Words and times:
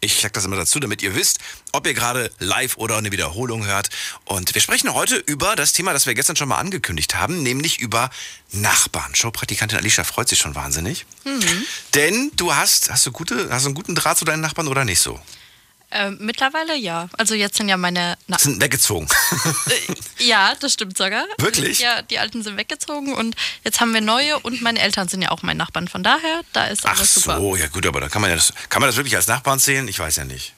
Ich 0.00 0.20
sage 0.20 0.32
das 0.32 0.44
immer 0.44 0.56
dazu, 0.56 0.78
damit 0.78 1.02
ihr 1.02 1.16
wisst, 1.16 1.38
ob 1.72 1.86
ihr 1.86 1.94
gerade 1.94 2.30
live 2.38 2.76
oder 2.76 2.96
eine 2.96 3.10
Wiederholung 3.10 3.66
hört. 3.66 3.88
Und 4.24 4.54
wir 4.54 4.60
sprechen 4.60 4.94
heute 4.94 5.16
über 5.16 5.56
das 5.56 5.72
Thema, 5.72 5.92
das 5.92 6.06
wir 6.06 6.14
gestern 6.14 6.36
schon 6.36 6.48
mal 6.48 6.58
angekündigt 6.58 7.16
haben, 7.16 7.42
nämlich 7.42 7.80
über 7.80 8.10
Nachbarn. 8.52 9.14
Showpraktikantin 9.16 9.76
Alicia 9.78 10.04
freut 10.04 10.28
sich 10.28 10.38
schon 10.38 10.54
wahnsinnig. 10.54 11.04
Denn 11.94 12.30
du 12.36 12.54
hast, 12.54 12.90
hast 12.90 13.04
du 13.06 13.12
gute, 13.12 13.48
hast 13.50 13.64
du 13.64 13.68
einen 13.68 13.74
guten 13.74 13.96
Draht 13.96 14.18
zu 14.18 14.24
deinen 14.24 14.40
Nachbarn 14.40 14.68
oder 14.68 14.84
nicht 14.84 15.00
so? 15.00 15.18
Ähm, 15.90 16.18
mittlerweile 16.20 16.76
ja. 16.76 17.08
Also 17.16 17.34
jetzt 17.34 17.56
sind 17.56 17.68
ja 17.70 17.76
meine. 17.78 18.16
Na, 18.26 18.38
Sind 18.38 18.60
weggezogen. 18.60 19.08
ja, 20.18 20.54
das 20.60 20.74
stimmt 20.74 20.98
sogar. 20.98 21.24
Wirklich? 21.38 21.78
Ja, 21.80 22.02
die 22.02 22.18
Alten 22.18 22.42
sind 22.42 22.56
weggezogen 22.56 23.14
und 23.14 23.36
jetzt 23.64 23.80
haben 23.80 23.94
wir 23.94 24.00
neue 24.00 24.38
und 24.40 24.60
meine 24.60 24.80
Eltern 24.80 25.08
sind 25.08 25.22
ja 25.22 25.30
auch 25.30 25.42
meine 25.42 25.56
Nachbarn. 25.58 25.88
Von 25.88 26.02
daher, 26.02 26.42
da 26.52 26.66
ist 26.66 26.84
Ach 26.84 26.96
alles 26.98 27.14
super. 27.14 27.38
so, 27.38 27.56
ja 27.56 27.68
gut, 27.68 27.86
aber 27.86 28.00
da 28.00 28.08
kann 28.08 28.20
man 28.20 28.30
ja 28.30 28.36
das, 28.36 28.52
kann 28.68 28.80
man 28.80 28.88
das 28.88 28.96
wirklich 28.96 29.16
als 29.16 29.26
Nachbarn 29.28 29.58
zählen? 29.58 29.88
Ich 29.88 29.98
weiß 29.98 30.16
ja 30.16 30.24
nicht. 30.24 30.52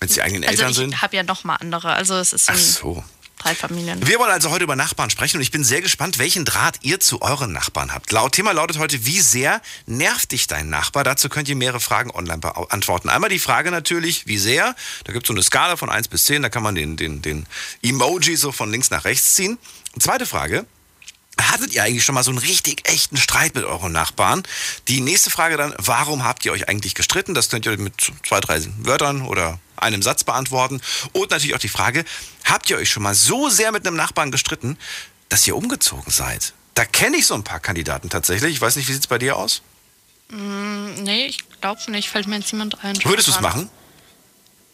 Wenn 0.00 0.08
es 0.08 0.14
die 0.14 0.22
eigenen 0.22 0.42
Also 0.44 0.52
Eltern 0.54 0.70
ich 0.70 0.76
sind. 0.76 1.02
habe 1.02 1.16
ja 1.16 1.22
noch 1.22 1.44
mal 1.44 1.54
andere. 1.56 1.92
Also 1.92 2.16
es 2.16 2.32
ist 2.32 2.50
Ach 2.50 2.56
so. 2.56 3.04
Drei 3.44 3.54
Familien. 3.54 4.06
Wir 4.06 4.18
wollen 4.18 4.30
also 4.30 4.50
heute 4.50 4.64
über 4.64 4.76
Nachbarn 4.76 5.10
sprechen 5.10 5.36
und 5.36 5.42
ich 5.42 5.50
bin 5.50 5.64
sehr 5.64 5.82
gespannt, 5.82 6.18
welchen 6.18 6.44
Draht 6.44 6.78
ihr 6.82 6.98
zu 6.98 7.20
euren 7.22 7.52
Nachbarn 7.52 7.92
habt. 7.92 8.10
Laut 8.10 8.32
Thema 8.32 8.52
lautet 8.52 8.78
heute, 8.78 9.04
wie 9.04 9.20
sehr 9.20 9.60
nervt 9.86 10.32
dich 10.32 10.46
dein 10.46 10.70
Nachbar? 10.70 11.04
Dazu 11.04 11.28
könnt 11.28 11.48
ihr 11.48 11.56
mehrere 11.56 11.80
Fragen 11.80 12.10
online 12.10 12.38
beantworten. 12.38 13.08
Einmal 13.08 13.30
die 13.30 13.38
Frage 13.38 13.70
natürlich, 13.70 14.26
wie 14.26 14.38
sehr? 14.38 14.74
Da 15.04 15.12
gibt 15.12 15.26
es 15.26 15.28
so 15.28 15.34
eine 15.34 15.42
Skala 15.42 15.76
von 15.76 15.90
1 15.90 16.08
bis 16.08 16.24
10, 16.24 16.42
da 16.42 16.48
kann 16.48 16.62
man 16.62 16.74
den, 16.74 16.96
den, 16.96 17.22
den 17.22 17.46
Emoji 17.82 18.36
so 18.36 18.50
von 18.50 18.70
links 18.70 18.90
nach 18.90 19.04
rechts 19.04 19.34
ziehen. 19.34 19.58
Zweite 19.98 20.26
Frage, 20.26 20.66
Hattet 21.36 21.74
ihr 21.74 21.82
eigentlich 21.82 22.04
schon 22.04 22.14
mal 22.14 22.22
so 22.22 22.30
einen 22.30 22.38
richtig 22.38 22.88
echten 22.88 23.16
Streit 23.16 23.56
mit 23.56 23.64
euren 23.64 23.90
Nachbarn? 23.90 24.44
Die 24.86 25.00
nächste 25.00 25.30
Frage 25.30 25.56
dann, 25.56 25.74
warum 25.78 26.22
habt 26.22 26.44
ihr 26.44 26.52
euch 26.52 26.68
eigentlich 26.68 26.94
gestritten? 26.94 27.34
Das 27.34 27.48
könnt 27.48 27.66
ihr 27.66 27.76
mit 27.76 28.12
zwei, 28.24 28.38
drei 28.38 28.60
Wörtern 28.78 29.22
oder 29.22 29.58
einem 29.84 30.02
Satz 30.02 30.24
beantworten. 30.24 30.80
Und 31.12 31.30
natürlich 31.30 31.54
auch 31.54 31.60
die 31.60 31.68
Frage, 31.68 32.04
habt 32.44 32.68
ihr 32.70 32.76
euch 32.76 32.90
schon 32.90 33.02
mal 33.02 33.14
so 33.14 33.48
sehr 33.48 33.72
mit 33.72 33.86
einem 33.86 33.96
Nachbarn 33.96 34.30
gestritten, 34.30 34.76
dass 35.28 35.46
ihr 35.46 35.56
umgezogen 35.56 36.10
seid? 36.10 36.52
Da 36.74 36.84
kenne 36.84 37.16
ich 37.16 37.26
so 37.26 37.34
ein 37.34 37.44
paar 37.44 37.60
Kandidaten 37.60 38.10
tatsächlich. 38.10 38.52
Ich 38.54 38.60
weiß 38.60 38.76
nicht, 38.76 38.88
wie 38.88 38.92
sieht's 38.92 39.06
bei 39.06 39.18
dir 39.18 39.36
aus? 39.36 39.62
Nee, 40.30 41.26
ich 41.26 41.38
glaube 41.60 41.80
nicht. 41.90 42.08
Fällt 42.08 42.26
mir 42.26 42.38
jetzt 42.38 42.52
niemand 42.52 42.82
ein. 42.82 42.96
Würdest 43.04 43.28
du 43.28 43.32
es 43.32 43.40
machen? 43.40 43.70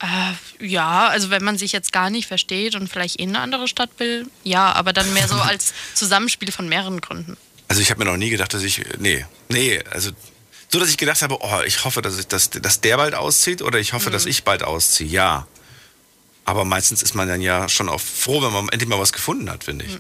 Äh, 0.01 0.67
ja, 0.67 1.09
also 1.09 1.29
wenn 1.29 1.45
man 1.45 1.59
sich 1.59 1.73
jetzt 1.73 1.93
gar 1.93 2.09
nicht 2.09 2.27
versteht 2.27 2.75
und 2.75 2.89
vielleicht 2.89 3.17
in 3.17 3.31
eine 3.31 3.41
andere 3.41 3.69
Stadt 3.69 3.91
will, 3.99 4.27
ja, 4.45 4.73
aber 4.73 4.93
dann 4.93 5.13
mehr 5.13 5.29
so 5.29 5.35
als 5.41 5.75
Zusammenspiel 5.95 6.53
von 6.53 6.69
mehreren 6.69 7.01
Gründen. 7.01 7.37
Also 7.69 7.83
ich 7.83 7.91
habe 7.91 8.03
mir 8.03 8.11
noch 8.11 8.17
nie 8.17 8.31
gedacht, 8.31 8.55
dass 8.55 8.63
ich, 8.63 8.83
nee, 8.99 9.27
nee, 9.49 9.81
also 9.91 10.11
so, 10.73 10.79
dass 10.79 10.89
ich 10.89 10.97
gedacht 10.99 11.23
habe, 11.23 11.39
oh, 11.41 11.61
ich 11.67 11.85
hoffe, 11.85 12.01
dass, 12.01 12.19
ich, 12.19 12.29
dass, 12.29 12.51
dass 12.51 12.81
der 12.81 12.97
bald 12.97 13.15
auszieht 13.15 13.61
oder 13.61 13.79
ich 13.79 13.93
hoffe, 13.93 14.11
dass 14.11 14.27
ich 14.27 14.45
bald 14.45 14.63
ausziehe, 14.63 15.09
ja. 15.09 15.47
Aber 16.45 16.65
meistens 16.65 17.03
ist 17.03 17.15
man 17.15 17.29
dann 17.29 17.41
ja 17.41 17.69
schon 17.69 17.89
auch 17.89 18.01
froh, 18.01 18.43
wenn 18.43 18.53
man 18.53 18.69
endlich 18.69 18.89
mal 18.89 18.99
was 18.99 19.13
gefunden 19.13 19.51
hat, 19.51 19.65
finde 19.65 19.85
ich. 19.85 19.99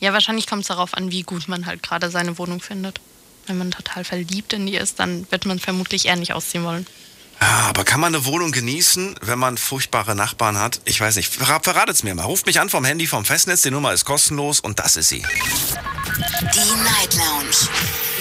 Ja, 0.00 0.12
wahrscheinlich 0.12 0.46
kommt 0.46 0.62
es 0.62 0.68
darauf 0.68 0.94
an, 0.94 1.10
wie 1.10 1.22
gut 1.22 1.48
man 1.48 1.66
halt 1.66 1.82
gerade 1.82 2.10
seine 2.10 2.38
Wohnung 2.38 2.60
findet. 2.60 3.00
Wenn 3.46 3.58
man 3.58 3.72
total 3.72 4.04
verliebt 4.04 4.52
in 4.52 4.66
die 4.66 4.76
ist, 4.76 5.00
dann 5.00 5.26
wird 5.30 5.46
man 5.46 5.58
vermutlich 5.58 6.06
eher 6.06 6.16
nicht 6.16 6.32
ausziehen 6.32 6.64
wollen. 6.64 6.86
Ja, 7.40 7.66
aber 7.68 7.84
kann 7.84 7.98
man 7.98 8.14
eine 8.14 8.24
Wohnung 8.24 8.52
genießen, 8.52 9.16
wenn 9.20 9.38
man 9.38 9.58
furchtbare 9.58 10.14
Nachbarn 10.14 10.58
hat? 10.58 10.80
Ich 10.84 11.00
weiß 11.00 11.16
nicht. 11.16 11.32
Verra 11.32 11.58
verratet 11.60 11.96
es 11.96 12.02
mir 12.04 12.14
mal. 12.14 12.24
Ruft 12.24 12.46
mich 12.46 12.60
an 12.60 12.68
vom 12.68 12.84
Handy 12.84 13.08
vom 13.08 13.24
Festnetz. 13.24 13.62
Die 13.62 13.72
Nummer 13.72 13.92
ist 13.92 14.04
kostenlos 14.04 14.60
und 14.60 14.78
das 14.78 14.96
ist 14.96 15.08
sie. 15.08 15.24
Die 16.14 16.74
Night 16.84 17.14
Lounge. 17.16 17.56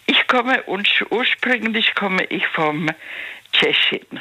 Ich 0.07 0.27
komme, 0.27 0.61
und 0.65 0.89
ursprünglich 1.11 1.95
komme 1.95 2.25
ich 2.25 2.49
vom 2.49 2.91
Tschechien. 3.53 4.21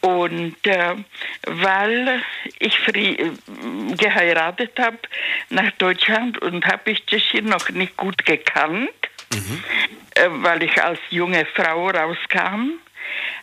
Und 0.00 0.66
äh, 0.66 0.94
weil 1.46 2.22
ich 2.58 2.74
geheiratet 3.96 4.78
habe 4.78 4.98
nach 5.50 5.70
Deutschland 5.72 6.40
und 6.40 6.66
habe 6.66 6.92
ich 6.92 7.04
Tschechien 7.04 7.46
noch 7.46 7.68
nicht 7.70 7.96
gut 7.96 8.24
gekannt, 8.24 8.90
äh, 10.14 10.28
weil 10.28 10.62
ich 10.62 10.82
als 10.82 10.98
junge 11.10 11.44
Frau 11.54 11.90
rauskam, 11.90 12.78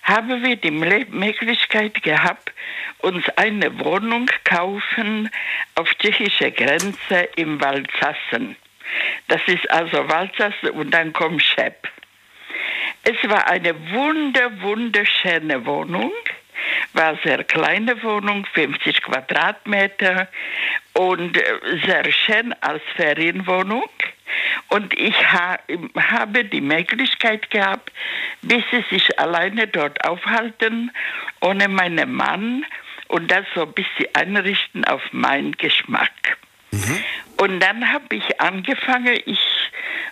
haben 0.04 0.44
wir 0.44 0.56
die 0.56 0.72
Möglichkeit 0.72 2.02
gehabt, 2.02 2.52
uns 3.00 3.28
eine 3.36 3.78
Wohnung 3.80 4.30
kaufen 4.44 5.30
auf 5.76 5.94
tschechischer 5.96 6.52
Grenze 6.52 7.30
im 7.36 7.62
Waldsassen. 7.62 8.56
Das 9.28 9.42
ist 9.48 9.70
also 9.70 10.10
Waldsassen 10.10 10.70
und 10.72 10.92
dann 10.92 11.14
kommt 11.14 11.44
Schepp. 11.44 11.90
Es 13.04 13.30
war 13.30 13.48
eine 13.48 13.74
wunder, 13.92 14.62
wunderschöne 14.62 15.66
Wohnung, 15.66 16.12
war 16.94 17.10
eine 17.10 17.20
sehr 17.24 17.44
kleine 17.44 18.02
Wohnung, 18.04 18.46
50 18.54 19.02
Quadratmeter 19.02 20.28
und 20.94 21.38
äh, 21.38 21.44
sehr 21.86 22.12
schön 22.12 22.54
als 22.62 22.82
Ferienwohnung. 22.96 23.90
Und 24.70 24.94
ich 25.00 25.16
ha 25.32 25.58
habe 26.12 26.44
die 26.44 26.62
Möglichkeit 26.62 27.50
gehabt, 27.50 27.92
bis 28.42 28.64
sie 28.72 28.84
sich 28.90 29.20
alleine 29.20 29.68
dort 29.68 30.04
aufhalten, 30.04 30.92
ohne 31.42 31.68
meinen 31.68 32.14
Mann 32.14 32.66
und 33.08 33.32
das 33.32 33.46
so 33.56 33.64
ein 33.64 33.74
bisschen 33.74 34.08
einrichten 34.14 34.86
auf 34.86 35.02
meinen 35.12 35.54
Geschmack. 35.54 36.38
Und 37.38 37.60
dann 37.62 37.92
habe 37.94 38.16
ich 38.16 38.42
angefangen, 38.42 39.20
ich 39.26 39.40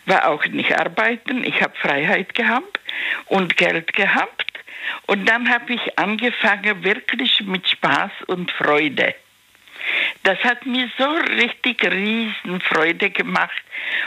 war 0.06 0.28
auch 0.28 0.46
nicht 0.46 0.78
arbeiten, 0.78 1.44
ich 1.44 1.62
habe 1.62 1.76
Freiheit 1.78 2.36
gehabt 2.36 2.80
und 3.26 3.58
Geld 3.58 3.94
gehabt. 3.94 4.45
Und 5.08 5.28
dann 5.28 5.50
habe 5.50 5.74
ich 5.74 6.00
angefangen, 6.00 6.84
wirklich 6.84 7.42
mit 7.42 7.68
Spaß 7.68 8.12
und 8.28 8.52
Freude. 8.52 9.16
Das 10.24 10.40
hat 10.44 10.66
mir 10.66 10.90
so 10.98 11.08
richtig 11.38 11.84
riesen 11.84 12.62
Freude 12.62 13.10
gemacht. 13.12 13.62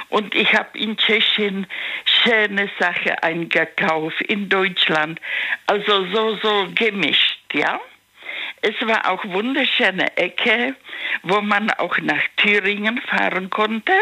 Und 0.09 0.35
ich 0.35 0.53
habe 0.53 0.77
in 0.77 0.97
Tschechien 0.97 1.67
schöne 2.05 2.69
Sachen 2.79 3.13
eingekauft, 3.23 4.21
in 4.23 4.49
Deutschland. 4.49 5.21
Also 5.67 6.07
so, 6.07 6.37
so 6.43 6.69
gemischt, 6.75 7.39
ja. 7.53 7.81
Es 8.61 8.75
war 8.81 9.09
auch 9.09 9.25
wunderschöne 9.25 10.17
Ecke, 10.17 10.75
wo 11.23 11.41
man 11.41 11.71
auch 11.73 11.97
nach 11.99 12.23
Thüringen 12.37 13.01
fahren 13.03 13.51
konnte. 13.51 13.93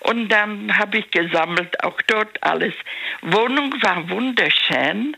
Und 0.00 0.28
dann 0.28 0.76
habe 0.76 0.98
ich 0.98 1.10
gesammelt, 1.10 1.82
auch 1.82 2.00
dort 2.02 2.42
alles. 2.42 2.74
Wohnung 3.22 3.74
war 3.82 4.08
wunderschön 4.08 5.16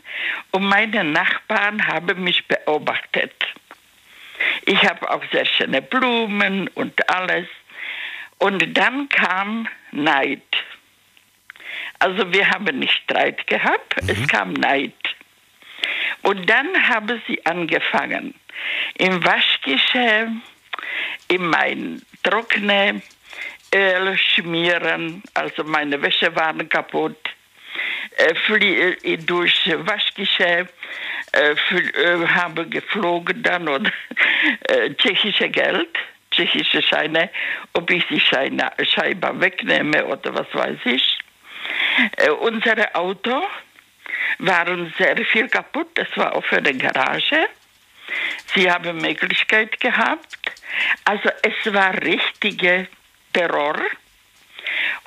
und 0.51 0.63
meine 0.65 1.03
Nachbarn 1.03 1.85
haben 1.87 2.23
mich 2.23 2.47
beobachtet. 2.47 3.33
Ich 4.65 4.81
habe 4.83 5.09
auch 5.09 5.23
sehr 5.31 5.45
schöne 5.45 5.81
Blumen 5.81 6.67
und 6.69 7.09
alles. 7.09 7.47
Und 8.39 8.77
dann 8.77 9.09
kam 9.09 9.67
Neid. 9.91 10.41
Also 11.99 12.33
wir 12.33 12.49
haben 12.49 12.79
nicht 12.79 12.93
Streit 13.03 13.47
gehabt, 13.47 13.95
es 14.07 14.27
kam 14.27 14.53
Neid. 14.53 14.93
Und 16.23 16.49
dann 16.49 16.89
haben 16.89 17.21
sie 17.27 17.45
angefangen, 17.45 18.33
im 18.95 19.23
Waschgeschäft, 19.23 20.31
in 21.27 21.47
mein 21.47 22.01
trockene 22.23 23.01
Öl 23.73 24.17
schmieren, 24.17 25.23
also 25.33 25.63
meine 25.63 26.01
Wäsche 26.01 26.35
waren 26.35 26.67
kaputt, 26.69 27.17
äh, 28.17 28.95
äh, 29.03 29.17
durch 29.17 29.71
Waschgeschäft, 29.85 30.73
äh, 31.31 31.51
äh, 31.51 32.27
habe 32.27 32.67
geflogen 32.67 33.41
dann 33.41 33.67
und 33.67 33.91
tschechische 34.97 35.49
Geld, 35.49 35.89
tschechische 36.31 36.81
Scheine, 36.81 37.29
ob 37.73 37.89
ich 37.89 38.05
die 38.07 38.19
Scheine, 38.19 38.71
Scheibe 38.83 39.39
wegnehme 39.39 40.05
oder 40.05 40.33
was 40.35 40.47
weiß 40.53 40.79
ich. 40.85 41.19
Unsere 42.41 42.93
Auto 42.93 43.43
waren 44.39 44.93
sehr 44.97 45.17
viel 45.25 45.47
kaputt, 45.47 45.87
das 45.95 46.07
war 46.15 46.35
auch 46.35 46.43
für 46.45 46.61
die 46.61 46.77
Garage. 46.77 47.47
Sie 48.53 48.69
haben 48.69 48.97
Möglichkeit 48.97 49.79
gehabt. 49.79 50.37
Also 51.05 51.29
es 51.41 51.73
war 51.73 51.93
richtiger 52.01 52.85
Terror. 53.33 53.79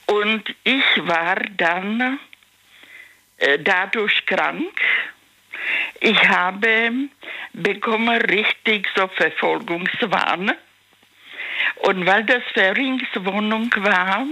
Und 0.06 0.54
ich 0.64 0.84
war 0.98 1.36
dann 1.56 2.18
äh, 3.38 3.58
dadurch 3.58 4.24
krank. 4.26 4.80
Ich 6.00 6.28
habe 6.28 6.92
bekommen 7.52 8.20
richtig 8.22 8.88
so 8.94 9.08
Verfolgungswahn. 9.08 10.52
Und 11.76 12.06
weil 12.06 12.24
das 12.24 12.42
Verringswohnung 12.52 13.70
war, 13.78 14.26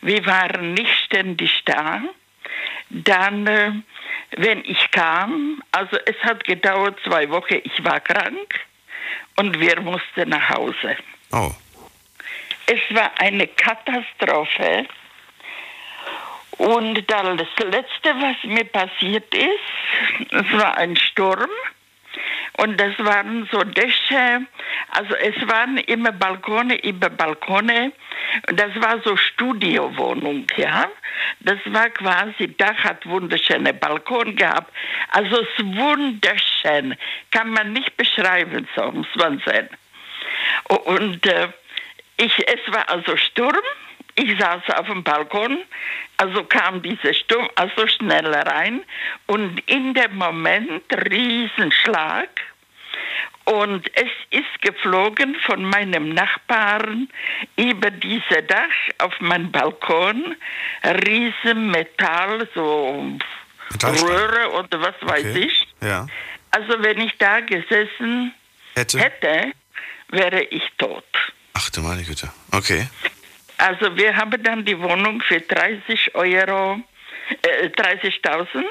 wir 0.00 0.26
waren 0.26 0.74
nicht 0.74 0.94
ständig 1.04 1.62
da, 1.64 2.02
dann, 2.90 3.46
äh, 3.46 3.72
wenn 4.36 4.64
ich 4.64 4.90
kam, 4.90 5.62
also 5.72 5.96
es 6.06 6.16
hat 6.22 6.44
gedauert 6.44 6.98
zwei 7.04 7.28
Wochen, 7.30 7.60
ich 7.62 7.84
war 7.84 8.00
krank 8.00 8.60
und 9.36 9.60
wir 9.60 9.80
mussten 9.80 10.28
nach 10.28 10.48
Hause. 10.50 10.96
Oh. 11.30 11.52
Es 12.72 12.96
war 12.96 13.10
eine 13.18 13.46
Katastrophe. 13.48 14.86
Und 16.56 17.10
dann 17.10 17.36
das 17.36 17.48
Letzte, 17.58 18.14
was 18.18 18.36
mir 18.44 18.64
passiert 18.64 19.34
ist, 19.34 20.30
es 20.30 20.58
war 20.58 20.78
ein 20.78 20.96
Sturm. 20.96 21.50
Und 22.58 22.80
das 22.80 22.98
waren 22.98 23.46
so 23.52 23.62
Dächer, 23.62 24.42
also 24.90 25.14
es 25.16 25.34
waren 25.48 25.76
immer 25.78 26.12
Balkone 26.12 26.82
über 26.82 27.10
Balkone. 27.10 27.92
Das 28.46 28.70
war 28.80 29.02
so 29.02 29.16
Studiowohnung, 29.18 30.46
ja. 30.56 30.88
Das 31.40 31.58
war 31.66 31.90
quasi, 31.90 32.56
Dach 32.56 32.84
hat 32.84 33.04
wunderschöne 33.04 33.74
Balkon 33.74 34.34
gehabt. 34.34 34.72
Also 35.10 35.40
es 35.40 35.48
ist 35.58 35.76
wunderschön, 35.76 36.96
kann 37.30 37.50
man 37.50 37.74
nicht 37.74 37.98
beschreiben, 37.98 38.66
so 38.74 38.92
muss 38.92 39.14
man 39.16 39.40
sagen. 39.40 39.68
Und 40.68 41.26
äh, 41.26 41.48
ich, 42.24 42.48
es 42.48 42.72
war 42.72 42.88
also 42.88 43.16
Sturm. 43.16 43.56
Ich 44.14 44.38
saß 44.38 44.62
auf 44.76 44.86
dem 44.88 45.02
Balkon, 45.02 45.58
also 46.18 46.44
kam 46.44 46.82
dieser 46.82 47.14
Sturm 47.14 47.48
also 47.54 47.86
schnell 47.86 48.26
rein 48.34 48.82
und 49.26 49.58
in 49.70 49.94
dem 49.94 50.16
Moment 50.16 50.82
Riesenschlag 51.10 52.28
und 53.46 53.90
es 53.96 54.10
ist 54.28 54.60
geflogen 54.60 55.34
von 55.46 55.64
meinem 55.64 56.10
Nachbarn 56.10 57.08
über 57.56 57.90
diese 57.90 58.42
Dach 58.42 58.76
auf 58.98 59.18
meinen 59.20 59.50
Balkon, 59.50 60.36
Riesenmetall, 60.84 62.46
so. 62.54 63.18
Röhre 63.82 64.50
oder 64.52 64.80
was 64.82 64.94
weiß 65.00 65.24
Okay. 65.24 65.46
ich. 65.46 65.66
Ja. 65.80 66.06
Also 66.50 66.82
wenn 66.82 67.00
ich 67.00 67.16
da 67.16 67.40
gesessen 67.40 68.34
Hätte. 68.74 68.98
hätte, 68.98 69.52
wäre 70.08 70.42
ich 70.44 70.62
tot. 70.76 71.04
Ach 71.62 71.70
du 71.70 71.80
meine 71.80 72.02
Güte. 72.02 72.28
Okay. 72.50 72.88
Also 73.58 73.96
wir 73.96 74.16
haben 74.16 74.42
dann 74.42 74.64
die 74.64 74.78
Wohnung 74.80 75.22
für 75.22 75.40
30 75.40 76.14
Euro, 76.16 76.80
äh, 77.42 77.68
30.000, 77.68 78.64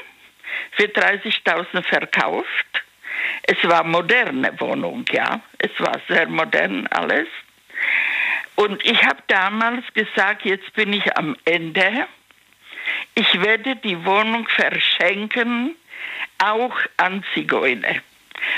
für 0.71 0.87
30.000 0.87 1.83
verkauft. 1.83 2.83
Es 3.43 3.57
war 3.63 3.85
moderne 3.85 4.59
Wohnung, 4.59 5.05
ja. 5.11 5.41
Es 5.57 5.71
war 5.79 6.01
sehr 6.09 6.27
modern 6.27 6.87
alles. 6.87 7.27
Und 8.55 8.85
ich 8.85 9.01
habe 9.05 9.23
damals 9.27 9.85
gesagt, 9.93 10.43
jetzt 10.43 10.73
bin 10.73 10.91
ich 10.91 11.15
am 11.17 11.37
Ende. 11.45 12.07
Ich 13.15 13.41
werde 13.41 13.77
die 13.77 14.03
Wohnung 14.03 14.47
verschenken, 14.49 15.75
auch 16.39 16.77
an 16.97 17.23
Zigeuner. 17.33 18.01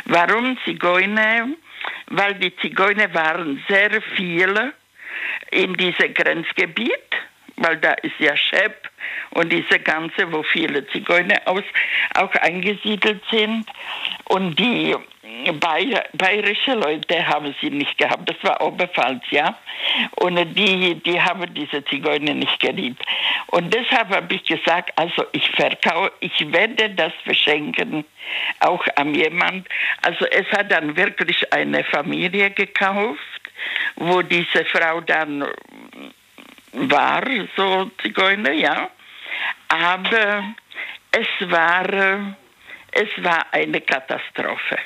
Warum 0.05 0.57
Zigeuner? 0.65 1.49
Weil 2.07 2.35
die 2.35 2.55
Zigeuner 2.57 3.13
waren 3.13 3.63
sehr 3.67 4.01
viele 4.15 4.73
in 5.51 5.73
diesem 5.75 6.13
Grenzgebiet, 6.13 6.91
weil 7.57 7.77
da 7.77 7.93
ist 7.93 8.19
ja 8.19 8.35
Schep 8.35 8.89
und 9.31 9.51
diese 9.51 9.79
ganze, 9.79 10.31
wo 10.31 10.43
viele 10.43 10.85
Zigeuner 10.87 11.39
aus, 11.45 11.63
auch 12.15 12.33
eingesiedelt 12.35 13.21
sind. 13.31 13.65
Und 14.25 14.57
die 14.59 14.95
Bayer, 15.59 16.03
bayerische 16.13 16.73
Leute 16.73 17.27
haben 17.27 17.55
sie 17.59 17.69
nicht 17.69 17.97
gehabt, 17.97 18.29
das 18.29 18.37
war 18.43 18.61
Oberpfalz, 18.61 19.23
ja. 19.31 19.57
Und 20.15 20.37
die, 20.55 20.95
die 20.95 21.21
haben 21.21 21.53
diese 21.53 21.83
Zigeuner 21.85 22.33
nicht 22.33 22.59
geliebt. 22.59 23.03
Und 23.47 23.73
deshalb 23.73 24.09
habe 24.09 24.33
ich 24.35 24.43
gesagt, 24.43 24.91
also 24.95 25.25
ich 25.31 25.49
verkaufe, 25.51 26.11
ich 26.19 26.51
werde 26.51 26.89
das 26.91 27.13
verschenken, 27.23 28.05
auch 28.59 28.85
an 28.95 29.15
jemand. 29.15 29.67
Also 30.01 30.25
es 30.25 30.45
hat 30.51 30.71
dann 30.71 30.95
wirklich 30.95 31.51
eine 31.51 31.83
Familie 31.83 32.51
gekauft, 32.51 33.19
wo 33.95 34.21
diese 34.21 34.65
Frau 34.65 35.01
dann 35.01 35.45
war, 36.73 37.23
so 37.55 37.91
Zigeuner, 38.01 38.51
ja. 38.51 38.89
Aber 39.69 40.43
es 41.11 41.49
war, 41.49 42.35
es 42.91 43.23
war 43.23 43.45
eine 43.51 43.81
Katastrophe. 43.81 44.77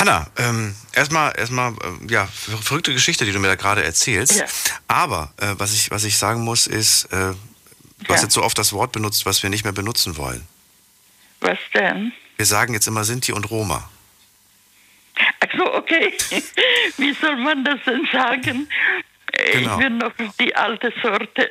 Hanna, 0.00 0.26
ähm, 0.38 0.74
erstmal, 0.94 1.32
erstmal, 1.38 1.72
äh, 1.72 2.10
ja, 2.12 2.26
ver- 2.26 2.56
verrückte 2.58 2.92
Geschichte, 2.94 3.24
die 3.26 3.32
du 3.32 3.38
mir 3.38 3.48
da 3.48 3.54
gerade 3.54 3.84
erzählst. 3.84 4.36
Ja. 4.38 4.46
Aber 4.88 5.32
äh, 5.36 5.54
was 5.58 5.72
ich, 5.74 5.90
was 5.90 6.04
ich 6.04 6.16
sagen 6.16 6.40
muss, 6.42 6.66
ist, 6.66 7.04
äh, 7.12 7.16
du 7.18 7.34
hast 8.08 8.16
Ja. 8.20 8.22
jetzt 8.22 8.32
so 8.34 8.42
oft 8.42 8.56
das 8.58 8.72
Wort 8.72 8.92
benutzt, 8.92 9.26
was 9.26 9.42
wir 9.42 9.50
nicht 9.50 9.64
mehr 9.64 9.72
benutzen 9.74 10.16
wollen. 10.16 10.46
Was 11.40 11.58
denn? 11.74 12.12
Wir 12.36 12.46
sagen 12.46 12.72
jetzt 12.74 12.86
immer 12.88 13.04
Sinti 13.04 13.32
und 13.32 13.50
Roma. 13.50 13.88
Ach 15.40 15.48
so, 15.56 15.74
okay. 15.74 16.14
Wie 16.96 17.12
soll 17.20 17.36
man 17.36 17.62
das 17.64 17.78
denn 17.86 18.08
sagen? 18.12 18.68
Genau. 19.52 19.78
Ich 19.78 19.84
bin 19.84 19.98
noch 19.98 20.12
die 20.40 20.54
alte 20.54 20.92
Sorte. 21.02 21.50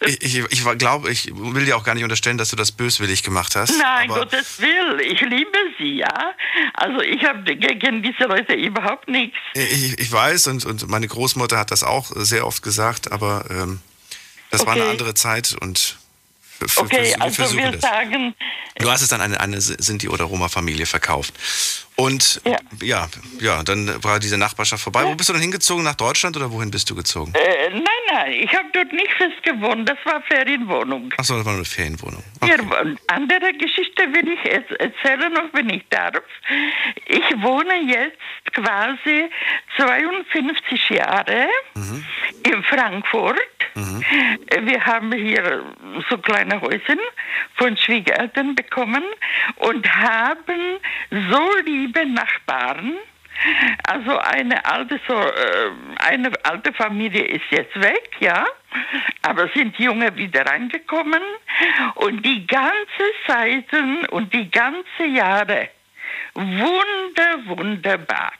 Ich, 0.00 0.22
ich, 0.22 0.38
ich 0.50 0.78
glaube, 0.78 1.10
ich 1.10 1.30
will 1.34 1.64
dir 1.64 1.76
auch 1.76 1.84
gar 1.84 1.94
nicht 1.94 2.04
unterstellen, 2.04 2.38
dass 2.38 2.50
du 2.50 2.56
das 2.56 2.72
böswillig 2.72 3.22
gemacht 3.22 3.56
hast. 3.56 3.76
Nein, 3.78 4.08
Gottes 4.08 4.60
Willen, 4.60 5.00
ich 5.00 5.20
liebe 5.20 5.58
sie, 5.78 5.96
ja. 5.96 6.34
Also 6.74 7.00
ich 7.00 7.24
habe 7.24 7.42
gegen 7.56 8.02
diese 8.02 8.24
Leute 8.24 8.54
überhaupt 8.54 9.08
nichts. 9.08 9.36
Ich, 9.54 9.98
ich 9.98 10.12
weiß 10.12 10.46
und, 10.48 10.64
und 10.66 10.88
meine 10.88 11.08
Großmutter 11.08 11.58
hat 11.58 11.70
das 11.70 11.82
auch 11.82 12.10
sehr 12.14 12.46
oft 12.46 12.62
gesagt, 12.62 13.10
aber 13.12 13.44
ähm, 13.50 13.80
das 14.50 14.64
war 14.66 14.72
eine 14.74 14.82
Okay. 14.82 14.90
andere 14.92 15.14
Zeit 15.14 15.56
und 15.60 15.98
für, 16.58 16.68
für, 16.68 16.80
Okay, 16.82 17.12
für, 17.14 17.20
also 17.20 17.56
wir 17.56 17.72
das. 17.72 17.80
sagen, 17.80 18.34
Du 18.76 18.90
hast 18.90 19.02
es 19.02 19.08
dann 19.08 19.20
eine, 19.20 19.40
eine 19.40 19.60
Sinti- 19.60 20.08
oder 20.08 20.24
Roma-Familie 20.24 20.86
verkauft. 20.86 21.34
Und 22.00 22.40
Ja. 22.44 22.56
ja. 22.80 23.08
ja, 23.40 23.62
dann 23.64 24.02
war 24.04 24.20
diese 24.20 24.38
Nachbarschaft 24.38 24.82
vorbei. 24.84 25.02
Wo 25.04 25.14
bist 25.16 25.28
du 25.28 25.32
dann 25.32 25.42
hingezogen? 25.42 25.82
Nach 25.82 25.96
Deutschland 25.96 26.36
oder 26.36 26.50
wohin 26.52 26.70
bist 26.70 26.88
du 26.90 26.94
gezogen? 26.94 27.32
äh, 27.34 27.70
nein, 27.70 27.82
nein, 28.12 28.32
ich 28.34 28.52
habe 28.56 28.68
dort 28.72 28.92
nicht 28.92 29.10
fest 29.14 29.42
gewohnt, 29.42 29.88
das 29.88 29.98
war 30.04 30.22
Ferienwohnung. 30.22 31.12
Achso, 31.16 31.36
das 31.36 31.44
war 31.44 31.54
eine 31.54 31.64
Ferienwohnung. 31.64 32.22
Ja, 32.46 32.54
Okay. 32.54 32.62
und 32.82 33.00
andere 33.08 33.52
Geschichte 33.54 34.02
will 34.12 34.28
ich 34.28 34.44
erzählen, 34.78 35.32
noch 35.32 35.52
wenn 35.52 35.70
ich 35.70 35.82
darf. 35.90 36.22
Ich 37.06 37.42
wohne 37.42 37.74
jetzt 37.82 38.16
quasi 38.54 39.28
52 39.76 40.90
Jahre 40.90 41.48
in 42.44 42.62
Frankfurt. 42.62 43.38
Wir 44.62 44.84
haben 44.86 45.12
hier 45.12 45.62
so 46.08 46.18
kleine 46.18 46.60
Häuschen 46.60 46.98
von 47.56 47.76
Schwiegereltern 47.76 48.54
bekommen 48.54 49.02
und 49.56 49.86
haben 49.94 50.78
so 51.30 51.48
liebe 51.88 52.06
Nachbarn. 52.06 52.96
Also 53.84 54.18
eine 54.18 54.64
alte, 54.64 55.00
so, 55.06 55.14
äh, 55.14 55.70
eine 55.98 56.32
alte 56.42 56.72
Familie 56.72 57.24
ist 57.24 57.44
jetzt 57.50 57.80
weg, 57.80 58.10
ja, 58.18 58.44
aber 59.22 59.48
sind 59.54 59.78
junge 59.78 60.14
wieder 60.16 60.44
reingekommen 60.44 61.22
und 61.94 62.26
die 62.26 62.46
ganze 62.48 63.04
Zeiten 63.26 64.06
und 64.06 64.34
die 64.34 64.50
ganze 64.50 65.04
Jahre 65.04 65.68
wunder, 66.34 67.46
wunderbar. 67.46 68.32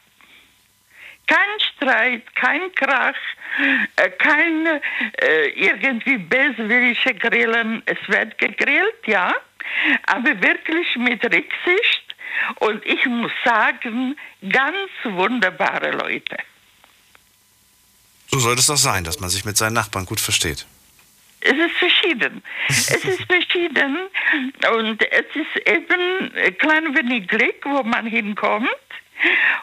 Kein 1.27 1.59
Streit, 1.59 2.35
kein 2.35 2.73
Krach, 2.75 3.15
äh, 3.95 4.09
kein 4.09 4.67
äh, 4.67 5.45
irgendwie 5.55 6.17
böswillige 6.17 7.13
Grillen. 7.13 7.83
Es 7.85 7.99
wird 8.07 8.37
gegrillt, 8.37 9.05
ja, 9.05 9.33
aber 10.07 10.41
wirklich 10.41 10.97
mit 10.97 11.23
Rücksicht. 11.23 12.08
Und 12.55 12.85
ich 12.85 13.05
muss 13.05 13.31
sagen, 13.43 14.15
ganz 14.49 14.89
wunderbare 15.03 15.91
Leute. 15.91 16.37
So 18.31 18.39
soll 18.39 18.55
es 18.55 18.67
doch 18.67 18.77
sein, 18.77 19.03
dass 19.03 19.19
man 19.19 19.29
sich 19.29 19.45
mit 19.45 19.57
seinen 19.57 19.73
Nachbarn 19.73 20.05
gut 20.05 20.19
versteht. 20.19 20.65
Es 21.41 21.53
ist 21.53 21.77
verschieden. 21.77 22.43
es 22.67 22.89
ist 22.89 23.23
verschieden 23.23 23.97
und 24.77 25.01
es 25.11 25.25
ist 25.35 25.67
eben 25.67 26.31
ein 26.35 26.57
klein 26.57 26.95
wenig 26.95 27.27
Glück, 27.27 27.63
wo 27.63 27.81
man 27.83 28.05
hinkommt. 28.05 28.69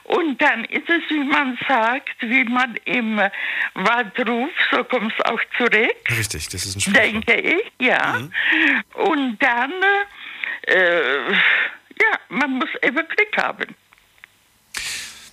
Und 0.05 0.41
dann 0.41 0.65
ist 0.67 0.89
es, 0.89 1.03
wie 1.09 1.25
man 1.25 1.59
sagt, 1.67 2.17
wie 2.21 2.45
man 2.45 2.77
im 2.85 3.17
Wald 3.75 4.29
ruft, 4.29 4.55
so 4.71 4.85
kommt 4.85 5.13
es 5.19 5.25
auch 5.25 5.41
zurück, 5.57 5.97
Richtig, 6.11 6.49
das 6.49 6.65
ist 6.67 6.77
ein 6.77 6.81
Sprichwort. 6.81 7.29
denke 7.29 7.35
ich, 7.41 7.87
ja. 7.87 8.21
Und 8.95 9.39
dann, 9.43 9.73
äh, 10.63 11.33
ja, 12.01 12.19
man 12.29 12.51
muss 12.53 12.69
eben 12.83 12.97
Glück 13.09 13.37
haben. 13.37 13.75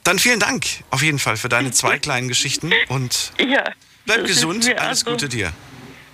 Dann 0.03 0.20
vielen 0.20 0.39
Dank 0.39 0.65
auf 0.89 1.01
jeden 1.01 1.20
Fall 1.20 1.38
für 1.38 1.50
deine 1.50 1.72
zwei 1.72 1.98
kleinen 1.98 2.27
Geschichten 2.27 2.74
und 2.89 3.32
Ja. 3.39 3.63
bleib 4.05 4.25
gesund. 4.25 4.67
Alles 4.77 5.05
also- 5.05 5.12
Gute 5.12 5.29
dir. 5.29 5.53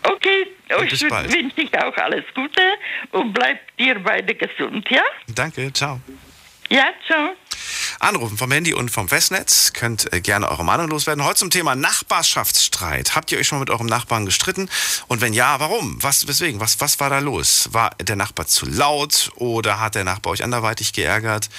Okay, 0.03 0.47
bis 0.79 1.01
ich 1.01 1.09
wünsche 1.11 1.55
dich 1.55 1.77
auch 1.77 1.95
alles 1.97 2.23
Gute 2.33 2.61
und 3.11 3.33
bleib 3.33 3.59
dir 3.77 3.99
beide 3.99 4.33
gesund, 4.33 4.87
ja? 4.89 5.03
Danke, 5.27 5.73
ciao. 5.73 5.99
Ja, 6.69 6.93
ciao. 7.05 7.35
Anrufen 7.99 8.37
vom 8.37 8.49
Handy 8.51 8.73
und 8.73 8.89
vom 8.89 9.09
Festnetz. 9.09 9.73
Könnt 9.73 10.11
äh, 10.13 10.21
gerne 10.21 10.49
eure 10.49 10.63
Meinung 10.63 10.87
loswerden. 10.87 11.25
Heute 11.25 11.39
zum 11.39 11.49
Thema 11.49 11.75
Nachbarschaftsstreit. 11.75 13.13
Habt 13.15 13.31
ihr 13.31 13.37
euch 13.37 13.47
schon 13.47 13.57
mal 13.57 13.61
mit 13.61 13.69
eurem 13.69 13.87
Nachbarn 13.87 14.25
gestritten? 14.25 14.69
Und 15.07 15.19
wenn 15.19 15.33
ja, 15.33 15.59
warum? 15.59 16.01
Was, 16.01 16.25
weswegen? 16.27 16.61
Was, 16.61 16.79
was 16.79 16.99
war 17.01 17.09
da 17.09 17.19
los? 17.19 17.67
War 17.73 17.89
der 18.01 18.15
Nachbar 18.15 18.47
zu 18.47 18.65
laut 18.65 19.31
oder 19.35 19.81
hat 19.81 19.95
der 19.95 20.05
Nachbar 20.05 20.31
euch 20.31 20.43
anderweitig 20.43 20.93
geärgert? 20.93 21.49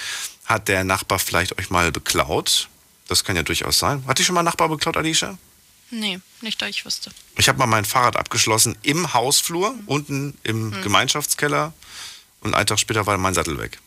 Hat 0.45 0.67
der 0.67 0.83
Nachbar 0.83 1.19
vielleicht 1.19 1.59
euch 1.59 1.69
mal 1.69 1.91
beklaut? 1.91 2.69
Das 3.07 3.23
kann 3.23 3.35
ja 3.35 3.43
durchaus 3.43 3.77
sein. 3.77 4.03
Hat 4.07 4.17
dich 4.17 4.25
schon 4.25 4.33
mal 4.33 4.41
ein 4.41 4.45
Nachbar 4.45 4.67
beklaut, 4.67 4.97
Alicia? 4.97 5.37
Nee, 5.91 6.19
nicht 6.41 6.59
da 6.61 6.65
ich 6.67 6.85
wüsste. 6.85 7.11
Ich 7.37 7.49
habe 7.49 7.59
mal 7.59 7.67
mein 7.67 7.85
Fahrrad 7.85 8.15
abgeschlossen 8.15 8.75
im 8.81 9.13
Hausflur, 9.13 9.75
unten 9.85 10.37
im 10.43 10.73
Hm. 10.73 10.81
Gemeinschaftskeller. 10.81 11.73
Und 12.39 12.55
einen 12.55 12.65
Tag 12.65 12.79
später 12.79 13.05
war 13.05 13.15
mein 13.19 13.35
Sattel 13.35 13.59
weg. 13.59 13.77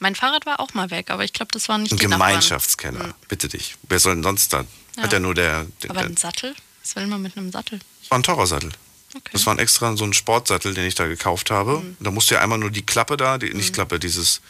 Mein 0.00 0.14
Fahrrad 0.14 0.46
war 0.46 0.60
auch 0.60 0.74
mal 0.74 0.90
weg, 0.90 1.10
aber 1.10 1.24
ich 1.24 1.32
glaube, 1.32 1.52
das 1.52 1.68
war 1.68 1.78
nicht 1.78 1.92
Ein. 1.92 1.98
Gemeinschaftskeller. 1.98 3.14
Bitte 3.28 3.48
dich. 3.48 3.76
Wer 3.88 4.00
soll 4.00 4.14
denn 4.14 4.22
sonst 4.22 4.52
da? 4.52 4.64
Ja. 4.96 5.02
Hat 5.04 5.12
ja 5.12 5.20
nur 5.20 5.34
der. 5.34 5.66
der, 5.82 5.90
Aber 5.90 6.00
ein 6.00 6.16
Sattel? 6.16 6.54
Was 6.82 6.96
will 6.96 7.06
man 7.06 7.22
mit 7.22 7.36
einem 7.36 7.52
Sattel? 7.52 7.78
das 8.00 8.10
war 8.10 8.18
ein 8.18 8.22
teurer 8.22 8.46
Sattel. 8.46 8.70
Okay. 9.14 9.30
Das 9.32 9.44
war 9.46 9.54
ein 9.54 9.58
extra 9.58 9.96
so 9.96 10.04
ein 10.04 10.12
Sportsattel, 10.14 10.72
den 10.72 10.86
ich 10.86 10.94
da 10.94 11.06
gekauft 11.06 11.50
habe. 11.50 11.80
Mhm. 11.80 11.96
Da 12.00 12.10
musst 12.10 12.30
du 12.30 12.34
ja 12.34 12.40
einmal 12.40 12.58
nur 12.58 12.70
die 12.70 12.84
Klappe 12.84 13.16
da, 13.16 13.38
die, 13.38 13.52
nicht 13.52 13.74
Klappe, 13.74 13.98
dieses 14.00 14.40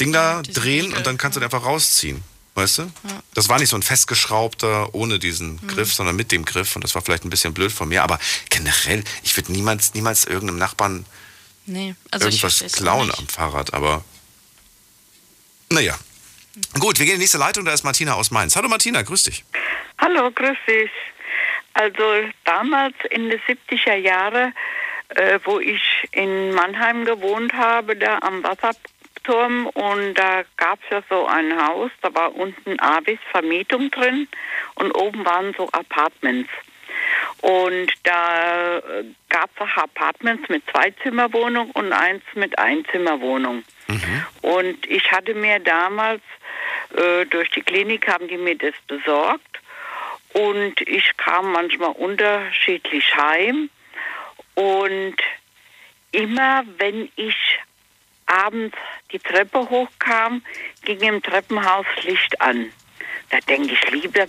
Ding 0.00 0.12
da 0.12 0.42
diesen 0.42 0.62
drehen 0.62 0.84
Riegel, 0.86 0.98
und 0.98 1.06
dann 1.06 1.18
kannst 1.18 1.36
du 1.36 1.40
ja. 1.40 1.48
den 1.48 1.52
einfach 1.54 1.66
rausziehen. 1.66 2.22
Weißt 2.54 2.78
du? 2.78 2.92
Das 3.34 3.48
war 3.48 3.58
nicht 3.58 3.70
so 3.70 3.76
ein 3.76 3.82
festgeschraubter 3.82 4.94
ohne 4.94 5.18
diesen 5.18 5.54
Mhm. 5.54 5.66
Griff, 5.66 5.92
sondern 5.92 6.14
mit 6.14 6.30
dem 6.30 6.44
Griff. 6.44 6.76
Und 6.76 6.84
das 6.84 6.94
war 6.94 7.02
vielleicht 7.02 7.24
ein 7.24 7.30
bisschen 7.30 7.52
blöd 7.52 7.72
von 7.72 7.88
mir. 7.88 8.04
Aber 8.04 8.20
generell, 8.48 9.02
ich 9.24 9.36
würde 9.36 9.50
niemals, 9.50 9.94
niemals 9.94 10.24
irgendeinem 10.24 10.58
Nachbarn 10.58 11.04
Nee, 11.66 11.96
also 12.10 12.28
ich 12.28 12.42
irgendwas 12.44 12.72
klauen 12.72 13.10
am 13.10 13.26
Fahrrad. 13.26 13.72
Aber 13.74 14.04
naja. 15.74 15.94
Gut, 16.78 16.98
wir 16.98 17.06
gehen 17.06 17.14
in 17.14 17.18
die 17.18 17.24
nächste 17.24 17.38
Leitung. 17.38 17.64
Da 17.64 17.72
ist 17.72 17.82
Martina 17.82 18.14
aus 18.14 18.30
Mainz. 18.30 18.54
Hallo 18.56 18.68
Martina, 18.68 19.02
grüß 19.02 19.24
dich. 19.24 19.44
Hallo, 19.98 20.30
grüß 20.30 20.56
dich. 20.68 20.90
Also 21.74 22.02
damals 22.44 22.94
in 23.10 23.28
den 23.28 23.40
70er 23.40 23.96
Jahren, 23.96 24.54
äh, 25.08 25.40
wo 25.44 25.58
ich 25.58 25.82
in 26.12 26.54
Mannheim 26.54 27.04
gewohnt 27.04 27.52
habe, 27.52 27.96
da 27.96 28.18
am 28.20 28.44
Wasserturm 28.44 29.66
und 29.66 30.14
da 30.14 30.44
gab 30.56 30.78
es 30.84 30.90
ja 30.90 31.02
so 31.08 31.26
ein 31.26 31.60
Haus, 31.60 31.90
da 32.02 32.14
war 32.14 32.34
unten 32.36 32.78
Avis 32.78 33.18
Vermietung 33.32 33.90
drin 33.90 34.28
und 34.76 34.92
oben 34.92 35.24
waren 35.24 35.52
so 35.56 35.68
Apartments. 35.70 36.50
Und 37.40 37.92
da 38.04 38.80
gab 39.28 39.50
es 39.56 39.60
auch 39.60 39.76
Apartments 39.76 40.48
mit 40.48 40.62
Zweizimmerwohnung 40.70 41.72
und 41.72 41.92
eins 41.92 42.22
mit 42.34 42.56
Einzimmerwohnung. 42.58 43.64
Und 44.42 44.86
ich 44.86 45.10
hatte 45.10 45.34
mir 45.34 45.58
damals, 45.60 46.22
äh, 46.96 47.26
durch 47.26 47.50
die 47.50 47.62
Klinik 47.62 48.08
haben 48.08 48.28
die 48.28 48.36
mir 48.36 48.56
das 48.56 48.74
besorgt. 48.86 49.60
Und 50.32 50.80
ich 50.80 51.16
kam 51.16 51.52
manchmal 51.52 51.92
unterschiedlich 51.92 53.14
heim. 53.16 53.70
Und 54.54 55.16
immer 56.12 56.64
wenn 56.78 57.10
ich 57.16 57.36
abends 58.26 58.76
die 59.12 59.18
Treppe 59.18 59.68
hochkam, 59.68 60.42
ging 60.84 61.00
im 61.00 61.22
Treppenhaus 61.22 61.86
Licht 62.02 62.40
an. 62.40 62.72
Da 63.30 63.38
denke 63.48 63.74
ich 63.74 63.90
lieber, 63.90 64.26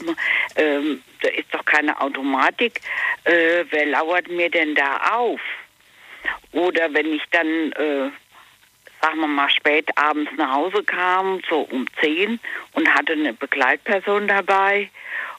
ähm, 0.55 1.03
da 1.21 1.29
ist 1.29 1.53
doch 1.53 1.65
keine 1.65 1.99
Automatik. 1.99 2.81
Äh, 3.23 3.65
wer 3.69 3.85
lauert 3.87 4.27
mir 4.29 4.49
denn 4.49 4.75
da 4.75 4.97
auf? 5.15 5.41
Oder 6.51 6.93
wenn 6.93 7.13
ich 7.13 7.23
dann, 7.31 7.71
äh, 7.73 8.09
sagen 9.05 9.19
wir 9.19 9.27
mal, 9.27 9.49
spät 9.51 9.87
abends 9.97 10.31
nach 10.35 10.51
Hause 10.51 10.83
kam, 10.83 11.39
so 11.47 11.59
um 11.59 11.85
10 12.01 12.39
und 12.73 12.91
hatte 12.91 13.13
eine 13.13 13.33
Begleitperson 13.33 14.27
dabei 14.27 14.89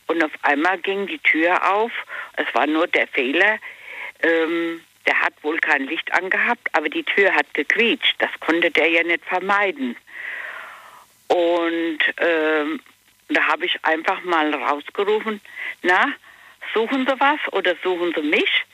und 0.06 0.22
auf 0.22 0.30
einmal 0.42 0.78
ging 0.78 1.08
die 1.08 1.18
Tür 1.18 1.72
auf. 1.72 1.90
Es 2.36 2.46
war 2.54 2.68
nur 2.68 2.86
der 2.86 3.08
Fehler. 3.08 3.58
Ähm, 4.22 4.80
der 5.04 5.20
hat 5.20 5.32
wohl 5.42 5.58
kein 5.58 5.86
Licht 5.86 6.12
angehabt, 6.12 6.68
aber 6.72 6.88
die 6.88 7.02
Tür 7.02 7.34
hat 7.34 7.52
gequietscht. 7.54 8.14
Das 8.18 8.30
konnte 8.38 8.70
der 8.70 8.88
ja 8.88 9.02
nicht 9.02 9.24
vermeiden. 9.24 9.96
Und 11.26 11.98
ähm, 12.18 12.80
da 13.28 13.42
habe 13.48 13.66
ich 13.66 13.84
einfach 13.84 14.22
mal 14.22 14.54
rausgerufen, 14.54 15.40
na, 15.82 16.12
suchen 16.72 17.04
Sie 17.04 17.20
was 17.20 17.40
oder 17.52 17.74
suchen 17.82 18.12
Sie 18.14 18.22
mich? 18.22 18.64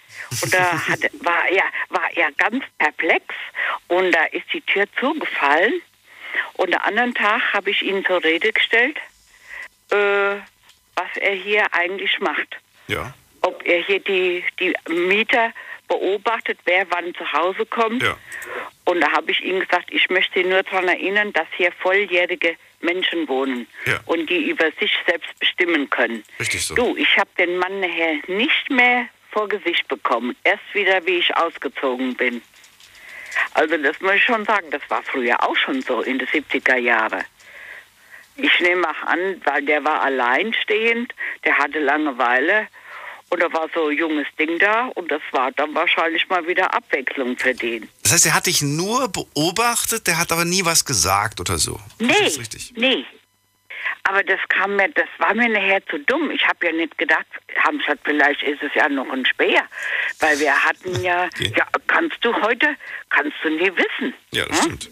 Und 0.42 0.52
da 0.54 0.72
hat, 0.88 1.00
war, 1.20 1.48
er, 1.48 1.64
war 1.90 2.10
er 2.14 2.30
ganz 2.32 2.64
perplex 2.78 3.24
und 3.88 4.12
da 4.12 4.24
ist 4.26 4.46
die 4.52 4.60
Tür 4.62 4.86
zugefallen. 4.98 5.80
Und 6.54 6.74
am 6.74 6.80
anderen 6.86 7.14
Tag 7.14 7.52
habe 7.52 7.70
ich 7.70 7.82
ihn 7.82 8.04
zur 8.04 8.22
Rede 8.24 8.52
gestellt, 8.52 8.96
äh, 9.90 10.36
was 10.94 11.16
er 11.20 11.34
hier 11.34 11.66
eigentlich 11.74 12.18
macht. 12.20 12.56
Ja. 12.88 13.12
Ob 13.42 13.64
er 13.66 13.82
hier 13.82 14.00
die, 14.00 14.44
die 14.60 14.74
Mieter 14.88 15.52
beobachtet, 15.88 16.58
wer 16.64 16.86
wann 16.90 17.14
zu 17.14 17.30
Hause 17.32 17.66
kommt. 17.66 18.02
Ja. 18.02 18.16
Und 18.84 19.00
da 19.00 19.12
habe 19.12 19.30
ich 19.30 19.40
ihm 19.44 19.60
gesagt, 19.60 19.92
ich 19.92 20.08
möchte 20.10 20.40
Sie 20.40 20.44
nur 20.48 20.62
daran 20.62 20.88
erinnern, 20.88 21.32
dass 21.32 21.46
hier 21.56 21.70
volljährige 21.72 22.56
Menschen 22.80 23.28
wohnen 23.28 23.66
Ja. 23.86 24.00
und 24.06 24.28
die 24.30 24.48
über 24.48 24.70
sich 24.80 24.92
selbst 25.06 25.38
bestimmen 25.38 25.88
können. 25.90 26.24
Richtig 26.40 26.64
so. 26.64 26.74
Du, 26.74 26.96
ich 26.96 27.16
habe 27.16 27.30
den 27.38 27.58
Mann 27.58 27.80
nachher 27.80 28.14
nicht 28.26 28.70
mehr 28.70 29.06
vor 29.32 29.48
Gesicht 29.48 29.88
bekommen. 29.88 30.36
Erst 30.44 30.62
wieder, 30.72 31.04
wie 31.06 31.18
ich 31.18 31.36
ausgezogen 31.36 32.14
bin. 32.14 32.42
Also 33.54 33.76
das 33.78 33.98
muss 34.00 34.14
ich 34.14 34.24
schon 34.24 34.44
sagen, 34.44 34.70
das 34.70 34.82
war 34.88 35.02
früher 35.02 35.42
auch 35.42 35.56
schon 35.56 35.80
so 35.82 36.02
in 36.02 36.18
den 36.18 36.28
70er 36.28 36.76
Jahren. 36.76 37.24
Ich 38.36 38.60
nehme 38.60 38.88
auch 38.88 39.06
an, 39.06 39.40
weil 39.44 39.62
der 39.64 39.84
war 39.84 40.02
alleinstehend, 40.02 41.14
der 41.44 41.56
hatte 41.58 41.78
Langeweile 41.80 42.66
und 43.30 43.42
da 43.42 43.52
war 43.52 43.68
so 43.74 43.88
ein 43.88 43.96
junges 43.96 44.26
Ding 44.38 44.58
da 44.58 44.86
und 44.94 45.10
das 45.10 45.22
war 45.32 45.50
dann 45.52 45.74
wahrscheinlich 45.74 46.28
mal 46.28 46.46
wieder 46.46 46.72
Abwechslung 46.74 47.36
für 47.38 47.54
den. 47.54 47.88
Das 48.02 48.12
heißt, 48.12 48.26
er 48.26 48.34
hat 48.34 48.46
dich 48.46 48.62
nur 48.62 49.08
beobachtet, 49.08 50.06
der 50.06 50.18
hat 50.18 50.32
aber 50.32 50.44
nie 50.44 50.64
was 50.64 50.84
gesagt 50.84 51.40
oder 51.40 51.58
so. 51.58 51.78
Das 51.98 52.08
Nee, 52.08 52.26
ist 52.26 52.38
richtig. 52.38 52.72
nee. 52.76 53.04
Aber 54.04 54.22
das 54.22 54.40
kam 54.48 54.76
mir, 54.76 54.88
das 54.90 55.08
war 55.18 55.34
mir 55.34 55.48
nachher 55.48 55.84
zu 55.86 55.98
dumm. 55.98 56.30
Ich 56.30 56.46
habe 56.46 56.66
ja 56.66 56.72
nicht 56.72 56.96
gedacht, 56.98 57.26
haben 57.64 57.78
gesagt, 57.78 58.00
vielleicht 58.04 58.42
ist 58.42 58.62
es 58.62 58.70
ja 58.74 58.88
noch 58.88 59.08
ein 59.10 59.24
Speer. 59.26 59.62
Weil 60.20 60.38
wir 60.40 60.52
hatten 60.64 61.02
ja, 61.02 61.24
Okay. 61.26 61.52
ja, 61.56 61.66
kannst 61.86 62.16
du 62.24 62.34
heute, 62.42 62.68
kannst 63.10 63.36
du 63.42 63.50
nie 63.50 63.70
wissen. 63.76 64.14
Ja, 64.32 64.44
das 64.46 64.58
Hm? 64.64 64.78
stimmt. 64.78 64.90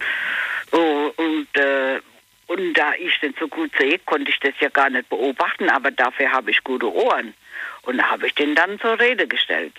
Oh, 0.73 1.13
und, 1.17 1.49
äh, 1.57 2.01
und 2.47 2.75
da 2.75 2.93
ich 2.95 3.21
nicht 3.23 3.39
so 3.39 3.49
gut 3.49 3.73
sehe, 3.79 3.99
konnte 4.01 4.31
ich 4.31 4.39
das 4.41 4.55
ja 4.61 4.69
gar 4.69 4.91
nicht 4.91 5.09
beobachten, 5.09 5.69
aber 5.69 5.91
dafür 5.91 6.31
habe 6.33 6.51
ich 6.51 6.63
gute 6.65 6.93
Ohren. 6.93 7.35
Und 7.83 7.99
da 7.99 8.05
habe 8.11 8.27
ich 8.27 8.35
den 8.35 8.55
dann 8.55 8.79
zur 8.81 8.99
Rede 9.01 9.27
gestellt. 9.27 9.73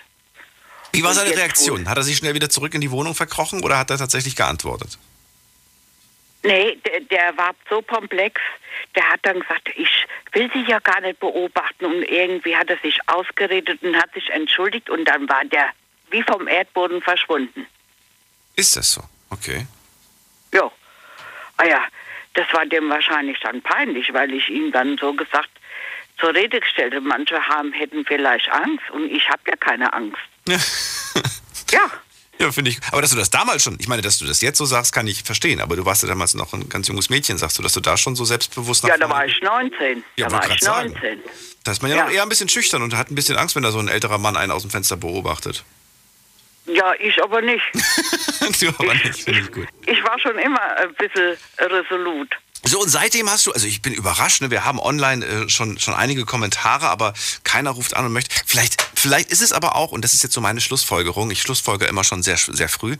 Wie 0.92 1.02
war 1.02 1.14
seine 1.14 1.34
Reaktion? 1.34 1.88
Hat 1.88 1.96
er 1.96 2.02
sich 2.02 2.18
schnell 2.18 2.34
wieder 2.34 2.50
zurück 2.50 2.74
in 2.74 2.82
die 2.82 2.90
Wohnung 2.90 3.14
verkrochen 3.14 3.64
oder 3.64 3.78
hat 3.78 3.90
er 3.90 3.96
tatsächlich 3.96 4.36
geantwortet? 4.36 4.98
Nee, 6.44 6.76
der, 6.84 7.00
der 7.00 7.36
war 7.36 7.54
so 7.70 7.82
komplex, 7.82 8.40
der 8.96 9.08
hat 9.08 9.20
dann 9.22 9.40
gesagt, 9.40 9.68
ich 9.76 10.06
will 10.32 10.50
sie 10.52 10.64
ja 10.64 10.80
gar 10.80 11.00
nicht 11.00 11.20
beobachten 11.20 11.84
und 11.84 12.02
irgendwie 12.02 12.56
hat 12.56 12.68
er 12.68 12.78
sich 12.78 12.98
ausgeredet 13.06 13.80
und 13.82 13.96
hat 13.96 14.12
sich 14.12 14.28
entschuldigt 14.30 14.90
und 14.90 15.04
dann 15.04 15.28
war 15.28 15.44
der 15.44 15.68
wie 16.10 16.22
vom 16.22 16.48
Erdboden 16.48 17.00
verschwunden. 17.00 17.66
Ist 18.56 18.76
das 18.76 18.92
so? 18.92 19.02
Okay. 19.30 19.66
Ja. 20.52 20.70
Ah 21.56 21.64
ja, 21.64 21.84
das 22.34 22.46
war 22.52 22.66
dem 22.66 22.90
wahrscheinlich 22.90 23.38
dann 23.40 23.62
peinlich, 23.62 24.12
weil 24.12 24.32
ich 24.34 24.48
ihm 24.48 24.72
dann 24.72 24.98
so 24.98 25.12
gesagt 25.14 25.50
zur 26.18 26.34
Rede 26.34 26.60
gestellt 26.60 26.94
habe. 26.94 27.06
Manche 27.06 27.40
haben, 27.40 27.72
hätten 27.72 28.04
vielleicht 28.04 28.50
Angst 28.50 28.90
und 28.90 29.10
ich 29.10 29.28
habe 29.28 29.42
ja 29.46 29.56
keine 29.56 29.92
Angst. 29.92 30.18
Ja. 31.70 31.90
Ja, 32.42 32.50
finde 32.50 32.72
ich. 32.72 32.78
Aber 32.90 33.00
dass 33.02 33.10
du 33.12 33.16
das 33.16 33.30
damals 33.30 33.62
schon, 33.62 33.76
ich 33.78 33.86
meine, 33.86 34.02
dass 34.02 34.18
du 34.18 34.24
das 34.26 34.40
jetzt 34.40 34.58
so 34.58 34.64
sagst, 34.64 34.92
kann 34.92 35.06
ich 35.06 35.22
verstehen. 35.22 35.60
Aber 35.60 35.76
du 35.76 35.84
warst 35.84 36.02
ja 36.02 36.08
damals 36.08 36.34
noch 36.34 36.52
ein 36.52 36.68
ganz 36.68 36.88
junges 36.88 37.08
Mädchen, 37.08 37.38
sagst 37.38 37.56
du, 37.58 37.62
dass 37.62 37.72
du 37.72 37.80
da 37.80 37.96
schon 37.96 38.16
so 38.16 38.24
selbstbewusst 38.24 38.82
nach 38.82 38.90
Ja, 38.90 38.96
da 38.98 39.08
war 39.08 39.24
ich 39.24 39.40
19. 39.40 40.02
Ja, 40.16 40.26
da 40.26 40.32
war 40.32 40.42
ich 40.42 40.48
grad 40.48 40.60
sagen. 40.60 40.92
19. 40.92 41.18
Da 41.62 41.70
ist 41.72 41.82
man 41.82 41.90
ja, 41.92 41.98
Ja. 41.98 42.04
noch 42.06 42.10
eher 42.12 42.22
ein 42.24 42.28
bisschen 42.28 42.48
schüchtern 42.48 42.82
und 42.82 42.96
hat 42.96 43.10
ein 43.10 43.14
bisschen 43.14 43.36
Angst, 43.36 43.54
wenn 43.54 43.62
da 43.62 43.70
so 43.70 43.78
ein 43.78 43.86
älterer 43.88 44.18
Mann 44.18 44.36
einen 44.36 44.50
aus 44.50 44.62
dem 44.62 44.70
Fenster 44.72 44.96
beobachtet. 44.96 45.62
Ja, 46.66 46.92
ich 46.98 47.22
aber 47.22 47.40
nicht. 47.42 47.62
du 48.60 48.68
aber 48.68 48.94
nicht, 48.94 49.22
finde 49.24 49.40
ich 49.40 49.52
gut. 49.52 49.68
Ich 49.86 50.02
war 50.04 50.18
schon 50.18 50.38
immer 50.38 50.60
ein 50.76 50.94
bisschen 50.94 51.36
resolut. 51.58 52.28
So, 52.64 52.80
und 52.80 52.88
seitdem 52.88 53.28
hast 53.28 53.46
du, 53.46 53.52
also 53.52 53.66
ich 53.66 53.82
bin 53.82 53.92
überrascht, 53.92 54.40
ne? 54.40 54.50
wir 54.50 54.64
haben 54.64 54.78
online 54.78 55.26
äh, 55.26 55.48
schon, 55.48 55.80
schon 55.80 55.94
einige 55.94 56.24
Kommentare, 56.24 56.88
aber 56.88 57.12
keiner 57.42 57.70
ruft 57.70 57.94
an 57.94 58.04
und 58.04 58.12
möchte. 58.12 58.34
Vielleicht, 58.46 58.86
vielleicht 58.94 59.30
ist 59.30 59.42
es 59.42 59.52
aber 59.52 59.74
auch, 59.74 59.90
und 59.90 60.02
das 60.02 60.14
ist 60.14 60.22
jetzt 60.22 60.32
so 60.32 60.40
meine 60.40 60.60
Schlussfolgerung, 60.60 61.30
ich 61.32 61.42
schlussfolge 61.42 61.86
immer 61.86 62.04
schon 62.04 62.22
sehr, 62.22 62.36
sehr 62.36 62.68
früh, 62.68 62.96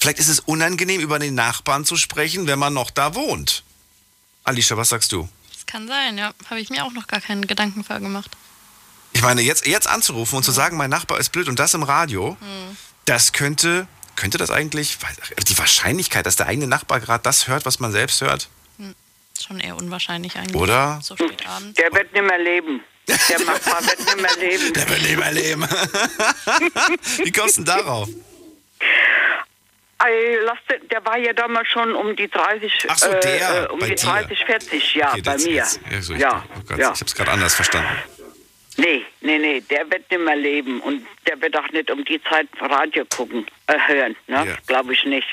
vielleicht 0.00 0.18
ist 0.18 0.28
es 0.28 0.40
unangenehm, 0.40 1.02
über 1.02 1.18
den 1.18 1.34
Nachbarn 1.34 1.84
zu 1.84 1.96
sprechen, 1.96 2.46
wenn 2.46 2.58
man 2.58 2.72
noch 2.72 2.90
da 2.90 3.14
wohnt. 3.14 3.62
Alicia, 4.42 4.76
was 4.78 4.88
sagst 4.88 5.12
du? 5.12 5.28
Das 5.52 5.66
kann 5.66 5.86
sein, 5.86 6.16
ja. 6.16 6.32
Habe 6.48 6.60
ich 6.60 6.70
mir 6.70 6.84
auch 6.84 6.92
noch 6.92 7.06
gar 7.06 7.20
keinen 7.20 7.46
Gedankenfall 7.46 8.00
gemacht. 8.00 8.30
Ich 9.12 9.22
meine, 9.22 9.42
jetzt, 9.42 9.66
jetzt 9.66 9.86
anzurufen 9.86 10.36
und 10.36 10.44
zu 10.44 10.50
sagen, 10.50 10.76
mein 10.76 10.90
Nachbar 10.90 11.20
ist 11.20 11.30
blöd 11.30 11.48
und 11.48 11.58
das 11.58 11.74
im 11.74 11.82
Radio, 11.82 12.36
das 13.04 13.32
könnte, 13.32 13.86
könnte 14.16 14.38
das 14.38 14.50
eigentlich, 14.50 14.98
die 15.46 15.56
Wahrscheinlichkeit, 15.56 16.26
dass 16.26 16.36
der 16.36 16.46
eigene 16.46 16.66
Nachbar 16.66 17.00
gerade 17.00 17.22
das 17.22 17.48
hört, 17.48 17.64
was 17.64 17.78
man 17.80 17.92
selbst 17.92 18.20
hört, 18.22 18.48
Schon 19.40 19.60
eher 19.60 19.76
unwahrscheinlich 19.76 20.36
eigentlich. 20.36 20.60
Oder? 20.60 21.00
So 21.02 21.16
spät 21.16 21.46
abends. 21.46 21.74
Der 21.74 21.92
wird 21.92 22.12
nicht 22.12 22.24
mehr 22.24 22.38
leben. 22.38 22.82
Der 23.08 23.40
Nachbar 23.40 23.82
wird 23.84 23.98
nicht 23.98 24.20
mehr 24.20 24.36
leben. 24.48 24.72
der 24.74 24.88
will 24.88 24.98
nicht 25.00 25.18
mehr 25.18 25.32
leben. 25.32 25.62
Wie 27.24 27.32
kommst 27.32 27.58
du 27.58 27.64
denn 27.64 27.76
darauf? 27.76 28.08
Der 30.90 31.04
war 31.04 31.18
ja 31.18 31.32
damals 31.32 31.68
schon 31.68 31.94
um 31.94 32.14
die 32.14 32.28
30, 32.28 32.86
Ach 32.88 32.98
so, 32.98 33.10
der, 33.10 33.64
äh, 33.64 33.72
um 33.72 33.78
bei 33.78 33.88
die 33.88 33.94
dir. 33.94 34.06
30, 34.06 34.44
40, 34.44 34.94
ja, 34.94 35.10
Okay, 35.10 35.22
bei 35.22 35.36
mir. 35.38 35.54
Ja, 35.54 35.66
so, 36.00 36.14
ich, 36.14 36.20
ja, 36.20 36.44
oh 36.54 36.60
Gott, 36.68 36.78
ja. 36.78 36.92
ich 36.92 37.00
habe 37.00 37.04
es 37.06 37.14
gerade 37.14 37.30
anders 37.30 37.54
verstanden. 37.54 37.88
Nee, 38.76 39.02
nee, 39.20 39.38
nee, 39.38 39.60
der 39.60 39.90
wird 39.90 40.10
nicht 40.10 40.20
mehr 40.20 40.36
leben 40.36 40.80
und 40.80 41.06
der 41.28 41.40
wird 41.40 41.56
auch 41.56 41.68
nicht 41.70 41.90
um 41.90 42.04
die 42.04 42.20
Zeit 42.24 42.48
Radio 42.60 43.04
gucken, 43.04 43.46
äh, 43.68 43.78
hören, 43.86 44.16
ne? 44.26 44.44
Ja. 44.46 44.56
Glaube 44.66 44.92
ich 44.94 45.04
nicht. 45.04 45.28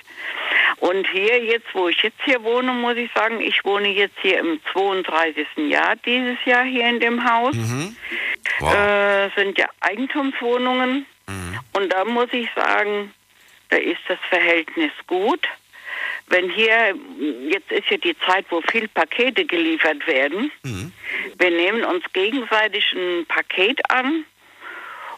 Und 0.77 1.07
hier 1.09 1.43
jetzt, 1.43 1.67
wo 1.73 1.87
ich 1.87 2.01
jetzt 2.03 2.19
hier 2.23 2.43
wohne, 2.43 2.71
muss 2.71 2.97
ich 2.97 3.11
sagen, 3.13 3.41
ich 3.41 3.63
wohne 3.65 3.89
jetzt 3.89 4.17
hier 4.21 4.39
im 4.39 4.59
32. 4.71 5.47
Jahr 5.69 5.95
dieses 5.97 6.37
Jahr 6.45 6.63
hier 6.63 6.87
in 6.87 6.99
dem 6.99 7.23
Haus. 7.29 7.55
Mhm. 7.55 7.95
Wow. 8.59 8.73
Äh, 8.73 9.29
sind 9.35 9.57
ja 9.57 9.67
Eigentumswohnungen. 9.79 11.05
Und 11.73 11.93
da 11.93 12.05
muss 12.05 12.29
ich 12.31 12.49
sagen, 12.55 13.13
da 13.69 13.77
ist 13.77 14.01
das 14.07 14.19
Verhältnis 14.29 14.91
gut. 15.07 15.47
Wenn 16.31 16.49
hier, 16.49 16.95
jetzt 17.49 17.71
ist 17.71 17.89
ja 17.89 17.97
die 17.97 18.17
Zeit, 18.25 18.45
wo 18.49 18.61
viel 18.61 18.87
Pakete 18.87 19.43
geliefert 19.45 20.07
werden. 20.07 20.49
Wir 21.37 21.51
nehmen 21.51 21.83
uns 21.83 22.05
gegenseitig 22.13 22.93
ein 22.93 23.25
Paket 23.27 23.79
an. 23.91 24.23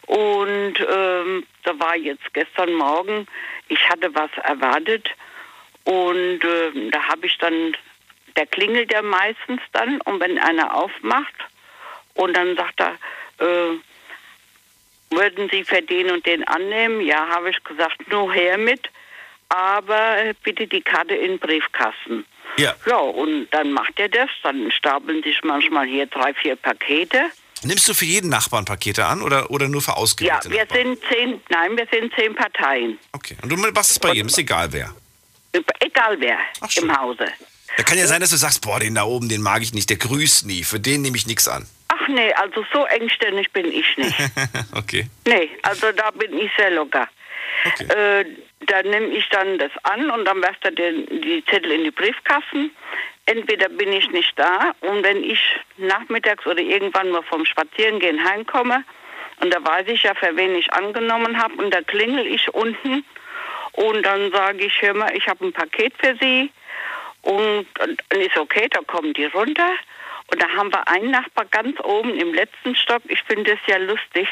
Und 0.06 0.74
ähm, 0.80 1.46
da 1.62 1.78
war 1.78 1.96
jetzt 1.96 2.34
gestern 2.34 2.74
Morgen, 2.74 3.26
ich 3.68 3.88
hatte 3.88 4.12
was 4.14 4.30
erwartet. 4.42 5.08
Und 5.84 6.44
äh, 6.44 6.90
da 6.90 7.02
habe 7.04 7.26
ich 7.26 7.38
dann, 7.38 7.76
der 8.36 8.46
klingelt 8.46 8.92
ja 8.92 9.00
meistens 9.00 9.60
dann. 9.72 10.00
Und 10.00 10.18
wenn 10.18 10.38
einer 10.38 10.74
aufmacht, 10.74 11.34
und 12.14 12.36
dann 12.36 12.56
sagt 12.56 12.80
er, 12.80 12.98
äh, 13.38 13.78
würden 15.10 15.48
Sie 15.50 15.62
für 15.62 15.80
den 15.80 16.10
und 16.10 16.26
den 16.26 16.42
annehmen? 16.42 17.00
Ja, 17.00 17.28
habe 17.28 17.50
ich 17.50 17.62
gesagt, 17.62 18.08
nur 18.08 18.32
her 18.32 18.58
mit, 18.58 18.90
aber 19.48 20.32
bitte 20.42 20.66
die 20.66 20.80
Karte 20.82 21.14
in 21.14 21.32
den 21.32 21.38
Briefkasten. 21.38 22.24
Ja. 22.56 22.74
Ja, 22.86 22.96
und 22.96 23.48
dann 23.50 23.72
macht 23.72 23.98
er 23.98 24.08
das, 24.08 24.28
dann 24.42 24.70
stapeln 24.70 25.22
sich 25.22 25.40
manchmal 25.42 25.86
hier 25.86 26.06
drei, 26.06 26.32
vier 26.34 26.56
Pakete. 26.56 27.22
Nimmst 27.62 27.88
du 27.88 27.94
für 27.94 28.04
jeden 28.04 28.28
Nachbarn 28.30 28.64
Pakete 28.64 29.06
an 29.06 29.22
oder, 29.22 29.50
oder 29.50 29.68
nur 29.68 29.80
für 29.80 29.92
Ja, 29.92 29.96
ausgewählte 29.96 30.50
wir 30.50 30.60
Nachbarn? 30.64 30.84
sind 30.84 30.98
zehn, 31.10 31.40
nein, 31.48 31.76
wir 31.76 31.86
sind 31.90 32.12
zehn 32.14 32.34
Parteien. 32.34 32.98
Okay. 33.12 33.36
Und 33.42 33.48
du 33.50 33.56
machst 33.56 33.92
es 33.92 33.98
bei 33.98 34.12
jedem, 34.12 34.28
ist 34.28 34.38
egal 34.38 34.72
wer. 34.72 34.94
Egal 35.80 36.16
wer 36.20 36.38
Ach, 36.60 36.70
schön. 36.70 36.84
im 36.84 36.96
Hause. 36.96 37.26
Da 37.76 37.82
kann 37.82 37.98
ja 37.98 38.06
sein, 38.06 38.20
dass 38.20 38.30
du 38.30 38.36
sagst, 38.36 38.60
boah, 38.62 38.78
den 38.78 38.94
da 38.94 39.04
oben, 39.04 39.28
den 39.28 39.40
mag 39.42 39.62
ich 39.62 39.72
nicht, 39.72 39.88
der 39.90 39.96
grüßt 39.96 40.46
nie, 40.46 40.62
für 40.62 40.78
den 40.78 41.02
nehme 41.02 41.16
ich 41.16 41.26
nichts 41.26 41.48
an. 41.48 41.66
Ach 41.88 42.08
nee, 42.08 42.32
also 42.34 42.64
so 42.72 42.84
engständig 42.86 43.50
bin 43.52 43.66
ich 43.66 43.96
nicht. 43.96 44.14
okay. 44.72 45.08
Nee, 45.26 45.50
also 45.62 45.90
da 45.92 46.10
bin 46.10 46.36
ich 46.38 46.50
sehr 46.56 46.70
locker. 46.70 47.08
Okay. 47.66 47.84
Äh, 48.20 48.24
da 48.66 48.82
nehme 48.82 49.08
ich 49.08 49.28
dann 49.28 49.58
das 49.58 49.70
an 49.82 50.10
und 50.10 50.24
dann 50.24 50.42
werft 50.42 50.64
er 50.64 50.70
den, 50.70 51.06
die 51.20 51.44
Zettel 51.46 51.72
in 51.72 51.84
die 51.84 51.90
Briefkasten. 51.90 52.70
Entweder 53.26 53.68
bin 53.68 53.92
ich 53.92 54.10
nicht 54.10 54.38
da 54.38 54.74
und 54.80 55.02
wenn 55.02 55.24
ich 55.24 55.40
nachmittags 55.76 56.46
oder 56.46 56.60
irgendwann 56.60 57.10
mal 57.10 57.22
vom 57.22 57.44
Spazierengehen 57.46 58.22
heimkomme 58.22 58.84
und 59.40 59.52
da 59.52 59.64
weiß 59.64 59.88
ich 59.88 60.02
ja, 60.02 60.14
für 60.14 60.36
wen 60.36 60.54
ich 60.54 60.72
angenommen 60.72 61.42
habe 61.42 61.54
und 61.54 61.72
da 61.72 61.80
klingel 61.82 62.26
ich 62.26 62.52
unten 62.52 63.04
und 63.72 64.02
dann 64.04 64.30
sage 64.30 64.64
ich, 64.64 64.82
hör 64.82 64.94
mal, 64.94 65.16
ich 65.16 65.26
habe 65.26 65.46
ein 65.46 65.52
Paket 65.52 65.94
für 65.98 66.16
Sie 66.20 66.50
und 67.22 67.66
dann 67.78 68.20
ist 68.20 68.36
okay, 68.36 68.68
da 68.70 68.80
kommen 68.86 69.14
die 69.14 69.24
runter 69.24 69.70
und 70.30 70.42
da 70.42 70.48
haben 70.50 70.72
wir 70.72 70.86
einen 70.88 71.10
Nachbar 71.10 71.46
ganz 71.50 71.78
oben 71.80 72.14
im 72.18 72.34
letzten 72.34 72.76
Stock. 72.76 73.02
Ich 73.08 73.22
finde 73.22 73.52
das 73.52 73.60
ja 73.66 73.78
lustig. 73.78 74.28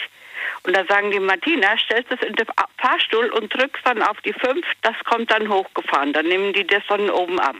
Und 0.64 0.74
da 0.76 0.84
sagen 0.86 1.10
die, 1.10 1.20
Martina, 1.20 1.76
stellst 1.78 2.10
es 2.12 2.20
in 2.26 2.34
den 2.34 2.46
Fahrstuhl 2.78 3.26
und 3.30 3.52
drückst 3.54 3.84
dann 3.84 4.02
auf 4.02 4.20
die 4.22 4.32
5, 4.32 4.64
das 4.82 4.94
kommt 5.04 5.30
dann 5.30 5.48
hochgefahren. 5.48 6.12
Dann 6.12 6.26
nehmen 6.26 6.52
die 6.52 6.66
das 6.66 6.82
dann 6.88 7.10
oben 7.10 7.38
ab. 7.40 7.56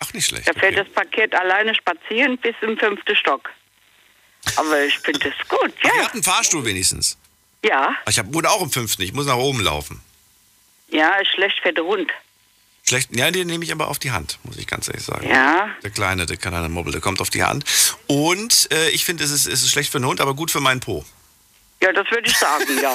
Ach, 0.00 0.12
nicht 0.12 0.26
schlecht. 0.26 0.48
Da 0.48 0.52
fährt 0.52 0.74
Okay. 0.74 0.84
das 0.84 0.92
Paket 0.94 1.34
alleine 1.34 1.74
spazieren 1.74 2.38
bis 2.38 2.54
im 2.60 2.78
fünften 2.78 3.16
Stock. 3.16 3.50
Aber 4.56 4.84
ich 4.84 4.98
finde 5.00 5.18
das 5.30 5.48
gut, 5.48 5.72
Ach, 5.80 5.84
ihr 5.84 5.96
ja. 5.96 6.04
habt 6.04 6.14
einen 6.14 6.22
Fahrstuhl 6.22 6.64
wenigstens. 6.64 7.18
Ja, 7.64 7.94
Ich 8.08 8.18
hab, 8.18 8.32
wohne 8.32 8.48
auch 8.50 8.62
im 8.62 8.70
fünften, 8.70 9.02
ich 9.02 9.12
muss 9.12 9.26
nach 9.26 9.36
oben 9.36 9.60
laufen. 9.60 10.00
ja, 10.90 11.16
ist 11.16 11.32
schlecht 11.32 11.58
für 11.60 11.72
den 11.72 11.84
Hund. 11.84 12.10
Schlecht, 12.84 13.14
ja, 13.14 13.30
den 13.32 13.48
nehme 13.48 13.64
ich 13.64 13.72
aber 13.72 13.88
auf 13.88 13.98
die 13.98 14.12
Hand, 14.12 14.38
muss 14.44 14.56
ich 14.56 14.66
ganz 14.66 14.88
ehrlich 14.88 15.02
sagen. 15.04 15.28
Ja, 15.28 15.68
Der 15.82 15.90
Kleine, 15.90 16.24
der 16.24 16.36
kann 16.38 16.54
einen 16.54 16.72
Mobbel, 16.72 16.92
der 16.92 17.02
kommt 17.02 17.20
auf 17.20 17.28
die 17.28 17.42
Hand. 17.42 17.64
Und 18.06 18.68
äh, 18.72 18.88
ich 18.90 19.04
finde, 19.04 19.24
es 19.24 19.30
ist, 19.30 19.46
es 19.46 19.62
ist 19.62 19.70
schlecht 19.72 19.90
für 19.92 19.98
den 19.98 20.06
Hund, 20.06 20.20
aber 20.22 20.32
gut 20.34 20.50
für 20.50 20.60
meinen 20.60 20.80
Po. 20.80 21.04
Ja, 21.82 21.92
das 21.92 22.10
würde 22.10 22.28
ich 22.28 22.36
sagen, 22.36 22.66
ja. 22.82 22.94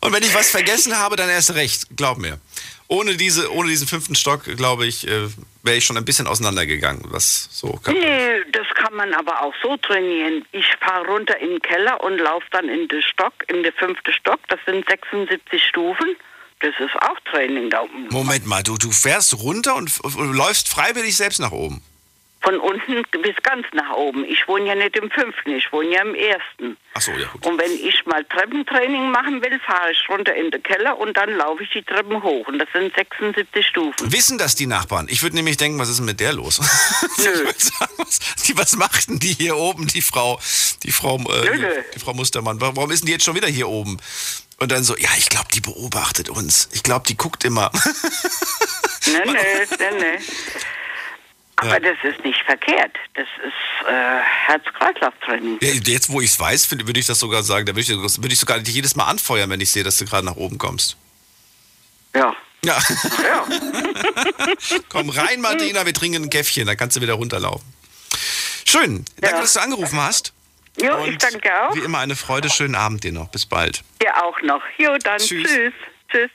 Und 0.00 0.12
wenn 0.12 0.22
ich 0.22 0.34
was 0.34 0.50
vergessen 0.50 0.96
habe, 0.98 1.16
dann 1.16 1.28
erst 1.28 1.54
recht, 1.54 1.96
glaub 1.96 2.18
mir. 2.18 2.38
Ohne, 2.88 3.16
diese, 3.16 3.50
ohne 3.52 3.70
diesen 3.70 3.88
fünften 3.88 4.14
Stock, 4.14 4.44
glaube 4.44 4.86
ich, 4.86 5.08
äh, 5.08 5.28
wäre 5.62 5.78
ich 5.78 5.84
schon 5.84 5.96
ein 5.96 6.04
bisschen 6.04 6.26
auseinandergegangen. 6.26 7.02
Was 7.06 7.48
so 7.50 7.80
kann. 7.82 7.94
Nee, 7.94 8.44
das 8.52 8.66
kann 8.74 8.94
man 8.94 9.14
aber 9.14 9.42
auch 9.42 9.54
so 9.62 9.76
trainieren. 9.78 10.44
Ich 10.52 10.66
fahre 10.80 11.06
runter 11.06 11.38
in 11.38 11.50
den 11.50 11.62
Keller 11.62 12.02
und 12.04 12.18
laufe 12.18 12.46
dann 12.50 12.68
in 12.68 12.86
den 12.88 13.02
Stock, 13.02 13.32
in 13.48 13.62
den 13.62 13.72
fünften 13.72 14.12
Stock. 14.12 14.40
Das 14.48 14.60
sind 14.66 14.86
76 14.86 15.64
Stufen. 15.64 16.16
Das 16.60 16.74
ist 16.78 16.94
auch 17.02 17.18
Training 17.30 17.70
da 17.70 17.82
oben. 17.82 18.08
Moment 18.10 18.46
mal, 18.46 18.62
du, 18.62 18.76
du 18.76 18.90
fährst 18.92 19.34
runter 19.38 19.74
und, 19.76 20.00
und 20.00 20.34
läufst 20.34 20.68
freiwillig 20.68 21.16
selbst 21.16 21.40
nach 21.40 21.52
oben. 21.52 21.82
Von 22.44 22.60
unten 22.60 23.02
bis 23.22 23.34
ganz 23.42 23.66
nach 23.72 23.92
oben. 23.96 24.24
Ich 24.26 24.46
wohne 24.46 24.66
ja 24.66 24.74
nicht 24.74 24.96
im 24.96 25.10
fünften, 25.10 25.56
ich 25.56 25.72
wohne 25.72 25.88
ja 25.94 26.02
im 26.02 26.14
ersten. 26.14 26.76
Ach 26.92 27.00
so, 27.00 27.10
ja 27.12 27.26
gut. 27.28 27.46
Und 27.46 27.58
wenn 27.58 27.72
ich 27.72 28.04
mal 28.04 28.22
Treppentraining 28.26 29.10
machen 29.10 29.42
will, 29.42 29.58
fahre 29.60 29.90
ich 29.92 30.08
runter 30.10 30.34
in 30.34 30.50
den 30.50 30.62
Keller 30.62 30.98
und 30.98 31.16
dann 31.16 31.34
laufe 31.36 31.62
ich 31.62 31.70
die 31.70 31.82
Treppen 31.82 32.22
hoch. 32.22 32.46
Und 32.46 32.58
das 32.58 32.68
sind 32.74 32.94
76 32.94 33.66
Stufen. 33.66 34.12
Wissen 34.12 34.36
das 34.36 34.54
die 34.54 34.66
Nachbarn? 34.66 35.06
Ich 35.08 35.22
würde 35.22 35.36
nämlich 35.36 35.56
denken, 35.56 35.78
was 35.78 35.88
ist 35.88 35.98
denn 35.98 36.04
mit 36.04 36.20
der 36.20 36.34
los? 36.34 36.60
Nö. 37.18 37.50
Sagen, 37.56 37.92
was, 37.96 38.18
die, 38.44 38.56
was 38.58 38.76
macht 38.76 39.08
denn 39.08 39.18
die 39.18 39.32
hier 39.32 39.56
oben, 39.56 39.86
die 39.86 40.02
Frau, 40.02 40.38
die 40.82 40.92
Frau, 40.92 41.16
äh, 41.16 41.44
Nö, 41.46 41.56
nö. 41.56 41.68
die 41.94 41.98
Frau 41.98 42.12
Mustermann? 42.12 42.60
Warum 42.60 42.90
ist 42.90 43.00
denn 43.00 43.06
die 43.06 43.12
jetzt 43.12 43.24
schon 43.24 43.36
wieder 43.36 43.48
hier 43.48 43.68
oben? 43.68 43.96
Und 44.58 44.70
dann 44.70 44.84
so, 44.84 44.96
ja, 44.98 45.08
ich 45.16 45.30
glaube, 45.30 45.48
die 45.52 45.60
beobachtet 45.60 46.28
uns. 46.28 46.68
Ich 46.72 46.82
glaube, 46.82 47.06
die 47.08 47.16
guckt 47.16 47.44
immer. 47.44 47.70
Nee, 49.06 49.12
nee, 49.24 49.32
nee, 49.78 49.98
nee. 49.98 50.18
Aber 51.56 51.78
das 51.80 51.96
ist 52.02 52.24
nicht 52.24 52.40
verkehrt. 52.44 52.96
Das 53.14 53.26
ist 53.46 53.88
äh, 53.88 54.20
Herz-Kreislauf-Training. 54.46 55.58
Ja, 55.62 55.70
Jetzt, 55.72 56.10
wo 56.10 56.20
ich 56.20 56.30
es 56.30 56.40
weiß, 56.40 56.70
würde 56.72 56.98
ich 56.98 57.06
das 57.06 57.18
sogar 57.20 57.42
sagen. 57.42 57.66
Da 57.66 57.72
würde 57.76 57.80
ich, 57.80 57.88
würde 57.90 58.32
ich 58.32 58.38
sogar 58.38 58.58
dich 58.58 58.74
jedes 58.74 58.96
Mal 58.96 59.04
anfeuern, 59.04 59.48
wenn 59.50 59.60
ich 59.60 59.70
sehe, 59.70 59.84
dass 59.84 59.96
du 59.96 60.04
gerade 60.04 60.26
nach 60.26 60.36
oben 60.36 60.58
kommst. 60.58 60.96
Ja. 62.14 62.34
Ja, 62.64 62.78
Ja. 63.22 63.46
komm 64.88 65.10
rein, 65.10 65.40
Martina, 65.40 65.84
wir 65.84 65.92
trinken 65.94 66.24
ein 66.24 66.30
Käffchen, 66.30 66.66
dann 66.66 66.76
kannst 66.76 66.96
du 66.96 67.00
wieder 67.02 67.14
runterlaufen. 67.14 67.66
Schön. 68.66 69.04
Danke, 69.20 69.36
Ja. 69.36 69.42
dass 69.42 69.52
du 69.52 69.60
angerufen 69.60 70.00
hast. 70.00 70.32
Jo, 70.80 71.04
ich 71.04 71.18
danke 71.18 71.50
auch. 71.62 71.74
Wie 71.76 71.80
immer 71.80 71.98
eine 72.00 72.16
Freude. 72.16 72.50
Schönen 72.50 72.74
Abend 72.74 73.04
dir 73.04 73.12
noch. 73.12 73.28
Bis 73.28 73.46
bald. 73.46 73.84
Dir 74.02 74.16
auch 74.24 74.40
noch. 74.42 74.62
Jo, 74.78 74.96
dann 74.98 75.18
Tschüss. 75.18 75.48
tschüss. 75.48 75.72
Tschüss. 76.10 76.30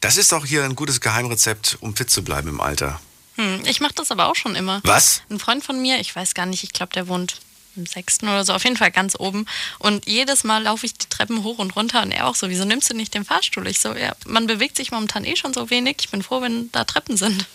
Das 0.00 0.16
ist 0.18 0.32
doch 0.32 0.44
hier 0.44 0.64
ein 0.64 0.74
gutes 0.74 1.00
Geheimrezept, 1.00 1.78
um 1.80 1.96
fit 1.96 2.10
zu 2.10 2.22
bleiben 2.22 2.48
im 2.50 2.60
Alter. 2.60 3.00
Hm, 3.36 3.62
ich 3.66 3.80
mache 3.80 3.94
das 3.94 4.10
aber 4.10 4.28
auch 4.28 4.36
schon 4.36 4.54
immer. 4.54 4.80
Was? 4.84 5.22
Ein 5.30 5.38
Freund 5.38 5.64
von 5.64 5.80
mir, 5.80 6.00
ich 6.00 6.14
weiß 6.14 6.34
gar 6.34 6.46
nicht, 6.46 6.62
ich 6.62 6.72
glaube, 6.72 6.92
der 6.92 7.08
wohnt 7.08 7.40
im 7.76 7.86
sechsten 7.86 8.28
oder 8.28 8.44
so, 8.44 8.52
auf 8.52 8.64
jeden 8.64 8.76
Fall 8.76 8.90
ganz 8.90 9.16
oben. 9.18 9.46
Und 9.78 10.06
jedes 10.06 10.44
Mal 10.44 10.62
laufe 10.62 10.86
ich 10.86 10.94
die 10.94 11.08
Treppen 11.08 11.42
hoch 11.42 11.58
und 11.58 11.74
runter 11.74 12.02
und 12.02 12.12
er 12.12 12.26
auch 12.26 12.36
so, 12.36 12.48
wieso 12.48 12.64
nimmst 12.64 12.90
du 12.90 12.94
nicht 12.94 13.14
den 13.14 13.24
Fahrstuhl? 13.24 13.66
Ich 13.66 13.80
so, 13.80 13.94
ja, 13.94 14.14
man 14.26 14.46
bewegt 14.46 14.76
sich 14.76 14.92
momentan 14.92 15.24
eh 15.24 15.36
schon 15.36 15.52
so 15.52 15.70
wenig. 15.70 15.96
Ich 16.00 16.10
bin 16.10 16.22
froh, 16.22 16.40
wenn 16.40 16.70
da 16.72 16.84
Treppen 16.84 17.16
sind. 17.16 17.46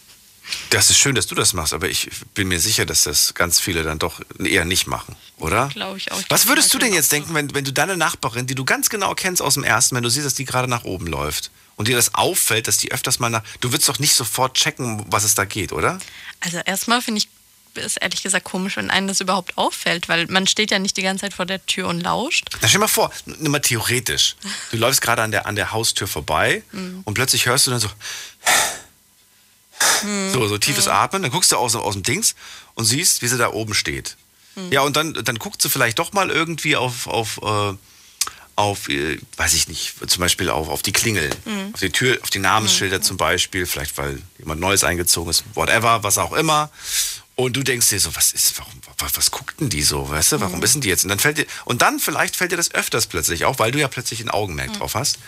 Das 0.72 0.90
ist 0.90 0.98
schön, 0.98 1.14
dass 1.16 1.28
du 1.28 1.36
das 1.36 1.54
machst, 1.54 1.74
aber 1.74 1.90
ich 1.90 2.10
bin 2.34 2.48
mir 2.48 2.60
sicher, 2.60 2.86
dass 2.86 3.04
das 3.04 3.36
ganz 3.36 3.60
viele 3.60 3.84
dann 3.84 4.00
doch 4.00 4.20
eher 4.40 4.66
nicht 4.66 4.88
machen, 4.88 5.16
oder? 5.38 5.68
Glaube 5.68 5.98
ich 5.98 6.12
auch. 6.12 6.20
Ich 6.20 6.26
Was 6.30 6.48
würdest 6.48 6.74
du 6.74 6.80
denn 6.80 6.92
jetzt 6.92 7.12
denken, 7.12 7.36
wenn, 7.36 7.54
wenn 7.54 7.66
du 7.66 7.72
deine 7.72 7.96
Nachbarin, 7.98 8.48
die 8.48 8.56
du 8.56 8.66
ganz 8.66 8.90
genau 8.90 9.14
kennst 9.14 9.44
aus 9.44 9.54
dem 9.54 9.64
ersten, 9.64 9.96
wenn 9.96 10.04
du 10.04 10.10
siehst, 10.10 10.26
dass 10.26 10.34
die 10.34 10.46
gerade 10.46 10.68
nach 10.68 10.86
oben 10.86 11.06
läuft 11.06 11.52
und 11.80 11.88
dir 11.88 11.96
das 11.96 12.14
auffällt, 12.14 12.68
dass 12.68 12.76
die 12.78 12.92
öfters 12.92 13.20
mal 13.20 13.30
nach. 13.30 13.42
Du 13.62 13.72
würdest 13.72 13.88
doch 13.88 14.00
nicht 14.00 14.14
sofort 14.14 14.56
checken, 14.58 15.06
was 15.08 15.24
es 15.24 15.34
da 15.34 15.46
geht, 15.46 15.72
oder? 15.72 15.98
Also 16.42 16.58
erstmal 16.66 17.02
finde 17.02 17.20
ich 17.20 17.30
es 17.76 17.96
ehrlich 17.96 18.22
gesagt 18.22 18.44
komisch, 18.44 18.76
wenn 18.76 18.90
einem 18.90 19.08
das 19.08 19.22
überhaupt 19.22 19.58
auffällt, 19.58 20.10
weil 20.10 20.26
man 20.28 20.46
steht 20.46 20.72
ja 20.72 20.80
nicht 20.80 20.98
die 20.98 21.04
ganze 21.04 21.22
Zeit 21.22 21.34
vor 21.34 21.46
der 21.46 21.66
Tür 21.68 21.88
und 21.88 22.02
lauscht. 22.02 22.50
Na, 22.52 22.68
stell 22.68 22.72
dir 22.72 22.80
mal 22.80 22.88
vor, 22.90 23.14
nur 23.26 23.50
mal 23.50 23.60
theoretisch. 23.60 24.36
Du 24.72 24.78
läufst 24.78 25.00
gerade 25.02 25.22
an 25.22 25.32
der, 25.32 25.46
an 25.46 25.56
der 25.56 25.72
Haustür 25.72 26.08
vorbei 26.08 26.64
Mhm. 26.74 27.02
und 27.06 27.14
plötzlich 27.14 27.46
hörst 27.46 27.66
du 27.68 27.72
dann 27.72 27.80
so. 27.80 27.88
So, 30.34 30.48
so 30.50 30.58
tiefes 30.58 30.90
Atmen, 30.90 31.22
dann 31.22 31.32
guckst 31.32 31.54
du 31.54 31.56
aus, 31.58 31.76
aus 31.76 31.94
dem 31.94 32.04
Dings 32.04 32.36
und 32.74 32.84
siehst, 32.84 33.22
wie 33.22 33.28
sie 33.28 33.38
da 33.38 33.52
oben 33.54 33.74
steht. 33.74 34.18
Ja, 34.72 34.82
und 34.82 34.98
dann, 34.98 35.14
dann 35.14 35.38
guckst 35.40 35.64
du 35.64 35.70
vielleicht 35.70 36.00
doch 36.00 36.12
mal 36.12 36.30
irgendwie 36.30 36.76
auf, 36.76 37.08
auf, 37.08 37.38
äh, 37.42 37.78
auf 38.60 38.90
äh, 38.90 39.18
weiß 39.38 39.54
ich 39.54 39.68
nicht, 39.70 39.94
zum 40.06 40.20
Beispiel 40.20 40.50
auf, 40.50 40.68
auf 40.68 40.82
die 40.82 40.92
Klingel, 40.92 41.30
auf 41.74 41.80
die 41.80 41.90
Tür, 41.90 42.20
auf 42.22 42.30
die 42.30 42.40
Namensschilder 42.40 43.02
zum 43.02 43.16
Beispiel, 43.18 43.66
vielleicht 43.66 43.98
weil 43.98 44.22
jemand 44.38 44.60
Neues 44.60 44.84
eingezogen 44.84 45.30
ist, 45.30 45.44
whatever, 45.56 46.04
was 46.04 46.18
auch 46.18 46.34
immer. 46.34 46.70
Und 47.36 47.56
du 47.56 47.64
denkst 47.64 47.88
dir 47.88 48.02
so, 48.02 48.14
was 48.18 48.34
ist, 48.34 48.60
warum, 48.60 48.74
was, 48.98 49.16
was 49.16 49.32
guckten 49.32 49.70
die 49.70 49.82
so, 49.82 50.10
weißt 50.10 50.34
du, 50.34 50.42
warum 50.42 50.62
wissen 50.62 50.82
die 50.82 50.90
jetzt? 50.90 51.06
Und 51.06 51.10
dann 51.10 51.20
fällt 51.20 51.38
dir, 51.38 51.46
und 51.64 51.82
dann 51.82 52.00
vielleicht 52.00 52.36
fällt 52.36 52.52
dir 52.52 52.58
das 52.58 52.74
öfters 52.74 53.08
plötzlich 53.08 53.46
auf, 53.46 53.60
weil 53.60 53.72
du 53.72 53.80
ja 53.80 53.88
plötzlich 53.88 54.20
ein 54.20 54.30
Augenmerk 54.30 54.74
drauf 54.74 54.94
hast. 54.94 55.20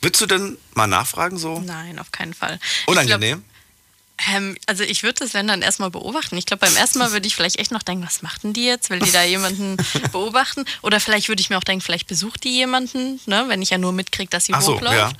Würdest 0.00 0.22
du 0.22 0.26
denn 0.26 0.56
mal 0.72 0.86
nachfragen 0.86 1.36
so? 1.36 1.60
Nein, 1.60 1.98
auf 1.98 2.10
keinen 2.10 2.32
Fall. 2.32 2.58
Unangenehm? 2.86 3.44
Ähm, 4.28 4.56
also 4.66 4.82
ich 4.84 5.02
würde 5.02 5.20
das, 5.20 5.32
wenn 5.34 5.46
dann 5.48 5.62
erstmal 5.62 5.90
beobachten. 5.90 6.36
Ich 6.36 6.46
glaube, 6.46 6.66
beim 6.66 6.76
ersten 6.76 6.98
Mal 6.98 7.12
würde 7.12 7.26
ich 7.26 7.34
vielleicht 7.36 7.58
echt 7.58 7.70
noch 7.70 7.82
denken, 7.82 8.04
was 8.04 8.22
macht 8.22 8.42
denn 8.44 8.52
die 8.52 8.64
jetzt? 8.64 8.90
Will 8.90 8.98
die 8.98 9.12
da 9.12 9.22
jemanden 9.22 9.76
beobachten? 10.12 10.64
Oder 10.82 11.00
vielleicht 11.00 11.28
würde 11.28 11.40
ich 11.40 11.48
mir 11.50 11.56
auch 11.58 11.64
denken, 11.64 11.80
vielleicht 11.82 12.06
besucht 12.06 12.44
die 12.44 12.50
jemanden, 12.54 13.20
ne? 13.26 13.44
wenn 13.48 13.62
ich 13.62 13.70
ja 13.70 13.78
nur 13.78 13.92
mitkriege, 13.92 14.28
dass 14.30 14.44
sie 14.44 14.52
Ach 14.54 14.60
so, 14.62 14.74
hochläuft. 14.76 14.94
ja. 14.96 15.10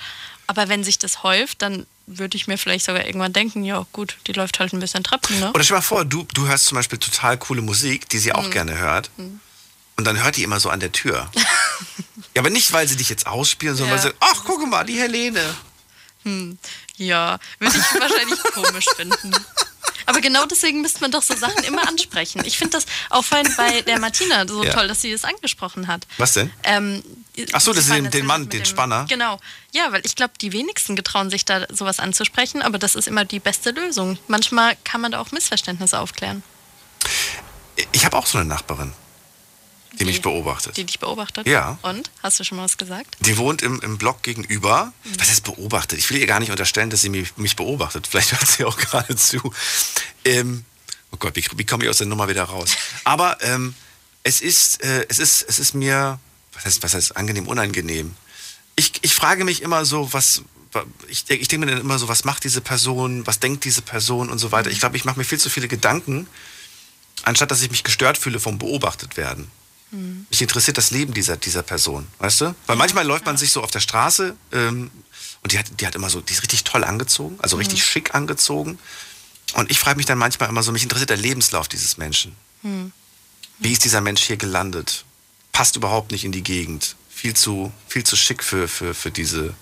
Aber 0.47 0.69
wenn 0.69 0.85
sich 0.85 0.99
das 0.99 1.23
häuft, 1.23 1.63
dann 1.63 1.87
würde 2.07 2.37
ich 2.37 2.47
mir 2.49 2.59
vielleicht 2.59 2.85
sogar 2.85 3.07
irgendwann 3.07 3.33
denken, 3.33 3.63
ja 3.65 3.87
gut, 3.93 4.17
die 4.27 4.33
läuft 4.33 4.59
halt 4.59 4.73
ein 4.73 4.81
bisschen 4.81 5.05
Treppen, 5.05 5.39
ne? 5.39 5.51
Oder 5.53 5.63
stell 5.63 5.77
dir 5.77 5.79
mal 5.79 5.83
vor, 5.83 6.05
du, 6.05 6.27
du 6.35 6.47
hörst 6.49 6.67
zum 6.67 6.75
Beispiel 6.77 6.99
total 6.99 7.39
coole 7.39 7.63
Musik, 7.63 8.09
die 8.09 8.19
sie 8.19 8.33
auch 8.33 8.47
Mhm. 8.47 8.51
gerne 8.51 8.79
hört. 8.79 9.11
Und 9.17 10.05
dann 10.05 10.23
hört 10.23 10.37
die 10.37 10.43
immer 10.43 10.59
so 10.59 10.69
an 10.71 10.81
der 10.81 10.91
Tür. 10.93 11.31
ja, 12.35 12.41
aber 12.41 12.51
nicht, 12.51 12.73
weil 12.73 12.89
sie 12.89 12.97
dich 12.97 13.09
jetzt 13.09 13.27
ausspielen, 13.29 13.77
sondern 13.77 13.97
Ja. 13.99 14.03
weil 14.05 14.11
sie, 14.11 14.17
ach, 14.21 14.43
guck 14.45 14.69
mal, 14.69 14.85
die 14.85 14.99
Helene. 14.99 15.41
Ja, 16.97 17.39
würde 17.59 17.77
ich 17.79 18.01
wahrscheinlich 18.01 18.43
komisch 18.55 18.87
finden. 18.97 19.33
Aber 20.07 20.21
genau 20.21 20.45
deswegen 20.47 20.81
müsste 20.81 21.01
man 21.03 21.13
doch 21.13 21.23
so 21.23 21.37
Sachen 21.37 21.63
immer 21.65 21.87
ansprechen. 21.87 22.43
Ich 22.45 22.59
finde 22.59 22.77
das 22.79 22.87
auch 23.11 23.25
vorhin 23.25 23.53
bei 23.57 23.83
der 23.83 23.99
Martina 24.01 24.47
so 24.49 24.65
Ja. 24.65 24.73
toll, 24.73 24.89
dass 24.89 25.03
sie 25.03 25.13
das 25.13 25.25
angesprochen 25.25 25.87
hat. 25.87 26.07
Was 26.19 26.33
denn? 26.33 26.51
Ähm, 26.65 27.03
Ach 27.53 27.61
so, 27.61 27.73
das 27.73 27.85
ist 27.85 27.93
den- 27.93 28.11
den 28.11 28.27
Mann, 28.27 28.43
dem- 28.49 28.51
den 28.51 28.65
Spanner? 28.65 29.07
Genau. 29.09 29.39
Ja, 29.73 29.93
weil 29.93 30.03
ich 30.05 30.17
glaube, 30.17 30.33
die 30.41 30.53
wenigsten 30.53 30.97
getrauen 30.97 31.31
sich 31.31 31.45
da 31.45 31.67
sowas 31.73 32.01
anzusprechen, 32.01 32.61
aber 32.61 32.79
das 32.79 32.97
ist 32.97 33.07
immer 33.09 33.25
die 33.25 33.39
beste 33.39 33.71
Lösung. 33.71 34.19
Manchmal 34.27 34.77
kann 34.85 35.01
man 35.01 35.13
da 35.13 35.21
auch 35.21 35.31
Missverständnisse 35.33 35.99
aufklären, 36.01 36.43
Ich 37.93 38.05
habe 38.05 38.17
auch 38.17 38.27
so 38.27 38.37
eine 38.39 38.47
Nachbarin, 38.49 38.93
die 39.99 40.05
mich 40.05 40.17
Die- 40.17 40.23
beobachtet. 40.23 40.77
die 40.77 40.85
dich 40.85 40.99
beobachtet. 41.01 41.47
Ja. 41.47 41.79
Und? 41.83 42.11
Hast 42.23 42.39
du 42.41 42.45
schon 42.45 42.57
mal 42.59 42.65
was 42.65 42.79
gesagt? 42.79 43.17
Die 43.21 43.37
wohnt 43.37 43.63
im, 43.63 43.81
im 43.81 43.99
Block 43.99 44.23
gegenüber. 44.23 44.93
Was 45.19 45.29
heißt 45.29 45.45
beobachtet? 45.45 45.99
Ich 45.99 46.09
will 46.11 46.19
ihr 46.19 46.27
gar 46.27 46.41
nicht 46.41 46.51
unterstellen, 46.51 46.91
dass 46.91 47.01
sie 47.01 47.09
mich, 47.09 47.37
mich 47.37 47.57
beobachtet. 47.57 48.07
Vielleicht 48.07 48.33
hört 48.33 48.47
sie 48.47 48.65
auch 48.65 48.77
gerade 48.79 49.17
zu. 49.17 49.53
Ähm, 50.25 50.65
oh 51.11 51.17
Gott, 51.19 51.35
wie, 51.37 51.45
wie 51.57 51.65
komme 51.67 51.85
ich 51.85 51.91
aus 51.91 51.99
der 51.99 52.07
Nummer 52.07 52.29
wieder 52.29 52.45
raus? 52.45 52.71
Aber 53.05 53.39
ähm, 53.43 53.75
es, 54.23 54.41
ist, 54.41 54.83
äh, 54.85 55.07
es, 55.09 55.19
ist, 55.19 55.43
es 55.49 55.59
ist 55.59 55.75
mir, 55.75 56.19
was 56.53 56.65
heißt, 56.65 56.83
was 56.83 56.95
heißt 56.95 57.17
angenehm, 57.17 57.49
unangenehm. 57.49 58.15
Ich, 58.77 58.93
ich 59.03 59.15
frage 59.15 59.45
mich 59.45 59.63
immer 59.63 59.85
so, 59.85 60.13
was. 60.13 60.43
wa- 60.73 60.85
Ich, 61.09 61.29
ich 61.29 61.49
denke 61.49 61.67
mir 61.67 61.73
dann 61.73 61.81
immer 61.81 61.99
so, 61.99 62.09
was 62.09 62.25
macht 62.25 62.45
diese 62.45 62.61
Person, 62.61 63.27
was 63.27 63.41
denkt 63.41 63.65
diese 63.65 63.83
Person 63.83 64.31
und 64.31 64.39
so 64.39 64.53
weiter. 64.53 64.71
Ich 64.71 64.79
glaube, 64.81 64.97
ich 64.97 65.05
mache 65.05 65.19
mir 65.19 65.25
viel 65.25 65.39
zu 65.41 65.51
viele 65.51 65.69
Gedanken, 65.69 66.27
anstatt 67.25 67.51
dass 67.51 67.61
ich 67.61 67.71
mich 67.71 67.85
gestört 67.85 68.17
fühle 68.17 68.41
vom 68.41 68.59
beobachtet 68.59 69.17
werden. 69.17 69.51
Mich 69.93 70.41
interessiert 70.43 70.79
das 70.79 70.91
Leben 70.91 71.15
dieser, 71.15 71.37
dieser 71.37 71.63
Person, 71.63 72.07
weißt 72.19 72.41
du? 72.43 72.55
Weil 72.67 72.77
manchmal 72.77 73.07
läuft 73.07 73.27
man 73.27 73.37
sich 73.37 73.53
so 73.53 73.63
auf 73.63 73.71
der 73.71 73.81
Straße 73.81 74.37
ähm, 74.53 74.91
und 75.43 75.53
die 75.53 75.59
hat, 75.59 75.67
die 75.81 75.87
hat 75.87 75.95
immer 75.95 76.11
so, 76.11 76.21
die 76.21 76.33
ist 76.33 76.43
richtig 76.43 76.65
toll 76.65 76.85
angezogen, 76.85 77.39
also 77.41 77.57
richtig 77.57 77.85
schick 77.85 78.15
angezogen. 78.15 78.79
Und 79.55 79.71
ich 79.71 79.79
frage 79.81 79.97
mich 79.97 80.07
dann 80.07 80.19
manchmal 80.19 80.49
immer 80.49 80.63
so, 80.63 80.71
mich 80.71 80.85
interessiert 80.85 81.11
der 81.11 81.17
Lebenslauf 81.17 81.67
dieses 81.67 81.97
Menschen. 81.99 82.37
Wie 83.59 83.73
ist 83.73 83.85
dieser 83.85 84.01
Mensch 84.01 84.23
hier 84.23 84.37
gelandet? 84.37 85.05
Passt 85.53 85.77
überhaupt 85.77 86.13
nicht 86.13 86.25
in 86.25 86.33
die 86.33 86.43
Gegend. 86.43 86.95
Viel 87.09 87.35
zu, 87.35 87.73
viel 87.89 88.05
zu 88.05 88.17
schick 88.17 88.45
für, 88.45 88.69
für, 88.69 88.95
für 88.95 89.11
diese, 89.11 89.55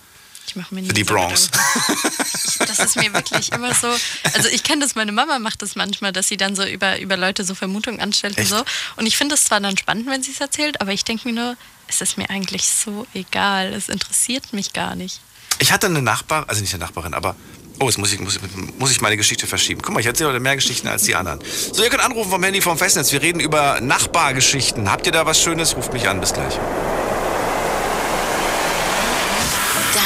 Ich 0.48 0.56
mache 0.56 0.74
mir 0.74 0.80
nie 0.80 0.88
für 0.88 0.94
die 0.94 1.04
so. 1.04 1.14
Gedanken. 1.14 1.36
Das 2.66 2.78
ist 2.80 2.96
mir 2.96 3.12
wirklich 3.12 3.52
immer 3.52 3.72
so. 3.74 3.88
Also 4.34 4.48
ich 4.50 4.62
kenne 4.62 4.82
das, 4.82 4.94
meine 4.94 5.12
Mama 5.12 5.38
macht 5.38 5.62
das 5.62 5.76
manchmal, 5.76 6.12
dass 6.12 6.28
sie 6.28 6.36
dann 6.36 6.56
so 6.56 6.64
über, 6.64 6.98
über 7.00 7.16
Leute 7.16 7.44
so 7.44 7.54
Vermutungen 7.54 8.00
anstellt 8.00 8.36
Echt? 8.36 8.50
und 8.50 8.58
so. 8.58 8.64
Und 8.96 9.06
ich 9.06 9.16
finde 9.16 9.36
es 9.36 9.44
zwar 9.44 9.60
dann 9.60 9.76
spannend, 9.76 10.06
wenn 10.06 10.22
sie 10.22 10.32
es 10.32 10.40
erzählt, 10.40 10.80
aber 10.80 10.92
ich 10.92 11.04
denke 11.04 11.28
mir 11.28 11.34
nur, 11.34 11.56
es 11.86 12.00
ist 12.00 12.18
mir 12.18 12.28
eigentlich 12.30 12.68
so 12.68 13.06
egal. 13.14 13.72
Es 13.72 13.88
interessiert 13.88 14.52
mich 14.52 14.72
gar 14.72 14.96
nicht. 14.96 15.20
Ich 15.60 15.72
hatte 15.72 15.86
eine 15.86 16.02
Nachbarin, 16.02 16.48
also 16.48 16.60
nicht 16.60 16.74
eine 16.74 16.84
Nachbarin, 16.84 17.14
aber. 17.14 17.36
Oh, 17.80 17.86
jetzt 17.86 17.98
muss 17.98 18.12
ich, 18.12 18.18
muss, 18.18 18.40
muss 18.78 18.90
ich 18.90 19.00
meine 19.00 19.16
Geschichte 19.16 19.46
verschieben. 19.46 19.80
Guck 19.82 19.94
mal, 19.94 20.00
ich 20.00 20.06
erzähle 20.06 20.30
heute 20.30 20.40
mehr 20.40 20.56
Geschichten 20.56 20.88
als 20.88 21.04
die 21.04 21.14
anderen. 21.14 21.38
So, 21.72 21.84
ihr 21.84 21.90
könnt 21.90 22.02
anrufen 22.02 22.28
vom 22.28 22.42
Handy 22.42 22.60
vom 22.60 22.76
Festnetz. 22.76 23.12
Wir 23.12 23.22
reden 23.22 23.38
über 23.38 23.80
Nachbargeschichten. 23.80 24.90
Habt 24.90 25.06
ihr 25.06 25.12
da 25.12 25.26
was 25.26 25.40
Schönes? 25.40 25.76
Ruft 25.76 25.92
mich 25.92 26.08
an. 26.08 26.20
Bis 26.20 26.32
gleich. 26.32 26.58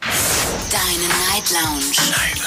Deine 0.00 1.08
Night 1.30 1.50
Lounge. 1.50 1.92
Night 2.10 2.40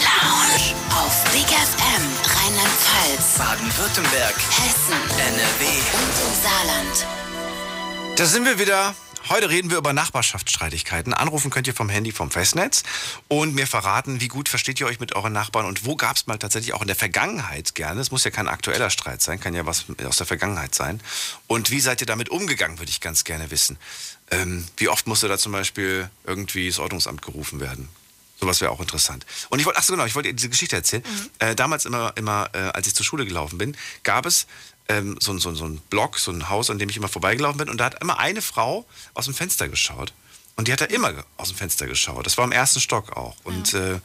Lounge. 0.00 0.74
Auf 0.90 1.24
Big 1.32 1.46
FM 1.46 2.04
Rheinland-Pfalz, 2.36 3.38
Baden-Württemberg, 3.38 4.34
Hessen 4.36 5.00
NRW. 5.18 5.64
und 5.94 6.14
im 6.26 6.34
Saarland. 6.42 7.06
Da 8.16 8.26
sind 8.26 8.44
wir 8.44 8.58
wieder. 8.58 8.94
Heute 9.28 9.50
reden 9.50 9.70
wir 9.70 9.78
über 9.78 9.92
Nachbarschaftsstreitigkeiten. 9.92 11.12
Anrufen 11.12 11.50
könnt 11.50 11.66
ihr 11.66 11.74
vom 11.74 11.88
Handy 11.88 12.12
vom 12.12 12.30
Festnetz 12.30 12.84
und 13.26 13.56
mir 13.56 13.66
verraten, 13.66 14.20
wie 14.20 14.28
gut 14.28 14.48
versteht 14.48 14.78
ihr 14.78 14.86
euch 14.86 15.00
mit 15.00 15.16
euren 15.16 15.32
Nachbarn 15.32 15.66
und 15.66 15.84
wo 15.84 15.96
gab 15.96 16.14
es 16.14 16.28
mal 16.28 16.38
tatsächlich 16.38 16.74
auch 16.74 16.82
in 16.82 16.86
der 16.86 16.94
Vergangenheit 16.94 17.74
gerne, 17.74 18.00
es 18.00 18.12
muss 18.12 18.22
ja 18.22 18.30
kein 18.30 18.46
aktueller 18.46 18.88
Streit 18.88 19.22
sein, 19.22 19.40
kann 19.40 19.52
ja 19.52 19.66
was 19.66 19.86
aus 20.06 20.18
der 20.18 20.26
Vergangenheit 20.26 20.76
sein. 20.76 21.00
Und 21.48 21.72
wie 21.72 21.80
seid 21.80 22.00
ihr 22.02 22.06
damit 22.06 22.28
umgegangen, 22.28 22.78
würde 22.78 22.90
ich 22.90 23.00
ganz 23.00 23.24
gerne 23.24 23.50
wissen. 23.50 23.78
Ähm, 24.30 24.66
wie 24.76 24.88
oft 24.88 25.06
musste 25.06 25.28
da 25.28 25.38
zum 25.38 25.52
Beispiel 25.52 26.10
irgendwie 26.24 26.68
das 26.68 26.78
Ordnungsamt 26.78 27.22
gerufen 27.22 27.60
werden? 27.60 27.88
Sowas 28.40 28.60
wäre 28.60 28.70
auch 28.70 28.80
interessant. 28.80 29.24
Und 29.48 29.60
ich 29.60 29.66
wollte, 29.66 29.78
ach 29.78 29.84
so 29.84 29.92
genau, 29.94 30.04
ich 30.04 30.14
wollte 30.14 30.28
dir 30.28 30.34
diese 30.34 30.48
Geschichte 30.50 30.76
erzählen. 30.76 31.02
Äh, 31.38 31.54
damals 31.54 31.86
immer, 31.86 32.12
immer 32.16 32.50
äh, 32.52 32.58
als 32.58 32.86
ich 32.86 32.94
zur 32.94 33.06
Schule 33.06 33.24
gelaufen 33.24 33.56
bin, 33.56 33.76
gab 34.02 34.26
es 34.26 34.46
ähm, 34.88 35.16
so, 35.20 35.32
ein- 35.32 35.38
so, 35.38 35.54
so 35.54 35.64
ein 35.64 35.78
Block, 35.90 36.18
so 36.18 36.30
ein 36.32 36.48
Haus, 36.50 36.68
an 36.70 36.78
dem 36.78 36.88
ich 36.90 36.96
immer 36.96 37.08
vorbeigelaufen 37.08 37.58
bin. 37.58 37.68
Und 37.70 37.78
da 37.78 37.86
hat 37.86 38.02
immer 38.02 38.18
eine 38.18 38.42
Frau 38.42 38.84
aus 39.14 39.24
dem 39.24 39.34
Fenster 39.34 39.68
geschaut. 39.68 40.12
Und 40.56 40.68
die 40.68 40.72
hat 40.72 40.80
da 40.80 40.84
immer 40.86 41.24
aus 41.38 41.48
dem 41.48 41.56
Fenster 41.56 41.86
geschaut. 41.86 42.26
Das 42.26 42.36
war 42.36 42.44
im 42.44 42.52
ersten 42.52 42.80
Stock 42.80 43.16
auch. 43.16 43.36
Und 43.44 43.74
äh, 43.74 44.00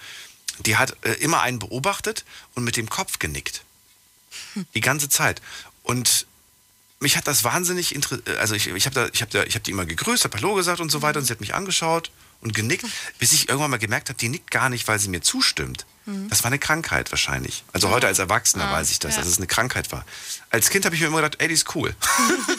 die 0.66 0.78
hat 0.78 0.96
äh, 1.06 1.14
immer 1.16 1.42
einen 1.42 1.60
beobachtet 1.60 2.24
und 2.56 2.64
mit 2.64 2.78
dem 2.78 2.90
Kopf 2.90 3.20
genickt. 3.20 3.64
Die 4.76 4.82
ganze 4.82 5.10
Zeit. 5.10 5.42
Und 5.84 6.26
mich 7.02 7.18
hat 7.18 7.28
das 7.28 7.44
wahnsinnig 7.44 7.94
interessiert. 7.96 8.38
Also 8.38 8.56
ich, 8.56 8.68
ich 8.68 8.86
habe 8.86 8.94
da, 8.96 9.08
ich 9.12 9.22
hab 9.22 9.30
da, 9.30 9.44
ich 9.44 9.56
hab 9.56 9.64
die 9.64 9.72
immer 9.72 9.86
gegrüßt, 9.86 10.24
habe 10.24 10.38
Hallo 10.38 10.54
gesagt 10.56 10.80
und 10.80 10.92
so 10.92 11.02
weiter. 11.02 11.20
Und 11.20 11.26
sie 11.26 11.34
hat 11.34 11.42
mich 11.42 11.54
angeschaut 11.54 12.12
und 12.42 12.54
genickt, 12.54 12.86
bis 13.20 13.34
ich 13.34 13.50
irgendwann 13.50 13.72
mal 13.72 13.78
gemerkt 13.78 14.10
habe, 14.10 14.18
die 14.18 14.30
nickt 14.30 14.52
gar 14.52 14.70
nicht, 14.70 14.88
weil 14.88 15.00
sie 15.00 15.10
mir 15.10 15.22
zustimmt. 15.22 15.86
Das 16.30 16.44
war 16.44 16.48
eine 16.48 16.58
Krankheit 16.58 17.12
wahrscheinlich. 17.12 17.64
Also 17.74 17.90
heute 17.90 18.08
als 18.08 18.18
Erwachsener 18.18 18.68
Ah, 18.68 18.74
weiß 18.74 18.90
ich 18.92 19.00
das, 19.00 19.14
ja. 19.16 19.20
dass 19.20 19.28
es 19.30 19.38
eine 19.38 19.46
Krankheit 19.46 19.92
war. 19.92 20.04
Als 20.50 20.72
Kind 20.72 20.84
habe 20.86 20.96
ich 20.96 21.02
mir 21.02 21.08
immer 21.08 21.22
gedacht, 21.22 21.38
ey, 21.40 21.48
die 21.48 21.54
ist 21.54 21.76
cool. 21.76 21.96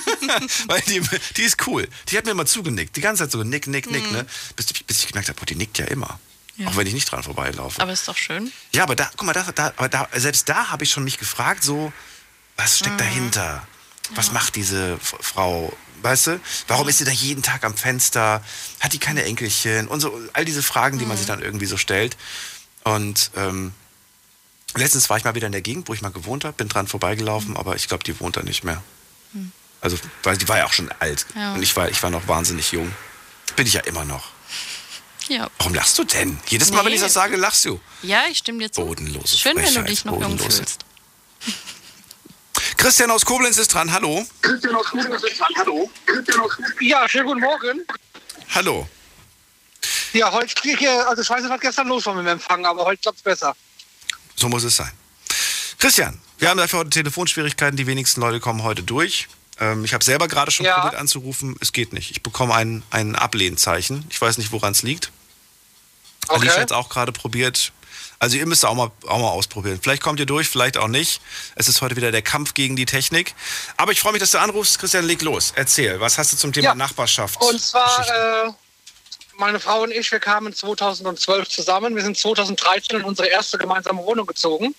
weil 0.68 0.80
die, 0.82 1.02
die 1.36 1.42
ist 1.42 1.66
cool. 1.66 1.88
Die 2.08 2.16
hat 2.16 2.24
mir 2.24 2.30
immer 2.30 2.46
zugenickt. 2.46 2.94
Die 2.96 3.00
ganze 3.00 3.24
Zeit 3.24 3.32
so 3.32 3.42
nick, 3.42 3.66
nick, 3.66 3.90
nick, 3.90 4.10
ne? 4.12 4.24
Bis, 4.54 4.72
bis 4.72 5.00
ich 5.00 5.08
gemerkt 5.08 5.28
habe, 5.28 5.38
boah, 5.38 5.44
die 5.44 5.56
nickt 5.56 5.76
ja 5.78 5.86
immer. 5.86 6.20
Ja. 6.56 6.68
Auch 6.68 6.76
wenn 6.76 6.86
ich 6.86 6.94
nicht 6.94 7.10
dran 7.10 7.22
vorbeilaufe. 7.22 7.82
Aber 7.82 7.92
ist 7.92 8.06
doch 8.06 8.16
schön. 8.16 8.52
Ja, 8.72 8.84
aber 8.84 8.94
da, 8.94 9.10
guck 9.16 9.26
mal, 9.26 9.32
da, 9.32 9.50
da, 9.52 9.72
aber 9.76 9.88
da, 9.88 10.08
selbst 10.14 10.48
da 10.48 10.68
habe 10.68 10.84
ich 10.84 10.90
schon 10.90 11.02
mich 11.02 11.18
gefragt, 11.18 11.64
so, 11.64 11.92
was 12.56 12.78
steckt 12.78 13.00
dahinter? 13.00 13.66
Was 14.10 14.32
macht 14.32 14.56
diese 14.56 14.98
Frau? 15.00 15.72
Weißt 16.02 16.26
du? 16.26 16.40
Warum 16.66 16.88
ist 16.88 16.98
sie 16.98 17.04
da 17.04 17.12
jeden 17.12 17.42
Tag 17.42 17.64
am 17.64 17.76
Fenster? 17.76 18.42
Hat 18.80 18.92
die 18.92 18.98
keine 18.98 19.24
Enkelchen? 19.24 19.86
Und 19.88 20.00
so, 20.00 20.18
all 20.32 20.44
diese 20.44 20.62
Fragen, 20.62 20.98
die 20.98 21.06
man 21.06 21.16
sich 21.16 21.26
dann 21.26 21.40
irgendwie 21.40 21.66
so 21.66 21.76
stellt. 21.76 22.16
Und 22.84 23.30
ähm, 23.36 23.72
letztens 24.74 25.08
war 25.08 25.16
ich 25.16 25.24
mal 25.24 25.34
wieder 25.36 25.46
in 25.46 25.52
der 25.52 25.62
Gegend, 25.62 25.88
wo 25.88 25.94
ich 25.94 26.02
mal 26.02 26.10
gewohnt 26.10 26.44
habe, 26.44 26.56
bin 26.56 26.68
dran 26.68 26.88
vorbeigelaufen, 26.88 27.56
aber 27.56 27.76
ich 27.76 27.86
glaube, 27.86 28.02
die 28.04 28.18
wohnt 28.20 28.36
da 28.36 28.42
nicht 28.42 28.64
mehr. 28.64 28.82
Also, 29.80 29.96
weil 30.22 30.36
die 30.36 30.48
war 30.48 30.58
ja 30.58 30.66
auch 30.66 30.72
schon 30.72 30.90
alt. 31.00 31.26
Ja. 31.34 31.54
Und 31.54 31.62
ich 31.62 31.74
war, 31.76 31.88
ich 31.88 32.02
war 32.02 32.10
noch 32.10 32.26
wahnsinnig 32.28 32.70
jung. 32.72 32.92
Bin 33.56 33.66
ich 33.66 33.72
ja 33.74 33.80
immer 33.82 34.04
noch. 34.04 34.30
Ja. 35.28 35.48
Warum 35.58 35.74
lachst 35.74 35.98
du 35.98 36.04
denn? 36.04 36.38
Jedes 36.48 36.70
Mal, 36.72 36.78
wenn 36.80 36.86
Nee. 36.90 36.96
ich 36.96 37.00
das 37.00 37.12
sage, 37.14 37.36
lachst 37.36 37.64
du. 37.64 37.80
Ja, 38.02 38.24
ich 38.30 38.38
stimme 38.38 38.58
dir 38.58 38.70
zu. 38.72 38.84
Bodenlose 38.84 39.38
Schön, 39.38 39.56
wenn 39.56 39.64
du 39.64 39.70
Frechheit, 39.70 39.88
dich 39.88 40.04
noch 40.04 40.20
jung 40.20 40.38
fühlst. 40.38 40.84
Christian 42.82 43.12
aus 43.12 43.24
Koblenz 43.24 43.58
ist 43.58 43.72
dran. 43.72 43.92
Hallo. 43.92 44.26
Ja, 46.80 47.08
schönen 47.08 47.26
guten 47.26 47.40
Morgen. 47.40 47.86
Hallo. 48.56 48.88
Ja, 50.12 50.32
heute 50.32 50.52
kriege 50.56 50.78
ich, 50.80 50.88
also 50.88 51.22
ich 51.22 51.30
weiß 51.30 51.42
nicht, 51.42 51.50
was 51.52 51.60
gestern 51.60 51.86
los 51.86 52.04
war 52.06 52.14
mit 52.14 52.26
dem 52.26 52.32
Empfang, 52.32 52.66
aber 52.66 52.84
heute 52.84 53.00
klappt 53.00 53.18
es 53.18 53.22
besser. 53.22 53.54
So 54.34 54.48
muss 54.48 54.64
es 54.64 54.74
sein. 54.74 54.90
Christian, 55.78 56.20
wir 56.38 56.48
haben 56.50 56.58
dafür 56.58 56.80
heute 56.80 56.90
Telefonschwierigkeiten. 56.90 57.76
Die 57.76 57.86
wenigsten 57.86 58.20
Leute 58.20 58.40
kommen 58.40 58.64
heute 58.64 58.82
durch. 58.82 59.28
Ähm, 59.60 59.84
ich 59.84 59.94
habe 59.94 60.02
selber 60.02 60.26
gerade 60.26 60.50
schon 60.50 60.66
Ja. 60.66 60.80
probiert 60.80 61.00
anzurufen. 61.00 61.54
Es 61.60 61.72
geht 61.72 61.92
nicht. 61.92 62.10
Ich 62.10 62.24
bekomme 62.24 62.52
ein, 62.56 62.82
ein 62.90 63.14
Ablehnzeichen. 63.14 64.04
Ich 64.10 64.20
weiß 64.20 64.38
nicht, 64.38 64.50
woran 64.50 64.72
es 64.72 64.82
liegt. 64.82 65.12
Alicia 66.26 66.56
hat 66.58 66.72
es 66.72 66.76
auch 66.76 66.88
gerade 66.88 67.12
probiert. 67.12 67.72
Also 68.22 68.36
ihr 68.36 68.46
müsst 68.46 68.64
auch 68.64 68.74
mal, 68.76 68.92
auch 69.08 69.18
mal 69.18 69.30
ausprobieren. 69.30 69.80
Vielleicht 69.82 70.00
kommt 70.00 70.20
ihr 70.20 70.26
durch, 70.26 70.48
vielleicht 70.48 70.76
auch 70.76 70.86
nicht. 70.86 71.20
Es 71.56 71.66
ist 71.66 71.82
heute 71.82 71.96
wieder 71.96 72.12
der 72.12 72.22
Kampf 72.22 72.54
gegen 72.54 72.76
die 72.76 72.86
Technik. 72.86 73.34
Aber 73.76 73.90
ich 73.90 73.98
freue 73.98 74.12
mich, 74.12 74.20
dass 74.20 74.30
du 74.30 74.38
anrufst. 74.38 74.78
Christian, 74.78 75.04
leg 75.04 75.22
los. 75.22 75.52
Erzähl, 75.56 75.98
was 75.98 76.18
hast 76.18 76.32
du 76.32 76.36
zum 76.36 76.52
Thema 76.52 76.66
Ja. 76.66 76.74
Nachbarschaft? 76.76 77.42
Und 77.42 77.60
zwar, 77.60 78.46
äh, 78.46 78.52
meine 79.38 79.58
Frau 79.58 79.82
und 79.82 79.90
ich, 79.90 80.12
wir 80.12 80.20
kamen 80.20 80.54
2012 80.54 81.48
zusammen. 81.48 81.96
Wir 81.96 82.04
sind 82.04 82.16
2013 82.16 83.00
in 83.00 83.04
unsere 83.04 83.26
erste 83.26 83.58
gemeinsame 83.58 84.04
Wohnung 84.04 84.24
gezogen 84.28 84.72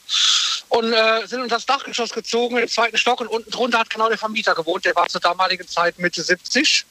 und 0.70 0.94
äh, 0.94 1.28
sind 1.28 1.42
unter 1.42 1.58
das 1.58 1.66
Dachgeschoss 1.66 2.12
gezogen, 2.12 2.60
im 2.60 2.70
zweiten 2.70 2.98
Stock. 2.98 3.20
Und 3.20 3.28
unten 3.28 3.52
drunter 3.52 3.80
hat 3.80 3.90
genau 3.90 4.08
der 4.08 4.18
Vermieter 4.18 4.56
gewohnt. 4.56 4.86
Der 4.86 4.96
war 4.96 5.10
zur 5.10 5.20
damaligen 5.20 5.68
Zeit 5.68 6.00
Mitte 6.00 6.24
70. 6.24 6.86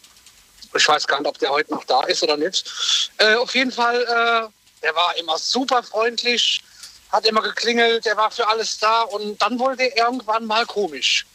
Ich 0.75 0.87
weiß 0.87 1.07
gar 1.07 1.19
nicht, 1.19 1.29
ob 1.29 1.39
der 1.39 1.49
heute 1.49 1.71
noch 1.73 1.85
da 1.85 2.03
ist 2.03 2.23
oder 2.23 2.37
nicht. 2.37 3.11
Äh, 3.17 3.37
auf 3.37 3.55
jeden 3.55 3.73
Fall, 3.73 4.03
äh, 4.03 4.49
der 4.83 4.95
war 4.95 5.17
immer 5.17 5.39
super 5.39 5.83
freundlich, 5.83 6.63
hat 7.11 7.27
immer 7.27 7.43
geklingelt, 7.43 8.05
der 8.05 8.17
war 8.17 8.31
für 8.31 8.47
alles 8.49 8.79
da. 8.79 9.03
Und 9.03 9.41
dann 9.41 9.59
wurde 9.59 9.85
er 9.85 10.07
irgendwann 10.07 10.47
mal 10.47 10.67
komisch. 10.67 11.27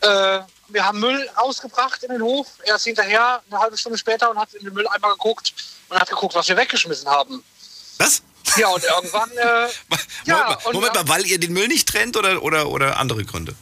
Äh, 0.00 0.40
wir 0.68 0.84
haben 0.84 1.00
Müll 1.00 1.28
rausgebracht 1.36 2.02
in 2.02 2.10
den 2.10 2.22
Hof. 2.22 2.46
Er 2.64 2.76
ist 2.76 2.84
hinterher 2.84 3.42
eine 3.50 3.60
halbe 3.60 3.76
Stunde 3.76 3.98
später 3.98 4.30
und 4.30 4.38
hat 4.38 4.52
in 4.54 4.64
den 4.64 4.74
Mülleimer 4.74 5.10
geguckt 5.12 5.54
und 5.88 5.98
hat 5.98 6.08
geguckt, 6.08 6.34
was 6.34 6.48
wir 6.48 6.56
weggeschmissen 6.56 7.08
haben. 7.08 7.42
Was? 7.98 8.22
Ja, 8.56 8.68
und 8.68 8.84
irgendwann. 8.84 9.30
Äh, 9.32 9.68
ja, 10.24 10.58
Moment, 10.64 10.72
Moment 10.72 10.94
mal, 10.94 11.08
weil 11.08 11.26
ihr 11.26 11.38
den 11.38 11.52
Müll 11.52 11.68
nicht 11.68 11.88
trennt 11.88 12.16
oder, 12.16 12.42
oder, 12.42 12.68
oder 12.68 12.98
andere 12.98 13.24
Gründe? 13.24 13.54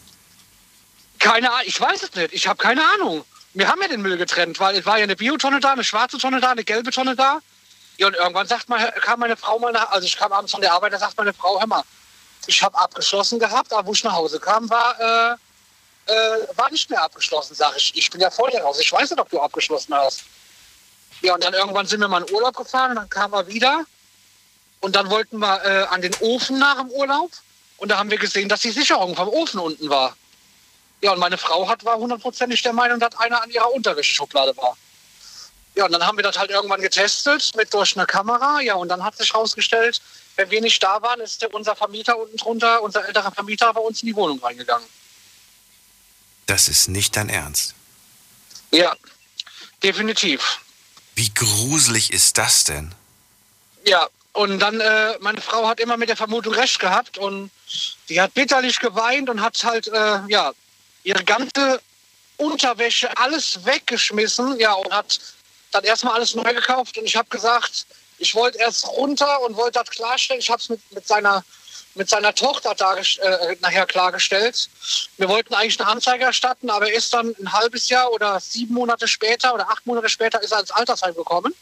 Keine 1.19 1.51
Ahnung, 1.51 1.67
ich 1.67 1.81
weiß 1.81 2.03
es 2.03 2.15
nicht. 2.15 2.33
Ich 2.33 2.47
habe 2.47 2.59
keine 2.63 2.83
Ahnung. 2.95 3.25
Wir 3.55 3.69
haben 3.69 3.81
ja 3.81 3.89
den 3.89 4.03
Müll 4.03 4.17
getrennt, 4.17 4.59
weil 4.61 4.77
es 4.77 4.85
war 4.85 4.99
ja 4.99 5.05
eine 5.05 5.17
Biotonne 5.17 5.61
da, 5.61 5.73
eine 5.73 5.85
schwarze 5.85 6.19
Tonne 6.19 6.41
da, 6.41 6.51
eine 6.51 6.65
gelbe 6.65 6.91
Tonne 6.91 7.15
da. 7.15 7.41
Ja, 7.97 8.09
und 8.09 8.15
irgendwann 8.15 8.47
sagt 8.47 8.69
mal, 8.69 8.91
kam 9.01 9.21
meine 9.21 9.37
Frau 9.37 9.59
mal 9.59 9.73
nach, 9.73 9.91
also 9.91 10.07
ich 10.07 10.17
kam 10.17 10.33
abends 10.33 10.53
von 10.53 10.61
der 10.61 10.73
Arbeit, 10.73 10.93
da 10.93 10.99
sagt 10.99 11.17
meine 11.17 11.33
Frau, 11.33 11.61
hör 11.61 11.67
mal, 11.67 11.85
ich 12.47 12.63
habe 12.63 12.77
abgeschlossen 12.77 13.39
gehabt, 13.39 13.73
aber 13.73 13.87
wo 13.87 13.93
ich 13.93 14.05
nach 14.05 14.15
Hause 14.15 14.41
kam, 14.41 14.69
war, 14.69 15.01
äh, 15.01 15.37
äh, 16.07 16.57
war 16.57 16.71
nicht 16.71 16.91
mehr 16.91 17.03
abgeschlossen, 17.03 17.55
sag 17.55 17.77
ich. 17.77 17.97
Ich 17.97 18.11
bin 18.11 18.21
ja 18.21 18.29
dir 18.29 18.61
raus, 18.61 18.79
ich 18.81 18.93
weiß 18.93 19.11
nicht, 19.11 19.21
ob 19.21 19.31
du 19.31 19.41
abgeschlossen 19.41 19.95
hast. 19.95 20.25
Ja, 21.23 21.35
und 21.35 21.45
dann 21.45 21.55
irgendwann 21.55 21.87
sind 21.87 22.01
wir 22.01 22.09
mal 22.09 22.23
in 22.23 22.35
Urlaub 22.35 22.57
gefahren 22.57 22.91
und 22.91 22.97
dann 22.97 23.09
kamen 23.09 23.33
wir 23.33 23.47
wieder. 23.47 23.85
Und 24.81 24.97
dann 24.97 25.09
wollten 25.09 25.39
wir 25.39 25.65
äh, 25.65 25.85
an 25.85 26.03
den 26.03 26.15
Ofen 26.21 26.59
nach 26.59 26.77
dem 26.77 26.91
Urlaub. 26.91 27.31
Und 27.79 27.91
da 27.91 27.99
haben 27.99 28.11
wir 28.11 28.19
gesehen, 28.19 28.49
dass 28.49 28.61
die 28.61 28.71
Sicherung 28.71 29.17
vom 29.17 29.29
Ofen 29.29 29.59
unten 29.59 29.89
war. 29.89 30.17
Ja, 31.01 31.13
und 31.13 31.19
meine 31.19 31.39
Frau 31.39 31.69
hat, 31.69 31.85
war 31.85 31.97
hundertprozentig 31.97 32.61
der 32.63 32.73
Meinung, 32.73 33.01
dass 33.01 33.17
einer 33.17 33.43
an 33.43 33.51
ihrer 33.51 33.73
Unterwäscheschublade 33.73 34.57
war. 34.57 34.77
Ja, 35.75 35.87
und 35.87 35.93
dann 35.93 36.07
haben 36.07 36.17
wir 36.17 36.23
das 36.23 36.39
halt 36.39 36.51
irgendwann 36.51 36.81
getestet 36.81 37.51
mit 37.57 37.73
durch 37.75 37.97
eine 37.97 38.07
Kamera. 38.07 38.61
Ja, 38.61 38.75
und 38.75 38.89
dann 38.89 39.03
hat 39.03 39.17
sich 39.17 39.33
herausgestellt, 39.33 40.01
wenn 40.37 40.51
wir 40.51 40.61
nicht 40.61 40.83
da 40.83 41.03
waren, 41.03 41.21
ist 41.21 41.45
unser 41.53 41.75
Vermieter 41.75 42.17
unten 42.17 42.37
drunter, 42.37 42.83
unser 42.83 43.07
älterer 43.07 43.33
Vermieter, 43.33 43.73
bei 43.73 43.81
uns 43.81 44.03
in 44.03 44.07
die 44.07 44.17
Wohnung 44.17 44.39
reingegangen. 44.41 44.87
Das 46.47 46.69
ist 46.69 46.89
nicht 46.89 47.17
dein 47.17 47.29
Ernst. 47.29 47.75
Ja, 48.71 48.95
definitiv. 49.83 50.61
Wie 51.15 51.33
gruselig 51.33 52.13
ist 52.13 52.39
das 52.39 52.65
denn? 52.65 52.95
Ja, 53.87 54.09
und 54.33 54.59
dann, 54.59 54.81
äh, 54.81 55.17
meine 55.21 55.41
Frau 55.41 55.67
hat 55.69 55.79
immer 55.79 55.97
mit 55.97 56.09
der 56.09 56.17
Vermutung 56.17 56.55
recht 56.55 56.81
gehabt 56.81 57.19
und 57.19 57.51
die 58.09 58.21
hat 58.21 58.35
bitterlich 58.35 58.81
geweint 58.81 59.31
und 59.31 59.41
hat 59.41 59.63
halt, 59.63 59.89
äh, 59.89 60.21
ja, 60.29 60.53
ihre 61.05 61.23
ganze 61.23 61.81
Unterwäsche, 62.37 63.17
alles 63.17 63.65
weggeschmissen, 63.65 64.59
ja, 64.59 64.73
und 64.73 64.93
hat 64.93 65.21
dann 65.75 65.85
erstmal 65.85 66.15
alles 66.15 66.35
neu 66.35 66.55
gekauft 66.55 66.97
und 66.99 67.05
ich 67.05 67.17
habe 67.17 67.29
gesagt, 67.29 67.87
ich 68.19 68.35
wollte 68.35 68.59
erst 68.59 68.87
runter 68.87 69.43
und 69.43 69.57
wollte 69.57 69.81
das 69.81 69.91
klarstellen. 69.91 70.41
Ich 70.41 70.49
habe 70.49 70.61
es 70.61 70.69
mit, 70.69 70.81
mit, 70.93 71.07
seiner, 71.07 71.45
mit 71.95 72.09
seiner 72.09 72.35
Tochter 72.35 72.75
äh, 72.79 73.57
nachher 73.61 73.87
klargestellt. 73.87 74.69
Wir 75.17 75.29
wollten 75.29 75.53
eigentlich 75.53 75.81
eine 75.81 75.89
Anzeige 75.89 76.25
erstatten, 76.25 76.71
aber 76.71 76.89
er 76.89 76.95
ist 76.95 77.13
dann 77.13 77.35
ein 77.41 77.53
halbes 77.53 77.89
Jahr 77.89 78.13
oder 78.13 78.39
sieben 78.39 78.75
Monate 78.75 79.09
später 79.09 79.53
oder 79.53 79.69
acht 79.69 79.85
Monate 79.85 80.09
später 80.09 80.41
ist 80.43 80.53
er 80.53 80.61
ins 80.61 80.71
Altersheim 80.71 81.15
gekommen. 81.15 81.53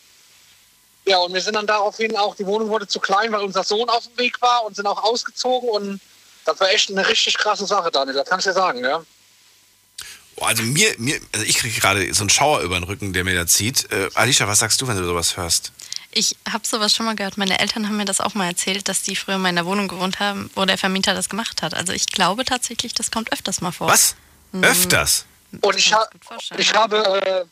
Ja, 1.05 1.18
und 1.18 1.33
wir 1.35 1.40
sind 1.40 1.55
dann 1.55 1.66
daraufhin 1.66 2.16
auch, 2.16 2.37
die 2.37 2.46
Wohnung 2.46 2.68
wurde 2.68 2.87
zu 2.87 3.01
klein, 3.01 3.33
weil 3.33 3.40
unser 3.40 3.64
Sohn 3.64 3.88
auf 3.88 4.07
dem 4.07 4.18
Weg 4.18 4.40
war 4.40 4.64
und 4.64 4.77
sind 4.77 4.87
auch 4.87 5.03
ausgezogen 5.03 5.68
und 5.70 6.01
das 6.44 6.61
war 6.61 6.70
echt 6.70 6.90
eine 6.90 7.09
richtig 7.09 7.38
krasse 7.38 7.66
Sache, 7.66 7.90
Daniel, 7.90 8.16
das 8.16 8.29
kann 8.29 8.38
ich 8.38 8.44
dir 8.44 8.53
sagen, 8.53 8.85
ja. 8.85 9.03
Also 10.42 10.62
mir, 10.62 10.94
mir 10.98 11.20
also 11.33 11.44
ich 11.46 11.59
kriege 11.59 11.78
gerade 11.81 12.12
so 12.14 12.22
einen 12.22 12.31
Schauer 12.31 12.61
über 12.61 12.78
den 12.78 12.85
Rücken, 12.85 13.12
der 13.12 13.24
mir 13.24 13.35
da 13.35 13.46
zieht. 13.46 13.90
Äh, 13.90 14.11
Alicia, 14.14 14.46
was 14.48 14.59
sagst 14.59 14.81
du, 14.81 14.88
wenn 14.88 14.96
du 14.96 15.05
sowas 15.05 15.37
hörst? 15.37 15.72
Ich 16.14 16.37
habe 16.50 16.66
sowas 16.66 16.94
schon 16.94 17.07
mal 17.07 17.16
gehört. 17.16 17.38
Meine 17.38 17.59
Eltern 17.59 17.88
haben 17.88 17.96
mir 17.96 18.05
das 18.05 18.20
auch 18.20 18.35
mal 18.35 18.46
erzählt, 18.46 18.88
dass 18.88 19.02
die 19.02 19.16
früher 19.16 19.38
mal 19.38 19.48
in 19.48 19.57
der 19.57 19.64
Wohnung 19.64 19.88
gewohnt 19.88 20.20
haben, 20.20 20.50
wo 20.55 20.64
der 20.66 20.76
Vermieter 20.76 21.14
das 21.14 21.28
gemacht 21.31 21.62
hat. 21.62 21.72
Also 21.72 21.92
ich 21.92 22.07
glaube 22.07 22.44
tatsächlich, 22.44 22.92
das 22.92 23.11
kommt 23.11 23.33
öfters 23.33 23.62
mal 23.62 23.72
vor. 23.72 23.88
Was? 23.88 24.14
Öfters? 24.61 25.24
Und 25.62 25.76
ich, 25.76 25.92
ha 25.92 26.07
ich 26.59 26.74
habe 26.74 26.96
äh, 27.26 27.44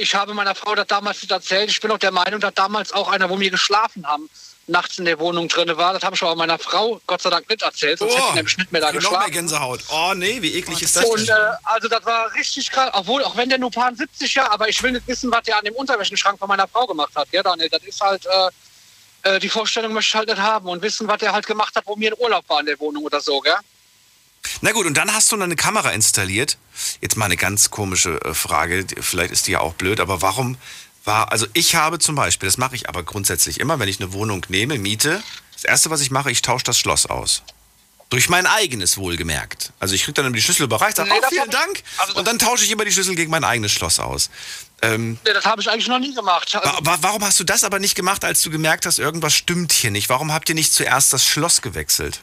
ich 0.00 0.14
habe 0.14 0.34
meiner 0.34 0.54
Frau 0.54 0.74
das 0.74 0.86
damals 0.86 1.22
nicht 1.22 1.30
erzählt. 1.30 1.70
Ich 1.70 1.80
bin 1.80 1.90
auch 1.90 1.98
der 1.98 2.10
Meinung, 2.10 2.40
dass 2.40 2.54
damals 2.54 2.92
auch 2.92 3.08
einer, 3.08 3.28
wo 3.28 3.38
wir 3.38 3.50
geschlafen 3.50 4.06
haben, 4.06 4.28
nachts 4.66 4.98
in 4.98 5.04
der 5.04 5.18
Wohnung 5.18 5.48
drin 5.48 5.76
war. 5.76 5.92
Das 5.92 6.02
habe 6.02 6.14
ich 6.14 6.22
aber 6.22 6.34
meiner 6.36 6.58
Frau 6.58 7.00
Gott 7.06 7.22
sei 7.22 7.30
Dank 7.30 7.48
nicht 7.48 7.62
erzählt, 7.62 7.98
sonst 7.98 8.14
hätte 8.14 8.26
ich 8.28 8.34
nämlich 8.34 8.56
nicht 8.56 8.72
mehr 8.72 8.80
da 8.80 8.90
krieg 8.90 9.02
noch 9.02 9.10
mehr 9.10 9.18
geschlafen. 9.20 9.32
Gänsehaut. 9.32 9.80
Oh 9.90 10.12
nee, 10.14 10.40
wie 10.40 10.54
eklig 10.54 10.82
ist 10.82 10.96
das 10.96 11.04
Und 11.04 11.28
äh, 11.28 11.32
also 11.64 11.88
das 11.88 12.04
war 12.04 12.32
richtig 12.34 12.70
krass, 12.70 12.90
obwohl, 12.94 13.22
auch 13.24 13.36
wenn 13.36 13.48
der 13.48 13.58
nur 13.58 13.70
paar 13.70 13.94
70 13.94 14.34
Jahre, 14.34 14.52
aber 14.52 14.68
ich 14.68 14.82
will 14.82 14.92
nicht 14.92 15.06
wissen, 15.06 15.30
was 15.30 15.42
der 15.42 15.58
an 15.58 15.64
dem 15.64 15.74
Unterwäschenschrank 15.74 16.38
von 16.38 16.48
meiner 16.48 16.68
Frau 16.68 16.86
gemacht 16.86 17.12
hat. 17.14 17.28
Ja, 17.32 17.42
Daniel, 17.42 17.68
das 17.68 17.82
ist 17.82 18.00
halt, 18.00 18.24
äh, 18.26 19.34
äh, 19.34 19.38
die 19.38 19.48
Vorstellung 19.48 19.92
möchte 19.92 20.10
ich 20.10 20.14
halt 20.14 20.28
nicht 20.28 20.40
haben 20.40 20.68
und 20.68 20.82
wissen, 20.82 21.08
was 21.08 21.18
der 21.18 21.32
halt 21.32 21.46
gemacht 21.46 21.74
hat, 21.74 21.84
wo 21.86 21.98
wir 21.98 22.08
in 22.08 22.18
Urlaub 22.18 22.48
waren 22.48 22.60
in 22.60 22.66
der 22.66 22.80
Wohnung 22.80 23.04
oder 23.04 23.20
so, 23.20 23.40
gell? 23.40 23.56
Na 24.62 24.72
gut, 24.72 24.86
und 24.86 24.96
dann 24.96 25.12
hast 25.12 25.30
du 25.32 25.36
noch 25.36 25.44
eine 25.44 25.56
Kamera 25.56 25.90
installiert. 25.90 26.58
Jetzt 27.00 27.16
mal 27.16 27.26
eine 27.26 27.36
ganz 27.36 27.70
komische 27.70 28.20
äh, 28.24 28.34
Frage, 28.34 28.86
vielleicht 29.00 29.32
ist 29.32 29.46
die 29.46 29.52
ja 29.52 29.60
auch 29.60 29.74
blöd, 29.74 30.00
aber 30.00 30.22
warum 30.22 30.56
war, 31.04 31.32
also 31.32 31.46
ich 31.54 31.74
habe 31.76 31.98
zum 31.98 32.14
Beispiel, 32.14 32.46
das 32.48 32.58
mache 32.58 32.74
ich 32.74 32.88
aber 32.88 33.02
grundsätzlich 33.02 33.60
immer, 33.60 33.78
wenn 33.78 33.88
ich 33.88 34.00
eine 34.00 34.12
Wohnung 34.12 34.44
nehme, 34.48 34.78
miete, 34.78 35.22
das 35.54 35.64
erste, 35.64 35.90
was 35.90 36.00
ich 36.00 36.10
mache, 36.10 36.30
ich 36.30 36.42
tausche 36.42 36.64
das 36.64 36.78
Schloss 36.78 37.06
aus. 37.06 37.42
Durch 38.10 38.28
mein 38.28 38.44
eigenes 38.46 38.96
wohlgemerkt. 38.96 39.72
Also 39.78 39.94
ich 39.94 40.02
kriege 40.02 40.14
dann 40.14 40.26
immer 40.26 40.34
die 40.34 40.42
Schlüssel 40.42 40.64
überreicht, 40.64 40.96
sage, 40.96 41.10
Nee, 41.10 41.20
oh, 41.22 41.28
vielen 41.28 41.50
Dank. 41.50 41.82
also 41.98 42.14
und 42.14 42.26
dann 42.26 42.38
tausche 42.40 42.64
ich 42.64 42.70
immer 42.70 42.84
die 42.84 42.90
Schlüssel 42.90 43.14
gegen 43.14 43.30
mein 43.30 43.44
eigenes 43.44 43.70
Schloss 43.70 44.00
aus. 44.00 44.30
Ähm, 44.82 45.18
Nee, 45.24 45.32
das 45.32 45.44
habe 45.44 45.62
ich 45.62 45.70
eigentlich 45.70 45.86
noch 45.86 46.00
nie 46.00 46.12
gemacht. 46.12 46.52
Also, 46.56 46.68
wa 46.68 46.78
wa 46.82 46.98
warum 47.02 47.24
hast 47.24 47.38
du 47.38 47.44
das 47.44 47.62
aber 47.62 47.78
nicht 47.78 47.94
gemacht, 47.94 48.24
als 48.24 48.42
du 48.42 48.50
gemerkt 48.50 48.84
hast, 48.84 48.98
irgendwas 48.98 49.34
stimmt 49.34 49.72
hier 49.72 49.92
nicht? 49.92 50.08
Warum 50.08 50.32
habt 50.32 50.48
ihr 50.48 50.56
nicht 50.56 50.72
zuerst 50.72 51.12
das 51.12 51.24
Schloss 51.24 51.62
gewechselt? 51.62 52.20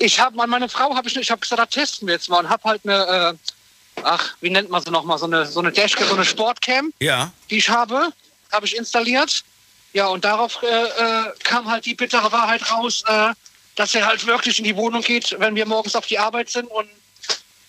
Ich 0.00 0.18
habe 0.18 0.36
meine 0.46 0.68
Frau 0.68 0.96
habe 0.96 1.08
ich 1.08 1.16
ich 1.16 1.30
habe 1.30 1.40
gesagt, 1.40 1.60
das 1.60 1.68
testen 1.68 2.08
wir 2.08 2.14
jetzt 2.14 2.28
mal 2.28 2.38
und 2.38 2.48
habe 2.48 2.64
halt 2.64 2.80
eine, 2.84 3.36
äh, 3.36 4.00
ach, 4.02 4.34
wie 4.40 4.50
nennt 4.50 4.70
man 4.70 4.82
sie 4.82 4.90
nochmal, 4.90 5.18
so 5.18 5.26
eine, 5.26 5.44
so 5.46 5.60
eine 5.60 5.70
Dashcam, 5.70 6.08
so 6.08 6.14
eine 6.14 6.24
Sportcam, 6.24 6.92
Ja. 7.00 7.30
die 7.50 7.58
ich 7.58 7.68
habe, 7.68 8.10
habe 8.50 8.66
ich 8.66 8.76
installiert. 8.76 9.44
Ja, 9.92 10.06
und 10.06 10.24
darauf 10.24 10.62
äh, 10.62 10.66
äh, 10.66 11.32
kam 11.42 11.70
halt 11.70 11.84
die 11.84 11.94
bittere 11.94 12.32
Wahrheit 12.32 12.70
raus, 12.70 13.02
äh, 13.06 13.34
dass 13.76 13.94
er 13.94 14.06
halt 14.06 14.24
wirklich 14.26 14.58
in 14.58 14.64
die 14.64 14.76
Wohnung 14.76 15.02
geht, 15.02 15.36
wenn 15.38 15.54
wir 15.54 15.66
morgens 15.66 15.94
auf 15.94 16.06
die 16.06 16.18
Arbeit 16.18 16.48
sind 16.48 16.66
und 16.66 16.88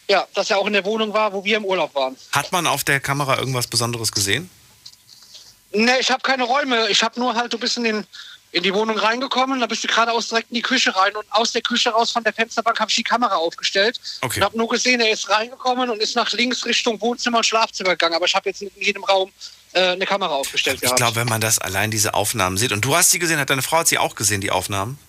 ja, 0.07 0.25
dass 0.33 0.49
er 0.49 0.57
auch 0.59 0.67
in 0.67 0.73
der 0.73 0.85
Wohnung 0.85 1.13
war, 1.13 1.33
wo 1.33 1.43
wir 1.43 1.57
im 1.57 1.65
Urlaub 1.65 1.93
waren. 1.95 2.15
Hat 2.31 2.51
man 2.51 2.65
auf 2.65 2.83
der 2.83 2.99
Kamera 2.99 3.37
irgendwas 3.37 3.67
Besonderes 3.67 4.11
gesehen? 4.11 4.49
Ne, 5.73 5.99
ich 5.99 6.11
habe 6.11 6.21
keine 6.21 6.43
Räume. 6.43 6.89
Ich 6.89 7.01
habe 7.03 7.19
nur 7.19 7.33
halt, 7.33 7.53
du 7.53 7.57
bist 7.57 7.77
in, 7.77 7.83
den, 7.83 8.05
in 8.53 8.63
die 8.63 8.73
Wohnung 8.73 8.97
reingekommen, 8.97 9.59
da 9.61 9.65
bist 9.67 9.83
du 9.83 9.87
geradeaus 9.87 10.27
direkt 10.27 10.49
in 10.49 10.55
die 10.55 10.61
Küche 10.61 10.93
rein 10.95 11.15
und 11.15 11.25
aus 11.31 11.51
der 11.53 11.61
Küche 11.61 11.89
raus 11.91 12.11
von 12.11 12.23
der 12.23 12.33
Fensterbank 12.33 12.79
habe 12.79 12.89
ich 12.89 12.95
die 12.95 13.03
Kamera 13.03 13.35
aufgestellt 13.35 13.99
Okay. 14.21 14.39
und 14.39 14.45
habe 14.45 14.57
nur 14.57 14.67
gesehen, 14.67 14.99
er 14.99 15.11
ist 15.11 15.29
reingekommen 15.29 15.89
und 15.89 16.01
ist 16.01 16.15
nach 16.15 16.31
links 16.33 16.65
Richtung 16.65 16.99
Wohnzimmer 16.99 17.37
und 17.37 17.45
Schlafzimmer 17.45 17.91
gegangen. 17.91 18.15
Aber 18.15 18.25
ich 18.25 18.35
habe 18.35 18.49
jetzt 18.49 18.61
in 18.61 18.69
jedem 18.77 19.03
Raum 19.05 19.31
äh, 19.71 19.91
eine 19.91 20.05
Kamera 20.05 20.33
aufgestellt 20.33 20.75
Ich 20.75 20.81
gehabt. 20.81 20.97
glaube, 20.97 21.15
wenn 21.15 21.27
man 21.29 21.39
das 21.39 21.59
allein 21.59 21.91
diese 21.91 22.13
Aufnahmen 22.13 22.57
sieht, 22.57 22.73
und 22.73 22.81
du 22.83 22.93
hast 22.95 23.11
sie 23.11 23.19
gesehen, 23.19 23.39
hat 23.39 23.49
deine 23.49 23.61
Frau 23.61 23.77
hat 23.77 23.87
sie 23.87 23.97
auch 23.97 24.15
gesehen, 24.15 24.41
die 24.41 24.51
Aufnahmen? 24.51 24.99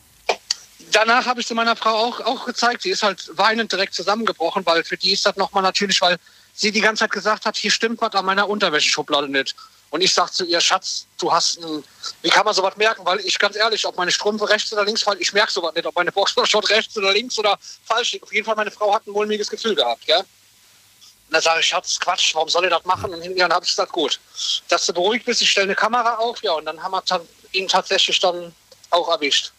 Danach 0.93 1.27
habe 1.27 1.41
ich 1.41 1.47
sie 1.47 1.55
meiner 1.55 1.75
Frau 1.75 1.91
auch, 1.91 2.21
auch 2.21 2.45
gezeigt. 2.45 2.83
Sie 2.83 2.91
ist 2.91 3.03
halt 3.03 3.31
weinend 3.35 3.73
direkt 3.73 3.95
zusammengebrochen, 3.95 4.65
weil 4.67 4.85
für 4.85 4.97
die 4.97 5.13
ist 5.13 5.25
das 5.25 5.37
nochmal 5.37 5.63
natürlich, 5.63 6.01
weil 6.03 6.17
sie 6.55 6.71
die 6.71 6.81
ganze 6.83 7.01
Zeit 7.01 7.11
gesagt 7.13 7.47
hat, 7.47 7.57
hier 7.57 7.71
stimmt 7.71 8.01
was 8.03 8.13
an 8.13 8.27
meiner 8.27 8.49
Unterwäscheschublade 8.49 9.29
nicht. 9.29 9.55
Und 9.93 10.01
ich 10.01 10.15
sag 10.15 10.33
zu 10.33 10.47
ihr, 10.47 10.59
Schatz, 10.59 11.07
du 11.19 11.31
hast 11.31 11.59
ein, 11.59 11.85
wie 12.23 12.31
kann 12.31 12.47
man 12.47 12.55
sowas 12.55 12.75
merken? 12.79 13.05
Weil 13.05 13.21
ich 13.21 13.39
ganz 13.39 13.57
ehrlich, 13.57 13.85
ob 13.87 13.95
meine 13.99 14.11
Strümpfe 14.11 14.49
rechts 14.49 14.73
oder 14.73 14.87
links 14.87 15.03
fallen, 15.03 15.21
ich 15.21 15.35
merke 15.35 15.53
sowas 15.53 15.75
nicht, 15.75 15.85
ob 15.85 15.95
meine 15.95 16.11
Boxershot 16.11 16.71
rechts 16.71 16.97
oder 16.97 17.13
links 17.13 17.39
oder 17.39 17.59
falsch 17.85 18.13
liegt. 18.13 18.25
Auf 18.25 18.33
jeden 18.33 18.47
Fall, 18.47 18.57
meine 18.57 18.71
Frau 18.71 18.95
hat 18.95 19.07
ein 19.07 19.11
mulmiges 19.11 19.51
Gefühl 19.51 19.75
gehabt, 19.75 20.07
gell? 20.07 20.17
Und 20.21 20.27
dann 21.29 21.43
sage 21.43 21.61
ich, 21.61 21.67
Schatz, 21.67 22.01
Quatsch, 22.01 22.35
warum 22.35 22.49
soll 22.49 22.65
ich 22.65 22.71
das 22.71 22.87
machen? 22.87 23.13
Und 23.13 23.21
hinterher 23.21 23.55
habe 23.55 23.67
ich 23.67 23.71
gesagt, 23.71 23.93
gut, 23.93 24.19
dass 24.69 24.87
du 24.87 24.95
beruhigt 24.95 25.27
bist, 25.27 25.43
ich 25.43 25.51
stelle 25.51 25.67
eine 25.67 25.75
Kamera 25.75 26.17
auf, 26.17 26.43
ja, 26.43 26.53
und 26.53 26.65
dann 26.65 26.83
haben 26.83 26.93
wir 26.93 27.27
ihn 27.53 27.69
tatsächlich 27.69 28.19
dann 28.19 28.55
auch 28.89 29.11
erwischt. 29.11 29.53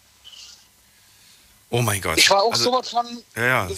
Oh 1.70 1.82
mein 1.84 2.02
Gott. 2.02 2.18
Ich 2.18 2.30
war 2.32 2.42
auch 2.42 2.54
Also, 2.54 2.72
sowas 2.72 2.90
von 2.90 3.24
Ja, 3.36 3.68
ja. 3.68 3.70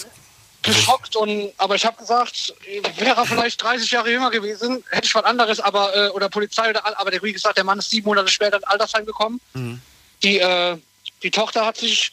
Geschockt 0.66 1.16
und 1.16 1.54
aber 1.58 1.76
ich 1.76 1.86
habe 1.86 1.98
gesagt, 1.98 2.54
wäre 2.98 3.16
er 3.16 3.26
vielleicht 3.26 3.62
30 3.62 3.90
Jahre 3.92 4.12
jünger 4.12 4.30
gewesen, 4.32 4.84
hätte 4.90 5.06
ich 5.08 5.16
was 5.16 5.24
anderes, 5.24 5.60
aber 5.60 5.96
äh, 5.96 6.10
oder 6.10 6.30
Polizei 6.30 6.70
oder 6.70 6.86
all- 6.86 6.96
aber 6.96 7.12
der 7.12 7.22
wie 7.24 7.34
gesagt, 7.34 7.58
der 7.58 7.64
Mann 7.64 7.80
ist 7.80 7.90
sieben 7.90 8.08
Monate 8.08 8.28
später 8.30 8.58
in 8.58 8.64
Altersheim 8.66 9.06
gekommen. 9.06 9.40
Mhm. 9.54 9.82
Die 10.24 10.40
äh, 10.40 10.78
die 11.24 11.32
Tochter 11.32 11.66
hat 11.66 11.78
sich 11.78 12.12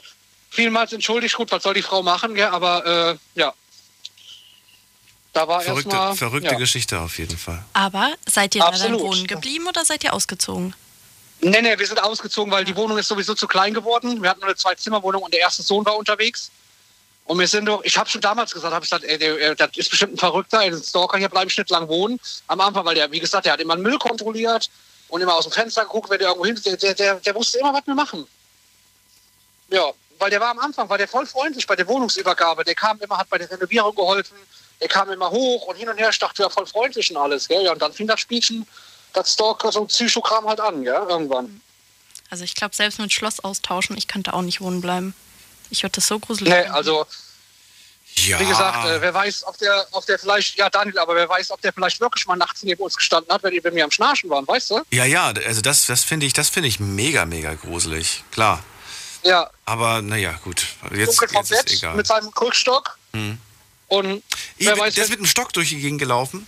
vielmals 0.51 0.93
entschuldigt, 0.93 1.35
gut, 1.35 1.51
was 1.51 1.63
soll 1.63 1.75
die 1.75 1.83
Frau 1.83 2.03
machen, 2.03 2.35
gell? 2.35 2.47
aber 2.47 2.87
äh, 3.35 3.41
ja. 3.41 3.53
Da 5.33 5.49
war 5.49 5.63
Verrückte, 5.63 5.89
erstmal 5.97 6.15
verrückte 6.17 6.53
ja. 6.53 6.59
Geschichte 6.59 7.01
auf 7.01 7.19
jeden 7.19 7.39
Fall. 7.39 7.65
Aber 7.73 8.13
seid 8.29 8.55
ihr 8.55 8.61
da 8.61 8.67
dann 8.67 8.75
Absolut. 8.75 9.01
wohnen 9.01 9.27
geblieben 9.27 9.67
oder 9.67 9.85
seid 9.85 10.05
ihr 10.05 10.13
ausgezogen? 10.13 10.75
Nee, 11.41 11.63
nee, 11.63 11.79
wir 11.79 11.87
sind 11.87 12.01
ausgezogen, 12.03 12.53
weil 12.53 12.65
die 12.65 12.77
Wohnung 12.77 12.99
ist 12.99 13.09
sowieso 13.09 13.35
zu 13.35 13.49
klein 13.49 13.73
geworden. 13.75 14.23
Wir 14.23 14.31
hatten 14.31 14.41
nur 14.41 14.49
eine 14.51 14.57
Zwei-Zimmer-Wohnung 14.57 15.23
und 15.23 15.33
der 15.33 15.41
erste 15.41 15.63
Sohn 15.63 15.85
war 15.87 15.97
unterwegs. 15.97 16.51
Und 17.25 17.39
wir 17.39 17.47
sind 17.47 17.67
doch, 17.67 17.83
ich 17.85 17.97
habe 17.97 18.11
schon 18.11 18.21
damals 18.21 18.53
gesagt, 18.53 18.75
habe 18.75 18.85
ich 18.85 18.91
gesagt, 18.91 19.05
ey, 19.05 19.17
der, 19.17 19.39
äh, 19.39 19.57
das 19.57 19.71
ist 19.77 19.91
bestimmt 19.91 20.15
ein 20.15 20.19
Verrückter, 20.19 20.59
ein 20.59 20.83
Stalker, 20.83 21.19
hier 21.19 21.29
bleibe 21.29 21.51
ich 21.51 21.57
nicht 21.57 21.71
lang 21.71 21.89
wohnen. 21.89 22.19
Am 22.49 22.61
Anfang, 22.61 22.85
weil 22.85 22.95
der, 22.95 23.11
wie 23.13 23.21
gesagt, 23.21 23.47
der 23.47 23.53
hat 23.53 23.61
immer 23.61 23.77
Müll 23.77 23.99
kontrolliert 23.99 24.69
und 25.09 25.21
immer 25.21 25.35
aus 25.35 25.45
dem 25.45 25.53
Fenster 25.53 25.83
geguckt, 25.85 26.11
wenn 26.11 26.19
der 26.19 26.29
irgendwo 26.29 26.47
hin. 26.47 26.61
Der, 26.65 26.77
der, 26.77 26.95
der, 26.95 27.15
der 27.17 27.35
wusste 27.35 27.59
immer, 27.59 27.73
was 27.73 27.87
wir 27.87 27.95
machen. 27.95 28.27
Ja, 29.69 29.93
weil 30.19 30.31
der 30.31 30.41
war 30.41 30.51
am 30.51 30.59
Anfang, 30.59 30.89
war 30.89 30.99
der 30.99 31.09
voll 31.09 31.27
freundlich 31.27 31.67
bei 31.67 31.77
der 31.77 31.87
Wohnungsübergabe. 31.87 32.65
Der 32.65 32.75
kam 32.75 33.01
immer, 33.01 33.19
hat 33.19 33.29
bei 33.29 33.39
der 33.39 33.51
Renovierung 33.51 33.95
geholfen. 33.95 34.37
Der 34.81 34.89
kam 34.89 35.11
immer 35.11 35.31
hoch 35.31 35.67
und 35.67 35.77
hin 35.77 35.89
und 35.89 35.99
her. 35.99 36.11
Ich 36.11 36.19
dachte, 36.19 36.43
ja, 36.43 36.49
voll 36.49 36.67
freundlich 36.67 37.11
und 37.11 37.17
alles. 37.17 37.47
Gell? 37.47 37.65
Ja, 37.65 37.73
und 37.73 37.81
dann 37.81 37.93
fing 37.93 38.07
das 38.07 38.21
Spielchen, 38.21 38.67
das 39.13 39.33
Stalker, 39.33 39.71
so 39.71 39.81
ein 39.81 39.87
Psychokram 39.87 40.47
halt 40.47 40.61
an, 40.61 40.83
gell? 40.83 41.07
irgendwann. 41.09 41.61
Also 42.31 42.45
ich 42.45 42.55
glaube, 42.55 42.75
selbst 42.75 42.99
mit 42.99 43.13
Schloss 43.13 43.41
austauschen, 43.41 43.97
ich 43.97 44.09
könnte 44.09 44.33
auch 44.33 44.43
nicht 44.43 44.61
wohnen 44.61 44.81
bleiben. 44.81 45.15
Ich 45.73 45.83
würde 45.83 45.95
das 45.97 46.07
so 46.07 46.19
gruselig 46.19 46.53
Nee, 46.53 46.65
also 46.67 47.07
Ja. 48.15 48.39
wie 48.39 48.45
gesagt, 48.45 48.85
äh, 48.87 49.01
wer 49.01 49.15
weiß, 49.15 49.45
ob 49.47 49.57
der, 49.59 49.87
ob 49.93 50.05
der 50.07 50.19
vielleicht, 50.19 50.57
ja 50.57 50.69
Daniel, 50.69 50.99
aber 50.99 51.15
wer 51.15 51.29
weiß, 51.29 51.51
ob 51.51 51.61
der 51.63 51.73
vielleicht 51.73 51.99
wirklich 52.01 52.27
mal 52.27 52.37
nachts 52.37 52.63
neben 52.63 52.83
uns 52.83 52.95
gestanden 52.97 53.33
hat, 53.33 53.43
wenn 53.43 53.53
die 53.53 53.61
bei 53.61 53.71
mir 53.71 53.85
am 53.85 53.91
Schnarchen 53.91 54.29
waren, 54.31 54.47
weißt 54.47 54.71
du? 54.71 54.83
ja, 54.93 55.05
ja, 55.07 55.33
also 55.47 55.63
das, 55.63 55.87
das 55.87 56.05
finde 56.05 56.27
ich, 56.27 56.35
das 56.35 56.51
finde 56.51 56.69
ich 56.69 56.79
mega, 56.79 57.25
mega 57.25 57.55
gruselig. 57.55 58.23
Klar. 58.31 58.63
Ja, 59.25 59.49
Aber 59.65 60.03
naja, 60.03 60.33
gut. 60.45 60.67
Jetzt, 60.95 61.21
dunkel 61.21 61.37
jetzt 61.37 61.51
ist 61.53 61.65
Bett 61.65 61.73
egal. 61.73 61.95
mit 61.95 62.07
seinem 62.07 62.31
Krückstock. 62.33 62.99
Und 63.89 64.23
Ich, 64.59 64.67
wer 64.67 64.77
weiß, 64.79 64.95
der 64.95 65.05
ist 65.05 65.11
mit 65.11 65.21
dem 65.21 65.27
Stock 65.27 65.53
durch 65.53 65.69
die 65.71 65.81
Gegend 65.81 66.01
gelaufen. 66.01 66.47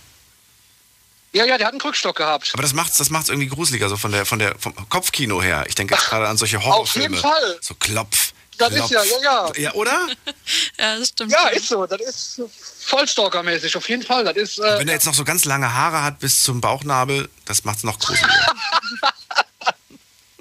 ja, 1.31 1.45
ja, 1.45 1.57
der 1.57 1.67
hat 1.67 1.73
einen 1.73 1.79
Krückstock 1.81 2.17
gehabt. 2.17 2.51
Aber 2.53 2.61
das 2.63 2.73
macht's, 2.73 2.97
das 2.97 3.09
macht's 3.09 3.29
irgendwie 3.29 3.47
gruseliger, 3.47 3.87
so 3.89 3.97
von 3.97 4.11
der, 4.11 4.25
von 4.25 4.39
der, 4.39 4.55
vom 4.59 4.73
Kopfkino 4.89 5.41
her. 5.41 5.63
Ich 5.67 5.75
denke 5.75 5.95
gerade 6.09 6.27
an 6.27 6.37
solche 6.37 6.57
Auf 6.57 6.65
Horrorfilme. 6.65 7.15
jeden 7.15 7.21
Fall. 7.21 7.57
So 7.61 7.73
Klopf. 7.75 8.33
Das 8.57 8.69
Klopf. 8.73 8.85
ist 8.85 8.91
ja, 8.91 9.03
ja, 9.03 9.21
ja. 9.21 9.51
Ja, 9.57 9.73
oder? 9.73 10.07
ja, 10.79 10.97
das 10.99 11.09
stimmt. 11.09 11.31
Ja, 11.31 11.47
ist 11.49 11.67
so. 11.67 11.85
Das 11.85 11.99
ist 12.01 12.41
Vollstalker-mäßig, 12.87 13.75
auf 13.75 13.87
jeden 13.89 14.03
Fall. 14.03 14.23
Das 14.23 14.35
ist, 14.35 14.59
äh, 14.59 14.79
Wenn 14.79 14.87
er 14.87 14.93
jetzt 14.93 15.05
noch 15.05 15.13
so 15.13 15.23
ganz 15.23 15.45
lange 15.45 15.73
Haare 15.73 16.03
hat 16.03 16.19
bis 16.19 16.43
zum 16.43 16.61
Bauchnabel, 16.61 17.29
das 17.45 17.63
macht's 17.63 17.83
noch 17.83 17.99
gruseliger. 17.99 18.53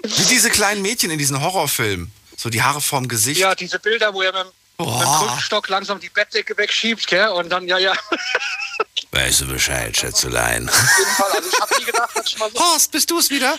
Wie 0.03 0.25
diese 0.25 0.51
kleinen 0.51 0.83
Mädchen 0.83 1.11
in 1.11 1.19
diesen 1.19 1.41
Horrorfilmen. 1.41 2.13
So 2.37 2.51
die 2.51 2.63
Haare 2.63 2.81
vorm 2.81 3.09
Gesicht. 3.09 3.41
ja, 3.41 3.55
diese 3.55 3.79
Bilder, 3.79 4.13
wo 4.13 4.21
er 4.23 4.33
mit, 4.33 4.53
dem- 4.79 4.87
mit 4.87 4.95
dem 4.95 5.05
Boah. 5.05 5.29
Krückstock 5.29 5.69
langsam 5.69 6.01
die 6.01 6.09
Bettdecke 6.11 6.57
wegschiebt, 6.57 7.07
gell? 7.07 7.29
Und 7.29 7.49
dann, 7.51 7.67
ja, 7.69 7.79
ja, 7.79 7.93
auf 7.93 7.99
Weißt 9.13 9.43
du 9.43 9.47
Bescheid, 9.47 9.97
Schätzelein. 9.97 10.63
jeden 10.63 10.71
Fall. 11.17 11.31
Also 11.37 11.49
ich 11.49 11.61
habe 11.61 11.75
nie 11.79 11.85
gedacht, 11.85 12.11
dass 12.17 12.27
ich 12.27 12.37
mal 12.39 12.51
so 12.53 12.59
Horst, 12.59 12.91
bist 12.91 13.09
du 13.11 13.19
es 13.21 13.31
wieder? 13.31 13.57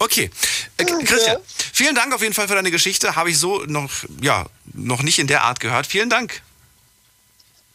Okay. 0.00 0.30
Äh, 0.76 0.84
Christian, 0.84 1.38
vielen 1.72 1.94
Dank 1.94 2.12
auf 2.14 2.20
jeden 2.20 2.34
Fall 2.34 2.46
für 2.46 2.54
deine 2.54 2.70
Geschichte. 2.70 3.16
Habe 3.16 3.30
ich 3.30 3.38
so 3.38 3.64
noch, 3.64 3.90
ja, 4.20 4.44
noch 4.74 5.02
nicht 5.02 5.18
in 5.18 5.26
der 5.26 5.44
Art 5.44 5.60
gehört. 5.60 5.86
Vielen 5.86 6.10
Dank. 6.10 6.42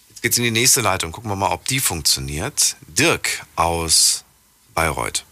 Jetzt 0.10 0.21
geht's 0.21 0.38
in 0.38 0.43
die 0.43 0.51
nächste 0.51 0.81
Leitung. 0.81 1.12
Gucken 1.12 1.29
wir 1.31 1.36
mal, 1.36 1.51
ob 1.51 1.65
die 1.65 1.79
funktioniert. 1.79 2.75
Dirk 2.88 3.45
aus 3.55 4.23
Bayreuth. 4.73 5.23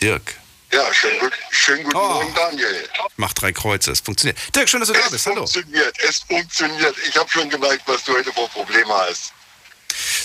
Dirk 0.00 0.34
Ja, 0.72 0.92
schönen, 0.92 1.18
gut, 1.20 1.32
schönen 1.50 1.84
guten 1.84 1.96
Oh. 1.96 2.00
Morgen, 2.00 2.34
Daniel. 2.34 2.88
macht 3.16 3.40
drei 3.40 3.52
Kreuze. 3.52 3.92
Es 3.92 4.00
funktioniert. 4.00 4.38
Dirk, 4.54 4.68
schön, 4.68 4.80
dass 4.80 4.88
du 4.88 4.94
da 4.94 5.00
Es 5.00 5.10
bist. 5.10 5.26
Hallo. 5.26 5.36
funktioniert, 5.46 5.96
es 6.00 6.18
funktioniert. 6.18 6.96
Ich 7.08 7.16
habe 7.16 7.30
schon 7.30 7.48
gemerkt, 7.48 7.82
was 7.86 8.04
du 8.04 8.12
heute 8.12 8.32
für 8.32 8.46
Probleme 8.48 8.92
hast. 8.92 9.32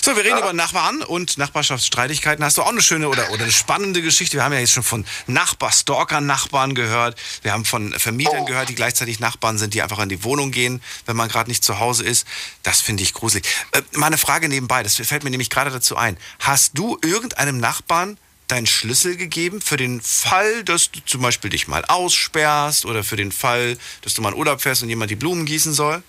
So, 0.04 0.16
wir 0.16 0.24
reden 0.24 0.38
über 0.38 0.52
Nachbarn 0.52 1.02
und 1.02 1.38
Nachbarschaftsstreitigkeiten. 1.38 2.44
Hast 2.44 2.58
du 2.58 2.62
auch 2.62 2.68
eine 2.68 2.82
schöne 2.82 3.08
oder, 3.08 3.30
oder 3.30 3.44
eine 3.44 3.52
spannende 3.52 4.02
Geschichte? 4.02 4.36
Wir 4.36 4.44
haben 4.44 4.52
ja 4.52 4.58
jetzt 4.60 4.72
schon 4.72 4.82
von 4.82 5.04
Nachbar-Stalker-Nachbarn 5.26 6.74
gehört. 6.74 7.18
Wir 7.42 7.52
haben 7.52 7.64
von 7.64 7.92
Vermietern 7.98 8.40
Oh. 8.42 8.44
gehört, 8.44 8.68
die 8.68 8.74
gleichzeitig 8.74 9.20
Nachbarn 9.20 9.58
sind, 9.58 9.74
die 9.74 9.82
einfach 9.82 9.98
in 10.00 10.08
die 10.08 10.24
Wohnung 10.24 10.50
gehen, 10.50 10.82
wenn 11.06 11.16
man 11.16 11.28
gerade 11.28 11.50
nicht 11.50 11.62
zu 11.64 11.78
Hause 11.78 12.04
ist. 12.04 12.26
Das 12.62 12.80
finde 12.80 13.02
ich 13.02 13.14
gruselig. 13.14 13.46
Äh, 13.72 13.82
mal 13.92 14.06
eine 14.06 14.18
Frage 14.18 14.48
nebenbei, 14.48 14.82
das 14.82 14.96
fällt 14.96 15.24
mir 15.24 15.30
nämlich 15.30 15.50
gerade 15.50 15.70
dazu 15.70 15.96
ein. 15.96 16.16
Hast 16.40 16.76
du 16.78 16.98
irgendeinem 17.02 17.58
Nachbarn 17.58 18.18
deinen 18.48 18.66
Schlüssel 18.66 19.16
gegeben 19.16 19.60
für 19.62 19.76
den 19.76 20.00
Fall, 20.02 20.64
dass 20.64 20.90
du 20.90 21.00
zum 21.06 21.22
Beispiel 21.22 21.48
dich 21.50 21.68
mal 21.68 21.84
aussperrst 21.86 22.84
oder 22.84 23.02
für 23.04 23.16
den 23.16 23.32
Fall, 23.32 23.78
dass 24.02 24.14
du 24.14 24.20
mal 24.22 24.30
in 24.30 24.34
Urlaub 24.38 24.60
fährst 24.60 24.82
und 24.82 24.88
jemand 24.90 25.10
die 25.10 25.16
Blumen 25.16 25.46
gießen 25.46 25.72
soll? 25.72 26.02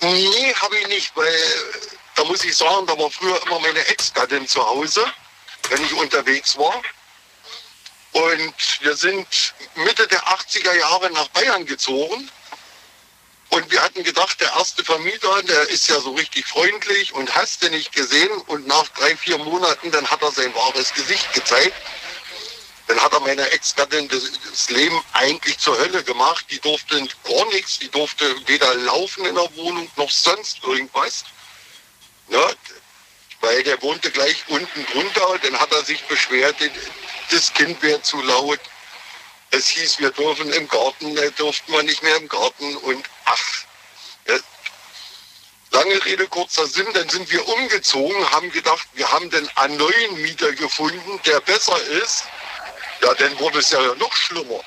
Nee, 0.00 0.54
habe 0.60 0.76
ich 0.78 0.88
nicht, 0.88 1.12
weil 1.14 1.26
da 2.14 2.24
muss 2.24 2.44
ich 2.44 2.56
sagen, 2.56 2.86
da 2.86 2.98
war 2.98 3.10
früher 3.10 3.40
immer 3.46 3.58
meine 3.60 3.86
Ex-Gattin 3.86 4.46
zu 4.46 4.64
Hause, 4.64 5.04
wenn 5.68 5.84
ich 5.84 5.92
unterwegs 5.94 6.56
war. 6.56 6.82
Und 8.12 8.54
wir 8.80 8.96
sind 8.96 9.26
Mitte 9.74 10.06
der 10.06 10.22
80er 10.22 10.72
Jahre 10.74 11.10
nach 11.10 11.28
Bayern 11.28 11.66
gezogen. 11.66 12.30
Und 13.50 13.70
wir 13.70 13.82
hatten 13.82 14.02
gedacht, 14.04 14.40
der 14.40 14.52
erste 14.52 14.84
Vermieter, 14.84 15.42
der 15.42 15.68
ist 15.68 15.88
ja 15.88 16.00
so 16.00 16.12
richtig 16.12 16.46
freundlich 16.46 17.12
und 17.12 17.34
hast 17.34 17.62
du 17.62 17.70
nicht 17.70 17.92
gesehen. 17.92 18.30
Und 18.46 18.66
nach 18.66 18.88
drei, 18.90 19.16
vier 19.16 19.38
Monaten, 19.38 19.90
dann 19.90 20.08
hat 20.10 20.22
er 20.22 20.30
sein 20.30 20.54
wahres 20.54 20.92
Gesicht 20.94 21.32
gezeigt. 21.32 21.74
Dann 22.86 23.00
hat 23.00 23.12
er 23.12 23.20
meiner 23.20 23.50
Ex-Gattin 23.52 24.08
das, 24.08 24.30
das 24.50 24.70
Leben 24.70 25.00
eigentlich 25.12 25.58
zur 25.58 25.76
Hölle 25.78 26.04
gemacht. 26.04 26.46
Die 26.50 26.60
durfte 26.60 26.96
gar 27.24 27.46
nichts, 27.46 27.78
die 27.78 27.88
durfte 27.88 28.34
weder 28.46 28.74
laufen 28.74 29.24
in 29.24 29.34
der 29.34 29.56
Wohnung 29.56 29.90
noch 29.96 30.10
sonst 30.10 30.62
irgendwas. 30.62 31.24
Ja, 32.28 32.50
weil 33.40 33.62
der 33.62 33.80
wohnte 33.82 34.10
gleich 34.10 34.44
unten 34.48 34.86
drunter. 34.86 35.38
Dann 35.42 35.58
hat 35.60 35.72
er 35.72 35.84
sich 35.84 36.02
beschwert, 36.04 36.56
das 37.30 37.52
Kind 37.52 37.80
wäre 37.82 38.02
zu 38.02 38.20
laut. 38.22 38.60
Es 39.50 39.68
hieß, 39.68 40.00
wir 40.00 40.10
dürfen 40.10 40.52
im 40.52 40.68
Garten, 40.68 41.14
da 41.14 41.28
durften 41.30 41.72
wir 41.72 41.82
nicht 41.82 42.02
mehr 42.02 42.16
im 42.16 42.28
Garten. 42.28 42.76
Und 42.78 43.08
ach, 43.24 43.64
ja, 44.26 44.36
lange 45.70 46.04
Rede, 46.04 46.26
kurzer 46.26 46.66
Sinn, 46.66 46.86
dann 46.92 47.08
sind 47.08 47.30
wir 47.30 47.46
umgezogen, 47.46 48.30
haben 48.30 48.50
gedacht, 48.50 48.88
wir 48.94 49.10
haben 49.12 49.30
den 49.30 49.48
einen 49.56 49.76
neuen 49.76 50.22
Mieter 50.22 50.52
gefunden, 50.52 51.20
der 51.24 51.40
besser 51.40 51.80
ist. 51.84 52.24
Ja, 53.02 53.14
dann 53.14 53.38
wurde 53.38 53.58
es 53.58 53.70
ja 53.70 53.80
noch 53.94 54.14
schlimmer. 54.14 54.60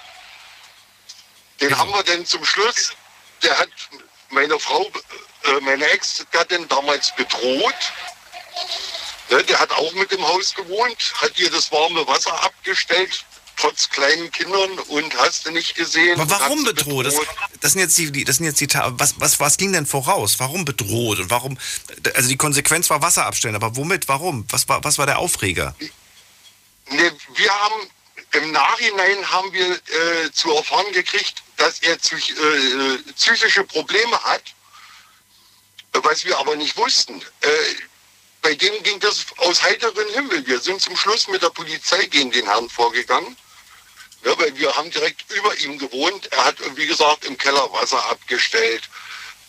Den 1.60 1.76
haben 1.78 1.92
wir 1.92 2.04
dann 2.04 2.26
zum 2.26 2.46
Schluss, 2.46 2.94
der 3.42 3.58
hat 3.58 3.70
meine 4.30 4.60
Frau, 4.60 4.86
äh, 5.44 5.60
meine 5.62 5.86
Ex-Gattin 5.86 6.68
damals 6.68 7.14
bedroht. 7.16 7.76
Ne, 9.30 9.44
der 9.44 9.60
hat 9.60 9.72
auch 9.72 9.94
mit 9.94 10.12
im 10.12 10.26
Haus 10.26 10.54
gewohnt, 10.56 11.14
hat 11.16 11.38
ihr 11.38 11.50
das 11.50 11.72
warme 11.72 12.08
Wasser 12.08 12.34
abgestellt, 12.44 13.26
trotz 13.58 13.90
kleinen 13.90 14.32
Kindern 14.32 14.80
und 14.88 15.18
hast 15.18 15.46
du 15.46 15.52
nicht 15.52 15.76
gesehen. 15.76 16.20
Aber 16.20 16.30
warum 16.30 16.66
hat's 16.66 16.76
bedroht? 16.76 17.08
Das, 17.08 17.16
das 17.60 17.72
sind 17.74 17.82
jetzt 17.82 17.98
die, 17.98 18.24
das 18.24 18.38
sind 18.38 18.46
jetzt 18.46 18.62
die, 18.62 18.70
was, 18.74 19.16
was, 19.20 19.40
was 19.40 19.58
ging 19.58 19.74
denn 19.74 19.86
voraus? 19.86 20.40
Warum 20.40 20.64
bedroht 20.64 21.20
und 21.20 21.30
warum? 21.30 21.58
Also 22.14 22.30
die 22.30 22.38
Konsequenz 22.38 22.90
war 22.90 23.02
Wasser 23.02 23.26
abstellen, 23.26 23.56
aber 23.56 23.76
womit? 23.76 24.08
Warum? 24.08 24.46
Was 24.50 24.70
war, 24.70 24.84
was 24.84 24.98
war 24.98 25.06
der 25.06 25.20
Aufreger? 25.20 25.76
Ne, 26.90 27.12
wir 27.36 27.52
haben 27.52 27.90
im 28.32 28.52
Nachhinein 28.52 29.32
haben 29.32 29.52
wir 29.52 29.72
äh, 29.72 30.32
zu 30.32 30.54
erfahren 30.54 30.92
gekriegt, 30.94 31.44
dass 31.58 31.80
er 31.80 31.98
psych, 31.98 32.32
äh, 32.32 32.98
psychische 33.14 33.64
Probleme 33.64 34.24
hat, 34.24 34.44
was 35.94 36.24
wir 36.26 36.38
aber 36.38 36.56
nicht 36.56 36.78
wussten. 36.78 37.22
Äh, 37.42 37.50
bei 38.42 38.56
dem 38.56 38.82
ging 38.84 39.00
das 39.00 39.26
aus 39.38 39.62
heiterem 39.62 40.10
Himmel. 40.14 40.46
Wir 40.48 40.60
sind 40.60 40.82
zum 40.82 40.96
Schluss 40.96 41.28
mit 41.28 41.42
der 41.42 41.50
Polizei 41.50 42.06
gegen 42.06 42.32
den 42.32 42.46
Herrn 42.46 42.70
vorgegangen. 42.70 43.36
Ja, 44.24 44.38
weil 44.40 44.56
wir 44.58 44.76
haben 44.76 44.90
direkt 44.92 45.30
über 45.32 45.56
ihm 45.60 45.78
gewohnt. 45.78 46.32
Er 46.32 46.46
hat, 46.46 46.56
wie 46.76 46.88
gesagt, 46.88 47.26
im 47.26 47.38
Keller 47.38 47.72
Wasser 47.74 48.04
abgestellt. 48.06 48.90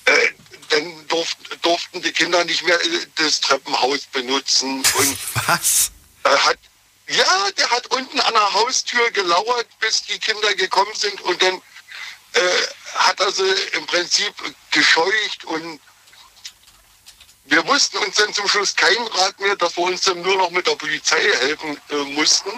Äh, 0.05 0.29
dann 0.71 1.09
durft, 1.09 1.39
durften 1.63 2.03
die 2.03 2.13
Kinder 2.13 2.45
nicht 2.45 2.63
mehr 2.65 2.81
äh, 2.81 3.07
das 3.17 3.41
Treppenhaus 3.41 4.01
benutzen. 4.13 4.85
Und 4.99 5.19
Was? 5.47 5.91
er 6.25 6.45
hat, 6.45 6.59
ja, 7.09 7.51
der 7.57 7.71
hat 7.71 7.87
unten 7.89 8.21
an 8.21 8.35
der 8.35 8.53
Haustür 8.53 9.11
gelauert, 9.13 9.67
bis 9.81 10.03
die 10.03 10.19
Kinder 10.19 10.55
gekommen 10.55 10.95
sind 10.95 11.21
und 11.23 11.41
dann 11.41 11.55
äh, 11.55 11.61
hat 12.95 13.21
er 13.21 13.31
sie 13.33 13.51
im 13.73 13.87
Prinzip 13.87 14.35
gescheucht 14.71 15.45
und 15.45 15.81
wir 17.45 17.67
wussten 17.67 17.97
uns 17.99 18.17
dann 18.17 18.33
zum 18.35 18.47
Schluss 18.47 18.77
keinen 18.77 19.07
Rat 19.09 19.41
mehr, 19.41 19.57
dass 19.57 19.77
wir 19.77 19.85
uns 19.85 20.03
dann 20.03 20.21
nur 20.21 20.37
noch 20.37 20.51
mit 20.51 20.67
der 20.67 20.77
Polizei 20.77 21.21
helfen 21.21 21.81
äh, 21.91 21.95
mussten 21.95 22.51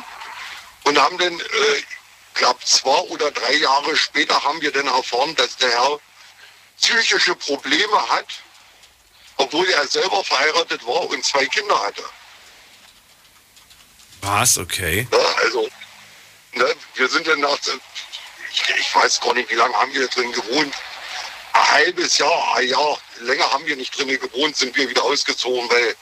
und 0.85 0.99
haben 0.99 1.16
dann, 1.18 1.39
äh, 1.39 1.76
ich 1.76 1.87
glaube 2.35 2.61
zwei 2.64 2.99
oder 3.11 3.31
drei 3.31 3.55
Jahre 3.55 3.97
später 3.97 4.43
haben 4.43 4.61
wir 4.61 4.72
dann 4.72 4.87
erfahren, 4.87 5.35
dass 5.37 5.57
der 5.57 5.70
Herr 5.70 6.01
psychische 6.81 7.35
Probleme 7.37 8.09
hat, 8.09 8.26
obwohl 9.37 9.68
er 9.68 9.87
selber 9.87 10.24
verheiratet 10.24 10.85
war 10.87 11.09
und 11.09 11.24
zwei 11.24 11.47
Kinder 11.47 11.81
hatte. 11.83 12.05
Was? 14.22 14.59
Okay. 14.59 15.07
Ja, 15.11 15.18
also, 15.45 15.68
ne, 16.53 16.74
wir 16.95 17.09
sind 17.09 17.26
dann 17.26 17.41
nach, 17.41 17.59
ich, 18.53 18.94
weiß 18.94 19.20
gar 19.20 19.34
nicht, 19.34 19.51
wie 19.51 19.55
lange 19.55 19.74
haben 19.74 19.92
wir 19.92 20.07
drin 20.09 20.32
gewohnt. 20.32 20.74
Ein 21.53 21.68
halbes 21.70 22.18
Jahr, 22.18 22.57
ein 22.57 22.68
Jahr, 22.68 22.98
länger 23.20 23.51
haben 23.53 23.66
wir 23.66 23.76
nicht 23.76 23.96
drin 23.98 24.09
gewohnt, 24.09 24.57
sind 24.57 24.76
wir 24.76 24.88
wieder 24.88 25.03
ausgezogen, 25.03 25.68
weil 25.70 25.96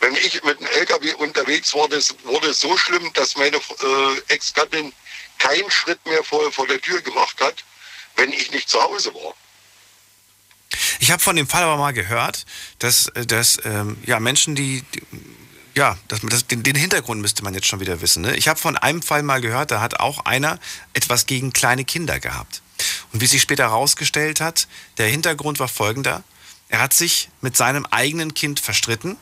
wenn 0.00 0.16
ich 0.16 0.42
mit 0.42 0.58
dem 0.58 0.66
LKW 0.66 1.14
unterwegs 1.14 1.72
war, 1.74 1.88
das 1.88 2.14
wurde 2.24 2.48
es 2.48 2.60
so 2.60 2.76
schlimm, 2.76 3.12
dass 3.12 3.36
meine 3.36 3.56
äh, 3.56 4.20
Ex-Gattin 4.28 4.92
keinen 5.38 5.70
Schritt 5.70 6.04
mehr 6.06 6.24
vor, 6.24 6.50
vor 6.52 6.66
der 6.66 6.80
Tür 6.80 7.00
gemacht 7.00 7.40
hat, 7.40 7.64
wenn 8.16 8.32
ich 8.32 8.50
nicht 8.50 8.68
zu 8.68 8.82
Hause 8.82 9.14
war. 9.14 9.34
Ich 10.98 11.10
habe 11.10 11.22
von 11.22 11.36
dem 11.36 11.46
Fall 11.46 11.62
aber 11.62 11.76
mal 11.76 11.92
gehört, 11.92 12.44
dass, 12.80 13.08
äh, 13.08 13.26
dass 13.26 13.60
ähm, 13.64 13.96
ja, 14.04 14.18
Menschen, 14.18 14.54
die, 14.56 14.82
die 14.94 15.02
ja, 15.74 15.96
das, 16.08 16.20
das, 16.22 16.46
den, 16.46 16.62
den 16.62 16.76
Hintergrund 16.76 17.20
müsste 17.20 17.42
man 17.44 17.54
jetzt 17.54 17.66
schon 17.66 17.80
wieder 17.80 18.00
wissen. 18.00 18.22
Ne? 18.22 18.36
Ich 18.36 18.48
habe 18.48 18.58
von 18.58 18.76
einem 18.76 19.02
Fall 19.02 19.22
mal 19.22 19.40
gehört, 19.40 19.70
da 19.70 19.80
hat 19.80 20.00
auch 20.00 20.24
einer 20.24 20.58
etwas 20.92 21.26
gegen 21.26 21.52
kleine 21.52 21.84
Kinder 21.84 22.20
gehabt. 22.20 22.62
Und 23.12 23.20
wie 23.20 23.26
sich 23.26 23.42
später 23.42 23.64
herausgestellt 23.64 24.40
hat, 24.40 24.68
der 24.98 25.08
Hintergrund 25.08 25.58
war 25.60 25.68
folgender. 25.68 26.22
Er 26.68 26.80
hat 26.80 26.92
sich 26.92 27.28
mit 27.40 27.56
seinem 27.56 27.86
eigenen 27.86 28.34
Kind 28.34 28.60
verstritten, 28.60 29.16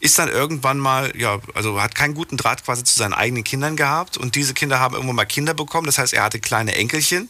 ist 0.00 0.18
dann 0.18 0.28
irgendwann 0.28 0.78
mal, 0.78 1.12
ja, 1.16 1.38
also 1.54 1.80
hat 1.80 1.94
keinen 1.94 2.14
guten 2.14 2.36
Draht 2.36 2.64
quasi 2.64 2.84
zu 2.84 2.98
seinen 2.98 3.12
eigenen 3.12 3.44
Kindern 3.44 3.76
gehabt 3.76 4.16
und 4.16 4.34
diese 4.34 4.54
Kinder 4.54 4.80
haben 4.80 4.94
irgendwann 4.94 5.16
mal 5.16 5.24
Kinder 5.24 5.54
bekommen. 5.54 5.86
Das 5.86 5.98
heißt, 5.98 6.12
er 6.12 6.24
hatte 6.24 6.40
kleine 6.40 6.74
Enkelchen. 6.74 7.28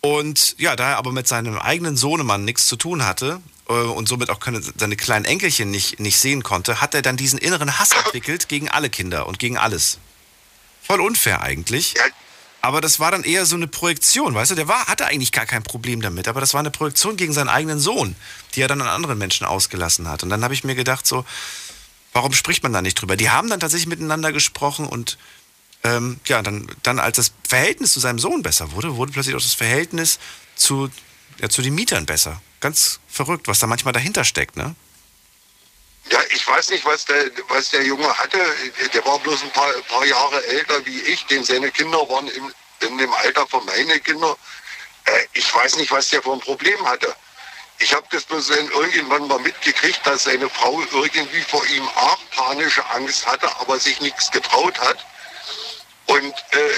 Und 0.00 0.56
ja, 0.58 0.74
da 0.74 0.90
er 0.90 0.96
aber 0.96 1.12
mit 1.12 1.28
seinem 1.28 1.58
eigenen 1.58 1.96
Sohnemann 1.96 2.44
nichts 2.44 2.66
zu 2.66 2.76
tun 2.76 3.04
hatte 3.04 3.40
und 3.72 4.08
somit 4.08 4.30
auch 4.30 4.38
seine 4.76 4.96
kleinen 4.96 5.24
Enkelchen 5.24 5.70
nicht, 5.70 6.00
nicht 6.00 6.18
sehen 6.18 6.42
konnte, 6.42 6.80
hat 6.80 6.94
er 6.94 7.02
dann 7.02 7.16
diesen 7.16 7.38
inneren 7.38 7.78
Hass 7.78 7.90
entwickelt 7.92 8.48
gegen 8.48 8.68
alle 8.68 8.90
Kinder 8.90 9.26
und 9.26 9.38
gegen 9.38 9.58
alles. 9.58 9.98
Voll 10.82 11.00
unfair 11.00 11.42
eigentlich. 11.42 11.94
Aber 12.60 12.80
das 12.80 13.00
war 13.00 13.10
dann 13.10 13.24
eher 13.24 13.44
so 13.44 13.56
eine 13.56 13.66
Projektion, 13.66 14.34
weißt 14.34 14.52
du? 14.52 14.54
Der 14.54 14.68
war, 14.68 14.86
hatte 14.86 15.06
eigentlich 15.06 15.32
gar 15.32 15.46
kein 15.46 15.64
Problem 15.64 16.00
damit, 16.00 16.28
aber 16.28 16.40
das 16.40 16.54
war 16.54 16.60
eine 16.60 16.70
Projektion 16.70 17.16
gegen 17.16 17.32
seinen 17.32 17.48
eigenen 17.48 17.80
Sohn, 17.80 18.14
die 18.54 18.60
er 18.60 18.68
dann 18.68 18.80
an 18.80 18.88
anderen 18.88 19.18
Menschen 19.18 19.44
ausgelassen 19.44 20.08
hat. 20.08 20.22
Und 20.22 20.30
dann 20.30 20.44
habe 20.44 20.54
ich 20.54 20.62
mir 20.62 20.76
gedacht, 20.76 21.04
so, 21.04 21.24
warum 22.12 22.32
spricht 22.32 22.62
man 22.62 22.72
da 22.72 22.80
nicht 22.80 22.94
drüber? 22.94 23.16
Die 23.16 23.30
haben 23.30 23.50
dann 23.50 23.58
tatsächlich 23.58 23.88
miteinander 23.88 24.32
gesprochen 24.32 24.86
und 24.86 25.18
ähm, 25.84 26.20
ja, 26.26 26.42
dann, 26.42 26.68
dann 26.84 27.00
als 27.00 27.16
das 27.16 27.32
Verhältnis 27.48 27.92
zu 27.92 28.00
seinem 28.00 28.20
Sohn 28.20 28.42
besser 28.42 28.70
wurde, 28.72 28.94
wurde 28.94 29.10
plötzlich 29.12 29.34
auch 29.34 29.42
das 29.42 29.54
Verhältnis 29.54 30.20
zu, 30.54 30.88
ja, 31.40 31.48
zu 31.48 31.62
den 31.62 31.74
Mietern 31.74 32.06
besser. 32.06 32.40
Ganz 32.62 33.00
verrückt, 33.08 33.48
was 33.48 33.58
da 33.58 33.66
manchmal 33.66 33.92
dahinter 33.92 34.24
steckt, 34.24 34.56
ne? 34.56 34.76
Ja, 36.10 36.20
ich 36.30 36.46
weiß 36.46 36.70
nicht, 36.70 36.84
was 36.84 37.04
der, 37.04 37.28
was 37.48 37.70
der 37.70 37.82
Junge 37.82 38.06
hatte. 38.16 38.38
Der 38.94 39.04
war 39.04 39.18
bloß 39.18 39.42
ein 39.42 39.50
paar, 39.50 39.72
paar 39.88 40.04
Jahre 40.04 40.46
älter 40.46 40.86
wie 40.86 41.00
ich, 41.00 41.26
denn 41.26 41.42
seine 41.42 41.72
Kinder 41.72 41.98
waren 42.08 42.28
im, 42.28 42.54
in 42.80 42.98
dem 42.98 43.12
Alter 43.14 43.48
von 43.48 43.64
meinen 43.66 44.00
Kindern. 44.04 44.36
Äh, 45.06 45.24
ich 45.32 45.52
weiß 45.52 45.74
nicht, 45.76 45.90
was 45.90 46.08
der 46.10 46.22
für 46.22 46.32
ein 46.32 46.38
Problem 46.38 46.86
hatte. 46.86 47.12
Ich 47.80 47.92
habe 47.92 48.06
das 48.12 48.22
bloß 48.22 48.50
irgendwann 48.50 49.26
mal 49.26 49.40
mitgekriegt, 49.40 50.00
dass 50.04 50.22
seine 50.22 50.48
Frau 50.48 50.80
irgendwie 50.92 51.42
vor 51.42 51.66
ihm 51.66 51.88
auch 51.96 52.18
panische 52.30 52.88
Angst 52.90 53.26
hatte, 53.26 53.48
aber 53.58 53.80
sich 53.80 54.00
nichts 54.00 54.30
getraut 54.30 54.78
hat. 54.78 55.04
Und 56.06 56.32
äh, 56.52 56.70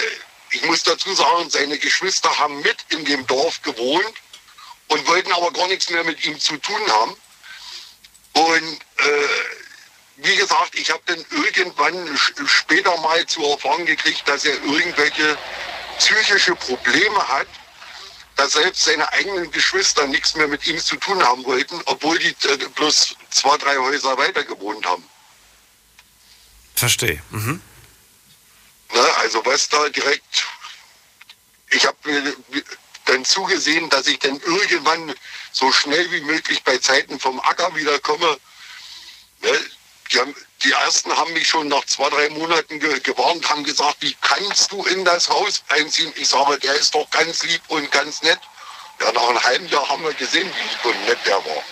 ich 0.51 0.65
muss 0.65 0.83
dazu 0.83 1.13
sagen, 1.13 1.51
seine 1.51 1.77
Geschwister 1.77 2.39
haben 2.39 2.63
mit 2.63 2.79
in 2.89 3.05
dem 3.05 3.27
Dorf 3.27 3.61
gewohnt 3.61 4.15
und 4.89 5.07
wollten 5.07 5.33
aber 5.33 5.53
gar 5.53 5.69
nichts 5.69 5.91
mehr 5.91 6.05
mit 6.05 6.25
ihm 6.25 6.39
zu 6.39 6.57
tun 6.59 6.81
haben. 6.93 7.17
Und 8.33 8.79
äh, 8.99 9.29
wie 10.17 10.37
gesagt, 10.37 10.75
ich 10.75 10.91
habe 10.91 11.03
dann 11.07 11.25
irgendwann 11.31 12.19
später 12.47 12.97
mal 13.01 13.25
zu 13.27 13.45
erfahren 13.45 13.85
gekriegt, 13.87 14.29
dass 14.29 14.45
er 14.45 14.55
irgendwelche 14.63 15.37
psychische 15.99 16.55
Probleme 16.57 17.29
hat, 17.29 17.47
dass 18.37 18.53
selbst 18.53 18.85
seine 18.85 19.11
eigenen 19.13 19.51
Geschwister 19.51 20.07
nichts 20.07 20.35
mehr 20.35 20.49
mit 20.49 20.67
ihm 20.67 20.79
zu 20.79 20.97
tun 20.97 21.23
haben 21.23 21.45
wollten, 21.45 21.81
obwohl 21.87 22.19
die 22.19 22.35
äh, 22.49 22.57
bloß 22.75 23.17
zwei, 23.31 23.57
drei 23.59 23.77
Häuser 23.77 24.17
weiter 24.19 24.43
gewohnt 24.45 24.85
haben. 24.87 25.05
Verstehe. 26.75 27.23
Mhm. 27.31 27.61
Ne? 28.93 29.17
Also 29.19 29.45
was 29.45 29.69
da 29.69 29.89
direkt, 29.89 30.47
ich 31.71 31.87
habe 31.87 31.97
mir 32.05 32.37
dann 33.07 33.25
zugesehen, 33.25 33.89
dass 33.91 34.07
ich 34.07 34.19
dann 34.19 34.41
irgendwann 34.41 35.15
so 35.53 35.71
schnell 35.73 36.11
wie 36.11 36.21
möglich 36.23 36.63
bei 36.65 36.79
Zeiten 36.79 37.19
vom 37.21 37.41
Acker 37.41 37.75
wiederkomme. 37.75 38.39
Ne? 39.43 39.61
Die, 40.11 40.19
haben, 40.19 40.35
die 40.63 40.73
ersten 40.73 41.15
haben 41.17 41.33
mich 41.33 41.49
schon 41.49 41.69
nach 41.69 41.85
zwei, 41.87 42.09
drei 42.11 42.29
Monaten 42.31 42.81
ge 42.81 43.01
gewarnt, 43.01 43.49
haben 43.49 43.65
gesagt, 43.65 43.97
wie 44.01 44.17
kannst 44.21 44.73
du 44.73 44.85
in 44.85 45.05
das 45.05 45.29
Haus 45.29 45.63
einziehen? 45.69 46.13
Ich 46.17 46.29
sage, 46.29 46.59
der 46.59 46.75
ist 46.75 46.95
doch 46.95 47.09
ganz 47.11 47.43
lieb 47.45 47.63
und 47.69 47.91
ganz 47.91 48.23
nett. 48.23 48.41
Ja, 49.01 49.13
nach 49.13 49.29
einem 49.29 49.43
halben 49.43 49.69
Jahr 49.69 49.89
haben 49.89 50.05
wir 50.05 50.15
gesehen, 50.15 50.51
wie 50.55 50.63
lieb 50.63 50.85
und 50.85 51.07
nett 51.07 51.19
der 51.27 51.45
war. 51.45 51.65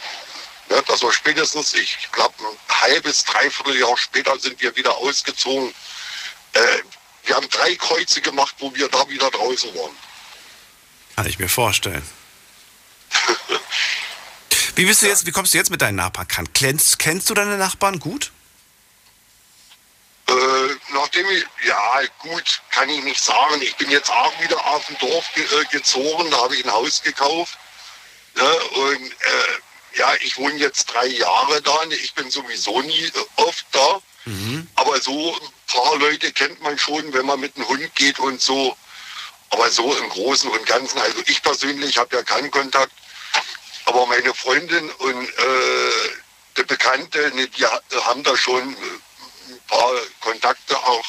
Ne? 0.68 0.82
Das 0.86 1.02
war 1.02 1.12
spätestens, 1.12 1.74
ich 1.74 2.08
glaube, 2.12 2.34
ein 2.40 2.80
halbes, 2.80 3.24
dreiviertel 3.24 3.78
Jahr 3.78 3.96
später 3.96 4.38
sind 4.38 4.60
wir 4.60 4.74
wieder 4.76 4.96
ausgezogen. 4.96 5.72
Äh, 6.52 6.78
wir 7.24 7.36
haben 7.36 7.48
drei 7.48 7.74
Kreuze 7.76 8.20
gemacht, 8.20 8.54
wo 8.58 8.74
wir 8.74 8.88
da 8.88 9.08
wieder 9.08 9.30
draußen 9.30 9.74
waren. 9.74 9.96
Kann 11.22 11.30
ich 11.30 11.38
mir 11.38 11.48
vorstellen. 11.48 12.02
Wie 14.74 14.84
bist 14.84 15.02
du 15.02 15.06
jetzt, 15.06 15.24
wie 15.24 15.30
kommst 15.30 15.54
du 15.54 15.58
jetzt 15.58 15.70
mit 15.70 15.80
deinen 15.80 15.94
Nachbarn? 15.94 16.26
Kann, 16.26 16.52
kennst, 16.52 16.98
kennst 16.98 17.30
du 17.30 17.34
deine 17.34 17.58
Nachbarn 17.58 18.00
gut? 18.00 18.32
Äh, 20.26 20.32
nachdem 20.92 21.24
ich, 21.30 21.46
ja 21.64 22.00
gut, 22.18 22.60
kann 22.72 22.88
ich 22.88 23.04
nicht 23.04 23.22
sagen. 23.22 23.62
Ich 23.62 23.76
bin 23.76 23.88
jetzt 23.88 24.10
auch 24.10 24.32
wieder 24.42 24.66
auf 24.66 24.84
dem 24.86 24.98
Dorf 24.98 25.24
ge 25.34 25.44
äh, 25.44 25.64
gezogen, 25.66 26.28
da 26.32 26.38
habe 26.38 26.56
ich 26.56 26.64
ein 26.64 26.72
Haus 26.72 27.00
gekauft. 27.02 27.56
Ne? 28.34 28.58
Und 28.74 29.12
äh, 29.12 29.98
ja, 29.98 30.12
ich 30.22 30.36
wohne 30.38 30.56
jetzt 30.56 30.86
drei 30.86 31.06
Jahre 31.06 31.62
da. 31.62 31.84
Ich 32.02 32.14
bin 32.14 32.32
sowieso 32.32 32.82
nie 32.82 33.04
äh, 33.04 33.12
oft 33.36 33.64
da. 33.70 34.00
Aber 34.74 35.00
so 35.00 35.36
ein 35.36 35.48
paar 35.68 35.96
Leute 35.98 36.32
kennt 36.32 36.60
man 36.62 36.76
schon, 36.78 37.12
wenn 37.12 37.26
man 37.26 37.38
mit 37.38 37.54
einem 37.54 37.68
Hund 37.68 37.94
geht 37.94 38.18
und 38.18 38.40
so. 38.40 38.76
Aber 39.52 39.70
so 39.70 39.94
im 39.96 40.08
Großen 40.08 40.50
und 40.50 40.66
Ganzen, 40.66 40.98
also 40.98 41.18
ich 41.26 41.42
persönlich 41.42 41.96
habe 41.98 42.16
ja 42.16 42.22
keinen 42.22 42.50
Kontakt. 42.50 42.92
Aber 43.84 44.06
meine 44.06 44.32
Freundin 44.34 44.90
und 44.90 45.28
äh, 45.28 46.10
der 46.56 46.64
Bekannte, 46.64 47.30
ne, 47.34 47.46
die 47.48 47.64
ha- 47.66 47.80
haben 48.04 48.22
da 48.22 48.36
schon 48.36 48.72
äh, 48.72 48.76
ein 49.50 49.60
paar 49.68 49.92
Kontakte 50.20 50.76
auch. 50.76 51.04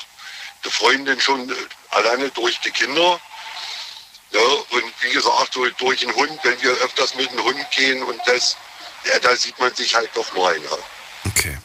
Die 0.65 0.69
Freundin 0.71 1.19
schon 1.21 1.49
äh, 1.49 1.53
alleine 1.91 2.29
durch 2.29 2.59
die 2.61 2.71
Kinder. 2.71 3.19
Ja, 4.31 4.39
und 4.41 4.83
wie 5.01 5.11
gesagt, 5.11 5.53
so 5.53 5.65
durch 5.77 5.99
den 5.99 6.13
Hund, 6.15 6.39
wenn 6.43 6.59
wir 6.61 6.71
öfters 6.71 7.13
mit 7.15 7.31
dem 7.31 7.43
Hund 7.43 7.65
gehen 7.71 8.01
und 8.03 8.19
das, 8.25 8.57
ja, 9.05 9.19
da 9.19 9.35
sieht 9.35 9.57
man 9.59 9.73
sich 9.75 9.93
halt 9.95 10.09
doch 10.15 10.33
mal. 10.33 10.55
Ja. 10.61 10.69
Okay. 11.27 11.57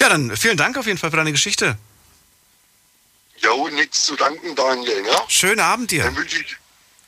Ja, 0.00 0.08
dann 0.10 0.36
vielen 0.36 0.56
Dank 0.56 0.76
auf 0.78 0.86
jeden 0.86 0.98
Fall 0.98 1.10
für 1.10 1.16
deine 1.16 1.32
Geschichte. 1.32 1.76
Jo, 3.44 3.68
nichts 3.68 4.04
zu 4.04 4.16
danken, 4.16 4.54
Daniel. 4.54 5.04
Ja? 5.06 5.24
Schönen 5.28 5.60
Abend 5.60 5.90
dir. 5.90 6.04
Dann 6.04 6.16
wünsche 6.16 6.40
ich, 6.40 6.56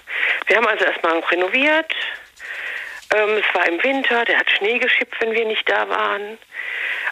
Wir 0.47 0.57
haben 0.57 0.67
also 0.67 0.85
erstmal 0.85 1.21
renoviert. 1.21 1.95
Ähm, 3.15 3.39
es 3.39 3.55
war 3.55 3.69
im 3.69 3.81
Winter, 3.85 4.25
der 4.25 4.39
hat 4.39 4.51
Schnee 4.51 4.79
geschippt, 4.79 5.15
wenn 5.21 5.33
wir 5.33 5.45
nicht 5.45 5.69
da 5.71 5.89
waren. 5.89 6.39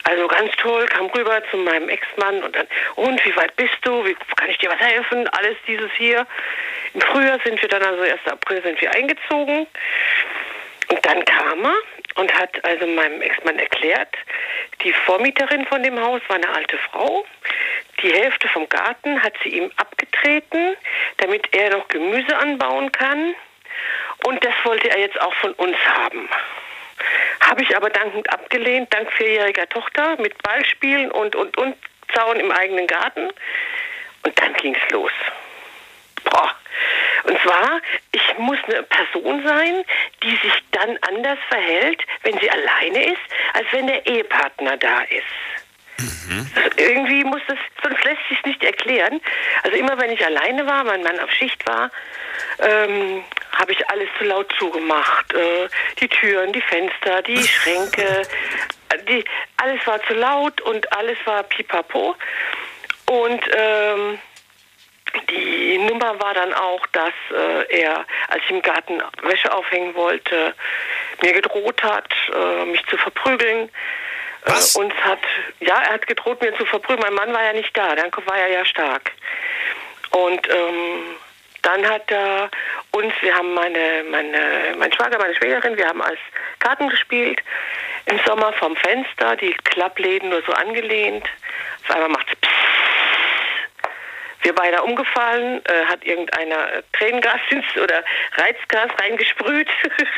Also 0.02 0.26
ganz 0.26 0.50
toll, 0.56 0.86
kam 0.86 1.06
rüber 1.06 1.40
zu 1.52 1.56
meinem 1.56 1.88
Ex-Mann 1.88 2.42
und 2.42 2.56
dann, 2.56 2.66
und 2.96 3.24
wie 3.24 3.36
weit 3.36 3.54
bist 3.54 3.78
du? 3.82 4.04
Wie 4.04 4.16
kann 4.34 4.50
ich 4.50 4.58
dir 4.58 4.70
was 4.70 4.80
helfen? 4.80 5.28
Alles 5.28 5.56
dieses 5.68 5.90
hier. 5.92 6.26
Im 6.94 7.00
Frühjahr 7.00 7.38
sind 7.44 7.62
wir 7.62 7.68
dann, 7.68 7.82
also 7.82 8.02
1. 8.02 8.20
April 8.26 8.60
sind 8.62 8.80
wir 8.80 8.92
eingezogen. 8.92 9.68
Und 10.88 11.06
dann 11.06 11.24
kam 11.24 11.64
er 11.64 11.76
und 12.16 12.32
hat 12.32 12.64
also 12.64 12.86
meinem 12.86 13.20
Ex-Mann 13.22 13.58
erklärt, 13.58 14.14
die 14.82 14.92
Vormieterin 14.92 15.66
von 15.66 15.82
dem 15.82 16.00
Haus 16.00 16.20
war 16.28 16.36
eine 16.36 16.48
alte 16.48 16.78
Frau. 16.78 17.24
Die 18.02 18.12
Hälfte 18.12 18.48
vom 18.48 18.68
Garten 18.68 19.22
hat 19.22 19.34
sie 19.42 19.50
ihm 19.50 19.70
abgetreten, 19.76 20.76
damit 21.18 21.54
er 21.54 21.70
noch 21.70 21.88
Gemüse 21.88 22.36
anbauen 22.36 22.92
kann. 22.92 23.34
Und 24.26 24.44
das 24.44 24.54
wollte 24.64 24.90
er 24.90 24.98
jetzt 24.98 25.20
auch 25.20 25.34
von 25.34 25.52
uns 25.54 25.76
haben. 25.86 26.28
Habe 27.40 27.62
ich 27.62 27.76
aber 27.76 27.90
dankend 27.90 28.30
abgelehnt, 28.32 28.92
dank 28.92 29.12
vierjähriger 29.12 29.68
Tochter 29.68 30.16
mit 30.20 30.40
Ballspielen 30.42 31.10
und, 31.10 31.36
und, 31.36 31.56
und 31.56 31.76
Zaun 32.14 32.38
im 32.38 32.50
eigenen 32.50 32.86
Garten. 32.86 33.28
Und 34.22 34.40
dann 34.40 34.54
ging's 34.54 34.78
los. 34.90 35.12
Boah. 36.24 36.54
Und 37.24 37.40
zwar, 37.40 37.80
ich 38.12 38.38
muss 38.38 38.58
eine 38.66 38.82
Person 38.82 39.42
sein, 39.44 39.84
die 40.22 40.36
sich 40.36 40.62
dann 40.72 40.98
anders 41.08 41.38
verhält, 41.48 42.02
wenn 42.22 42.38
sie 42.38 42.50
alleine 42.50 43.12
ist, 43.12 43.22
als 43.54 43.66
wenn 43.72 43.86
der 43.86 44.06
Ehepartner 44.06 44.76
da 44.76 45.00
ist. 45.02 45.24
Also 46.56 46.70
irgendwie 46.76 47.24
muss 47.24 47.40
das, 47.46 47.58
sonst 47.82 48.02
lässt 48.04 48.28
sich 48.28 48.42
nicht 48.44 48.62
erklären. 48.62 49.20
Also 49.62 49.76
immer 49.76 49.98
wenn 49.98 50.10
ich 50.10 50.24
alleine 50.24 50.66
war, 50.66 50.84
mein 50.84 51.02
Mann 51.02 51.18
auf 51.20 51.30
Schicht 51.30 51.66
war, 51.66 51.90
ähm, 52.60 53.22
habe 53.52 53.72
ich 53.72 53.88
alles 53.88 54.08
zu 54.18 54.24
laut 54.24 54.52
zugemacht. 54.58 55.32
Äh, 55.32 55.68
die 56.00 56.08
Türen, 56.08 56.52
die 56.52 56.62
Fenster, 56.62 57.22
die 57.22 57.38
Schränke, 57.46 58.22
äh, 58.88 58.98
die, 59.08 59.24
alles 59.58 59.86
war 59.86 60.02
zu 60.04 60.14
laut 60.14 60.60
und 60.62 60.92
alles 60.92 61.18
war 61.24 61.42
pipapo. 61.44 62.16
Und 63.06 63.40
ähm, 63.56 64.18
die 65.30 65.78
Nummer 65.78 66.20
war 66.20 66.34
dann 66.34 66.52
auch, 66.52 66.86
dass 66.88 67.12
äh, 67.30 67.80
er, 67.80 68.04
als 68.28 68.42
ich 68.44 68.50
im 68.50 68.62
Garten 68.62 69.02
Wäsche 69.22 69.52
aufhängen 69.52 69.94
wollte, 69.94 70.54
mir 71.22 71.32
gedroht 71.32 71.82
hat, 71.82 72.08
äh, 72.32 72.64
mich 72.66 72.84
zu 72.86 72.96
verprügeln. 72.96 73.70
Was? 74.44 74.74
Äh, 74.74 74.80
uns 74.80 74.94
hat, 75.02 75.20
ja, 75.60 75.82
er 75.82 75.94
hat 75.94 76.06
gedroht, 76.06 76.40
mir 76.42 76.56
zu 76.56 76.66
verprügeln. 76.66 77.02
Mein 77.02 77.14
Mann 77.14 77.32
war 77.34 77.44
ja 77.44 77.52
nicht 77.52 77.76
da, 77.76 77.94
dann 77.94 78.10
war 78.26 78.36
er 78.36 78.48
ja 78.48 78.64
stark. 78.64 79.12
Und 80.10 80.48
ähm, 80.48 81.16
dann 81.62 81.88
hat 81.88 82.10
er 82.10 82.50
uns, 82.90 83.12
wir 83.20 83.34
haben 83.34 83.54
meine, 83.54 84.04
meine, 84.10 84.74
mein 84.78 84.92
Schwager, 84.92 85.18
meine 85.18 85.34
Schwägerin, 85.34 85.76
wir 85.76 85.88
haben 85.88 86.02
als 86.02 86.18
Karten 86.58 86.88
gespielt. 86.88 87.40
Im 88.06 88.20
Sommer 88.26 88.52
vom 88.54 88.76
Fenster, 88.76 89.34
die 89.36 89.54
Klappläden 89.64 90.28
nur 90.28 90.42
so 90.42 90.52
angelehnt. 90.52 91.26
Auf 91.84 91.94
einmal 91.94 92.10
macht's 92.10 92.36
pssst. 92.36 92.83
Wir 94.44 94.54
beide 94.54 94.82
umgefallen, 94.82 95.62
äh, 95.64 95.86
hat 95.86 96.04
irgendeiner 96.04 96.74
äh, 96.74 96.82
Tränengas 96.92 97.40
oder 97.82 98.04
Reizgas 98.36 98.90
reingesprüht. 99.00 99.68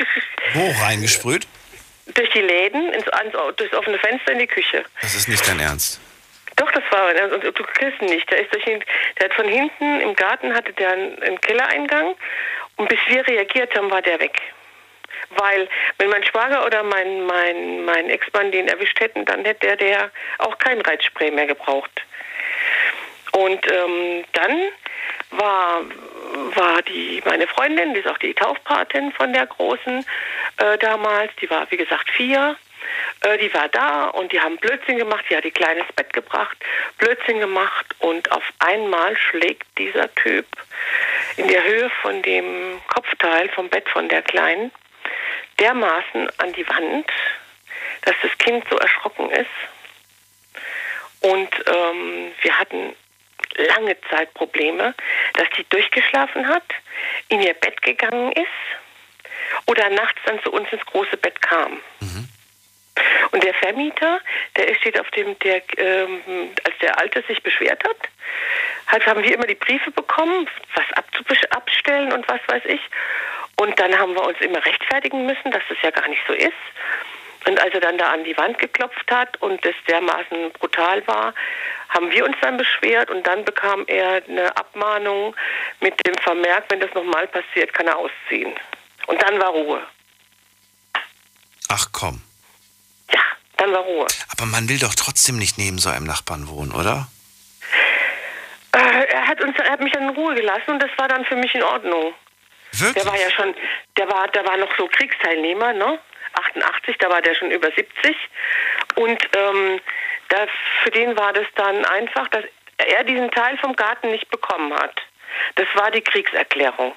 Wo 0.53 0.69
reingesprüht? 0.83 1.47
Durch 2.13 2.29
die 2.31 2.41
Läden, 2.41 2.93
ins, 2.93 3.07
ans, 3.07 3.33
durchs 3.55 3.73
offene 3.73 3.97
Fenster 3.99 4.33
in 4.33 4.39
die 4.39 4.47
Küche. 4.47 4.83
Das 5.01 5.15
ist 5.15 5.27
nicht 5.27 5.47
dein 5.47 5.59
Ernst. 5.59 6.01
Doch, 6.57 6.71
das 6.71 6.83
war, 6.89 7.07
also, 7.07 7.37
du 7.37 7.63
kriegst 7.63 8.01
ihn 8.01 8.09
nicht. 8.09 8.29
Der, 8.31 8.41
ist 8.41 8.53
durch 8.53 8.65
den, 8.65 8.83
der 9.19 9.29
hat 9.29 9.33
von 9.35 9.47
hinten 9.47 10.01
im 10.01 10.15
Garten 10.15 10.53
hatte 10.53 10.73
der 10.73 10.91
einen, 10.91 11.23
einen 11.23 11.39
Kellereingang 11.39 12.15
und 12.75 12.89
bis 12.89 12.99
wir 13.07 13.25
reagiert 13.27 13.75
haben, 13.77 13.89
war 13.89 14.01
der 14.01 14.19
weg. 14.19 14.41
Weil, 15.29 15.69
wenn 15.97 16.09
mein 16.09 16.23
Schwager 16.23 16.65
oder 16.65 16.83
mein, 16.83 17.25
mein, 17.25 17.85
mein 17.85 18.09
Ex-Mann 18.09 18.51
den 18.51 18.67
erwischt 18.67 18.99
hätten, 18.99 19.25
dann 19.25 19.45
hätte 19.45 19.67
der, 19.67 19.75
der 19.77 20.11
auch 20.39 20.57
kein 20.57 20.81
Reizspray 20.81 21.31
mehr 21.31 21.47
gebraucht. 21.47 21.91
Und 23.37 23.71
ähm, 23.71 24.25
dann 24.33 24.59
war, 25.29 25.81
war 26.55 26.81
die 26.81 27.21
meine 27.23 27.45
Freundin, 27.45 27.93
die 27.93 27.99
ist 27.99 28.07
auch 28.07 28.17
die 28.17 28.33
Taufpatin 28.33 29.11
von 29.11 29.31
der 29.31 29.45
Großen 29.45 30.03
äh, 30.57 30.77
damals, 30.79 31.31
die 31.39 31.47
war 31.47 31.69
wie 31.69 31.77
gesagt 31.77 32.09
vier, 32.09 32.57
äh, 33.21 33.37
die 33.37 33.53
war 33.53 33.67
da 33.69 34.07
und 34.07 34.31
die 34.31 34.41
haben 34.41 34.57
Blödsinn 34.57 34.97
gemacht, 34.97 35.23
die 35.29 35.37
hat 35.37 35.43
die 35.43 35.51
Kleine 35.51 35.81
ins 35.81 35.93
Bett 35.93 36.13
gebracht, 36.13 36.57
Blödsinn 36.97 37.39
gemacht 37.39 37.85
und 37.99 38.31
auf 38.31 38.43
einmal 38.57 39.15
schlägt 39.15 39.67
dieser 39.77 40.11
Typ 40.15 40.47
in 41.35 41.47
der 41.47 41.63
Höhe 41.63 41.91
von 42.01 42.23
dem 42.23 42.81
Kopfteil 42.87 43.49
vom 43.49 43.69
Bett 43.69 43.87
von 43.89 44.09
der 44.09 44.23
Kleinen 44.23 44.71
dermaßen 45.59 46.27
an 46.39 46.53
die 46.53 46.67
Wand, 46.67 47.05
dass 48.01 48.15
das 48.23 48.35
Kind 48.39 48.65
so 48.71 48.77
erschrocken 48.77 49.29
ist. 49.29 49.45
Und 51.21 51.49
ähm, 51.67 52.31
wir 52.41 52.59
hatten 52.59 52.95
lange 53.57 53.99
Zeit 54.09 54.33
Probleme, 54.33 54.93
dass 55.33 55.49
die 55.57 55.65
durchgeschlafen 55.69 56.47
hat, 56.47 56.63
in 57.29 57.41
ihr 57.41 57.53
Bett 57.53 57.81
gegangen 57.81 58.31
ist 58.31 58.47
oder 59.65 59.89
nachts 59.89 60.19
dann 60.25 60.41
zu 60.43 60.51
uns 60.51 60.71
ins 60.71 60.85
große 60.85 61.17
Bett 61.17 61.41
kam. 61.41 61.81
Und 63.31 63.43
der 63.43 63.53
Vermieter, 63.53 64.19
der 64.55 64.73
steht 64.75 64.99
auf 64.99 65.09
dem, 65.11 65.37
der, 65.39 65.61
ähm, 65.77 66.51
als 66.63 66.77
der 66.81 66.99
Alte 66.99 67.23
sich 67.27 67.41
beschwert 67.43 67.83
hat, 67.83 67.97
halt 68.87 69.05
haben 69.05 69.23
wir 69.23 69.33
immer 69.33 69.45
die 69.45 69.55
Briefe 69.55 69.91
bekommen, 69.91 70.49
was 70.75 70.85
abstellen 71.51 72.11
und 72.13 72.27
was 72.27 72.39
weiß 72.47 72.63
ich. 72.65 72.81
Und 73.59 73.79
dann 73.79 73.97
haben 73.97 74.13
wir 74.13 74.23
uns 74.23 74.39
immer 74.39 74.63
rechtfertigen 74.63 75.25
müssen, 75.25 75.51
dass 75.51 75.63
das 75.69 75.77
ja 75.81 75.91
gar 75.91 76.07
nicht 76.07 76.21
so 76.27 76.33
ist. 76.33 76.53
Und 77.45 77.59
als 77.59 77.73
er 77.73 77.79
dann 77.79 77.97
da 77.97 78.11
an 78.11 78.23
die 78.23 78.35
Wand 78.37 78.57
geklopft 78.59 79.09
hat 79.11 79.41
und 79.41 79.63
das 79.63 79.75
dermaßen 79.87 80.51
brutal 80.53 81.05
war, 81.07 81.33
haben 81.89 82.11
wir 82.11 82.25
uns 82.25 82.35
dann 82.41 82.57
beschwert 82.57 83.09
und 83.09 83.25
dann 83.25 83.45
bekam 83.45 83.85
er 83.87 84.21
eine 84.27 84.55
Abmahnung 84.57 85.35
mit 85.79 86.05
dem 86.05 86.15
Vermerk, 86.15 86.65
wenn 86.69 86.79
das 86.79 86.93
nochmal 86.93 87.27
passiert, 87.27 87.73
kann 87.73 87.87
er 87.87 87.97
ausziehen. 87.97 88.53
Und 89.07 89.21
dann 89.21 89.39
war 89.39 89.49
Ruhe. 89.49 89.81
Ach 91.69 91.87
komm. 91.91 92.21
Ja, 93.11 93.21
dann 93.57 93.71
war 93.71 93.81
Ruhe. 93.81 94.07
Aber 94.31 94.45
man 94.45 94.67
will 94.67 94.79
doch 94.79 94.95
trotzdem 94.95 95.37
nicht 95.37 95.57
neben 95.57 95.77
so 95.77 95.89
einem 95.89 96.05
Nachbarn 96.05 96.49
wohnen, 96.49 96.71
oder? 96.71 97.07
Äh, 98.73 99.05
er 99.09 99.27
hat 99.27 99.41
uns, 99.41 99.57
er 99.57 99.71
hat 99.71 99.79
mich 99.79 99.93
dann 99.93 100.03
in 100.03 100.09
Ruhe 100.09 100.35
gelassen 100.35 100.71
und 100.71 100.79
das 100.83 100.91
war 100.97 101.07
dann 101.07 101.23
für 101.25 101.35
mich 101.35 101.53
in 101.55 101.63
Ordnung. 101.63 102.13
Wirklich? 102.73 103.03
Der 103.03 103.11
war 103.11 103.19
ja 103.19 103.31
schon, 103.31 103.55
der 103.97 104.09
war, 104.09 104.27
der 104.27 104.45
war 104.45 104.57
noch 104.57 104.75
so 104.77 104.87
Kriegsteilnehmer, 104.87 105.73
ne? 105.73 105.99
88, 106.37 106.97
da 106.99 107.09
war 107.09 107.21
der 107.21 107.35
schon 107.35 107.51
über 107.51 107.71
70. 107.71 108.15
Und 108.95 109.21
ähm, 109.35 109.79
das, 110.29 110.49
für 110.83 110.91
den 110.91 111.17
war 111.17 111.33
das 111.33 111.45
dann 111.55 111.85
einfach, 111.85 112.27
dass 112.29 112.43
er 112.77 113.03
diesen 113.03 113.31
Teil 113.31 113.57
vom 113.57 113.75
Garten 113.75 114.11
nicht 114.11 114.29
bekommen 114.29 114.73
hat. 114.73 115.01
Das 115.55 115.67
war 115.75 115.91
die 115.91 116.01
Kriegserklärung. 116.01 116.93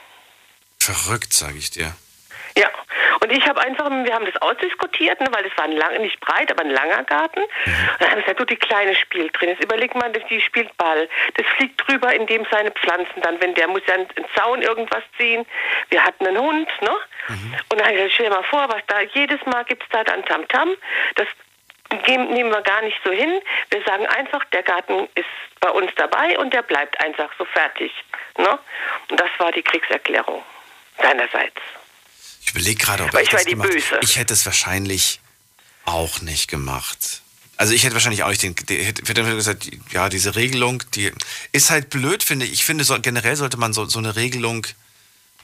Verrückt, 0.78 1.32
sage 1.32 1.58
ich 1.58 1.70
dir. 1.70 1.94
Ja, 2.60 2.68
und 3.22 3.32
ich 3.32 3.48
habe 3.48 3.58
einfach, 3.62 3.88
wir 3.88 4.12
haben 4.12 4.26
das 4.26 4.36
ausdiskutiert, 4.42 5.18
ne, 5.18 5.28
weil 5.30 5.46
es 5.46 5.56
war 5.56 5.64
ein 5.64 5.72
lang, 5.72 5.98
nicht 6.02 6.20
breit, 6.20 6.50
aber 6.50 6.62
ein 6.62 6.68
langer 6.68 7.04
Garten. 7.04 7.40
Und 7.40 7.50
dann 7.98 8.10
haben 8.10 8.16
wir 8.18 8.22
gesagt, 8.22 8.40
du, 8.40 8.44
die 8.44 8.56
Kleine 8.56 8.94
spielt 8.94 9.40
drin. 9.40 9.48
Jetzt 9.48 9.64
überleg 9.64 9.94
mal, 9.94 10.12
die 10.12 10.40
spielt 10.42 10.76
Ball. 10.76 11.08
Das 11.36 11.46
fliegt 11.56 11.80
drüber, 11.88 12.12
in 12.12 12.26
dem 12.26 12.46
seine 12.50 12.70
Pflanzen 12.72 13.22
dann, 13.22 13.40
wenn 13.40 13.54
der 13.54 13.66
muss 13.66 13.80
ja 13.86 13.94
einen 13.94 14.08
Zaun 14.36 14.60
irgendwas 14.60 15.02
ziehen. 15.16 15.46
Wir 15.88 16.04
hatten 16.04 16.26
einen 16.26 16.38
Hund, 16.38 16.68
ne? 16.82 16.90
Und 17.70 17.80
dann 17.80 17.80
habe 17.80 17.92
ich 17.92 17.96
gesagt, 17.96 18.12
stell 18.12 18.26
dir 18.26 18.36
mal 18.36 18.42
vor, 18.42 18.68
was 18.68 18.82
da, 18.88 19.00
jedes 19.00 19.40
Mal 19.46 19.64
gibt's 19.64 19.86
da 19.90 20.04
dann 20.04 20.22
Tamtam. 20.26 20.76
Das 21.14 21.28
nehmen 22.06 22.50
wir 22.50 22.60
gar 22.60 22.82
nicht 22.82 23.00
so 23.02 23.10
hin. 23.10 23.40
Wir 23.70 23.82
sagen 23.84 24.06
einfach, 24.06 24.44
der 24.52 24.64
Garten 24.64 25.08
ist 25.14 25.24
bei 25.60 25.70
uns 25.70 25.90
dabei 25.96 26.38
und 26.38 26.52
der 26.52 26.62
bleibt 26.62 27.02
einfach 27.02 27.30
so 27.38 27.46
fertig. 27.46 27.90
Ne? 28.36 28.58
Und 29.08 29.18
das 29.18 29.30
war 29.38 29.50
die 29.50 29.62
Kriegserklärung 29.62 30.42
seinerseits. 31.00 31.60
Ich 32.40 32.50
überlege 32.50 32.76
gerade, 32.82 33.04
ob 33.04 33.10
Aber 33.10 33.22
ich, 33.22 33.28
ich 33.28 33.32
war 33.32 33.38
das 33.38 33.46
die 33.46 33.50
gemacht 33.52 33.70
Böse. 33.70 34.00
Ich 34.02 34.16
hätte 34.16 34.32
es 34.32 34.44
wahrscheinlich 34.46 35.20
auch 35.84 36.20
nicht 36.20 36.48
gemacht. 36.48 37.22
Also 37.56 37.74
ich 37.74 37.84
hätte 37.84 37.94
wahrscheinlich 37.94 38.22
auch 38.22 38.30
nicht 38.30 38.42
den, 38.42 38.54
die, 38.54 38.78
hätte, 38.82 39.02
hätte 39.06 39.36
gesagt, 39.36 39.70
ja, 39.92 40.08
diese 40.08 40.34
Regelung, 40.34 40.82
die 40.94 41.12
ist 41.52 41.70
halt 41.70 41.90
blöd, 41.90 42.22
finde 42.22 42.46
ich. 42.46 42.52
Ich 42.52 42.64
finde, 42.64 42.84
so, 42.84 42.98
generell 43.00 43.36
sollte 43.36 43.58
man 43.58 43.72
so, 43.72 43.84
so 43.84 43.98
eine 43.98 44.16
Regelung 44.16 44.66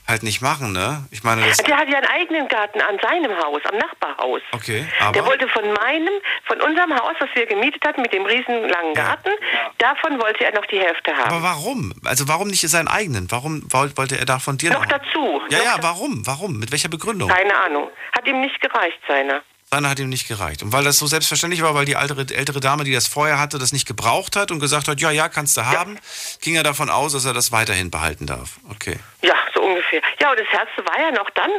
halt 0.07 0.23
nicht 0.23 0.41
machen, 0.41 0.71
ne? 0.71 1.05
Ich 1.11 1.23
meine, 1.23 1.45
das, 1.47 1.57
Der 1.57 1.77
hat 1.77 1.89
ja 1.89 1.97
einen 1.97 2.07
eigenen 2.07 2.47
Garten 2.47 2.79
an 2.81 2.97
seinem 3.01 3.31
Haus, 3.43 3.61
am 3.69 3.77
Nachbarhaus. 3.77 4.41
okay, 4.51 4.85
Der 4.99 5.07
aber, 5.07 5.25
wollte 5.25 5.47
von 5.49 5.63
meinem, 5.73 6.13
von 6.45 6.61
unserem 6.61 6.93
Haus, 6.95 7.15
was 7.19 7.29
wir 7.35 7.45
gemietet 7.45 7.83
hatten, 7.85 8.01
mit 8.01 8.13
dem 8.13 8.25
riesen 8.25 8.69
langen 8.69 8.93
Garten, 8.93 9.31
davon 9.77 10.19
wollte 10.21 10.45
er 10.45 10.53
noch 10.53 10.65
die 10.67 10.79
Hälfte 10.79 11.11
haben. 11.15 11.31
aber 11.31 11.43
warum? 11.43 11.93
Also 12.05 12.27
warum 12.27 12.47
nicht 12.47 12.61
seinen 12.67 12.87
eigenen? 12.87 13.29
Warum 13.31 13.63
woll- 13.71 13.91
wollte 13.97 14.17
er 14.17 14.25
da 14.25 14.39
von 14.39 14.57
dir 14.57 14.71
noch 14.71 14.79
noch? 14.81 14.85
dazu. 14.87 15.41
Ja, 15.49 15.57
noch 15.59 15.65
ja, 15.65 15.75
warum? 15.81 16.25
Warum? 16.25 16.59
Mit 16.59 16.71
welcher 16.71 16.89
Begründung? 16.89 17.29
Keine 17.29 17.55
Ahnung. 17.57 17.89
Hat 18.15 18.25
ihm 18.27 18.41
nicht 18.41 18.59
gereicht, 18.61 18.99
seiner. 19.07 19.41
Seine 19.69 19.89
hat 19.89 19.99
ihm 19.99 20.07
nicht 20.07 20.29
gereicht. 20.29 20.63
Und 20.63 20.71
weil 20.71 20.85
das 20.85 20.97
so 20.97 21.07
selbstverständlich 21.07 21.61
war, 21.61 21.75
weil 21.75 21.83
die 21.83 21.95
ältere, 21.95 22.25
ältere 22.33 22.61
Dame, 22.61 22.85
die 22.85 22.93
das 22.93 23.05
vorher 23.05 23.37
hatte, 23.37 23.59
das 23.59 23.73
nicht 23.73 23.85
gebraucht 23.85 24.37
hat 24.37 24.49
und 24.49 24.61
gesagt 24.61 24.87
hat, 24.87 25.01
ja, 25.01 25.11
ja, 25.11 25.27
kannst 25.27 25.57
du 25.57 25.65
haben, 25.65 25.99
ging 26.41 26.55
er 26.55 26.63
davon 26.63 26.89
aus, 26.89 27.11
dass 27.11 27.25
er 27.25 27.33
das 27.33 27.51
weiterhin 27.51 27.91
behalten 27.91 28.27
darf. 28.27 28.59
Okay. 28.71 28.97
Ja, 29.23 29.35
so 29.53 29.61
ungefähr. 29.61 30.01
Ja, 30.21 30.31
und 30.31 30.39
das 30.39 30.47
Herze 30.47 30.85
war 30.85 30.97
ja 31.01 31.11
noch 31.11 31.29
dann, 31.31 31.51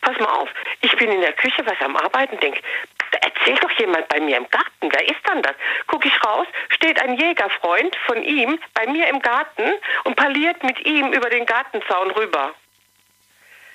pass 0.00 0.16
mal 0.20 0.28
auf, 0.28 0.48
ich 0.80 0.94
bin 0.96 1.10
in 1.10 1.20
der 1.20 1.32
Küche, 1.32 1.66
was 1.66 1.74
am 1.80 1.96
Arbeiten, 1.96 2.38
denk, 2.38 2.62
da 3.10 3.18
erzählt 3.18 3.60
doch 3.64 3.72
jemand 3.80 4.08
bei 4.10 4.20
mir 4.20 4.36
im 4.36 4.48
Garten, 4.48 4.88
wer 4.88 5.08
ist 5.08 5.20
dann 5.24 5.42
das? 5.42 5.56
Guck 5.88 6.06
ich 6.06 6.24
raus, 6.24 6.46
steht 6.68 7.02
ein 7.02 7.18
Jägerfreund 7.18 7.96
von 8.06 8.22
ihm 8.22 8.60
bei 8.74 8.86
mir 8.86 9.08
im 9.08 9.20
Garten 9.20 9.72
und 10.04 10.14
parliert 10.14 10.62
mit 10.62 10.86
ihm 10.86 11.12
über 11.12 11.30
den 11.30 11.44
Gartenzaun 11.46 12.12
rüber. 12.12 12.54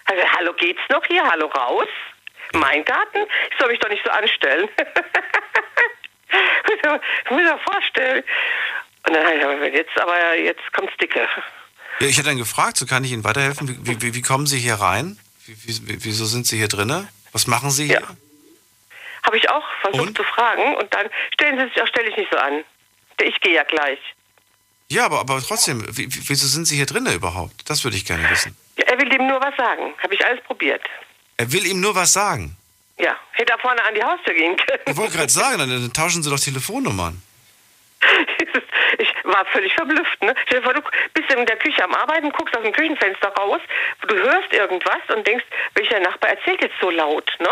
Also, 0.06 0.24
hallo, 0.38 0.54
geht's 0.54 0.82
noch 0.90 1.06
hier? 1.06 1.30
Hallo, 1.30 1.48
raus? 1.48 1.90
Mein 2.54 2.84
Garten? 2.86 3.20
Ich 3.52 3.58
soll 3.60 3.70
mich 3.70 3.80
doch 3.80 3.90
nicht 3.90 4.04
so 4.04 4.12
anstellen. 4.12 4.68
ich 7.26 7.32
muss 7.32 7.42
mir 7.42 7.58
vorstellen. 7.60 8.24
Und 9.08 9.16
dann 9.16 9.26
habe 9.26 9.36
ich 9.38 9.44
aber 9.44 9.68
jetzt, 9.74 10.00
aber 10.00 10.38
jetzt 10.38 10.74
kommt's 10.74 10.94
dicke. 11.02 11.28
Ja, 12.00 12.08
ich 12.08 12.18
hätte 12.18 12.30
dann 12.30 12.38
gefragt, 12.38 12.78
so 12.78 12.86
kann 12.86 13.04
ich 13.04 13.12
Ihnen 13.12 13.24
weiterhelfen. 13.24 13.86
Wie, 13.86 14.02
wie, 14.02 14.14
wie 14.16 14.22
kommen 14.22 14.46
Sie 14.48 14.60
hier 14.60 14.76
rein? 14.76 15.20
Wie, 15.46 15.56
wie, 15.88 16.04
wieso 16.06 16.26
sind 16.26 16.46
Sie 16.48 16.58
hier 16.58 16.68
drinne? 16.68 17.08
Was 17.32 17.48
machen 17.48 17.72
Sie 17.72 17.86
hier? 17.88 18.02
Habe 19.24 19.38
ich 19.38 19.50
auch 19.50 19.64
versucht 19.82 20.08
Und? 20.10 20.18
zu 20.18 20.24
fragen 20.24 20.76
und 20.76 20.94
dann 20.94 21.08
stellen 21.34 21.58
Sie 21.60 21.66
sich 21.66 21.82
auch, 21.82 21.88
stelle 21.88 22.10
ich 22.10 22.18
nicht 22.18 22.32
so 22.32 22.38
an. 22.38 22.64
Ich 23.22 23.40
gehe 23.42 23.54
ja 23.54 23.64
gleich. 23.64 24.00
Ja, 24.90 25.06
aber, 25.06 25.20
aber 25.20 25.42
trotzdem, 25.42 25.86
wie, 25.96 26.14
wie- 26.14 26.30
wieso 26.30 26.48
sind 26.48 26.66
Sie 26.66 26.76
hier 26.76 26.86
drinne 26.88 27.14
überhaupt? 27.14 27.70
Das 27.70 27.84
würde 27.84 27.96
ich 27.98 28.06
gerne 28.06 28.28
wissen. 28.30 28.58
Ja, 28.78 28.86
er 28.88 28.98
will 29.00 29.10
dem 29.10 29.28
nur 29.28 29.40
was 29.40 29.56
sagen. 29.56 29.94
Habe 30.02 30.16
ich 30.16 30.26
alles 30.26 30.42
probiert. 30.44 30.82
Er 31.42 31.52
will 31.52 31.66
ihm 31.66 31.82
nur 31.82 31.96
was 31.96 32.14
sagen. 32.14 32.56
Ja, 33.00 33.18
hätte 33.32 33.54
er 33.54 33.58
vorne 33.58 33.84
an 33.84 33.96
die 33.96 34.04
Haustür 34.04 34.36
gehen 34.36 34.56
können. 34.56 34.84
Ich 34.86 34.96
wollte 34.96 35.18
gerade 35.18 35.32
sagen, 35.32 35.58
dann, 35.58 35.70
dann 35.72 35.92
tauschen 35.92 36.22
Sie 36.22 36.30
doch 36.30 36.40
Telefonnummern. 36.40 37.20
Ich 39.00 39.08
war 39.24 39.46
völlig 39.46 39.74
verblüfft. 39.74 40.22
Ne? 40.22 40.36
Stell 40.46 40.60
dir 40.60 40.66
vor, 40.66 40.74
du 40.74 40.82
bist 41.14 41.34
in 41.34 41.46
der 41.46 41.56
Küche 41.56 41.82
am 41.84 41.96
Arbeiten, 41.96 42.30
guckst 42.34 42.56
aus 42.56 42.62
dem 42.62 42.74
Küchenfenster 42.74 43.30
raus, 43.30 43.62
du 44.06 44.16
hörst 44.16 44.52
irgendwas 44.52 45.00
und 45.16 45.26
denkst, 45.26 45.46
welcher 45.76 46.02
Nachbar 46.02 46.32
erzählt 46.32 46.62
jetzt 46.62 46.76
so 46.82 46.90
laut, 46.90 47.32
ne? 47.40 47.50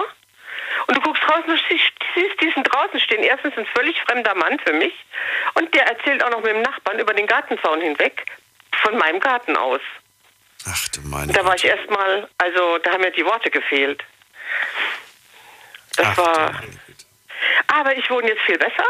Und 0.87 0.97
du 0.97 1.01
guckst 1.01 1.23
raus 1.23 1.43
und 1.47 1.59
siehst 1.69 2.41
diesen 2.41 2.63
draußen 2.63 2.99
stehen. 2.99 3.23
Erstens 3.23 3.57
ein 3.57 3.65
völlig 3.67 3.99
fremder 4.01 4.35
Mann 4.35 4.59
für 4.59 4.73
mich 4.73 4.93
und 5.53 5.73
der 5.73 5.87
erzählt 5.87 6.23
auch 6.23 6.29
noch 6.29 6.41
mit 6.41 6.51
dem 6.51 6.61
Nachbarn 6.61 6.99
über 6.99 7.13
den 7.13 7.25
Gartenzaun 7.25 7.79
hinweg 7.79 8.25
von 8.83 8.97
meinem 8.97 9.21
Garten 9.21 9.55
aus. 9.55 9.81
Ach 10.67 10.87
du 10.89 11.01
meine 11.01 11.31
Da 11.31 11.45
war 11.45 11.55
ich 11.55 11.65
erstmal, 11.65 12.27
also 12.37 12.77
da 12.79 12.91
haben 12.91 13.01
mir 13.01 13.11
die 13.11 13.25
Worte 13.25 13.49
gefehlt. 13.49 14.03
Das 15.95 16.07
Ach, 16.07 16.17
war. 16.17 16.63
Aber 17.67 17.95
ich 17.95 18.09
wohne 18.09 18.27
jetzt 18.29 18.41
viel 18.41 18.57
besser. 18.57 18.83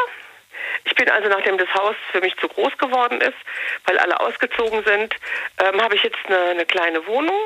Ich 0.86 0.96
bin 0.96 1.10
also, 1.10 1.28
nachdem 1.30 1.58
das 1.58 1.72
Haus 1.74 1.96
für 2.12 2.22
mich 2.22 2.36
zu 2.38 2.48
groß 2.48 2.78
geworden 2.78 3.22
ist, 3.22 3.38
weil 3.86 3.98
alle 4.00 4.20
ausgezogen 4.20 4.84
sind, 4.84 5.16
ähm, 5.60 5.82
habe 5.82 5.96
ich 5.96 6.04
jetzt 6.04 6.18
eine, 6.26 6.40
eine 6.40 6.66
kleine 6.66 7.06
Wohnung. 7.06 7.38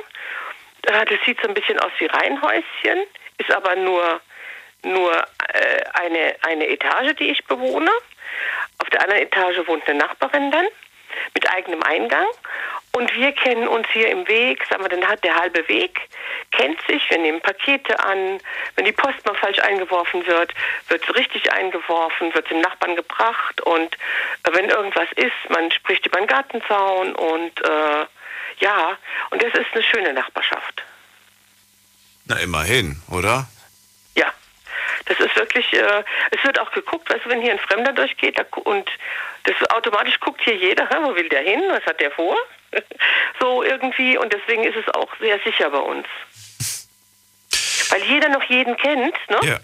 Äh, 0.83 1.05
das 1.05 1.19
sieht 1.25 1.41
so 1.41 1.47
ein 1.47 1.53
bisschen 1.53 1.79
aus 1.79 1.91
wie 1.99 2.05
Reihenhäuschen, 2.05 3.05
ist 3.37 3.51
aber 3.51 3.75
nur, 3.75 4.21
nur 4.83 5.13
äh, 5.53 5.83
eine, 5.93 6.35
eine 6.41 6.67
Etage, 6.67 7.15
die 7.15 7.29
ich 7.31 7.43
bewohne. 7.45 7.91
Auf 8.79 8.89
der 8.89 9.01
anderen 9.01 9.23
Etage 9.23 9.67
wohnt 9.67 9.87
eine 9.87 9.99
Nachbarin 9.99 10.51
dann 10.51 10.67
mit 11.33 11.49
eigenem 11.49 11.83
Eingang. 11.83 12.27
Und 12.91 13.13
wir 13.15 13.31
kennen 13.31 13.67
uns 13.67 13.87
hier 13.91 14.09
im 14.09 14.27
Weg, 14.27 14.63
sagen 14.69 14.83
wir, 14.83 14.89
den 14.89 15.07
hat 15.07 15.23
der 15.23 15.35
halbe 15.35 15.67
Weg, 15.67 15.99
kennt 16.51 16.79
sich, 16.87 17.09
wir 17.09 17.17
nehmen 17.17 17.41
Pakete 17.41 17.99
an. 18.03 18.39
Wenn 18.75 18.85
die 18.85 18.91
Post 18.91 19.25
mal 19.25 19.35
falsch 19.35 19.59
eingeworfen 19.59 20.25
wird, 20.27 20.53
wird 20.89 21.03
sie 21.05 21.11
richtig 21.13 21.51
eingeworfen, 21.51 22.33
wird 22.35 22.49
dem 22.51 22.61
Nachbarn 22.61 22.95
gebracht. 22.95 23.61
Und 23.61 23.95
äh, 24.43 24.53
wenn 24.53 24.69
irgendwas 24.69 25.07
ist, 25.15 25.49
man 25.49 25.71
spricht 25.71 26.05
über 26.05 26.19
den 26.19 26.27
Gartenzaun 26.27 27.15
und 27.15 27.61
äh, 27.61 28.05
ja, 28.59 28.97
und 29.31 29.41
das 29.41 29.53
ist 29.53 29.73
eine 29.73 29.83
schöne 29.83 30.13
Nachbarschaft. 30.13 30.83
Na, 32.25 32.37
immerhin, 32.37 33.01
oder? 33.09 33.47
Das 35.05 35.19
ist 35.19 35.35
wirklich, 35.35 35.73
äh, 35.73 36.03
es 36.31 36.43
wird 36.43 36.59
auch 36.59 36.71
geguckt, 36.71 37.09
weißt 37.13 37.25
du, 37.25 37.29
wenn 37.29 37.41
hier 37.41 37.51
ein 37.51 37.59
Fremder 37.59 37.93
durchgeht 37.93 38.39
da, 38.39 38.45
und 38.63 38.89
das 39.43 39.55
automatisch 39.71 40.19
guckt 40.19 40.41
hier 40.41 40.55
jeder, 40.55 40.87
hä, 40.89 40.95
wo 41.01 41.15
will 41.15 41.29
der 41.29 41.41
hin, 41.41 41.61
was 41.69 41.85
hat 41.85 41.99
der 41.99 42.11
vor? 42.11 42.37
so 43.39 43.63
irgendwie 43.63 44.17
und 44.17 44.33
deswegen 44.33 44.63
ist 44.63 44.77
es 44.77 44.93
auch 44.93 45.09
sehr 45.19 45.39
sicher 45.39 45.69
bei 45.69 45.79
uns. 45.79 46.07
Weil 47.89 48.03
jeder 48.03 48.29
noch 48.29 48.43
jeden 48.43 48.75
kennt, 48.77 49.15
ne? 49.29 49.39
Ja. 49.43 49.59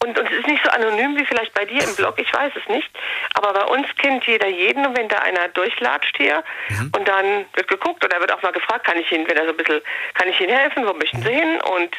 Und, 0.00 0.16
und 0.16 0.26
es 0.30 0.38
ist 0.38 0.46
nicht 0.46 0.62
so 0.64 0.70
anonym 0.70 1.16
wie 1.16 1.24
vielleicht 1.26 1.52
bei 1.54 1.64
dir 1.64 1.82
im 1.82 1.94
Blog, 1.96 2.14
ich 2.18 2.32
weiß 2.32 2.52
es 2.54 2.68
nicht. 2.68 2.88
Aber 3.34 3.52
bei 3.52 3.64
uns 3.64 3.86
kennt 4.00 4.24
jeder 4.26 4.46
jeden 4.46 4.86
und 4.86 4.96
wenn 4.96 5.08
da 5.08 5.18
einer 5.18 5.48
durchlatscht 5.48 6.16
hier 6.16 6.44
und 6.92 7.08
dann 7.08 7.44
wird 7.54 7.66
geguckt 7.66 8.04
oder 8.04 8.20
wird 8.20 8.30
auch 8.32 8.40
mal 8.42 8.52
gefragt, 8.52 8.86
kann 8.86 8.96
ich 8.96 9.10
Ihnen, 9.10 9.26
wenn 9.28 9.36
er 9.36 9.44
so 9.44 9.50
ein 9.50 9.56
bisschen, 9.56 9.80
kann 10.14 10.28
ich 10.28 10.38
Ihnen 10.40 10.56
helfen, 10.56 10.86
wo 10.86 10.92
möchten 10.92 11.20
Sie 11.22 11.30
hin? 11.30 11.60
Und 11.62 11.96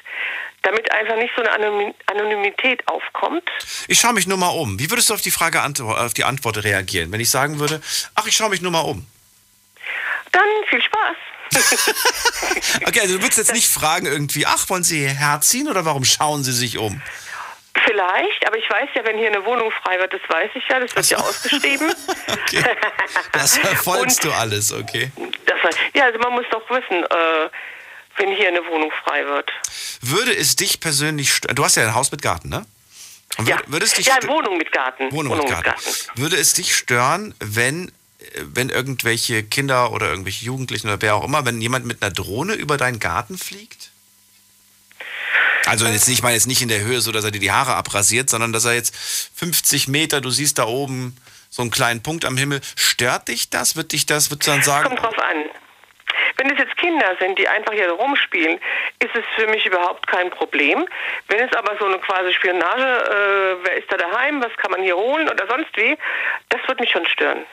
damit 0.61 0.89
einfach 0.93 1.17
nicht 1.17 1.33
so 1.35 1.41
eine 1.41 1.51
Anonymi- 1.51 1.93
Anonymität 2.05 2.87
aufkommt. 2.87 3.43
Ich 3.87 3.99
schaue 3.99 4.13
mich 4.13 4.27
nur 4.27 4.37
mal 4.37 4.47
um. 4.49 4.79
Wie 4.79 4.89
würdest 4.89 5.09
du 5.09 5.13
auf 5.13 5.21
die 5.21 5.31
Frage 5.31 5.61
auf 5.61 6.13
die 6.13 6.23
Antwort 6.23 6.63
reagieren, 6.63 7.11
wenn 7.11 7.19
ich 7.19 7.29
sagen 7.29 7.59
würde, 7.59 7.81
ach, 8.15 8.25
ich 8.27 8.35
schaue 8.35 8.49
mich 8.49 8.61
nur 8.61 8.71
mal 8.71 8.81
um? 8.81 9.05
Dann 10.31 10.47
viel 10.69 10.81
Spaß. 10.81 11.15
Okay, 12.85 13.01
also 13.01 13.15
du 13.17 13.21
würdest 13.23 13.37
jetzt 13.37 13.53
nicht 13.53 13.67
fragen 13.67 14.05
irgendwie, 14.05 14.45
ach, 14.45 14.69
wollen 14.69 14.83
Sie 14.83 14.99
hierher 14.99 15.41
ziehen 15.41 15.67
oder 15.67 15.85
warum 15.85 16.05
schauen 16.05 16.43
Sie 16.43 16.51
sich 16.53 16.77
um? 16.77 17.01
Vielleicht, 17.99 18.47
aber 18.47 18.57
ich 18.57 18.69
weiß 18.69 18.89
ja, 18.95 19.03
wenn 19.05 19.17
hier 19.17 19.27
eine 19.27 19.43
Wohnung 19.45 19.71
frei 19.83 19.99
wird, 19.99 20.13
das 20.13 20.21
weiß 20.29 20.51
ich 20.55 20.63
ja, 20.69 20.79
das 20.79 20.95
wird 20.95 21.09
ja 21.09 21.17
ausgeschrieben. 21.17 21.93
Okay. 22.29 22.63
Das 23.33 23.57
verfolgst 23.59 24.23
Und- 24.23 24.31
du 24.31 24.37
alles, 24.37 24.71
okay. 24.71 25.11
Das 25.45 25.57
ja, 25.93 26.05
also 26.05 26.17
man 26.19 26.33
muss 26.33 26.45
doch 26.51 26.67
wissen, 26.69 27.03
äh, 27.03 27.49
wenn 28.17 28.35
hier 28.35 28.47
eine 28.47 28.65
Wohnung 28.67 28.91
frei 29.03 29.25
wird. 29.25 29.51
Würde 30.01 30.35
es 30.35 30.55
dich 30.55 30.79
persönlich 30.79 31.33
stören? 31.33 31.55
Du 31.55 31.63
hast 31.63 31.75
ja 31.75 31.83
ein 31.83 31.93
Haus 31.95 32.11
mit 32.11 32.21
Garten, 32.21 32.49
ne? 32.49 32.65
Und 33.37 33.47
Ja, 33.47 33.57
würde, 33.57 33.71
würde 33.73 33.85
es 33.85 33.93
dich 33.93 34.07
ja 34.07 34.15
stö- 34.15 34.27
Wohnung 34.29 34.57
mit 34.57 34.71
Garten. 34.71 35.11
Wohnung 35.11 35.37
mit 35.37 35.47
Garten. 35.47 35.73
Würde 36.15 36.37
es 36.37 36.53
dich 36.53 36.75
stören, 36.75 37.35
wenn, 37.39 37.89
äh, 37.89 37.91
wenn 38.41 38.69
irgendwelche 38.69 39.43
Kinder 39.43 39.91
oder 39.91 40.09
irgendwelche 40.09 40.45
Jugendlichen 40.45 40.87
oder 40.87 41.01
wer 41.01 41.15
auch 41.15 41.23
immer, 41.25 41.45
wenn 41.45 41.61
jemand 41.61 41.85
mit 41.85 42.01
einer 42.01 42.11
Drohne 42.11 42.53
über 42.53 42.77
deinen 42.77 42.99
Garten 42.99 43.37
fliegt? 43.37 43.91
Also 45.65 45.85
jetzt 45.85 46.07
nicht, 46.07 46.17
ich 46.17 46.23
meine 46.23 46.35
jetzt 46.35 46.47
nicht 46.47 46.61
in 46.61 46.69
der 46.69 46.81
Höhe, 46.81 47.01
so 47.01 47.11
dass 47.11 47.23
er 47.23 47.31
dir 47.31 47.39
die 47.39 47.51
Haare 47.51 47.75
abrasiert, 47.75 48.29
sondern 48.29 48.53
dass 48.53 48.65
er 48.65 48.73
jetzt 48.73 48.95
50 49.35 49.87
Meter, 49.87 50.21
du 50.21 50.29
siehst 50.29 50.57
da 50.57 50.65
oben 50.65 51.15
so 51.49 51.61
einen 51.61 51.71
kleinen 51.71 52.03
Punkt 52.03 52.25
am 52.25 52.37
Himmel. 52.37 52.61
Stört 52.75 53.27
dich 53.27 53.49
das? 53.49 53.75
Wird 53.75 53.91
dich 53.91 54.05
das, 54.05 54.29
du 54.29 54.35
dann 54.35 54.61
sagen? 54.61 54.87
Kommt 54.87 55.03
drauf 55.03 55.19
an. 55.19 55.45
Wenn 56.37 56.51
es 56.51 56.57
jetzt 56.57 56.77
Kinder 56.77 57.15
sind, 57.19 57.37
die 57.37 57.47
einfach 57.47 57.73
hier 57.73 57.91
rumspielen, 57.91 58.59
ist 58.99 59.13
es 59.13 59.23
für 59.35 59.47
mich 59.47 59.65
überhaupt 59.65 60.07
kein 60.07 60.29
Problem. 60.29 60.87
Wenn 61.27 61.39
es 61.39 61.53
aber 61.55 61.77
so 61.77 61.85
eine 61.85 61.99
quasi 61.99 62.33
Spionage, 62.33 62.81
äh, 62.81 63.65
wer 63.65 63.77
ist 63.77 63.91
da 63.91 63.97
daheim, 63.97 64.41
was 64.41 64.55
kann 64.57 64.71
man 64.71 64.81
hier 64.81 64.95
holen 64.95 65.27
oder 65.29 65.47
sonst 65.47 65.75
wie, 65.75 65.97
das 66.49 66.61
wird 66.67 66.79
mich 66.79 66.91
schon 66.91 67.05
stören. 67.07 67.45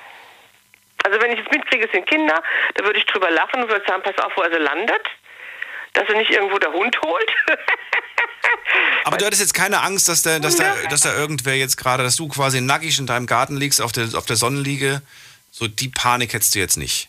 Also 1.05 1.21
wenn 1.21 1.33
ich 1.33 1.39
jetzt 1.39 1.53
mitkriege, 1.53 1.87
es 1.87 1.93
sind 1.93 2.07
Kinder, 2.07 2.43
da 2.75 2.85
würde 2.85 2.99
ich 2.99 3.07
drüber 3.07 3.31
lachen 3.31 3.63
und 3.63 3.69
würde 3.69 3.85
sagen, 3.87 4.03
pass 4.03 4.19
auf, 4.25 4.37
wo 4.37 4.43
er 4.43 4.53
so 4.53 4.59
landet. 4.59 5.03
Dass 5.97 6.09
er 6.09 6.17
nicht 6.17 6.31
irgendwo 6.31 6.59
der 6.59 6.73
Hund 6.73 6.97
holt. 7.05 7.31
Aber 9.05 9.17
du 9.17 9.25
hattest 9.25 9.41
jetzt 9.41 9.55
keine 9.55 9.83
Angst, 9.83 10.09
dass, 10.09 10.23
der, 10.23 10.41
dass, 10.41 10.57
da, 10.57 10.75
dass 10.91 11.03
da 11.03 11.15
irgendwer 11.15 11.55
jetzt 11.55 11.77
gerade, 11.77 12.03
dass 12.03 12.17
du 12.17 12.29
quasi 12.29 12.61
nackig 12.61 12.99
in 12.99 13.07
deinem 13.07 13.27
Garten 13.27 13.57
liegst, 13.57 13.81
auf 13.81 13.93
der, 13.93 14.09
auf 14.15 14.27
der 14.27 14.37
Sonnenliege. 14.37 15.03
So 15.51 15.69
die 15.69 15.89
Panik 15.89 16.35
hättest 16.35 16.55
du 16.55 16.59
jetzt 16.59 16.77
nicht. 16.77 17.09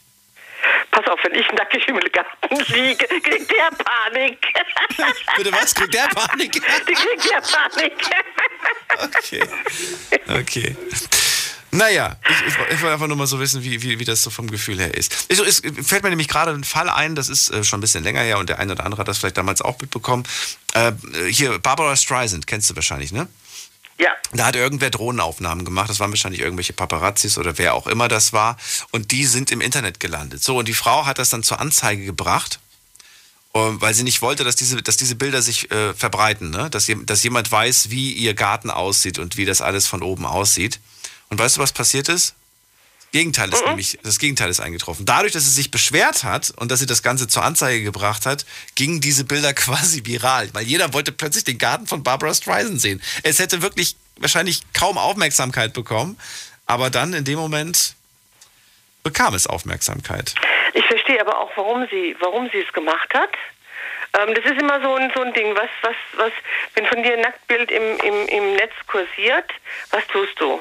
Pass 0.92 1.06
auf, 1.08 1.20
wenn 1.24 1.36
ich 1.36 1.52
nackig 1.52 1.88
im 1.88 2.00
Garten 2.00 2.74
liege, 2.74 3.06
kriegt 3.22 3.52
der 3.52 3.72
Panik. 3.84 4.40
Bitte 5.38 5.52
was? 5.52 5.76
Kriegt 5.76 5.94
der 5.94 6.08
Panik? 6.08 6.52
Die 6.52 6.60
kriegt 6.60 7.30
der 7.30 7.42
Panik. 7.42 7.94
Okay. 9.00 9.44
Okay. 10.28 10.76
Naja, 11.72 12.16
ich, 12.30 12.48
ich, 12.48 12.54
ich 12.54 12.82
wollte 12.82 12.94
einfach 12.94 13.08
nur 13.08 13.18
mal 13.18 13.28
so 13.28 13.40
wissen, 13.40 13.64
wie, 13.64 13.82
wie, 13.82 14.00
wie 14.00 14.06
das 14.06 14.24
so 14.24 14.30
vom 14.30 14.50
Gefühl 14.50 14.80
her 14.80 14.94
ist. 14.94 15.26
Es, 15.28 15.40
es 15.40 15.62
fällt 15.86 16.04
mir 16.04 16.10
nämlich 16.10 16.28
gerade 16.28 16.52
ein 16.52 16.64
Fall 16.64 16.90
ein, 16.90 17.16
das 17.16 17.30
ist 17.30 17.50
äh, 17.50 17.64
schon 17.64 17.80
ein 17.80 17.82
bisschen 17.82 18.04
länger 18.04 18.22
her 18.22 18.38
und 18.38 18.48
der 18.50 18.60
eine 18.60 18.72
oder 18.72 18.86
andere 18.86 19.02
hat 19.02 19.08
das 19.08 19.18
vielleicht 19.18 19.38
damals 19.38 19.62
auch 19.62 19.80
mitbekommen. 19.80 20.24
Äh, 20.74 20.94
hier, 21.30 21.60
Barbara 21.60 21.96
Streisand, 21.96 22.48
kennst 22.48 22.70
du 22.70 22.76
wahrscheinlich, 22.76 23.12
ne? 23.12 23.28
Ja. 24.00 24.12
Da 24.34 24.46
hat 24.46 24.56
irgendwer 24.56 24.90
Drohnenaufnahmen 24.92 25.66
gemacht. 25.66 25.90
Das 25.90 26.00
waren 26.00 26.12
wahrscheinlich 26.12 26.42
irgendwelche 26.42 26.74
Paparazzis 26.74 27.38
oder 27.38 27.58
wer 27.58 27.74
auch 27.74 27.88
immer 27.88 28.08
das 28.08 28.32
war. 28.32 28.58
Und 28.92 29.12
die 29.12 29.26
sind 29.26 29.52
im 29.52 29.62
Internet 29.62 30.00
gelandet. 30.00 30.44
So, 30.44 30.58
und 30.58 30.68
die 30.68 30.74
Frau 30.74 31.06
hat 31.06 31.18
das 31.18 31.30
dann 31.30 31.44
zur 31.44 31.60
Anzeige 31.60 32.06
gebracht, 32.06 32.60
ähm, 33.56 33.82
weil 33.82 33.94
sie 33.94 34.04
nicht 34.04 34.22
wollte, 34.22 34.44
dass 34.44 34.56
diese, 34.56 34.82
dass 34.84 34.98
diese 34.98 35.16
Bilder 35.16 35.42
sich 35.42 35.72
äh, 35.72 35.94
verbreiten. 35.96 36.52
Ne? 36.52 36.70
Dass, 36.70 36.92
dass 37.06 37.24
jemand 37.24 37.52
weiß, 37.52 37.90
wie 37.90 38.14
ihr 38.14 38.36
Garten 38.36 38.70
aussieht 38.70 39.18
und 39.18 39.36
wie 39.38 39.46
das 39.46 39.62
alles 39.62 39.88
von 39.88 40.04
oben 40.04 40.26
aussieht. 40.26 40.80
Und 41.30 41.40
weißt 41.40 41.58
du, 41.58 41.62
was 41.62 41.72
passiert 41.74 42.10
ist? 42.10 42.36
Das 43.00 43.12
Gegenteil 43.12 43.50
ist 43.54 43.62
Mhm. 43.62 43.70
nämlich, 43.70 44.00
das 44.04 44.20
Gegenteil 44.20 44.50
ist 44.50 44.60
eingetroffen. 44.60 45.06
Dadurch, 45.06 45.32
dass 45.34 45.44
sie 45.46 45.52
sich 45.52 45.72
beschwert 45.72 46.24
hat 46.24 46.52
und 46.58 46.70
dass 46.72 46.80
sie 46.80 46.86
das 46.86 47.04
Ganze 47.04 47.28
zur 47.28 47.44
Anzeige 47.44 47.84
gebracht 47.84 48.26
hat, 48.26 48.46
gingen 48.76 49.00
diese 49.02 49.24
Bilder 49.24 49.54
quasi 49.54 50.06
viral, 50.06 50.50
weil 50.54 50.64
jeder 50.64 50.94
wollte 50.94 51.12
plötzlich 51.12 51.44
den 51.46 51.58
Garten 51.58 51.88
von 51.88 52.04
Barbara 52.04 52.34
Streisand 52.34 52.82
sehen. 52.82 53.02
Es 53.24 53.40
hätte 53.40 53.62
wirklich 53.62 53.96
wahrscheinlich 54.18 54.62
kaum 54.74 54.98
Aufmerksamkeit 54.98 55.74
bekommen, 55.74 56.20
aber 56.66 56.90
dann 56.90 57.14
in 57.14 57.24
dem 57.24 57.40
Moment 57.40 57.96
bekam 59.04 59.34
es 59.34 59.48
Aufmerksamkeit. 59.48 60.36
Ich 60.74 60.86
verstehe 60.86 61.22
aber 61.22 61.40
auch, 61.40 61.52
warum 61.56 61.88
sie, 61.90 62.16
warum 62.20 62.50
sie 62.52 62.60
es 62.60 62.74
gemacht 62.74 63.10
hat. 63.14 63.30
Ähm, 64.20 64.36
das 64.36 64.44
ist 64.46 64.60
immer 64.60 64.82
so 64.82 64.96
ein, 64.96 65.12
so 65.16 65.22
ein 65.22 65.34
Ding, 65.34 65.56
was, 65.56 65.70
was, 65.82 65.96
was, 66.18 66.32
wenn 66.76 66.86
von 66.88 67.02
dir 67.04 67.14
ein 67.14 67.22
Nacktbild 67.22 67.72
im, 67.72 67.84
im, 68.04 68.28
im 68.28 68.54
Netz 68.56 68.74
kursiert, 68.88 69.50
was 69.92 70.06
tust 70.08 70.34
du? 70.40 70.60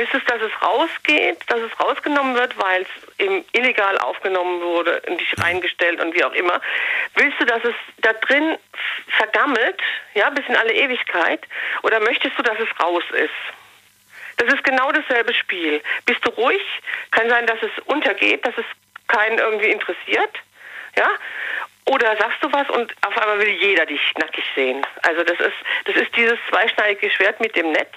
Willst 0.00 0.14
du, 0.14 0.16
es, 0.16 0.24
dass 0.24 0.40
es 0.40 0.62
rausgeht, 0.62 1.42
dass 1.48 1.60
es 1.60 1.78
rausgenommen 1.78 2.34
wird, 2.34 2.56
weil 2.58 2.80
es 2.80 3.18
eben 3.18 3.44
illegal 3.52 3.98
aufgenommen 3.98 4.62
wurde 4.62 5.02
und 5.06 5.20
dich 5.20 5.34
reingestellt 5.38 6.00
und 6.00 6.14
wie 6.14 6.24
auch 6.24 6.32
immer? 6.32 6.58
Willst 7.16 7.38
du, 7.38 7.44
dass 7.44 7.62
es 7.64 7.74
da 7.98 8.14
drin 8.14 8.56
vergammelt, 9.18 9.78
ja, 10.14 10.30
bis 10.30 10.46
in 10.48 10.56
alle 10.56 10.72
Ewigkeit? 10.72 11.46
Oder 11.82 12.00
möchtest 12.00 12.38
du, 12.38 12.42
dass 12.42 12.58
es 12.58 12.82
raus 12.82 13.04
ist? 13.12 14.38
Das 14.38 14.50
ist 14.54 14.64
genau 14.64 14.90
dasselbe 14.90 15.34
Spiel. 15.34 15.82
Bist 16.06 16.24
du 16.24 16.30
ruhig? 16.30 16.62
Kann 17.10 17.28
sein, 17.28 17.46
dass 17.46 17.58
es 17.62 17.84
untergeht, 17.84 18.46
dass 18.46 18.56
es 18.56 18.64
keinen 19.06 19.36
irgendwie 19.36 19.68
interessiert. 19.68 20.34
Ja? 20.96 21.10
Oder 21.84 22.16
sagst 22.16 22.42
du 22.42 22.50
was 22.50 22.70
und 22.70 22.94
auf 23.06 23.18
einmal 23.18 23.38
will 23.40 23.50
jeder 23.50 23.84
dich 23.84 24.00
nackig 24.18 24.44
sehen. 24.54 24.80
Also 25.02 25.24
das 25.24 25.38
ist, 25.40 25.58
das 25.84 25.96
ist 25.96 26.16
dieses 26.16 26.38
zweischneidige 26.48 27.10
Schwert 27.10 27.38
mit 27.40 27.54
dem 27.54 27.70
Netz. 27.72 27.92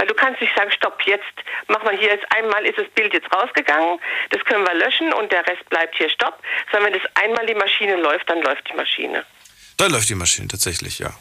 Weil 0.00 0.06
du 0.06 0.14
kannst 0.14 0.40
nicht 0.40 0.56
sagen, 0.56 0.70
stopp, 0.72 0.98
jetzt 1.04 1.24
machen 1.68 1.84
wir 1.84 1.98
hier 1.98 2.08
jetzt 2.08 2.24
einmal 2.34 2.64
ist 2.64 2.78
das 2.78 2.88
Bild 2.94 3.12
jetzt 3.12 3.30
rausgegangen, 3.30 4.00
das 4.30 4.42
können 4.46 4.64
wir 4.64 4.72
löschen 4.72 5.12
und 5.12 5.30
der 5.30 5.46
Rest 5.46 5.68
bleibt 5.68 5.94
hier 5.94 6.08
stopp. 6.08 6.42
Sondern 6.72 6.94
wenn 6.94 6.98
das 6.98 7.10
einmal 7.16 7.44
die 7.44 7.54
Maschine 7.54 7.96
läuft, 7.96 8.26
dann 8.30 8.40
läuft 8.40 8.66
die 8.70 8.76
Maschine. 8.76 9.26
Da 9.76 9.88
läuft 9.88 10.08
die 10.08 10.14
Maschine 10.14 10.48
tatsächlich, 10.48 11.00
ja. 11.00 11.12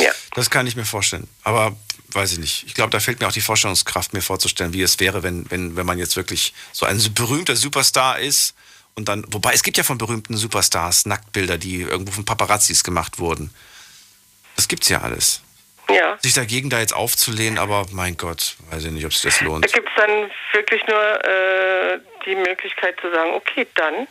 Ja. 0.00 0.12
Das 0.34 0.48
kann 0.48 0.66
ich 0.66 0.76
mir 0.76 0.86
vorstellen. 0.86 1.28
Aber 1.44 1.76
weiß 2.08 2.32
ich 2.32 2.38
nicht. 2.38 2.64
Ich 2.66 2.72
glaube, 2.72 2.88
da 2.88 3.00
fehlt 3.00 3.20
mir 3.20 3.28
auch 3.28 3.32
die 3.32 3.42
Vorstellungskraft, 3.42 4.14
mir 4.14 4.22
vorzustellen, 4.22 4.72
wie 4.72 4.80
es 4.80 4.98
wäre, 4.98 5.22
wenn, 5.22 5.50
wenn, 5.50 5.76
wenn 5.76 5.84
man 5.84 5.98
jetzt 5.98 6.16
wirklich 6.16 6.54
so 6.72 6.86
ein 6.86 6.98
berühmter 7.12 7.54
Superstar 7.54 8.18
ist 8.18 8.54
und 8.94 9.10
dann, 9.10 9.26
wobei 9.28 9.52
es 9.52 9.62
gibt 9.62 9.76
ja 9.76 9.84
von 9.84 9.98
berühmten 9.98 10.38
Superstars 10.38 11.04
Nacktbilder, 11.04 11.58
die 11.58 11.82
irgendwo 11.82 12.12
von 12.12 12.24
Paparazzis 12.24 12.82
gemacht 12.82 13.18
wurden. 13.18 13.52
Das 14.56 14.68
gibt's 14.68 14.88
ja 14.88 15.02
alles. 15.02 15.42
Ja. 15.94 16.18
Sich 16.22 16.34
dagegen 16.34 16.70
da 16.70 16.80
jetzt 16.80 16.94
aufzulehnen, 16.94 17.58
aber 17.58 17.86
mein 17.92 18.16
Gott, 18.16 18.56
weiß 18.70 18.84
ich 18.84 18.90
nicht, 18.92 19.04
ob 19.06 19.12
sich 19.12 19.22
das 19.22 19.38
Da 19.38 19.44
lohnt. 19.44 19.72
gibt 19.72 19.88
es 19.88 19.94
dann 19.96 20.30
wirklich 20.52 20.82
nur 20.86 21.24
äh, 21.24 22.00
die 22.26 22.34
Möglichkeit 22.36 22.96
zu 23.00 23.10
sagen, 23.10 23.32
okay, 23.34 23.66
dann. 23.74 24.06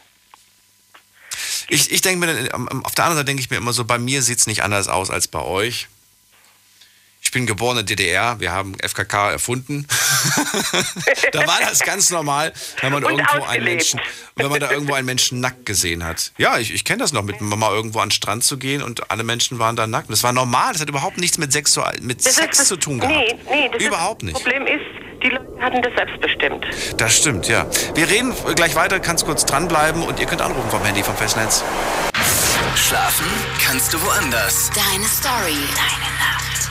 Ich, 1.70 1.92
ich 1.92 2.02
denke 2.02 2.26
mir, 2.26 2.50
auf 2.84 2.96
der 2.96 3.06
anderen 3.06 3.18
Seite 3.18 3.26
denke 3.26 3.42
ich 3.42 3.50
mir 3.50 3.58
immer 3.58 3.74
so, 3.74 3.86
bei 3.86 3.98
mir 3.98 4.22
sieht's 4.22 4.48
nicht 4.48 4.64
anders 4.64 4.88
aus 4.88 5.10
als 5.10 5.28
bei 5.28 5.42
euch. 5.42 5.88
Ich 7.32 7.34
bin 7.34 7.46
geboren 7.46 7.78
in 7.78 7.86
der 7.86 7.96
DDR, 7.96 8.42
wir 8.42 8.52
haben 8.52 8.76
FKK 8.86 9.32
erfunden. 9.32 9.88
da 11.32 11.48
war 11.48 11.62
das 11.62 11.80
ganz 11.80 12.10
normal, 12.10 12.52
wenn 12.82 12.92
man 12.92 13.06
Und 13.06 13.12
irgendwo 13.12 13.44
einen. 13.46 13.64
Menschen, 13.64 14.02
wenn 14.36 14.50
man 14.50 14.60
da 14.60 14.70
irgendwo 14.70 14.96
einen 14.96 15.06
Menschen 15.06 15.40
nackt 15.40 15.66
gesehen 15.66 16.04
hat. 16.04 16.34
Ja, 16.38 16.58
ich, 16.58 16.74
ich 16.74 16.84
kenne 16.84 16.98
das 16.98 17.14
noch, 17.14 17.24
mit 17.24 17.40
Mama 17.40 17.72
irgendwo 17.72 18.00
an 18.00 18.10
den 18.10 18.12
Strand 18.12 18.44
zu 18.44 18.58
gehen 18.58 18.84
und 18.84 19.10
alle 19.10 19.24
Menschen 19.24 19.60
waren 19.60 19.78
da 19.78 19.88
nackt. 19.88 20.10
Das 20.10 20.24
war 20.24 20.34
normal, 20.34 20.74
das 20.74 20.82
hat 20.82 20.90
überhaupt 20.90 21.20
nichts 21.20 21.38
mit, 21.38 21.54
Sexual, 21.54 21.96
mit 22.02 22.26
Das 22.26 22.36
Sex 22.36 22.60
ist, 22.60 22.68
zu 22.68 22.76
tun 22.76 23.00
gehabt. 23.00 23.16
Nee, 23.16 23.34
nee, 23.50 23.70
das 23.72 23.82
Überhaupt 23.82 24.24
ist, 24.24 24.26
nicht. 24.26 24.36
Das 24.36 24.44
Problem 24.44 24.68
ist, 24.68 25.24
die 25.24 25.30
Leute 25.30 25.62
hatten 25.62 25.82
das 25.84 25.94
selbstbestimmt. 25.96 26.66
Das 26.98 27.16
stimmt, 27.16 27.48
ja. 27.48 27.66
Wir 27.96 28.10
reden 28.10 28.34
gleich 28.56 28.76
weiter, 28.76 29.00
kannst 29.00 29.24
kurz 29.24 29.46
dranbleiben 29.46 30.04
und 30.04 30.20
ihr 30.20 30.26
könnt 30.26 30.42
anrufen 30.42 30.70
vom 30.70 30.84
Handy, 30.84 31.02
vom 31.02 31.16
Festnetz. 31.16 31.64
Schlafen 32.76 33.28
kannst 33.66 33.94
du 33.94 34.02
woanders. 34.02 34.70
Deine 34.76 35.06
Story. 35.06 35.56
Deine 35.78 36.18
Nacht. 36.20 36.71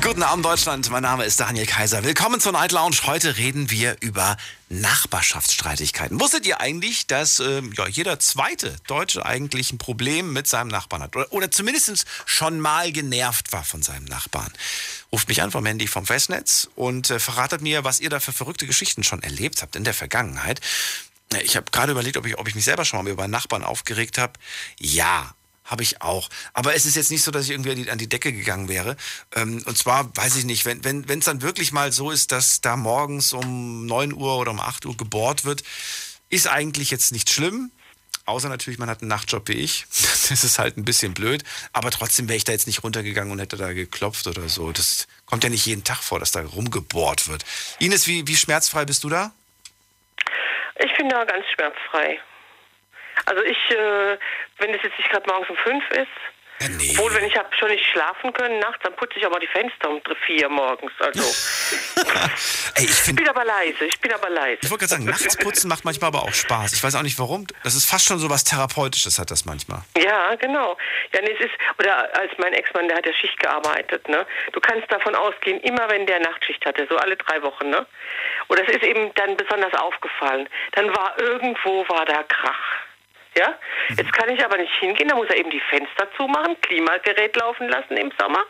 Guten 0.00 0.22
Abend 0.22 0.44
Deutschland, 0.44 0.88
mein 0.90 1.02
Name 1.02 1.24
ist 1.24 1.40
Daniel 1.40 1.66
Kaiser. 1.66 2.04
Willkommen 2.04 2.40
zur 2.40 2.52
Night 2.52 2.72
Lounge. 2.72 2.96
Heute 3.06 3.36
reden 3.36 3.70
wir 3.70 3.96
über 4.00 4.36
Nachbarschaftsstreitigkeiten. 4.68 6.20
Wusstet 6.20 6.46
ihr 6.46 6.60
eigentlich, 6.60 7.06
dass 7.06 7.40
ähm, 7.40 7.72
ja, 7.76 7.86
jeder 7.88 8.18
zweite 8.20 8.76
Deutsche 8.86 9.26
eigentlich 9.26 9.72
ein 9.72 9.78
Problem 9.78 10.32
mit 10.32 10.46
seinem 10.46 10.68
Nachbarn 10.68 11.02
hat? 11.02 11.16
Oder, 11.16 11.32
oder 11.32 11.50
zumindest 11.50 12.06
schon 12.26 12.60
mal 12.60 12.92
genervt 12.92 13.52
war 13.52 13.64
von 13.64 13.82
seinem 13.82 14.04
Nachbarn? 14.04 14.52
Ruft 15.12 15.28
mich 15.28 15.42
an 15.42 15.50
vom 15.50 15.66
Handy 15.66 15.88
vom 15.88 16.06
Festnetz 16.06 16.68
und 16.76 17.10
äh, 17.10 17.18
verratet 17.18 17.60
mir, 17.60 17.84
was 17.84 18.00
ihr 18.00 18.08
da 18.08 18.20
für 18.20 18.32
verrückte 18.32 18.66
Geschichten 18.66 19.02
schon 19.02 19.22
erlebt 19.22 19.62
habt 19.62 19.76
in 19.76 19.84
der 19.84 19.94
Vergangenheit. 19.94 20.60
Ja, 21.32 21.40
Ich 21.40 21.56
habe 21.56 21.70
gerade 21.70 21.92
überlegt, 21.92 22.16
ob 22.16 22.24
ich, 22.26 22.38
ob 22.38 22.48
ich 22.48 22.54
mich 22.54 22.64
selber 22.64 22.84
schon 22.84 23.04
mal 23.04 23.10
über 23.10 23.28
Nachbarn 23.28 23.64
aufgeregt 23.64 24.16
habe. 24.16 24.34
Ja, 24.78 25.34
habe 25.68 25.82
ich 25.82 26.02
auch. 26.02 26.28
Aber 26.54 26.74
es 26.74 26.86
ist 26.86 26.96
jetzt 26.96 27.10
nicht 27.10 27.22
so, 27.22 27.30
dass 27.30 27.44
ich 27.44 27.50
irgendwie 27.50 27.90
an 27.90 27.98
die, 27.98 28.08
Decke 28.08 28.32
gegangen 28.32 28.68
wäre. 28.68 28.96
Ähm, 29.36 29.62
und 29.66 29.78
zwar, 29.78 30.16
weiß 30.16 30.36
ich 30.36 30.44
nicht, 30.44 30.64
wenn 30.64 30.78
es 30.78 31.08
wenn, 31.08 31.20
dann 31.20 31.42
wirklich 31.42 31.72
mal 31.72 31.92
so 31.92 32.10
ist, 32.10 32.32
dass 32.32 32.60
da 32.60 32.76
morgens 32.76 33.32
um 33.32 33.86
9 33.86 34.12
Uhr 34.14 34.38
oder 34.38 34.50
um 34.50 34.60
8 34.60 34.86
Uhr 34.86 34.96
gebohrt 34.96 35.44
wird, 35.44 35.62
ist 36.30 36.48
eigentlich 36.48 36.90
jetzt 36.90 37.12
nicht 37.12 37.30
schlimm. 37.30 37.70
Außer 38.24 38.48
natürlich, 38.50 38.78
man 38.78 38.90
hat 38.90 39.00
einen 39.00 39.08
Nachtjob 39.08 39.48
wie 39.48 39.52
ich. 39.52 39.86
Das 40.28 40.44
ist 40.44 40.58
halt 40.58 40.76
ein 40.76 40.84
bisschen 40.84 41.14
blöd. 41.14 41.42
Aber 41.72 41.90
trotzdem 41.90 42.28
wäre 42.28 42.36
ich 42.36 42.44
da 42.44 42.52
jetzt 42.52 42.66
nicht 42.66 42.84
runtergegangen 42.84 43.32
und 43.32 43.38
hätte 43.38 43.56
da 43.56 43.72
geklopft 43.72 44.26
oder 44.26 44.46
so. 44.50 44.72
Das 44.72 45.08
kommt 45.24 45.42
ja 45.42 45.48
nicht 45.48 45.64
jeden 45.64 45.84
Tag 45.84 46.02
vor, 46.02 46.18
dass 46.18 46.32
da 46.32 46.42
rumgebohrt 46.42 47.28
wird. 47.28 47.46
Ines, 47.78 48.06
wie, 48.06 48.26
wie 48.26 48.36
schmerzfrei 48.36 48.84
bist 48.84 49.04
du 49.04 49.08
da? 49.08 49.32
Ich 50.78 50.94
bin 50.98 51.08
da 51.08 51.24
ganz 51.24 51.46
schmerzfrei. 51.54 52.20
Also 53.24 53.42
ich, 53.42 53.70
äh, 53.70 54.18
wenn 54.58 54.74
es 54.74 54.82
jetzt 54.82 54.98
nicht 54.98 55.10
gerade 55.10 55.28
morgens 55.28 55.48
um 55.50 55.56
fünf 55.56 55.84
ist, 55.90 56.08
Ja, 56.60 56.68
nee. 56.68 56.90
obwohl 56.96 57.14
wenn 57.14 57.24
ich 57.24 57.36
habe 57.36 57.48
schon 57.56 57.68
nicht 57.70 57.84
schlafen 57.86 58.32
können 58.32 58.58
nachts, 58.58 58.82
dann 58.82 58.94
putze 58.96 59.18
ich 59.18 59.24
aber 59.26 59.38
die 59.38 59.46
Fenster 59.46 59.88
um 59.90 60.02
drei, 60.02 60.14
vier 60.26 60.48
morgens. 60.48 60.92
Also 60.98 61.22
Ey, 62.74 62.84
ich 62.84 62.90
ich 62.90 62.96
finde 62.96 63.22
bin 63.22 63.30
aber 63.30 63.44
leise, 63.44 63.84
ich 63.84 64.00
bin 64.00 64.12
aber 64.12 64.28
leise. 64.30 64.58
Ich 64.62 64.70
wollte 64.70 64.86
gerade 64.86 64.90
sagen, 65.02 65.04
nachts 65.04 65.36
putzen 65.36 65.68
macht 65.68 65.84
manchmal 65.84 66.08
aber 66.08 66.22
auch 66.22 66.32
Spaß. 66.32 66.72
Ich 66.72 66.82
weiß 66.82 66.94
auch 66.96 67.02
nicht 67.02 67.18
warum. 67.18 67.46
Das 67.64 67.74
ist 67.74 67.88
fast 67.88 68.06
schon 68.06 68.18
so 68.18 68.28
was 68.30 68.44
Therapeutisches, 68.44 69.18
hat 69.18 69.30
das 69.30 69.44
manchmal. 69.44 69.82
Ja, 69.96 70.34
genau. 70.36 70.76
Ja, 71.14 71.20
nee, 71.22 71.32
es 71.38 71.44
ist, 71.46 71.54
oder 71.78 72.14
als 72.18 72.32
mein 72.38 72.52
Ex-Mann, 72.52 72.88
der 72.88 72.96
hat 72.96 73.06
ja 73.06 73.12
Schicht 73.12 73.38
gearbeitet, 73.40 74.08
ne? 74.08 74.26
Du 74.52 74.60
kannst 74.60 74.90
davon 74.92 75.14
ausgehen, 75.14 75.60
immer 75.60 75.88
wenn 75.90 76.06
der 76.06 76.20
Nachtschicht 76.20 76.64
hatte, 76.66 76.86
so 76.90 76.96
alle 76.96 77.16
drei 77.16 77.40
Wochen, 77.42 77.70
ne? 77.70 77.86
Und 78.48 78.58
das 78.58 78.68
ist 78.68 78.82
eben 78.82 79.12
dann 79.14 79.36
besonders 79.36 79.74
aufgefallen. 79.74 80.48
Dann 80.72 80.88
war 80.94 81.14
irgendwo 81.20 81.88
war 81.88 82.04
da 82.04 82.22
Krach. 82.24 82.58
Ja, 83.38 83.54
jetzt 83.90 84.12
kann 84.12 84.28
ich 84.30 84.44
aber 84.44 84.56
nicht 84.56 84.74
hingehen, 84.80 85.08
da 85.08 85.14
muss 85.14 85.28
er 85.28 85.36
eben 85.36 85.50
die 85.50 85.60
Fenster 85.60 86.08
zumachen, 86.16 86.60
Klimagerät 86.60 87.36
laufen 87.36 87.68
lassen 87.68 87.96
im 87.96 88.10
Sommer. 88.18 88.44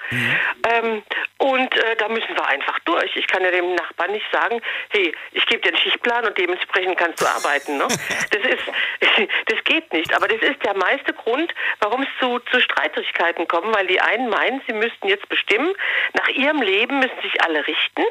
Ähm, 0.72 1.02
und 1.36 1.76
äh, 1.76 1.96
da 1.96 2.08
müssen 2.08 2.34
wir 2.34 2.46
einfach 2.46 2.78
durch. 2.80 3.14
Ich 3.14 3.26
kann 3.26 3.44
ja 3.44 3.50
dem 3.50 3.74
Nachbarn 3.74 4.12
nicht 4.12 4.24
sagen, 4.32 4.62
hey, 4.88 5.14
ich 5.32 5.44
gebe 5.44 5.60
dir 5.60 5.68
einen 5.68 5.76
Schichtplan 5.76 6.24
und 6.24 6.38
dementsprechend 6.38 6.96
kannst 6.96 7.20
du 7.20 7.26
arbeiten. 7.26 7.76
Ne? 7.76 7.86
Das 8.30 8.42
ist, 8.44 8.62
das 9.46 9.64
geht 9.64 9.92
nicht. 9.92 10.14
Aber 10.14 10.28
das 10.28 10.40
ist 10.40 10.62
der 10.64 10.76
meiste 10.76 11.12
Grund, 11.12 11.52
warum 11.80 12.02
es 12.02 12.08
zu, 12.20 12.38
zu 12.50 12.60
Streitigkeiten 12.60 13.46
kommt, 13.48 13.74
weil 13.74 13.86
die 13.86 14.00
einen 14.00 14.28
meinen, 14.28 14.62
sie 14.66 14.74
müssten 14.74 15.08
jetzt 15.08 15.28
bestimmen, 15.28 15.74
nach 16.14 16.28
ihrem 16.28 16.62
Leben 16.62 16.98
müssen 17.00 17.20
sich 17.22 17.42
alle 17.42 17.66
richten. 17.66 18.04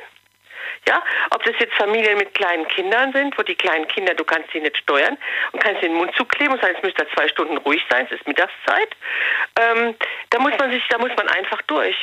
Ja, 0.87 1.03
ob 1.31 1.43
das 1.43 1.53
jetzt 1.59 1.73
Familien 1.73 2.17
mit 2.17 2.33
kleinen 2.33 2.65
Kindern 2.69 3.11
sind, 3.11 3.37
wo 3.37 3.43
die 3.43 3.55
kleinen 3.55 3.87
Kinder, 3.89 4.13
du 4.13 4.23
kannst 4.23 4.51
sie 4.53 4.61
nicht 4.61 4.77
steuern 4.77 5.17
und 5.51 5.61
kannst 5.61 5.81
den 5.83 5.93
Mund 5.93 6.15
zukleben 6.15 6.53
und 6.53 6.61
sagen, 6.61 6.75
es 6.77 6.83
müsste 6.83 7.05
zwei 7.13 7.27
Stunden 7.27 7.57
ruhig 7.57 7.83
sein, 7.89 8.07
es 8.09 8.17
ist 8.17 8.25
Mittagszeit. 8.25 8.95
Ähm, 9.59 9.95
da 10.29 10.39
muss 10.39 10.57
man 10.57 10.71
sich, 10.71 10.81
da 10.87 10.97
muss 10.97 11.11
man 11.17 11.27
einfach 11.27 11.61
durch. 11.63 11.97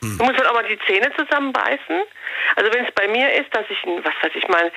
Da 0.00 0.24
muss 0.24 0.36
man 0.36 0.46
auch 0.46 0.54
mal 0.54 0.64
die 0.64 0.78
Zähne 0.86 1.10
zusammenbeißen. 1.16 2.02
Also 2.56 2.72
wenn 2.72 2.84
es 2.84 2.92
bei 2.92 3.08
mir 3.08 3.32
ist, 3.32 3.54
dass 3.54 3.64
ich, 3.70 3.78
was 3.84 4.14
weiß 4.22 4.32
ich 4.34 4.46
mal, 4.48 4.70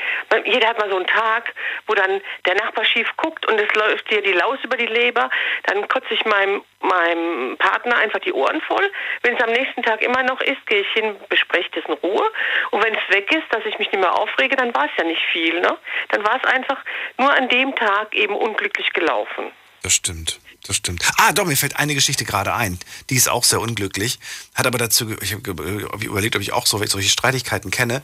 jeder 0.45 0.69
hat 0.69 0.79
mal 0.79 0.89
so 0.89 0.95
einen 0.95 1.07
Tag, 1.07 1.53
wo 1.87 1.93
dann 1.93 2.21
der 2.45 2.55
Nachbar 2.55 2.85
schief 2.85 3.09
guckt 3.17 3.45
und 3.47 3.59
es 3.59 3.73
läuft 3.75 4.09
dir 4.09 4.21
die 4.21 4.31
Laus 4.31 4.57
über 4.63 4.77
die 4.77 4.85
Leber, 4.85 5.29
dann 5.63 5.87
kotze 5.87 6.13
ich 6.13 6.25
meinem, 6.25 6.63
meinem 6.79 7.57
Partner 7.57 7.97
einfach 7.97 8.19
die 8.19 8.33
Ohren 8.33 8.61
voll. 8.61 8.89
Wenn 9.21 9.35
es 9.35 9.43
am 9.43 9.51
nächsten 9.51 9.83
Tag 9.83 10.01
immer 10.01 10.23
noch 10.23 10.41
ist, 10.41 10.65
gehe 10.67 10.81
ich 10.81 10.91
hin, 10.93 11.15
bespreche 11.27 11.69
das 11.75 11.85
in 11.85 11.93
Ruhe. 11.93 12.31
Und 12.71 12.83
wenn 12.83 12.95
es 12.95 13.15
weg 13.15 13.31
ist, 13.31 13.45
dass 13.51 13.65
ich 13.65 13.77
mich 13.77 13.91
nicht 13.91 13.99
mehr 13.99 14.17
aufrege, 14.17 14.55
dann 14.55 14.73
war 14.73 14.85
es 14.85 14.91
ja 14.97 15.03
nicht 15.03 15.21
viel. 15.31 15.59
Ne? 15.59 15.77
Dann 16.09 16.23
war 16.23 16.39
es 16.41 16.49
einfach 16.49 16.83
nur 17.17 17.31
an 17.31 17.49
dem 17.49 17.75
Tag 17.75 18.15
eben 18.15 18.35
unglücklich 18.35 18.93
gelaufen. 18.93 19.51
Das 19.83 19.93
stimmt. 19.93 20.39
Das 20.63 20.75
stimmt. 20.75 21.03
Ah, 21.17 21.31
doch, 21.31 21.45
mir 21.45 21.57
fällt 21.57 21.77
eine 21.77 21.95
Geschichte 21.95 22.25
gerade 22.25 22.53
ein. 22.53 22.77
Die 23.09 23.15
ist 23.15 23.29
auch 23.29 23.43
sehr 23.43 23.61
unglücklich. 23.61 24.19
Hat 24.53 24.67
aber 24.67 24.77
dazu, 24.77 25.09
ich 25.21 25.33
habe 25.33 25.89
überlegt, 26.01 26.35
ob 26.35 26.41
ich 26.41 26.51
auch 26.53 26.67
so, 26.67 26.83
solche 26.85 27.09
Streitigkeiten 27.09 27.71
kenne. 27.71 28.01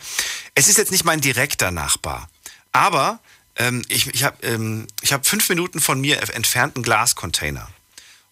Es 0.56 0.68
ist 0.68 0.78
jetzt 0.78 0.92
nicht 0.92 1.04
mein 1.04 1.22
direkter 1.22 1.72
Nachbar. 1.72 2.30
Aber 2.72 3.20
ähm, 3.58 3.84
ich, 3.90 4.08
ich 4.14 4.24
habe 4.24 4.38
ähm, 4.44 4.88
hab 5.06 5.28
fünf 5.28 5.48
Minuten 5.50 5.80
von 5.80 6.00
mir 6.00 6.22
entfernt 6.34 6.76
einen 6.76 6.84
Glascontainer. 6.84 7.70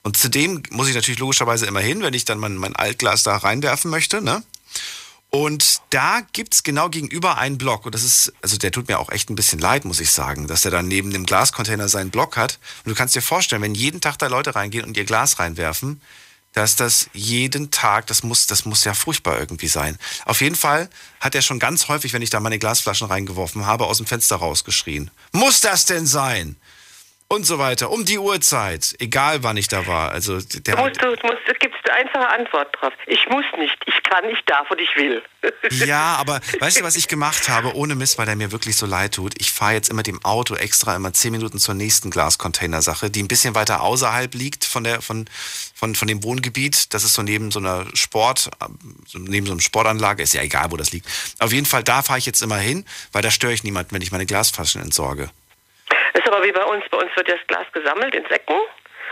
Und 0.03 0.17
zudem 0.17 0.63
muss 0.69 0.89
ich 0.89 0.95
natürlich 0.95 1.19
logischerweise 1.19 1.65
immer 1.65 1.79
hin, 1.79 2.01
wenn 2.01 2.13
ich 2.13 2.25
dann 2.25 2.37
mein, 2.37 2.57
mein 2.57 2.75
Altglas 2.75 3.23
da 3.23 3.37
reinwerfen 3.37 3.89
möchte. 3.89 4.21
Ne? 4.21 4.43
Und 5.35 5.81
da 5.89 6.21
gibt's 6.31 6.61
genau 6.61 6.89
gegenüber 6.89 7.39
einen 7.39 7.57
Block. 7.57 7.87
Und 7.87 7.95
das 7.95 8.03
ist, 8.03 8.31
also 8.43 8.55
der 8.57 8.71
tut 8.71 8.87
mir 8.87 8.99
auch 8.99 9.09
echt 9.09 9.31
ein 9.31 9.35
bisschen 9.35 9.57
leid, 9.57 9.83
muss 9.83 9.99
ich 9.99 10.11
sagen, 10.11 10.45
dass 10.45 10.63
er 10.63 10.69
dann 10.69 10.87
neben 10.87 11.09
dem 11.09 11.25
Glascontainer 11.25 11.89
seinen 11.89 12.11
Block 12.11 12.37
hat. 12.37 12.59
Und 12.85 12.91
du 12.91 12.95
kannst 12.95 13.15
dir 13.15 13.23
vorstellen, 13.23 13.63
wenn 13.63 13.73
jeden 13.73 13.99
Tag 13.99 14.19
da 14.19 14.27
Leute 14.27 14.53
reingehen 14.53 14.85
und 14.85 14.95
ihr 14.95 15.05
Glas 15.05 15.39
reinwerfen, 15.39 16.01
dass 16.51 16.75
das 16.75 17.09
jeden 17.13 17.71
Tag, 17.71 18.05
das 18.05 18.21
muss, 18.21 18.45
das 18.45 18.65
muss 18.65 18.83
ja 18.83 18.93
furchtbar 18.93 19.39
irgendwie 19.39 19.67
sein. 19.67 19.97
Auf 20.25 20.41
jeden 20.41 20.55
Fall 20.55 20.87
hat 21.19 21.33
er 21.33 21.41
schon 21.41 21.57
ganz 21.57 21.87
häufig, 21.87 22.13
wenn 22.13 22.21
ich 22.21 22.29
da 22.29 22.39
meine 22.39 22.59
Glasflaschen 22.59 23.07
reingeworfen 23.07 23.65
habe, 23.65 23.87
aus 23.87 23.97
dem 23.97 24.05
Fenster 24.05 24.35
rausgeschrien. 24.35 25.09
Muss 25.31 25.61
das 25.61 25.85
denn 25.85 26.05
sein? 26.05 26.57
Und 27.33 27.45
so 27.45 27.57
weiter. 27.57 27.89
Um 27.89 28.05
die 28.05 28.19
Uhrzeit. 28.19 28.95
Egal 28.99 29.41
wann 29.41 29.57
ich 29.57 29.67
da 29.67 29.87
war. 29.87 30.11
Also 30.11 30.39
der 30.39 30.75
Du 30.75 30.83
musst, 30.83 31.01
du 31.01 31.07
musst, 31.07 31.39
es 31.47 31.57
gibt 31.57 31.73
eine 31.89 31.97
einfache 31.97 32.29
Antwort 32.29 32.67
drauf. 32.79 32.93
Ich 33.07 33.27
muss 33.27 33.43
nicht, 33.57 33.75
ich 33.87 34.03
kann, 34.03 34.29
ich 34.29 34.37
darf 34.45 34.69
und 34.69 34.79
ich 34.79 34.95
will. 34.95 35.23
Ja, 35.85 36.15
aber 36.19 36.39
weißt 36.59 36.79
du, 36.79 36.83
was 36.83 36.95
ich 36.95 37.07
gemacht 37.07 37.49
habe? 37.49 37.75
Ohne 37.75 37.95
Mist, 37.95 38.17
weil 38.17 38.27
er 38.27 38.35
mir 38.35 38.51
wirklich 38.51 38.75
so 38.75 38.85
leid 38.85 39.15
tut. 39.15 39.33
Ich 39.39 39.51
fahre 39.51 39.73
jetzt 39.73 39.89
immer 39.89 40.03
dem 40.03 40.23
Auto 40.23 40.55
extra 40.55 40.95
immer 40.95 41.11
zehn 41.13 41.31
Minuten 41.31 41.57
zur 41.57 41.73
nächsten 41.73 42.11
Glascontainer-Sache, 42.11 43.09
die 43.09 43.23
ein 43.23 43.27
bisschen 43.27 43.55
weiter 43.55 43.81
außerhalb 43.81 44.33
liegt 44.35 44.63
von, 44.65 44.83
der, 44.83 45.01
von, 45.01 45.25
von, 45.73 45.95
von 45.95 46.07
dem 46.07 46.23
Wohngebiet. 46.23 46.93
Das 46.93 47.03
ist 47.03 47.15
so 47.15 47.23
neben 47.23 47.49
so 47.49 47.59
einer 47.59 47.85
Sport, 47.93 48.51
neben 49.13 49.47
so 49.47 49.53
einer 49.53 49.61
Sportanlage. 49.61 50.21
Ist 50.21 50.33
ja 50.33 50.43
egal, 50.43 50.71
wo 50.71 50.77
das 50.77 50.91
liegt. 50.91 51.07
Auf 51.39 51.51
jeden 51.51 51.65
Fall, 51.65 51.83
da 51.83 52.03
fahre 52.03 52.19
ich 52.19 52.25
jetzt 52.25 52.41
immer 52.41 52.57
hin, 52.57 52.85
weil 53.11 53.23
da 53.23 53.31
störe 53.31 53.53
ich 53.53 53.63
niemanden, 53.63 53.93
wenn 53.95 54.01
ich 54.01 54.11
meine 54.11 54.25
Glasflaschen 54.25 54.81
entsorge. 54.81 55.29
Das 56.13 56.23
ist 56.23 56.31
aber 56.31 56.43
wie 56.43 56.51
bei 56.51 56.63
uns. 56.63 56.83
Bei 56.89 56.97
uns 56.97 57.15
wird 57.15 57.29
das 57.29 57.39
Glas 57.47 57.65
gesammelt 57.73 58.15
in 58.15 58.25
Säcken. 58.27 58.55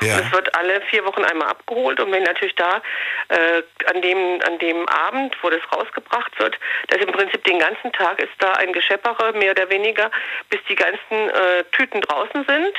Ja. 0.02 0.16
Und 0.16 0.26
es 0.26 0.32
wird 0.32 0.56
alle 0.56 0.82
vier 0.82 1.06
Wochen 1.06 1.24
einmal 1.24 1.49
abgeholt. 1.49 1.99
Und 1.99 2.12
wenn 2.12 2.24
natürlich 2.24 2.56
da 2.56 2.82
äh, 3.28 3.62
an, 3.93 4.02
dem, 4.02 4.39
an 4.45 4.58
dem 4.58 4.88
Abend, 4.89 5.36
wo 5.41 5.49
das 5.49 5.62
rausgebracht 5.76 6.39
wird, 6.39 6.58
das 6.88 7.02
im 7.02 7.12
Prinzip 7.12 7.43
den 7.43 7.60
ganzen 7.60 7.91
Tag 7.93 8.20
ist 8.20 8.32
da 8.39 8.54
ein 8.54 8.74
Gescheppere, 8.74 9.34
mehr 9.34 9.52
oder 9.52 9.70
weniger, 9.70 10.10
bis 10.49 10.60
die 10.68 10.76
ganzen 10.76 11.30
äh, 11.30 11.64
Tüten 11.72 12.02
draußen 12.02 12.45
sind. 12.45 12.74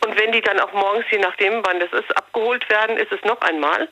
Und 0.00 0.18
wenn 0.18 0.32
die 0.32 0.40
dann 0.40 0.58
auch 0.60 0.72
morgens, 0.72 1.04
je 1.10 1.18
nachdem, 1.18 1.62
wann 1.66 1.80
das 1.80 1.92
ist, 1.92 2.16
abgeholt 2.16 2.68
werden, 2.70 2.96
ist 2.96 3.12
es 3.12 3.22
noch 3.24 3.40
einmal 3.42 3.88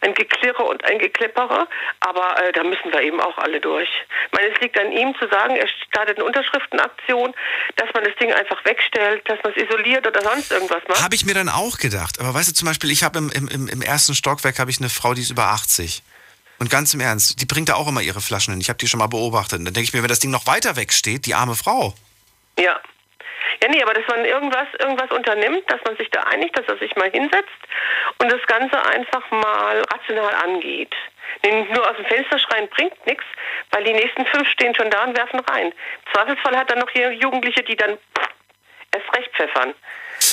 ein 0.00 0.14
Geklirre 0.14 0.62
und 0.62 0.84
ein 0.84 0.98
Geklippere. 0.98 1.68
Aber 2.00 2.42
äh, 2.42 2.52
da 2.52 2.62
müssen 2.62 2.92
wir 2.92 3.00
eben 3.00 3.20
auch 3.20 3.36
alle 3.38 3.60
durch. 3.60 3.88
Ich 3.88 4.32
meine, 4.32 4.52
es 4.54 4.60
liegt 4.60 4.78
an 4.78 4.92
ihm 4.92 5.14
zu 5.18 5.28
sagen, 5.28 5.56
er 5.56 5.68
startet 5.88 6.16
eine 6.16 6.24
Unterschriftenaktion, 6.24 7.34
dass 7.76 7.88
man 7.94 8.04
das 8.04 8.14
Ding 8.16 8.32
einfach 8.32 8.64
wegstellt, 8.64 9.28
dass 9.28 9.42
man 9.42 9.52
es 9.54 9.62
isoliert 9.62 10.06
oder 10.06 10.22
sonst 10.22 10.50
irgendwas 10.52 10.82
macht. 10.88 11.02
Habe 11.02 11.14
ich 11.14 11.24
mir 11.24 11.34
dann 11.34 11.48
auch 11.48 11.78
gedacht. 11.78 12.20
Aber 12.20 12.34
weißt 12.34 12.48
du, 12.48 12.54
zum 12.54 12.66
Beispiel, 12.66 12.90
ich 12.90 13.02
habe 13.02 13.18
im, 13.18 13.30
im, 13.30 13.68
im 13.68 13.82
ersten 13.82 14.14
Stockwerk 14.14 14.58
habe 14.58 14.70
ich 14.70 14.78
eine 14.78 14.88
Frau, 14.88 15.14
die 15.14 15.22
ist 15.22 15.30
über 15.30 15.44
80. 15.44 16.02
Und 16.58 16.70
ganz 16.70 16.94
im 16.94 17.00
Ernst, 17.00 17.40
die 17.40 17.46
bringt 17.46 17.68
da 17.68 17.74
auch 17.74 17.88
immer 17.88 18.00
ihre 18.00 18.20
Flaschen 18.20 18.52
hin. 18.52 18.60
Ich 18.60 18.68
habe 18.68 18.78
die 18.78 18.88
schon 18.88 18.98
mal 18.98 19.08
beobachtet. 19.08 19.58
Und 19.58 19.66
dann 19.66 19.74
denke 19.74 19.88
ich 19.88 19.92
mir, 19.92 20.02
wenn 20.02 20.08
das 20.08 20.20
Ding 20.20 20.30
noch 20.30 20.46
weiter 20.46 20.76
weg 20.76 20.92
steht, 20.92 21.26
die 21.26 21.34
arme 21.34 21.54
Frau. 21.54 21.94
Ja. 22.58 22.80
Ja, 23.62 23.68
nee, 23.68 23.82
aber 23.82 23.94
dass 23.94 24.06
man 24.08 24.24
irgendwas, 24.24 24.68
irgendwas 24.78 25.10
unternimmt, 25.10 25.64
dass 25.70 25.80
man 25.84 25.96
sich 25.96 26.10
da 26.10 26.20
einigt, 26.22 26.58
dass 26.58 26.66
er 26.66 26.78
sich 26.78 26.94
mal 26.96 27.10
hinsetzt 27.10 27.48
und 28.18 28.30
das 28.30 28.44
Ganze 28.46 28.80
einfach 28.86 29.30
mal 29.30 29.82
rational 29.92 30.34
angeht. 30.34 30.94
Denn 31.44 31.66
nur 31.68 31.88
aus 31.88 31.96
dem 31.96 32.06
Fenster 32.06 32.38
schreien 32.38 32.68
bringt 32.68 33.06
nichts, 33.06 33.24
weil 33.70 33.84
die 33.84 33.92
nächsten 33.92 34.26
fünf 34.26 34.48
stehen 34.48 34.74
schon 34.74 34.90
da 34.90 35.04
und 35.04 35.16
werfen 35.16 35.40
rein. 35.40 35.66
Im 35.66 36.12
Zweifelsfall 36.12 36.56
hat 36.56 36.70
er 36.70 36.78
noch 36.78 36.90
hier 36.90 37.12
Jugendliche, 37.12 37.62
die 37.62 37.76
dann 37.76 37.98
erst 38.92 39.16
recht 39.16 39.30
pfeffern. 39.34 39.74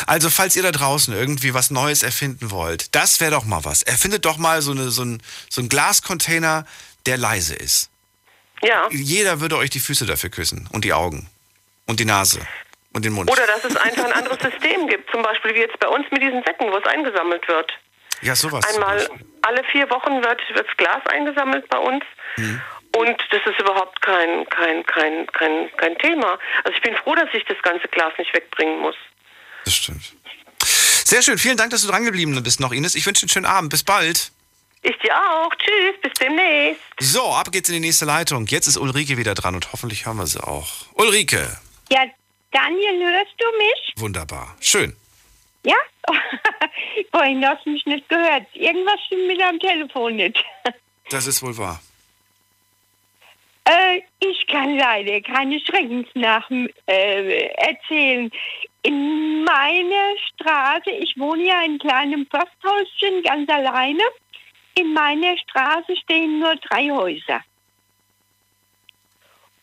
Also, 0.08 0.30
falls 0.30 0.56
ihr 0.56 0.64
da 0.64 0.72
draußen 0.72 1.14
irgendwie 1.14 1.54
was 1.54 1.70
Neues 1.70 2.04
erfinden 2.04 2.52
wollt, 2.52 2.96
das 2.96 3.20
wäre 3.20 3.32
doch 3.32 3.46
mal 3.46 3.66
was. 3.66 3.84
Erfindet 3.84 4.26
doch 4.26 4.38
mal 4.38 4.62
so, 4.62 4.72
eine, 4.72 4.90
so, 4.90 5.04
ein, 5.04 5.22
so 5.50 5.62
ein 5.62 5.70
Glascontainer, 5.70 6.66
der 7.06 7.18
leise 7.18 7.56
ist. 7.56 7.90
Ja. 8.62 8.88
Jeder 8.92 9.42
würde 9.42 9.58
euch 9.58 9.70
die 9.70 9.80
Füße 9.80 10.06
dafür 10.06 10.30
küssen 10.30 10.70
und 10.72 10.86
die 10.86 10.94
Augen 10.94 11.30
und 11.86 12.00
die 12.00 12.06
Nase 12.06 12.40
und 12.94 13.04
den 13.06 13.14
Mund. 13.14 13.30
Oder 13.32 13.46
dass 13.48 13.64
es 13.66 13.76
einfach 13.76 14.06
ein 14.06 14.14
anderes 14.14 14.40
System 14.40 14.88
gibt, 14.88 15.10
zum 15.12 15.22
Beispiel 15.24 15.54
wie 15.56 15.60
jetzt 15.60 15.80
bei 15.80 15.88
uns 15.88 16.06
mit 16.12 16.22
diesen 16.22 16.44
Säcken, 16.44 16.72
wo 16.72 16.78
es 16.78 16.86
eingesammelt 16.86 17.48
wird. 17.48 17.72
ja, 18.22 18.36
sowas. 18.36 18.64
Einmal 18.74 19.08
alle 19.42 19.64
vier 19.72 19.90
Wochen 19.90 20.24
wird 20.24 20.42
das 20.56 20.78
Glas 20.78 21.06
eingesammelt 21.08 21.68
bei 21.70 21.78
uns. 21.78 22.04
Mhm. 22.38 22.62
Und 22.96 23.18
das 23.32 23.42
ist 23.46 23.60
überhaupt 23.60 24.02
kein, 24.04 24.48
kein, 24.50 24.86
kein, 24.86 25.26
kein, 25.28 25.70
kein 25.78 25.98
Thema. 25.98 26.38
Also 26.64 26.76
ich 26.78 26.82
bin 26.84 26.96
froh, 26.96 27.16
dass 27.16 27.28
ich 27.34 27.44
das 27.46 27.58
ganze 27.64 27.88
Glas 27.88 28.14
nicht 28.20 28.32
wegbringen 28.34 28.80
muss. 28.80 28.96
Das 29.66 29.74
stimmt. 29.74 30.14
Sehr 30.60 31.22
schön. 31.24 31.38
Vielen 31.40 31.58
Dank, 31.58 31.72
dass 31.72 31.82
du 31.82 31.88
dran 31.88 32.06
geblieben 32.06 32.42
bist 32.44 32.60
noch, 32.60 32.72
Ines. 32.72 32.94
Ich 32.96 33.06
wünsche 33.06 33.22
dir 33.22 33.24
einen 33.26 33.34
schönen 33.34 33.46
Abend. 33.48 33.72
Bis 33.72 33.84
bald. 33.84 34.32
Ich 34.84 34.98
dir 35.00 35.14
auch. 35.16 35.50
Tschüss, 35.56 35.96
bis 36.02 36.14
demnächst. 36.20 36.82
So, 37.00 37.24
ab 37.34 37.52
geht's 37.52 37.70
in 37.70 37.76
die 37.76 37.82
nächste 37.82 38.06
Leitung. 38.06 38.46
Jetzt 38.48 38.68
ist 38.68 38.78
Ulrike 38.78 39.18
wieder 39.18 39.34
dran 39.34 39.56
und 39.56 39.72
hoffentlich 39.74 40.06
hören 40.06 40.18
wir 40.18 40.28
sie 40.28 40.42
auch. 40.44 40.68
Ulrike, 40.94 41.58
Ja, 41.90 42.04
Daniel, 42.54 43.04
hörst 43.04 43.34
du 43.38 43.46
mich? 43.58 43.94
wunderbar. 43.98 44.56
Schön. 44.62 44.96
Ja? 45.66 45.76
Vorhin 47.12 47.46
hast 47.46 47.66
du 47.66 47.72
mich 47.72 47.86
nicht 47.86 48.08
gehört. 48.10 48.44
Irgendwas 48.54 49.00
stimmt 49.06 49.28
mit 49.28 49.42
am 49.42 49.60
Telefon 49.60 50.16
nicht. 50.16 50.44
Das 51.10 51.28
ist 51.28 51.44
wohl 51.44 51.56
wahr. 51.58 51.82
Äh, 53.66 54.02
ich 54.20 54.48
kann 54.48 54.78
leider 54.78 55.20
keine 55.22 55.60
Schreckensnachen 55.60 56.70
äh, 56.88 57.48
erzählen. 57.56 58.32
In 58.84 59.44
meiner 59.44 60.18
Straße, 60.34 60.90
ich 60.92 61.14
wohne 61.18 61.44
ja 61.44 61.62
in 61.64 61.72
einem 61.72 61.80
kleinen 61.80 62.28
Forsthäuschen 62.28 63.22
ganz 63.24 63.50
alleine. 63.50 64.02
In 64.76 64.94
meiner 64.94 65.38
Straße 65.38 65.96
stehen 65.98 66.40
nur 66.40 66.56
drei 66.56 66.90
Häuser. 66.90 67.42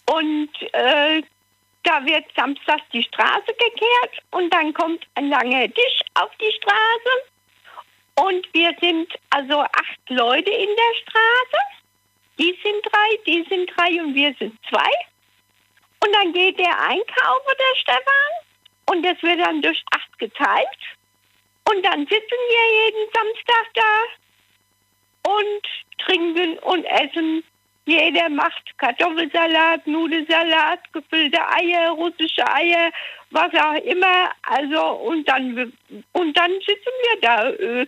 Und 0.06 0.50
äh, 0.72 1.22
da 1.82 2.04
wird 2.04 2.24
samstags 2.36 2.82
die 2.92 3.02
Straße 3.02 3.46
gekehrt 3.46 4.22
und 4.30 4.52
dann 4.52 4.72
kommt 4.74 5.06
ein 5.14 5.28
langer 5.28 5.72
Tisch 5.72 6.00
auf 6.14 6.30
die 6.40 6.52
Straße. 6.52 8.26
Und 8.26 8.46
wir 8.52 8.74
sind 8.80 9.12
also 9.30 9.60
acht 9.60 10.10
Leute 10.10 10.50
in 10.50 10.68
der 10.68 10.94
Straße. 11.02 11.58
Die 12.38 12.58
sind 12.62 12.84
drei, 12.84 13.18
die 13.26 13.46
sind 13.48 13.70
drei 13.76 14.02
und 14.02 14.14
wir 14.14 14.34
sind 14.38 14.58
zwei. 14.68 14.90
Und 16.04 16.14
dann 16.14 16.32
geht 16.32 16.58
der 16.58 16.80
Einkaufer, 16.80 17.54
der 17.58 17.76
Stefan, 17.76 18.32
und 18.90 19.04
das 19.04 19.22
wird 19.22 19.40
dann 19.40 19.62
durch 19.62 19.82
acht 19.92 20.18
geteilt. 20.18 20.68
Und 21.70 21.84
dann 21.84 22.00
sitzen 22.00 22.40
wir 22.48 22.84
jeden 22.84 23.12
Samstag 23.14 23.66
da 23.74 25.30
und 25.30 25.66
trinken 25.98 26.58
und 26.58 26.84
essen 26.84 27.44
Jeder 27.86 28.28
macht 28.28 28.62
Kartoffelsalat, 28.78 29.86
Nudelsalat, 29.86 30.80
gefüllte 30.92 31.38
Eier, 31.48 31.90
russische 31.90 32.46
Eier, 32.46 32.90
was 33.30 33.52
auch 33.54 33.74
immer. 33.84 34.30
Also 34.42 34.80
und 35.08 35.28
dann 35.28 35.72
und 36.12 36.36
dann 36.36 36.50
sitzen 36.66 36.94
wir 37.04 37.20
da. 37.20 37.48
Äh, 37.50 37.86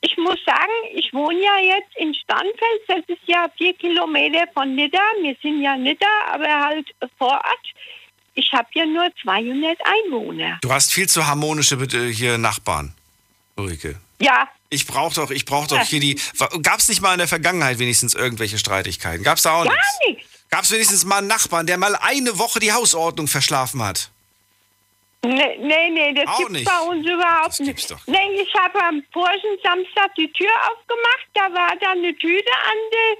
Ich 0.00 0.16
muss 0.16 0.38
sagen, 0.46 0.72
ich 0.94 1.12
wohne 1.12 1.38
ja 1.38 1.58
jetzt 1.76 1.94
in 1.96 2.14
Starnfels. 2.14 2.82
Das 2.88 3.04
ist 3.08 3.26
ja 3.26 3.46
vier 3.58 3.74
Kilometer 3.74 4.44
von 4.54 4.74
Nidda. 4.74 5.02
Wir 5.20 5.36
sind 5.42 5.60
ja 5.60 5.76
Nidda, 5.76 6.06
aber 6.32 6.48
halt 6.66 6.86
vor 7.18 7.32
Ort. 7.32 7.66
Ich 8.34 8.50
habe 8.52 8.68
ja 8.72 8.86
nur 8.86 9.08
200 9.22 9.78
Einwohner. 9.84 10.58
Du 10.62 10.70
hast 10.72 10.92
viel 10.92 11.08
zu 11.08 11.26
harmonische 11.26 11.76
hier 12.10 12.38
Nachbarn, 12.38 12.94
Ulrike. 13.56 13.96
Ja, 14.20 14.48
Ich 14.68 14.86
brauche 14.86 15.14
doch, 15.14 15.30
ich 15.30 15.44
brauch 15.44 15.66
doch 15.66 15.80
hier 15.82 16.00
die. 16.00 16.20
Gab 16.62 16.80
es 16.80 16.88
nicht 16.88 17.00
mal 17.00 17.12
in 17.12 17.18
der 17.18 17.28
Vergangenheit 17.28 17.78
wenigstens 17.78 18.14
irgendwelche 18.14 18.58
Streitigkeiten? 18.58 19.22
Gab 19.24 19.36
es 19.36 19.44
da 19.44 19.52
auch 19.60 19.64
gar 19.64 19.72
nichts? 19.72 19.98
nichts. 20.06 20.24
Gab 20.50 20.64
es 20.64 20.70
wenigstens 20.70 21.04
mal 21.04 21.18
einen 21.18 21.26
Nachbarn, 21.28 21.66
der 21.66 21.76
mal 21.78 21.96
eine 21.96 22.38
Woche 22.38 22.58
die 22.60 22.72
Hausordnung 22.72 23.28
verschlafen 23.28 23.82
hat? 23.82 24.10
Nee, 25.24 25.56
nee, 25.58 25.90
nee 25.90 26.12
das 26.14 26.26
Auch 26.28 26.38
gibt's 26.38 26.52
nicht. 26.52 26.64
bei 26.66 26.78
uns 26.80 27.04
überhaupt 27.06 27.48
Das 27.48 27.58
nicht. 27.60 27.90
doch 27.90 27.98
Nee, 28.06 28.40
ich 28.40 28.54
habe 28.54 28.80
am 28.84 29.02
vorigen 29.12 29.56
Samstag 29.62 30.14
die 30.16 30.30
Tür 30.32 30.50
aufgemacht, 30.70 31.26
da 31.34 31.42
war 31.52 31.74
da 31.80 31.90
eine 31.92 32.14
Tüte 32.16 32.50
an 32.52 32.76
der 32.92 33.16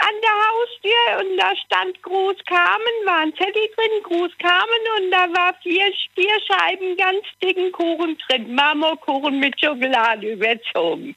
an 0.00 0.14
der 0.22 0.36
Haustür 0.48 1.20
und 1.20 1.36
da 1.36 1.56
stand 1.56 2.02
Gruß 2.02 2.36
Carmen, 2.46 2.96
war 3.04 3.18
ein 3.18 3.34
Zettel 3.34 3.68
drin, 3.74 4.02
Gruß 4.04 4.32
Carmen 4.38 4.84
und 4.98 5.10
da 5.10 5.28
war 5.32 5.54
vier, 5.62 5.92
vier 6.14 6.34
Scheiben 6.46 6.96
ganz 6.96 7.24
dicken 7.42 7.72
Kuchen 7.72 8.16
drin, 8.26 8.54
Marmorkuchen 8.54 9.38
mit 9.38 9.60
Schokolade 9.60 10.32
überzogen. 10.32 11.16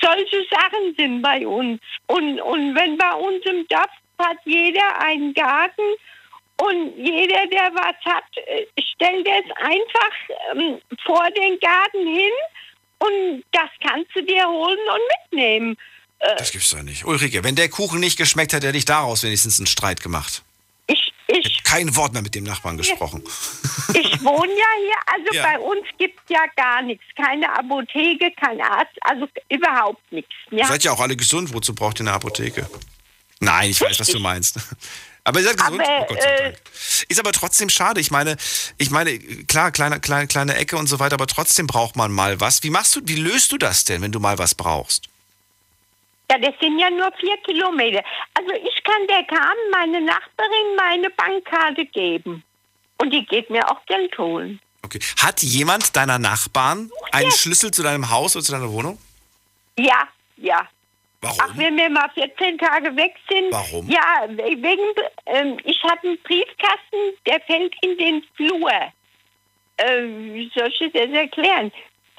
Solche 0.00 0.44
Sachen 0.50 0.94
sind 0.96 1.22
bei 1.22 1.46
uns. 1.46 1.80
Und, 2.06 2.40
und 2.40 2.74
wenn 2.74 2.96
bei 2.96 3.14
uns 3.14 3.44
im 3.46 3.66
Dorf 3.68 3.90
hat 4.18 4.38
jeder 4.44 5.00
einen 5.00 5.34
Garten 5.34 5.82
und 6.58 6.96
jeder, 6.96 7.46
der 7.46 7.72
was 7.74 7.96
hat, 8.04 8.24
äh, 8.46 8.66
stellt 8.80 9.26
es 9.26 9.56
einfach 9.56 10.12
ähm, 10.54 10.80
vor 11.04 11.28
den 11.30 11.58
Garten 11.58 12.06
hin 12.06 12.32
und 12.98 13.42
das 13.50 13.70
kannst 13.80 14.14
du 14.14 14.22
dir 14.22 14.48
holen 14.48 14.78
und 14.78 15.32
mitnehmen. 15.32 15.76
Das 16.38 16.52
gibt's 16.52 16.70
doch 16.70 16.82
nicht. 16.82 17.04
Ulrike, 17.04 17.42
wenn 17.42 17.56
der 17.56 17.68
Kuchen 17.68 18.00
nicht 18.00 18.16
geschmeckt 18.16 18.52
hat, 18.52 18.62
hätte 18.62 18.78
ich 18.78 18.84
daraus 18.84 19.22
wenigstens 19.24 19.58
einen 19.58 19.66
Streit 19.66 20.00
gemacht. 20.02 20.42
Ich, 20.86 21.12
ich, 21.26 21.62
Kein 21.64 21.94
Wort 21.96 22.12
mehr 22.12 22.22
mit 22.22 22.34
dem 22.34 22.44
Nachbarn 22.44 22.76
gesprochen. 22.76 23.22
ich 23.94 24.22
wohne 24.22 24.52
ja 24.52 24.66
hier, 24.78 24.96
also 25.06 25.32
Ja. 25.34 25.42
bei 25.42 25.58
uns 25.58 25.84
gibt 25.98 26.18
es 26.24 26.30
ja 26.30 26.44
gar 26.56 26.82
nichts. 26.82 27.04
Keine 27.16 27.48
Apotheke, 27.56 28.30
kein 28.40 28.60
Arzt, 28.60 28.92
also 29.00 29.26
überhaupt 29.48 30.12
nichts. 30.12 30.30
Ja. 30.50 30.66
Seid 30.66 30.84
ja 30.84 30.92
auch 30.92 31.00
alle 31.00 31.16
gesund, 31.16 31.52
wozu 31.52 31.74
braucht 31.74 31.98
ihr 32.00 32.02
eine 32.06 32.12
Apotheke? 32.12 32.68
Nein, 33.40 33.70
ich 33.70 33.80
weiß, 33.80 33.98
was 33.98 34.08
du 34.08 34.20
meinst. 34.20 34.56
Aber 35.24 35.40
ihr 35.40 35.46
seid 35.46 35.56
gesund, 35.56 35.80
Aber, 35.82 36.06
oh 36.10 36.14
äh. 36.14 36.52
Ist 37.08 37.18
aber 37.20 37.32
trotzdem 37.32 37.68
schade. 37.68 38.00
Ich 38.00 38.10
meine, 38.10 38.36
ich 38.78 38.90
meine, 38.90 39.18
klar, 39.18 39.70
kleine, 39.72 40.00
kleine, 40.00 40.26
kleine 40.26 40.54
Ecke 40.56 40.76
und 40.76 40.86
so 40.88 40.98
weiter, 40.98 41.14
aber 41.14 41.26
trotzdem 41.26 41.66
braucht 41.66 41.96
man 41.96 42.12
mal 42.12 42.40
was. 42.40 42.62
Wie 42.62 42.70
machst 42.70 42.94
du, 42.96 43.00
wie 43.04 43.16
löst 43.16 43.50
du 43.52 43.58
das 43.58 43.84
denn, 43.84 44.02
wenn 44.02 44.12
du 44.12 44.20
mal 44.20 44.38
was 44.38 44.54
brauchst? 44.54 45.08
Ja, 46.32 46.38
das 46.38 46.54
sind 46.60 46.78
ja 46.78 46.88
nur 46.88 47.12
vier 47.20 47.36
Kilometer. 47.38 48.02
Also 48.34 48.52
ich 48.54 48.82
kann 48.84 49.06
der 49.06 49.22
Carmen, 49.24 49.70
meine 49.70 50.00
Nachbarin, 50.00 50.76
meine 50.76 51.10
Bankkarte 51.10 51.84
geben. 51.86 52.42
Und 52.98 53.10
die 53.12 53.24
geht 53.26 53.50
mir 53.50 53.68
auch 53.70 53.84
Geld 53.86 54.16
holen. 54.16 54.58
Okay. 54.82 54.98
Hat 55.22 55.42
jemand 55.42 55.94
deiner 55.94 56.18
Nachbarn 56.18 56.90
einen 57.12 57.30
Schlüssel 57.32 57.70
zu 57.70 57.82
deinem 57.82 58.10
Haus 58.10 58.34
oder 58.34 58.44
zu 58.44 58.52
deiner 58.52 58.72
Wohnung? 58.72 58.98
Ja, 59.78 60.08
ja. 60.38 60.66
Warum? 61.20 61.38
Ach, 61.40 61.50
wenn 61.56 61.76
wir 61.76 61.90
mal 61.90 62.08
14 62.14 62.56
Tage 62.58 62.96
weg 62.96 63.14
sind. 63.28 63.52
Warum? 63.52 63.88
Ja, 63.90 64.26
we- 64.28 64.56
wegen, 64.62 64.82
ähm, 65.26 65.58
ich 65.64 65.82
habe 65.84 66.00
einen 66.08 66.18
Briefkasten, 66.22 66.98
der 67.26 67.40
fällt 67.42 67.74
in 67.82 67.96
den 67.98 68.24
Flur. 68.36 68.70
Ähm, 69.78 70.34
wie 70.34 70.50
soll 70.54 70.68
ich 70.68 70.92
das 70.92 71.10
erklären? 71.10 71.70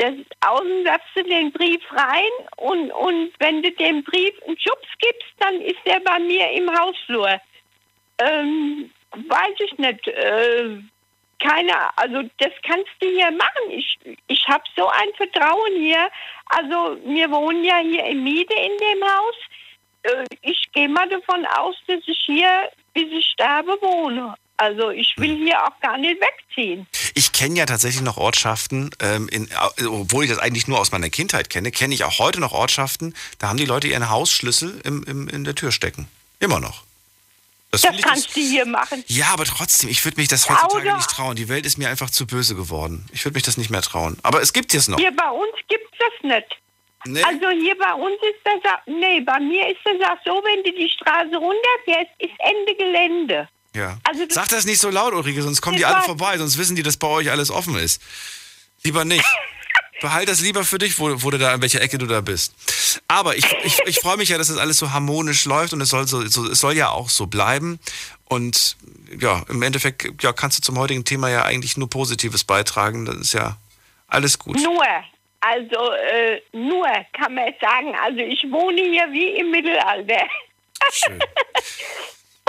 Das 0.04 0.16
außen 0.42 0.84
werfst 0.84 1.16
du 1.16 1.24
den 1.24 1.50
Brief 1.54 1.82
rein 1.94 2.48
und, 2.58 2.92
und 2.92 3.32
wenn 3.40 3.62
du 3.64 3.72
dem 3.72 4.04
Brief 4.04 4.34
einen 4.46 4.60
Schubs 4.60 4.90
gibst, 5.00 5.34
dann 5.40 5.62
ist 5.62 5.80
der 5.86 6.02
bei 6.02 6.20
mir 6.20 6.52
im 6.52 6.70
Hausflur. 6.78 7.40
Ähm, 8.18 8.92
weiß 9.12 9.56
ich 9.60 9.78
nicht. 9.78 10.06
Äh, 10.10 10.80
keine, 11.40 11.98
also 11.98 12.22
das 12.38 12.52
kannst 12.64 12.92
du 13.00 13.08
hier 13.08 13.32
machen. 13.32 13.70
Ich, 13.70 13.98
ich 14.28 14.46
habe 14.50 14.66
so 14.76 14.90
ein 14.90 15.14
Vertrauen 15.16 15.76
hier. 15.78 16.10
Also 16.48 16.98
wir 17.06 17.32
wohnen 17.32 17.64
ja 17.64 17.78
hier 17.78 18.04
in 18.04 18.26
Miete 18.26 18.56
in 18.56 18.78
dem 18.78 19.04
Haus. 19.06 19.36
Äh, 20.04 20.26
ich 20.42 20.70
gehe 20.74 20.90
mal 20.90 21.08
davon 21.08 21.46
aus, 21.46 21.78
dass 21.88 22.02
ich 22.08 22.20
hier, 22.26 22.70
bis 22.94 23.10
ich 23.10 23.26
sterbe, 23.28 23.78
wohne. 23.82 24.36
Also 24.58 24.92
ich 24.92 25.14
will 25.18 25.36
hier 25.38 25.62
auch 25.66 25.80
gar 25.82 25.98
nicht 25.98 26.22
wegziehen. 26.22 26.88
Ich 27.16 27.32
kenne 27.32 27.58
ja 27.58 27.66
tatsächlich 27.66 28.02
noch 28.04 28.18
Ortschaften, 28.18 28.92
ähm, 29.00 29.28
in, 29.30 29.50
obwohl 29.88 30.24
ich 30.26 30.30
das 30.30 30.40
eigentlich 30.40 30.68
nur 30.68 30.80
aus 30.80 30.92
meiner 30.92 31.10
Kindheit 31.10 31.50
kenne, 31.50 31.72
kenne 31.72 31.94
ich 31.94 32.04
auch 32.04 32.20
heute 32.20 32.40
noch 32.40 32.54
Ortschaften, 32.54 33.16
da 33.40 33.50
haben 33.50 33.58
die 33.58 33.66
Leute 33.66 33.88
ihren 33.88 34.10
Hausschlüssel 34.10 34.80
im, 34.84 35.04
im, 35.04 35.28
in 35.28 35.44
der 35.44 35.56
Tür 35.56 35.72
stecken. 35.72 36.08
Immer 36.40 36.60
noch. 36.60 36.84
Das, 37.72 37.82
Das 37.82 37.98
kannst 38.02 38.36
du 38.36 38.40
hier 38.40 38.68
machen. 38.68 39.04
Ja, 39.08 39.28
aber 39.34 39.46
trotzdem, 39.46 39.90
ich 39.90 40.06
würde 40.06 40.18
mich 40.22 40.28
das 40.28 40.48
heutzutage 40.48 40.86
oder- 40.90 40.98
nicht 40.98 41.10
trauen. 41.10 41.36
Die 41.36 41.50
Welt 41.50 41.66
ist 41.66 41.80
mir 41.80 41.90
einfach 41.90 42.12
zu 42.12 42.28
böse 42.28 42.54
geworden. 42.56 43.08
Ich 43.12 43.26
würde 43.26 43.34
mich 43.34 43.44
das 43.44 43.58
nicht 43.58 43.72
mehr 43.72 43.82
trauen. 43.82 44.18
Aber 44.22 44.42
es 44.44 44.54
gibt 44.54 44.74
es 44.76 44.88
noch. 44.88 45.00
Hier 45.00 45.16
bei 45.16 45.30
uns 45.30 45.52
gibt 45.68 45.86
es 45.92 45.98
das 46.00 46.30
nicht. 46.30 46.48
Nee? 47.06 47.24
Also 47.24 47.50
hier 47.50 47.76
bei 47.78 47.94
uns 47.96 48.16
ist 48.22 48.40
das, 48.46 48.72
auch- 48.72 48.86
nee, 48.86 49.20
bei 49.22 49.40
mir 49.40 49.68
ist 49.70 49.80
das 49.84 49.96
auch 50.08 50.18
so, 50.24 50.42
wenn 50.46 50.64
du 50.64 50.72
die 50.72 50.88
Straße 50.90 51.36
runterfährst, 51.36 52.12
ist 52.20 52.32
Ende 52.38 52.76
Gelände. 52.76 53.50
Ja. 53.76 53.98
Also 54.04 54.26
das- 54.26 54.36
Sag 54.36 54.50
das 54.50 54.66
nicht 54.66 54.80
so 54.80 54.90
laut, 54.90 55.14
Ulrike, 55.14 55.42
sonst 55.42 55.62
kommen 55.62 55.78
die 55.78 55.86
alle 55.86 56.02
vorbei, 56.04 56.38
sonst 56.38 56.58
wissen 56.58 56.76
die, 56.76 56.84
dass 56.84 56.98
bei 56.98 57.08
euch 57.08 57.32
alles 57.32 57.50
offen 57.50 57.76
ist. 57.76 58.02
Lieber 58.84 59.06
nicht. 59.06 59.26
Behalt 60.02 60.28
das 60.28 60.42
lieber 60.42 60.66
für 60.66 60.78
dich, 60.80 61.00
wo, 61.00 61.24
wo 61.24 61.32
du 61.32 61.38
da, 61.38 61.54
in 61.54 61.62
welcher 61.62 61.80
Ecke 61.82 61.98
du 61.98 62.06
da 62.06 62.20
bist. 62.20 62.54
Aber 63.08 63.38
ich, 63.38 63.46
ich, 63.64 63.80
ich 63.86 64.00
freue 64.00 64.18
mich 64.18 64.30
ja, 64.30 64.38
dass 64.38 64.50
das 64.50 64.58
alles 64.58 64.78
so 64.78 64.92
harmonisch 64.92 65.46
läuft 65.46 65.72
und 65.72 65.80
es 65.82 65.90
soll, 65.90 66.08
so, 66.08 66.26
so, 66.28 66.46
es 66.50 66.60
soll 66.60 66.76
ja 66.76 66.90
auch 66.90 67.10
so 67.10 67.26
bleiben. 67.28 67.80
Und 68.26 68.76
ja, 69.18 69.44
im 69.48 69.62
Endeffekt 69.62 70.22
ja, 70.22 70.34
kannst 70.34 70.58
du 70.58 70.62
zum 70.62 70.78
heutigen 70.78 71.06
Thema 71.06 71.30
ja 71.30 71.46
eigentlich 71.46 71.78
nur 71.78 71.90
Positives 71.90 72.44
beitragen. 72.44 73.06
Das 73.06 73.16
ist 73.16 73.34
ja 73.34 73.56
alles 74.08 74.40
gut. 74.40 74.58
Nur, 74.60 74.84
also 75.40 75.92
äh, 75.94 76.42
nur 76.52 76.86
kann 77.14 77.34
man 77.36 77.54
sagen, 77.62 77.96
also 78.04 78.20
ich 78.20 78.44
wohne 78.52 78.82
hier 78.82 79.08
wie 79.14 79.40
im 79.40 79.52
Mittelalter. 79.52 80.28
Schön. 80.92 81.20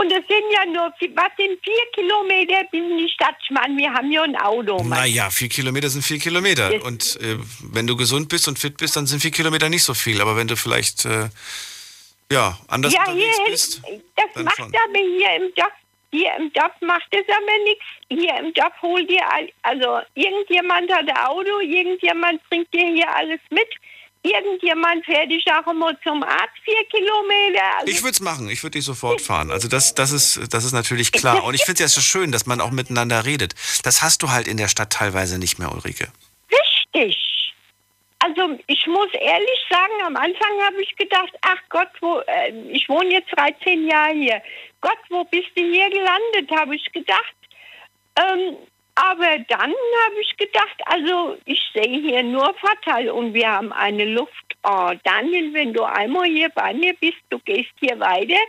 Und 0.00 0.10
es 0.10 0.26
sind 0.26 0.44
ja 0.52 0.64
nur, 0.66 0.92
was 1.14 1.30
sind 1.36 1.58
vier 1.62 1.84
Kilometer 1.94 2.64
bis 2.72 2.80
in 2.80 2.98
die 2.98 3.08
Stadt? 3.08 3.36
Ich 3.42 3.50
meine, 3.50 3.76
wir 3.76 3.92
haben 3.92 4.10
ja 4.10 4.22
ein 4.22 4.36
Auto. 4.36 4.78
Mann. 4.82 4.98
Naja, 4.98 5.30
vier 5.30 5.48
Kilometer 5.48 5.88
sind 5.88 6.02
vier 6.02 6.18
Kilometer. 6.18 6.72
Jetzt- 6.72 6.84
Und 6.84 7.18
äh, 7.22 7.38
wenn 7.72 7.86
du 7.86 7.96
gesund 7.96 8.28
bist 8.28 8.48
und 8.48 8.58
fit 8.58 8.76
bist, 8.76 8.96
dann 8.96 9.06
sind 9.06 9.20
vier 9.20 9.30
Kilometer 9.30 9.68
nicht 9.68 9.84
so 9.84 9.94
viel. 9.94 10.20
Aber 10.20 10.36
wenn 10.36 10.48
du 10.48 10.56
vielleicht 10.56 11.04
äh, 11.04 11.28
ja, 12.32 12.58
anders 12.68 12.92
ja, 12.92 13.08
hier, 13.12 13.30
bist, 13.46 13.82
das 14.16 14.42
macht 14.44 14.56
schon. 14.56 14.66
aber 14.66 14.98
hier 14.98 15.36
im 15.36 15.54
Dorf, 15.54 15.72
hier 16.10 16.32
im 16.38 16.52
Dorf 16.52 16.72
macht 16.80 17.06
es 17.10 17.24
aber 17.28 17.58
nichts. 17.64 17.84
Hier 18.08 18.36
im 18.40 18.52
Dorf 18.54 18.72
holt 18.82 19.08
dir, 19.08 19.22
also 19.62 20.00
irgendjemand 20.14 20.92
hat 20.92 21.08
ein 21.08 21.16
Auto, 21.26 21.60
irgendjemand 21.60 22.40
bringt 22.50 22.72
dir 22.74 22.86
hier 22.92 23.14
alles 23.14 23.40
mit. 23.50 23.68
Irgendjemand 24.24 25.04
fährt 25.04 25.30
dich 25.30 25.44
auch 25.52 25.70
immer 25.70 25.92
zum 26.00 26.22
Arzt, 26.22 26.56
vier 26.64 26.82
Kilometer. 26.90 27.78
Also 27.78 27.92
Ich 27.92 28.02
würde 28.02 28.12
es 28.12 28.20
machen, 28.20 28.48
ich 28.48 28.62
würde 28.62 28.78
dich 28.78 28.84
sofort 28.84 29.20
fahren. 29.20 29.50
Also 29.50 29.68
das, 29.68 29.94
das, 29.94 30.12
ist, 30.12 30.52
das 30.52 30.64
ist 30.64 30.72
natürlich 30.72 31.12
klar. 31.12 31.44
Und 31.44 31.52
ich 31.52 31.60
finde 31.64 31.74
es 31.74 31.80
ja 31.80 31.88
so 31.88 32.00
schön, 32.00 32.32
dass 32.32 32.46
man 32.46 32.62
auch 32.62 32.70
miteinander 32.70 33.26
redet. 33.26 33.54
Das 33.82 34.02
hast 34.02 34.22
du 34.22 34.30
halt 34.30 34.48
in 34.48 34.56
der 34.56 34.68
Stadt 34.68 34.90
teilweise 34.90 35.38
nicht 35.38 35.58
mehr, 35.58 35.70
Ulrike. 35.70 36.08
Richtig. 36.50 37.52
Also 38.20 38.58
ich 38.66 38.86
muss 38.86 39.12
ehrlich 39.12 39.60
sagen, 39.68 39.92
am 40.06 40.16
Anfang 40.16 40.62
habe 40.64 40.80
ich 40.80 40.96
gedacht, 40.96 41.32
ach 41.42 41.58
Gott, 41.68 41.90
wo, 42.00 42.20
äh, 42.20 42.50
ich 42.70 42.88
wohne 42.88 43.10
jetzt 43.10 43.28
13 43.36 43.86
Jahre 43.86 44.14
hier. 44.14 44.42
Gott, 44.80 44.98
wo 45.10 45.24
bist 45.24 45.50
du 45.54 45.62
hier 45.62 45.90
gelandet, 45.90 46.50
habe 46.50 46.74
ich 46.74 46.90
gedacht. 46.92 47.34
Ähm, 48.16 48.56
aber 48.94 49.38
dann 49.48 49.72
habe 49.72 50.20
ich 50.20 50.36
gedacht, 50.36 50.80
also 50.86 51.36
ich 51.46 51.60
sehe 51.74 52.00
hier 52.00 52.22
nur 52.22 52.54
Vorteil 52.54 53.10
und 53.10 53.34
wir 53.34 53.50
haben 53.50 53.72
eine 53.72 54.04
Luft. 54.04 54.32
Oh, 54.62 54.92
Daniel, 55.02 55.52
wenn 55.52 55.72
du 55.72 55.82
einmal 55.82 56.26
hier 56.26 56.48
bei 56.50 56.72
mir 56.72 56.94
bist, 56.94 57.18
du 57.30 57.38
gehst 57.40 57.72
hier 57.80 57.98
weiter, 57.98 58.40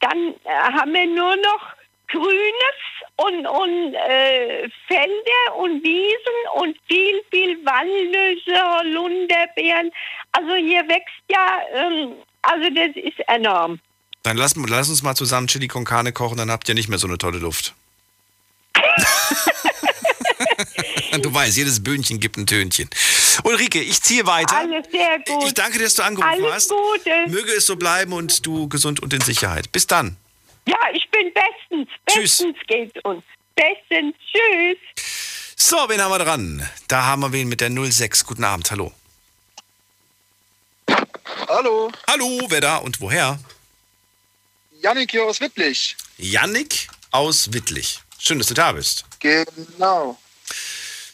dann 0.00 0.34
äh, 0.44 0.50
haben 0.50 0.92
wir 0.92 1.06
nur 1.06 1.36
noch 1.36 1.74
Grünes 2.08 2.78
und, 3.16 3.46
und 3.46 3.94
äh, 3.94 4.68
Felder 4.86 5.56
und 5.56 5.82
Wiesen 5.82 6.36
und 6.54 6.76
viel, 6.86 7.22
viel 7.30 7.58
Walnüsse, 7.64 8.78
Holunderbeeren. 8.78 9.90
Also 10.32 10.54
hier 10.54 10.86
wächst 10.88 11.24
ja, 11.30 11.60
ähm, 11.74 12.12
also 12.42 12.70
das 12.70 12.96
ist 12.96 13.18
enorm. 13.28 13.80
Dann 14.22 14.36
lass, 14.36 14.54
lass 14.56 14.88
uns 14.88 15.02
mal 15.02 15.14
zusammen 15.14 15.46
Chili 15.46 15.68
con 15.68 15.84
Carne 15.84 16.12
kochen, 16.12 16.36
dann 16.36 16.50
habt 16.50 16.68
ihr 16.68 16.74
nicht 16.74 16.88
mehr 16.88 16.98
so 16.98 17.06
eine 17.06 17.18
tolle 17.18 17.38
Luft. 17.38 17.74
du 21.24 21.32
weißt, 21.32 21.56
jedes 21.56 21.82
Böhnchen 21.82 22.20
gibt 22.20 22.36
ein 22.36 22.46
Tönchen. 22.46 22.88
Ulrike, 23.44 23.80
ich 23.80 24.02
ziehe 24.02 24.26
weiter. 24.26 24.56
Alles 24.56 24.86
sehr 24.90 25.18
gut. 25.26 25.44
Ich 25.46 25.54
danke 25.54 25.78
dir, 25.78 25.84
dass 25.84 25.94
du 25.94 26.02
angerufen 26.02 26.44
Alles 26.44 26.52
hast. 26.54 26.70
Gute. 26.70 27.10
Möge 27.28 27.52
es 27.52 27.66
so 27.66 27.76
bleiben 27.76 28.12
und 28.12 28.44
du 28.44 28.68
gesund 28.68 29.00
und 29.00 29.12
in 29.12 29.20
Sicherheit. 29.20 29.72
Bis 29.72 29.86
dann. 29.86 30.16
Ja, 30.66 30.78
ich 30.92 31.08
bin 31.10 31.32
bestens. 31.32 31.88
Tschüss. 32.06 32.38
Bestens 32.38 32.56
geht 32.66 33.04
uns. 33.04 33.22
Bestens. 33.54 34.14
Tschüss. 34.32 34.78
So, 35.56 35.76
wen 35.88 36.00
haben 36.00 36.10
wir 36.10 36.18
dran? 36.18 36.68
Da 36.88 37.04
haben 37.06 37.22
wir 37.22 37.32
wen 37.32 37.48
mit 37.48 37.60
der 37.60 37.70
06. 37.70 38.24
Guten 38.26 38.44
Abend, 38.44 38.70
hallo. 38.70 38.92
Hallo, 41.48 41.90
Hallo, 42.08 42.40
wer 42.48 42.60
da 42.60 42.76
und 42.78 43.00
woher? 43.00 43.38
Janik 44.82 45.10
hier 45.10 45.24
aus 45.24 45.40
Wittlich. 45.40 45.96
Yannick 46.18 46.88
aus 47.10 47.52
Wittlich. 47.52 48.00
Schön, 48.18 48.38
dass 48.38 48.48
du 48.48 48.54
da 48.54 48.72
bist. 48.72 49.04
Genau. 49.20 50.18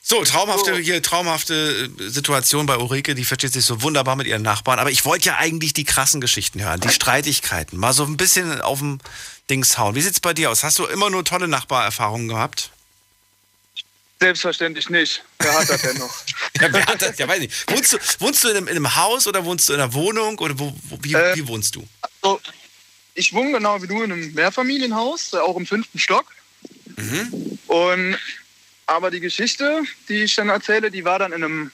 So, 0.04 0.24
traumhafte, 0.24 0.76
hier, 0.78 1.00
traumhafte 1.00 1.88
äh, 1.98 2.08
Situation 2.08 2.66
bei 2.66 2.76
Ulrike, 2.76 3.14
die 3.14 3.24
versteht 3.24 3.52
sich 3.52 3.64
so 3.64 3.82
wunderbar 3.82 4.16
mit 4.16 4.26
ihren 4.26 4.42
Nachbarn. 4.42 4.80
Aber 4.80 4.90
ich 4.90 5.04
wollte 5.04 5.26
ja 5.26 5.36
eigentlich 5.36 5.74
die 5.74 5.84
krassen 5.84 6.20
Geschichten 6.20 6.60
hören, 6.60 6.80
die 6.80 6.88
Streitigkeiten. 6.88 7.78
Mal 7.78 7.92
so 7.92 8.04
ein 8.04 8.16
bisschen 8.16 8.60
auf 8.60 8.80
dem 8.80 8.98
Dings 9.48 9.78
hauen. 9.78 9.94
Wie 9.94 10.00
sieht's 10.02 10.18
bei 10.18 10.34
dir 10.34 10.50
aus? 10.50 10.64
Hast 10.64 10.80
du 10.80 10.86
immer 10.86 11.08
nur 11.08 11.24
tolle 11.24 11.46
Nachbarerfahrungen 11.46 12.26
gehabt? 12.26 12.70
Selbstverständlich 14.20 14.90
nicht. 14.90 15.24
Wer 15.38 15.52
hat 15.54 15.68
das 15.68 15.82
denn 15.82 15.98
noch? 15.98 16.12
Ja, 16.60 16.70
wer 16.70 16.84
hat 16.84 17.00
das? 17.00 17.18
Ja, 17.18 17.26
weiß 17.26 17.38
nicht. 17.40 17.70
Wohnst 17.70 17.92
du, 17.92 17.98
wohnst 18.18 18.44
du 18.44 18.48
in, 18.48 18.56
einem, 18.56 18.68
in 18.68 18.76
einem 18.76 18.94
Haus 18.94 19.26
oder 19.26 19.44
wohnst 19.44 19.68
du 19.68 19.72
in 19.72 19.80
einer 19.80 19.94
Wohnung? 19.94 20.38
Oder 20.38 20.58
wo, 20.58 20.76
wo, 20.88 20.98
wie, 21.00 21.14
Äh, 21.14 21.34
wie 21.34 21.48
wohnst 21.48 21.74
du? 21.74 21.88
Also, 22.20 22.40
ich 23.14 23.32
wohne 23.32 23.52
genau 23.52 23.80
wie 23.82 23.86
du 23.86 24.02
in 24.02 24.12
einem 24.12 24.32
Mehrfamilienhaus, 24.34 25.32
äh, 25.32 25.38
auch 25.38 25.56
im 25.56 25.66
fünften 25.66 25.98
Stock. 25.98 26.26
Mhm. 26.96 27.58
Und 27.68 28.18
aber 28.92 29.10
die 29.10 29.20
Geschichte, 29.20 29.82
die 30.08 30.24
ich 30.24 30.34
dann 30.36 30.50
erzähle, 30.50 30.90
die 30.90 31.04
war 31.04 31.18
dann 31.18 31.32
in 31.32 31.42
einem 31.42 31.70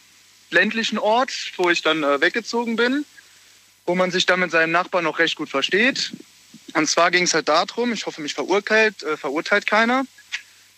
ländlichen 0.50 0.98
Ort, 0.98 1.32
wo 1.56 1.68
ich 1.68 1.82
dann 1.82 2.04
äh, 2.04 2.20
weggezogen 2.20 2.76
bin, 2.76 3.04
wo 3.86 3.96
man 3.96 4.12
sich 4.12 4.24
dann 4.24 4.38
mit 4.38 4.52
seinem 4.52 4.70
Nachbarn 4.70 5.02
noch 5.04 5.18
recht 5.18 5.34
gut 5.34 5.50
versteht. 5.50 6.12
Und 6.74 6.88
zwar 6.88 7.10
ging 7.10 7.24
es 7.24 7.34
halt 7.34 7.48
darum, 7.48 7.92
ich 7.92 8.06
hoffe, 8.06 8.20
mich 8.20 8.34
verurteilt, 8.34 9.02
äh, 9.02 9.16
verurteilt 9.16 9.66
keiner. 9.66 10.04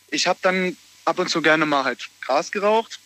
Ich 0.08 0.26
habe 0.26 0.38
dann 0.40 0.78
ab 1.04 1.18
und 1.18 1.28
zu 1.28 1.42
gerne 1.42 1.66
mal 1.66 1.84
halt 1.84 2.08
Gras 2.22 2.50
geraucht. 2.50 2.98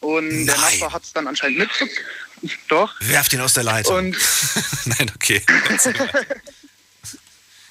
Und 0.00 0.44
der 0.44 0.54
Nein. 0.56 0.72
Nachbar 0.72 0.92
hat 0.92 1.04
es 1.04 1.14
dann 1.14 1.26
anscheinend 1.26 1.60
mitgekriegt. 1.60 2.02
Doch. 2.68 2.94
Werft 3.00 3.32
ihn 3.32 3.40
aus 3.40 3.54
der 3.54 3.64
Leitung. 3.64 3.96
Und 3.96 4.16
Nein, 4.84 5.10
okay. 5.14 5.42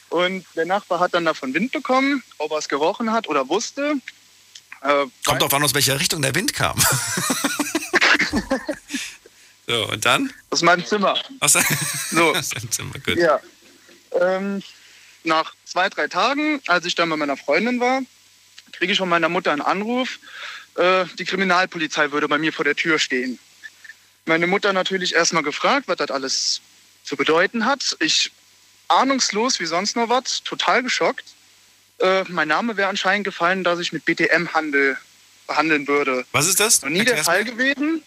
Und 0.10 0.46
der 0.56 0.66
Nachbar 0.66 1.00
hat 1.00 1.14
dann 1.14 1.26
davon 1.26 1.54
Wind 1.54 1.72
bekommen, 1.72 2.24
ob 2.40 2.52
er 2.52 2.58
es 2.58 2.70
gerochen 2.70 3.12
hat 3.12 3.28
oder 3.28 3.48
wusste. 3.50 3.96
Äh, 4.84 5.06
Kommt 5.26 5.42
drauf 5.42 5.54
an, 5.54 5.64
aus 5.64 5.74
welcher 5.74 6.00
Richtung 6.00 6.22
der 6.22 6.36
Wind 6.36 6.54
kam. 6.54 6.78
so, 9.68 9.88
und 9.90 10.06
dann? 10.06 10.32
aus 10.50 10.62
meinem 10.62 10.86
Zimmer. 10.86 11.18
Aus, 11.40 11.54
So. 12.12 12.36
aus 12.36 12.50
deinem 12.50 12.72
Zimmer, 12.72 12.94
gut. 13.06 13.18
Ja. 13.18 13.40
Ähm, 14.20 14.62
nach 15.24 15.56
zwei, 15.66 15.90
drei 15.90 16.08
Tagen, 16.08 16.62
als 16.68 16.86
ich 16.86 16.96
dann 16.96 17.10
bei 17.10 17.16
meiner 17.16 17.38
Freundin 17.38 17.80
war, 17.80 18.02
kriege 18.74 18.92
ich 18.92 19.00
von 19.00 19.10
meiner 19.10 19.30
Mutter 19.30 19.52
einen 19.52 19.62
Anruf, 19.62 20.20
äh, 20.76 21.06
die 21.18 21.26
Kriminalpolizei 21.26 22.12
würde 22.12 22.28
bei 22.28 22.38
mir 22.38 22.52
vor 22.52 22.66
der 22.66 22.76
Tür 22.76 23.00
stehen. 23.00 23.40
Meine 24.26 24.48
Mutter 24.48 24.74
natürlich 24.74 25.16
erstmal 25.16 25.44
gefragt, 25.44 25.88
was 25.88 25.98
das 25.98 26.12
alles 26.12 26.62
zu 27.04 27.16
bedeuten 27.16 27.66
hat. 27.66 27.96
Ich 28.00 28.32
ahnungslos 28.88 29.60
wie 29.60 29.66
sonst 29.66 29.96
noch 29.96 30.10
was, 30.10 30.44
total 30.44 30.84
geschockt. 30.84 31.33
Äh, 32.04 32.26
mein 32.28 32.50
Name 32.50 32.76
wäre 32.76 32.90
anscheinend 32.90 33.24
gefallen, 33.24 33.64
dass 33.64 33.80
ich 33.80 33.94
mit 33.94 34.04
BTM-Handel 34.04 34.98
behandeln 35.48 35.88
würde. 35.88 36.26
Was 36.34 36.48
ist 36.48 36.60
das? 36.60 36.82
Noch 36.82 36.90
nie 36.90 37.06
der 37.06 37.16
Erklär's 37.16 37.26
Fall 37.26 37.44
mir. 37.46 37.52
gewesen. 37.52 38.04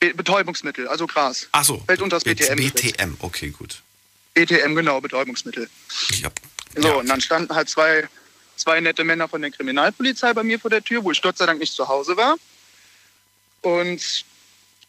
Be 0.00 0.14
Betäubungsmittel, 0.14 0.88
also 0.88 1.06
Gras. 1.06 1.48
Ach 1.52 1.64
so. 1.64 1.82
Fällt 1.86 2.02
unter 2.02 2.16
das 2.16 2.24
BTM. 2.24 2.56
BTM, 2.56 3.14
okay, 3.20 3.50
gut. 3.50 3.82
BTM, 4.34 4.74
genau, 4.74 5.00
Betäubungsmittel. 5.00 5.68
Hab, 6.24 6.32
So, 6.76 6.88
ja. 6.88 6.94
und 6.94 7.08
dann 7.08 7.20
standen 7.20 7.54
halt 7.54 7.68
zwei, 7.68 8.08
zwei 8.56 8.80
nette 8.80 9.04
Männer 9.04 9.28
von 9.28 9.42
der 9.42 9.50
Kriminalpolizei 9.52 10.32
bei 10.32 10.42
mir 10.42 10.58
vor 10.58 10.70
der 10.70 10.82
Tür, 10.82 11.04
wo 11.04 11.12
ich 11.12 11.22
Gott 11.22 11.38
sei 11.38 11.46
Dank 11.46 11.60
nicht 11.60 11.72
zu 11.72 11.86
Hause 11.88 12.16
war. 12.16 12.36
Und 13.62 14.24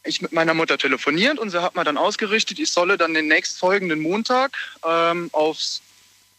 ich 0.03 0.22
mit 0.22 0.32
meiner 0.32 0.53
Mutter 0.55 0.78
telefoniert 0.78 1.38
und 1.38 1.49
sie 1.51 1.62
hat 1.62 1.76
mir 1.76 1.84
dann 1.84 1.97
ausgerichtet, 1.97 2.57
ich 2.60 2.72
solle 2.72 2.97
dann 2.97 3.14
den 3.14 3.28
nächstfolgenden 3.28 3.99
Montag 3.99 4.51
ähm, 4.84 5.30
aufs 5.32 5.82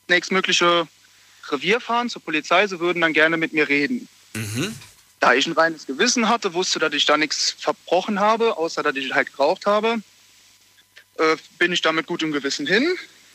nächstmögliche 0.08 0.88
Revier 1.48 1.80
fahren 1.80 2.08
zur 2.08 2.22
Polizei. 2.22 2.66
Sie 2.66 2.80
würden 2.80 3.00
dann 3.00 3.12
gerne 3.12 3.36
mit 3.36 3.52
mir 3.52 3.68
reden. 3.68 4.08
Mhm. 4.34 4.74
Da 5.20 5.34
ich 5.34 5.46
ein 5.46 5.52
reines 5.52 5.86
Gewissen 5.86 6.28
hatte, 6.28 6.54
wusste, 6.54 6.78
dass 6.78 6.94
ich 6.94 7.04
da 7.04 7.16
nichts 7.16 7.54
verbrochen 7.58 8.20
habe, 8.20 8.56
außer 8.56 8.82
dass 8.82 8.96
ich 8.96 9.12
halt 9.12 9.32
geraucht 9.32 9.66
habe, 9.66 9.96
äh, 11.18 11.36
bin 11.58 11.72
ich 11.72 11.82
da 11.82 11.92
mit 11.92 12.06
gutem 12.06 12.32
Gewissen 12.32 12.66
hin. 12.66 12.86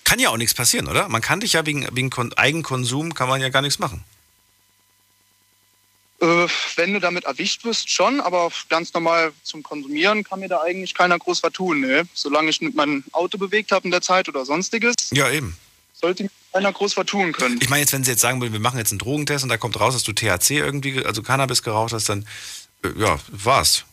Kann 0.03 0.19
ja 0.19 0.29
auch 0.29 0.37
nichts 0.37 0.53
passieren, 0.53 0.87
oder? 0.87 1.09
Man 1.09 1.21
kann 1.21 1.39
dich 1.39 1.53
ja 1.53 1.65
wegen, 1.65 1.87
wegen 1.91 2.09
Kon 2.09 2.33
Eigenkonsum, 2.33 3.13
kann 3.13 3.29
man 3.29 3.41
ja 3.41 3.49
gar 3.49 3.61
nichts 3.61 3.79
machen. 3.79 4.03
Äh, 6.21 6.47
wenn 6.75 6.93
du 6.93 6.99
damit 6.99 7.25
erwischt 7.25 7.65
wirst, 7.65 7.89
schon, 7.89 8.21
aber 8.21 8.51
ganz 8.69 8.93
normal 8.93 9.33
zum 9.43 9.63
Konsumieren 9.63 10.23
kann 10.23 10.39
mir 10.39 10.47
da 10.47 10.61
eigentlich 10.61 10.93
keiner 10.93 11.19
groß 11.19 11.43
was 11.43 11.51
tun. 11.51 11.81
Ne? 11.81 12.07
Solange 12.13 12.49
ich 12.49 12.61
mit 12.61 12.73
meinem 12.73 13.03
Auto 13.11 13.37
bewegt 13.37 13.71
habe 13.71 13.85
in 13.85 13.91
der 13.91 14.01
Zeit 14.01 14.29
oder 14.29 14.45
sonstiges, 14.45 14.95
Ja, 15.11 15.29
eben. 15.29 15.57
Sollte 15.99 16.29
keiner 16.51 16.71
groß 16.71 16.97
was 16.97 17.05
tun 17.05 17.33
können. 17.33 17.59
Ich 17.61 17.69
meine, 17.69 17.81
jetzt, 17.81 17.93
wenn 17.93 18.03
sie 18.03 18.11
jetzt 18.11 18.21
sagen 18.21 18.41
würden, 18.41 18.53
wir 18.53 18.59
machen 18.59 18.77
jetzt 18.77 18.91
einen 18.91 18.99
Drogentest 18.99 19.43
und 19.43 19.49
da 19.49 19.57
kommt 19.57 19.79
raus, 19.79 19.93
dass 19.93 20.03
du 20.03 20.13
THC 20.13 20.51
irgendwie, 20.51 21.03
also 21.05 21.21
Cannabis 21.23 21.63
geraucht 21.63 21.93
hast, 21.93 22.09
dann, 22.09 22.27
äh, 22.83 22.89
ja, 22.97 23.19
war's. 23.27 23.85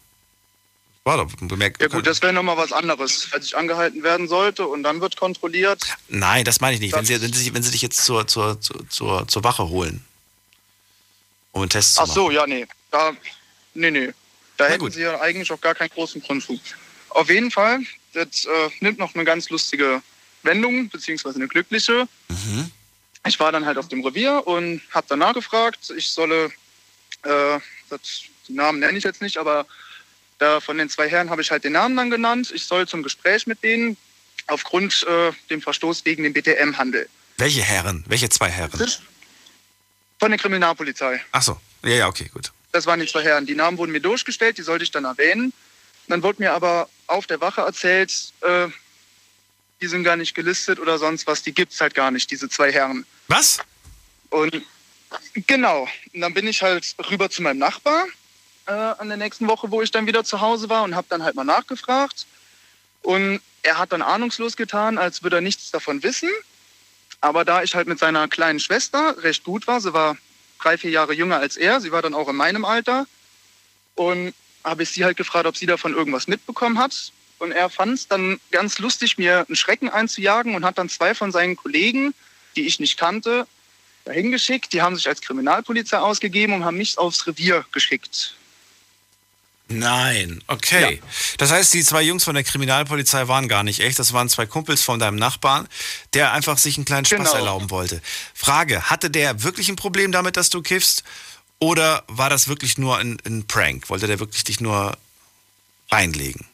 War 1.04 1.16
doch 1.16 1.32
bemerkt. 1.40 1.82
Ja 1.82 1.88
gut, 1.88 2.06
das 2.06 2.22
wäre 2.22 2.32
nochmal 2.32 2.56
was 2.56 2.72
anderes, 2.72 3.28
als 3.32 3.46
ich 3.46 3.56
angehalten 3.56 4.04
werden 4.04 4.28
sollte 4.28 4.68
und 4.68 4.84
dann 4.84 5.00
wird 5.00 5.16
kontrolliert. 5.16 5.82
Nein, 6.08 6.44
das 6.44 6.60
meine 6.60 6.76
ich 6.76 6.80
nicht. 6.80 6.94
Wenn 6.94 7.04
sie, 7.04 7.20
wenn, 7.20 7.32
sie, 7.32 7.52
wenn 7.52 7.62
sie 7.64 7.72
dich 7.72 7.82
jetzt 7.82 8.04
zur, 8.04 8.28
zur, 8.28 8.60
zur, 8.60 9.26
zur, 9.26 9.42
Wache 9.42 9.68
holen, 9.68 10.04
um 11.50 11.62
einen 11.62 11.70
Test 11.70 11.94
zu 11.94 12.02
Ach 12.02 12.06
machen. 12.06 12.14
so, 12.14 12.30
ja, 12.30 12.46
nee. 12.46 12.68
Da, 12.92 13.12
nee, 13.74 13.90
nee. 13.90 14.10
Da 14.56 14.68
hätten 14.68 14.92
sie 14.92 15.00
ja 15.00 15.20
eigentlich 15.20 15.50
auch 15.50 15.60
gar 15.60 15.74
keinen 15.74 15.90
großen 15.90 16.22
Grund 16.22 16.44
zu. 16.44 16.60
Auf 17.08 17.28
jeden 17.28 17.50
Fall, 17.50 17.80
das 18.12 18.44
äh, 18.44 18.70
nimmt 18.78 19.00
noch 19.00 19.16
eine 19.16 19.24
ganz 19.24 19.50
lustige 19.50 20.02
Wendung, 20.44 20.88
beziehungsweise 20.88 21.36
eine 21.36 21.48
glückliche. 21.48 22.08
Mhm. 22.28 22.70
Ich 23.26 23.38
war 23.38 23.52
dann 23.52 23.66
halt 23.66 23.78
auf 23.78 23.88
dem 23.88 24.04
Revier 24.04 24.46
und 24.46 24.82
habe 24.90 25.06
danach 25.08 25.34
gefragt, 25.34 25.92
ich 25.96 26.08
solle, 26.08 26.46
äh, 27.22 27.58
das, 27.88 28.22
die 28.48 28.52
Namen 28.52 28.80
nenne 28.80 28.98
ich 28.98 29.04
jetzt 29.04 29.22
nicht, 29.22 29.38
aber 29.38 29.66
da 30.38 30.60
von 30.60 30.76
den 30.76 30.88
zwei 30.88 31.08
Herren 31.08 31.30
habe 31.30 31.42
ich 31.42 31.50
halt 31.50 31.62
den 31.62 31.72
Namen 31.72 31.96
dann 31.96 32.10
genannt. 32.10 32.50
Ich 32.52 32.64
soll 32.64 32.88
zum 32.88 33.02
Gespräch 33.02 33.46
mit 33.46 33.62
denen 33.62 33.96
aufgrund 34.48 35.06
äh, 35.08 35.32
dem 35.50 35.62
Verstoß 35.62 36.02
gegen 36.02 36.24
den 36.24 36.32
BTM-Handel. 36.32 37.08
Welche 37.38 37.62
Herren? 37.62 38.04
Welche 38.08 38.28
zwei 38.28 38.48
Herren? 38.48 38.72
Von 40.18 40.30
der 40.30 40.38
Kriminalpolizei. 40.38 41.20
Ach 41.30 41.42
so. 41.42 41.60
Ja, 41.84 41.90
ja, 41.90 42.08
okay, 42.08 42.28
gut. 42.32 42.52
Das 42.72 42.86
waren 42.86 43.00
die 43.00 43.06
zwei 43.06 43.22
Herren. 43.22 43.46
Die 43.46 43.54
Namen 43.54 43.78
wurden 43.78 43.92
mir 43.92 44.00
durchgestellt, 44.00 44.58
die 44.58 44.62
sollte 44.62 44.84
ich 44.84 44.90
dann 44.90 45.04
erwähnen. 45.04 45.52
Dann 46.08 46.22
wurde 46.22 46.42
mir 46.42 46.52
aber 46.52 46.88
auf 47.06 47.26
der 47.26 47.40
Wache 47.40 47.60
erzählt, 47.60 48.32
äh, 48.40 48.68
die 49.82 49.88
sind 49.88 50.04
gar 50.04 50.16
nicht 50.16 50.34
gelistet 50.34 50.78
oder 50.78 50.96
sonst 50.96 51.26
was. 51.26 51.42
Die 51.42 51.52
gibt 51.52 51.72
es 51.72 51.80
halt 51.80 51.94
gar 51.94 52.10
nicht, 52.10 52.30
diese 52.30 52.48
zwei 52.48 52.72
Herren. 52.72 53.04
Was? 53.26 53.58
Und 54.30 54.62
genau. 55.46 55.88
Und 56.14 56.20
dann 56.20 56.32
bin 56.32 56.46
ich 56.46 56.62
halt 56.62 56.94
rüber 57.10 57.28
zu 57.28 57.42
meinem 57.42 57.58
Nachbar 57.58 58.06
äh, 58.66 58.72
an 58.72 59.08
der 59.08 59.16
nächsten 59.16 59.48
Woche, 59.48 59.70
wo 59.70 59.82
ich 59.82 59.90
dann 59.90 60.06
wieder 60.06 60.24
zu 60.24 60.40
Hause 60.40 60.68
war 60.68 60.84
und 60.84 60.94
habe 60.94 61.06
dann 61.10 61.22
halt 61.22 61.34
mal 61.34 61.44
nachgefragt. 61.44 62.26
Und 63.02 63.40
er 63.62 63.78
hat 63.78 63.92
dann 63.92 64.02
ahnungslos 64.02 64.56
getan, 64.56 64.96
als 64.98 65.22
würde 65.22 65.36
er 65.36 65.42
nichts 65.42 65.70
davon 65.72 66.02
wissen. 66.02 66.30
Aber 67.20 67.44
da 67.44 67.62
ich 67.62 67.74
halt 67.74 67.88
mit 67.88 67.98
seiner 67.98 68.28
kleinen 68.28 68.60
Schwester 68.60 69.16
recht 69.22 69.44
gut 69.44 69.66
war, 69.66 69.80
sie 69.80 69.92
war 69.92 70.16
drei, 70.60 70.78
vier 70.78 70.90
Jahre 70.90 71.12
jünger 71.12 71.38
als 71.38 71.56
er, 71.56 71.80
sie 71.80 71.92
war 71.92 72.02
dann 72.02 72.14
auch 72.14 72.28
in 72.28 72.36
meinem 72.36 72.64
Alter. 72.64 73.06
Und 73.96 74.32
habe 74.64 74.84
ich 74.84 74.90
sie 74.90 75.04
halt 75.04 75.16
gefragt, 75.16 75.46
ob 75.46 75.56
sie 75.56 75.66
davon 75.66 75.92
irgendwas 75.92 76.28
mitbekommen 76.28 76.78
hat. 76.78 77.12
Und 77.42 77.50
er 77.50 77.68
fand 77.70 77.94
es 77.94 78.06
dann 78.06 78.38
ganz 78.52 78.78
lustig, 78.78 79.18
mir 79.18 79.44
einen 79.48 79.56
Schrecken 79.56 79.88
einzujagen 79.88 80.54
und 80.54 80.64
hat 80.64 80.78
dann 80.78 80.88
zwei 80.88 81.12
von 81.12 81.32
seinen 81.32 81.56
Kollegen, 81.56 82.14
die 82.54 82.68
ich 82.68 82.78
nicht 82.78 82.96
kannte, 82.96 83.48
dahin 84.04 84.30
geschickt. 84.30 84.72
Die 84.72 84.80
haben 84.80 84.94
sich 84.94 85.08
als 85.08 85.20
Kriminalpolizei 85.20 85.98
ausgegeben 85.98 86.54
und 86.54 86.64
haben 86.64 86.76
mich 86.76 86.98
aufs 86.98 87.26
Revier 87.26 87.64
geschickt. 87.72 88.36
Nein, 89.66 90.40
okay. 90.46 91.02
Das 91.38 91.50
heißt, 91.50 91.74
die 91.74 91.82
zwei 91.82 92.02
Jungs 92.02 92.22
von 92.22 92.36
der 92.36 92.44
Kriminalpolizei 92.44 93.26
waren 93.26 93.48
gar 93.48 93.64
nicht 93.64 93.80
echt. 93.80 93.98
Das 93.98 94.12
waren 94.12 94.28
zwei 94.28 94.46
Kumpels 94.46 94.82
von 94.82 95.00
deinem 95.00 95.16
Nachbarn, 95.16 95.66
der 96.14 96.30
einfach 96.30 96.58
sich 96.58 96.76
einen 96.76 96.84
kleinen 96.84 97.06
Spaß 97.06 97.18
Genau. 97.18 97.34
erlauben 97.34 97.70
wollte. 97.70 98.02
Frage, 98.34 98.88
hatte 98.88 99.10
der 99.10 99.42
wirklich 99.42 99.68
ein 99.68 99.74
Problem 99.74 100.12
damit, 100.12 100.36
dass 100.36 100.48
du 100.48 100.62
kiffst? 100.62 101.02
Oder 101.58 102.04
war 102.06 102.30
das 102.30 102.46
wirklich 102.46 102.78
nur 102.78 102.98
ein, 102.98 103.18
ein 103.26 103.48
Prank? 103.48 103.90
Wollte 103.90 104.06
der 104.06 104.20
wirklich 104.20 104.44
dich 104.44 104.60
nur 104.60 104.96
reinlegen? 105.90 106.51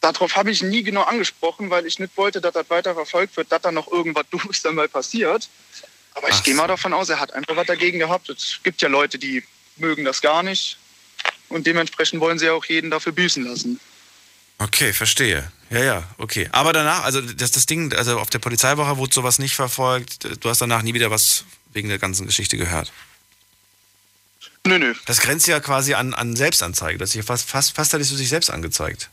Darauf 0.00 0.36
habe 0.36 0.50
ich 0.50 0.62
nie 0.62 0.82
genau 0.82 1.02
angesprochen, 1.02 1.70
weil 1.70 1.86
ich 1.86 1.98
nicht 1.98 2.16
wollte, 2.16 2.40
dass 2.40 2.54
das 2.54 2.70
weiter 2.70 2.94
verfolgt 2.94 3.36
wird, 3.36 3.50
dass 3.50 3.62
da 3.62 3.72
noch 3.72 3.90
irgendwas 3.90 4.26
Dummes 4.30 4.62
dann 4.62 4.76
mal 4.76 4.88
passiert. 4.88 5.48
Aber 6.14 6.28
ich 6.28 6.36
Ach 6.36 6.42
gehe 6.42 6.54
mal 6.54 6.66
davon 6.66 6.92
aus, 6.92 7.08
er 7.08 7.20
hat 7.20 7.32
einfach 7.32 7.56
was 7.56 7.66
dagegen 7.66 7.98
gehabt. 7.98 8.28
Es 8.28 8.60
gibt 8.62 8.82
ja 8.82 8.88
Leute, 8.88 9.18
die 9.18 9.42
mögen 9.76 10.04
das 10.04 10.20
gar 10.20 10.42
nicht. 10.42 10.78
Und 11.48 11.66
dementsprechend 11.66 12.20
wollen 12.20 12.38
sie 12.38 12.50
auch 12.50 12.64
jeden 12.64 12.90
dafür 12.90 13.12
büßen 13.12 13.44
lassen. 13.44 13.80
Okay, 14.58 14.92
verstehe. 14.92 15.50
Ja, 15.70 15.84
ja, 15.84 16.04
okay. 16.18 16.48
Aber 16.52 16.72
danach, 16.72 17.04
also 17.04 17.20
das, 17.20 17.52
das 17.52 17.66
Ding, 17.66 17.92
also 17.92 18.18
auf 18.18 18.30
der 18.30 18.40
Polizeiwoche 18.40 18.96
wurde 18.96 19.14
sowas 19.14 19.38
nicht 19.38 19.54
verfolgt. 19.54 20.28
Du 20.42 20.48
hast 20.48 20.60
danach 20.60 20.82
nie 20.82 20.94
wieder 20.94 21.10
was 21.10 21.44
wegen 21.72 21.88
der 21.88 21.98
ganzen 21.98 22.26
Geschichte 22.26 22.56
gehört. 22.56 22.92
Nö, 24.66 24.78
nö. 24.78 24.94
Das 25.06 25.20
grenzt 25.20 25.46
ja 25.46 25.60
quasi 25.60 25.94
an, 25.94 26.12
an 26.14 26.34
Selbstanzeige. 26.34 26.98
Das 26.98 27.10
ist 27.10 27.14
ja 27.14 27.22
fast, 27.22 27.48
fast, 27.48 27.74
fast 27.74 27.92
hättest 27.92 28.10
du 28.10 28.16
dich 28.16 28.28
selbst 28.28 28.50
angezeigt. 28.50 29.10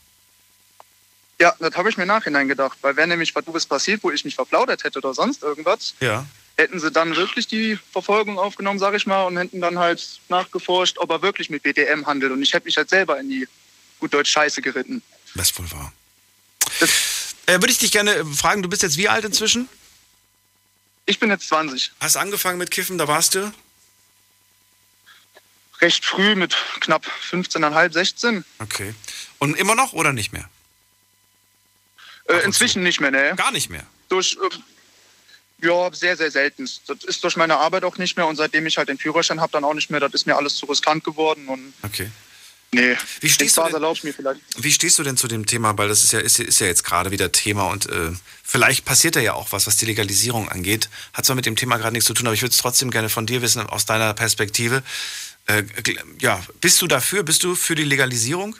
Ja, 1.40 1.54
das 1.58 1.74
habe 1.76 1.90
ich 1.90 1.96
mir 1.96 2.06
Nachhinein 2.06 2.48
gedacht. 2.48 2.78
Weil 2.80 2.96
wäre 2.96 3.08
nämlich 3.08 3.34
was 3.34 3.44
Doofes 3.44 3.66
passiert, 3.66 4.02
wo 4.02 4.10
ich 4.10 4.24
mich 4.24 4.34
verplaudert 4.34 4.84
hätte 4.84 4.98
oder 4.98 5.12
sonst 5.14 5.42
irgendwas, 5.42 5.94
Ja. 6.00 6.24
hätten 6.56 6.80
sie 6.80 6.90
dann 6.90 7.14
wirklich 7.14 7.46
die 7.46 7.78
Verfolgung 7.92 8.38
aufgenommen, 8.38 8.78
sage 8.78 8.96
ich 8.96 9.06
mal, 9.06 9.24
und 9.24 9.36
hätten 9.36 9.60
dann 9.60 9.78
halt 9.78 10.20
nachgeforscht, 10.28 10.96
ob 10.98 11.10
er 11.10 11.20
wirklich 11.22 11.50
mit 11.50 11.62
BDM 11.62 12.06
handelt. 12.06 12.32
Und 12.32 12.42
ich 12.42 12.52
hätte 12.54 12.64
mich 12.64 12.76
halt 12.78 12.88
selber 12.88 13.20
in 13.20 13.28
die 13.28 13.46
gut 14.00 14.14
Deutsch 14.14 14.30
Scheiße 14.30 14.62
geritten. 14.62 15.02
Das 15.34 15.50
ist 15.50 15.58
wohl 15.58 15.70
wahr. 15.72 15.92
Äh, 17.46 17.60
Würde 17.60 17.70
ich 17.70 17.78
dich 17.78 17.92
gerne 17.92 18.24
fragen, 18.26 18.62
du 18.62 18.68
bist 18.68 18.82
jetzt 18.82 18.96
wie 18.96 19.08
alt 19.08 19.24
inzwischen? 19.24 19.68
Ich 21.04 21.18
bin 21.20 21.30
jetzt 21.30 21.46
20. 21.48 21.92
Hast 22.00 22.16
angefangen 22.16 22.58
mit 22.58 22.70
Kiffen, 22.70 22.98
da 22.98 23.06
warst 23.06 23.34
du? 23.34 23.52
Recht 25.80 26.04
früh 26.06 26.34
mit 26.34 26.56
knapp 26.80 27.06
15,5, 27.30 27.92
16. 27.92 28.44
Okay. 28.58 28.94
Und 29.38 29.56
immer 29.58 29.74
noch 29.74 29.92
oder 29.92 30.12
nicht 30.14 30.32
mehr? 30.32 30.48
Äh, 32.28 32.44
inzwischen 32.44 32.82
nicht 32.82 33.00
mehr, 33.00 33.10
ne? 33.10 33.34
Gar 33.36 33.52
nicht 33.52 33.70
mehr. 33.70 33.84
Durch, 34.08 34.36
äh, 34.42 35.66
ja, 35.66 35.90
sehr, 35.92 36.16
sehr 36.16 36.30
selten. 36.30 36.68
Das 36.86 37.04
ist 37.04 37.22
durch 37.24 37.36
meine 37.36 37.56
Arbeit 37.56 37.84
auch 37.84 37.98
nicht 37.98 38.16
mehr 38.16 38.26
und 38.26 38.36
seitdem 38.36 38.66
ich 38.66 38.76
halt 38.78 38.88
den 38.88 38.98
Führerschein 38.98 39.40
habe, 39.40 39.52
dann 39.52 39.64
auch 39.64 39.74
nicht 39.74 39.90
mehr. 39.90 40.00
Das 40.00 40.12
ist 40.12 40.26
mir 40.26 40.36
alles 40.36 40.56
zu 40.56 40.66
riskant 40.66 41.04
geworden 41.04 41.48
und 41.48 41.72
Okay. 41.82 42.10
nee. 42.72 42.96
Wie 43.20 43.28
stehst 43.30 43.56
Den 43.56 43.62
du 43.62 43.66
denn- 43.68 43.74
erlaubst 43.74 44.04
mir 44.04 44.12
vielleicht. 44.12 44.40
Wie 44.58 44.72
stehst 44.72 44.98
du 44.98 45.02
denn 45.02 45.16
zu 45.16 45.28
dem 45.28 45.46
Thema? 45.46 45.76
Weil 45.78 45.88
das 45.88 46.02
ist 46.02 46.12
ja, 46.12 46.18
ist, 46.20 46.38
ist 46.40 46.58
ja 46.60 46.66
jetzt 46.66 46.84
gerade 46.84 47.10
wieder 47.10 47.32
Thema 47.32 47.68
und 47.68 47.86
äh, 47.86 48.10
vielleicht 48.44 48.84
passiert 48.84 49.16
da 49.16 49.20
ja 49.20 49.32
auch 49.34 49.52
was, 49.52 49.66
was 49.66 49.76
die 49.76 49.86
Legalisierung 49.86 50.48
angeht. 50.48 50.90
Hat 51.14 51.24
zwar 51.24 51.36
mit 51.36 51.46
dem 51.46 51.56
Thema 51.56 51.76
gerade 51.78 51.92
nichts 51.92 52.06
zu 52.06 52.14
tun, 52.14 52.26
aber 52.26 52.34
ich 52.34 52.42
würde 52.42 52.52
es 52.52 52.58
trotzdem 52.58 52.90
gerne 52.90 53.08
von 53.08 53.24
dir 53.26 53.40
wissen, 53.40 53.62
aus 53.62 53.86
deiner 53.86 54.12
Perspektive. 54.14 54.82
Äh, 55.46 55.62
ja, 56.18 56.44
bist 56.60 56.82
du 56.82 56.86
dafür? 56.88 57.22
Bist 57.22 57.44
du 57.44 57.54
für 57.54 57.76
die 57.76 57.84
Legalisierung? 57.84 58.56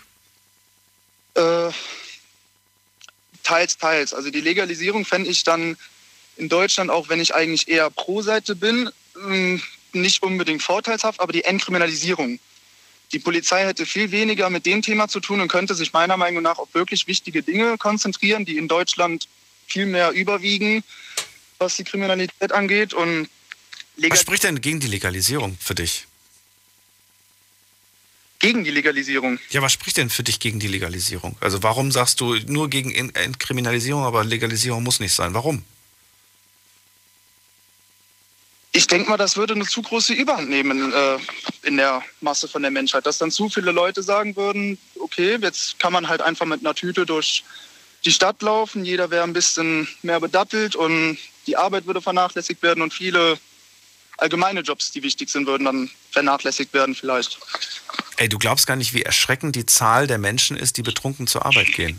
Äh, 1.35 1.71
teils, 3.47 3.79
teils. 3.79 4.13
Also 4.13 4.31
die 4.31 4.41
Legalisierung 4.41 5.05
fände 5.05 5.31
ich 5.31 5.45
dann 5.45 5.77
in 6.37 6.49
Deutschland, 6.49 6.91
auch 6.91 7.09
wenn 7.09 7.21
ich 7.21 7.35
eigentlich 7.35 7.69
eher 7.69 7.89
pro 7.91 8.21
Seite 8.23 8.57
bin, 8.57 8.91
mh, 9.15 9.61
nicht 9.93 10.23
unbedingt 10.23 10.63
vorteilshaft, 10.63 11.21
aber 11.21 11.33
die 11.33 11.45
Entkriminalisierung. 11.45 12.39
Die 13.13 13.21
Polizei 13.21 13.65
hätte 13.65 13.87
viel 13.87 14.11
weniger 14.11 14.51
mit 14.51 14.67
dem 14.67 14.83
Thema 14.83 15.07
zu 15.09 15.21
tun 15.21 15.41
und 15.41 15.49
könnte 15.49 15.75
sich 15.75 15.93
meiner 15.93 16.17
Meinung 16.17 16.43
nach 16.43 16.59
auf 16.59 16.75
wirklich 16.75 17.07
wichtige 17.07 17.43
Dinge 17.43 17.79
konzentrieren, 17.79 18.45
die 18.45 18.59
in 18.59 18.67
Deutschland 18.67 19.29
viel 19.67 19.87
mehr 19.87 20.11
überwiegen, 20.11 20.83
was 21.59 21.77
die 21.77 21.85
Kriminalität 21.85 22.53
angeht. 22.53 22.95
Und 22.95 23.29
Was 23.97 24.21
spricht 24.21 24.43
denn 24.43 24.61
gegen 24.61 24.81
die 24.81 24.89
Legalisierung 24.89 25.57
für 25.61 25.77
dich? 25.77 26.07
Gegen 28.47 28.63
die 28.63 28.71
Legalisierung. 28.71 29.41
Ja, 29.51 29.61
was 29.61 29.73
spricht 29.73 29.97
denn 29.97 30.09
für 30.09 30.23
dich 30.23 30.39
gegen 30.39 30.61
die 30.61 30.69
Legalisierung? 30.69 31.37
Also 31.41 31.65
warum 31.65 31.91
sagst 31.91 32.21
du 32.21 32.37
nur 32.47 32.71
gegen 32.71 32.93
En- 32.93 33.13
Entkriminalisierung, 33.13 34.05
aber 34.05 34.23
Legalisierung 34.23 34.85
muss 34.85 35.01
nicht 35.01 35.13
sein? 35.13 35.35
Warum? 35.35 35.65
Ich 38.71 38.87
denke 38.87 39.11
mal, 39.11 39.17
das 39.17 39.37
würde 39.37 39.55
eine 39.55 39.65
zu 39.65 39.83
große 39.83 40.13
Überhand 40.13 40.49
nehmen 40.49 40.93
äh, 40.93 41.19
in 41.63 41.77
der 41.77 42.05
Masse 42.21 42.47
von 42.47 42.63
der 42.63 42.71
Menschheit, 42.71 43.05
dass 43.07 43.19
dann 43.19 43.33
zu 43.33 43.49
viele 43.49 43.73
Leute 43.73 44.03
sagen 44.05 44.37
würden, 44.37 44.79
okay, 45.01 45.39
jetzt 45.43 45.81
kann 45.81 45.93
man 45.93 46.07
halt 46.07 46.21
einfach 46.21 46.47
mit 46.47 46.61
einer 46.61 46.75
Tüte 46.75 47.05
durch 47.05 47.43
die 48.05 48.13
Stadt 48.13 48.43
laufen, 48.43 48.85
jeder 48.85 49.11
wäre 49.11 49.25
ein 49.25 49.33
bisschen 49.33 49.89
mehr 50.03 50.21
bedattelt 50.21 50.77
und 50.77 51.19
die 51.49 51.57
Arbeit 51.57 51.87
würde 51.87 52.01
vernachlässigt 52.01 52.63
werden 52.63 52.83
und 52.83 52.95
viele 52.95 53.39
allgemeine 54.17 54.61
Jobs, 54.61 54.93
die 54.93 55.03
wichtig 55.03 55.31
sind, 55.31 55.47
würden 55.47 55.65
dann 55.65 55.91
vernachlässigt 56.11 56.73
werden 56.73 56.95
vielleicht. 56.95 57.39
Ey, 58.17 58.29
du 58.29 58.39
glaubst 58.39 58.67
gar 58.67 58.77
nicht, 58.77 58.95
wie 58.95 59.03
erschreckend 59.03 59.57
die 59.57 59.67
Zahl 59.67 60.07
der 60.07 60.19
Menschen 60.19 60.57
ist, 60.57 60.77
die 60.77 60.83
betrunken 60.83 61.27
zur 61.27 61.45
Arbeit 61.45 61.73
gehen. 61.73 61.99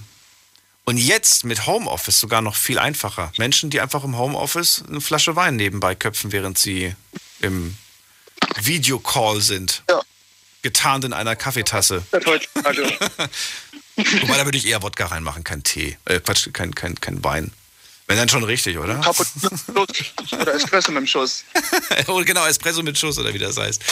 Und 0.86 0.98
jetzt 0.98 1.44
mit 1.44 1.68
Homeoffice 1.68 2.20
sogar 2.20 2.42
noch 2.42 2.56
viel 2.56 2.80
einfacher. 2.80 3.32
Menschen, 3.38 3.70
die 3.70 3.82
einfach 3.82 4.06
im 4.06 4.18
Homeoffice 4.18 4.84
eine 4.88 5.02
Flasche 5.02 5.36
Wein 5.36 5.58
nebenbei 5.58 5.96
köpfen, 5.96 6.32
während 6.32 6.58
sie 6.58 6.96
im 7.42 7.78
Videocall 8.62 9.42
sind. 9.42 9.84
Getarnt 10.62 11.04
in 11.06 11.14
einer 11.14 11.36
Kaffeetasse. 11.36 12.04
Wobei, 12.12 12.40
da 14.38 14.46
würde 14.46 14.58
ich 14.58 14.68
eher 14.68 14.82
Wodka 14.82 15.08
reinmachen, 15.08 15.44
kein 15.44 15.64
Tee. 15.64 15.98
Äh, 16.06 16.20
Quatsch, 16.20 16.48
kein, 16.54 16.74
kein, 16.74 16.96
kein 16.96 17.24
Wein. 17.24 17.52
Wenn 18.08 18.16
dann 18.16 18.30
schon 18.30 18.46
richtig, 18.46 18.78
oder? 18.78 19.00
Oder 20.32 20.54
Espresso 20.54 20.92
mit 20.94 21.02
dem 21.02 21.08
Schuss. 21.08 21.44
oh, 22.08 22.24
genau, 22.24 22.46
Espresso 22.46 22.82
mit 22.82 22.98
Schuss 22.98 23.18
oder 23.18 23.34
wie 23.34 23.38
das 23.38 23.58
heißt. 23.58 23.84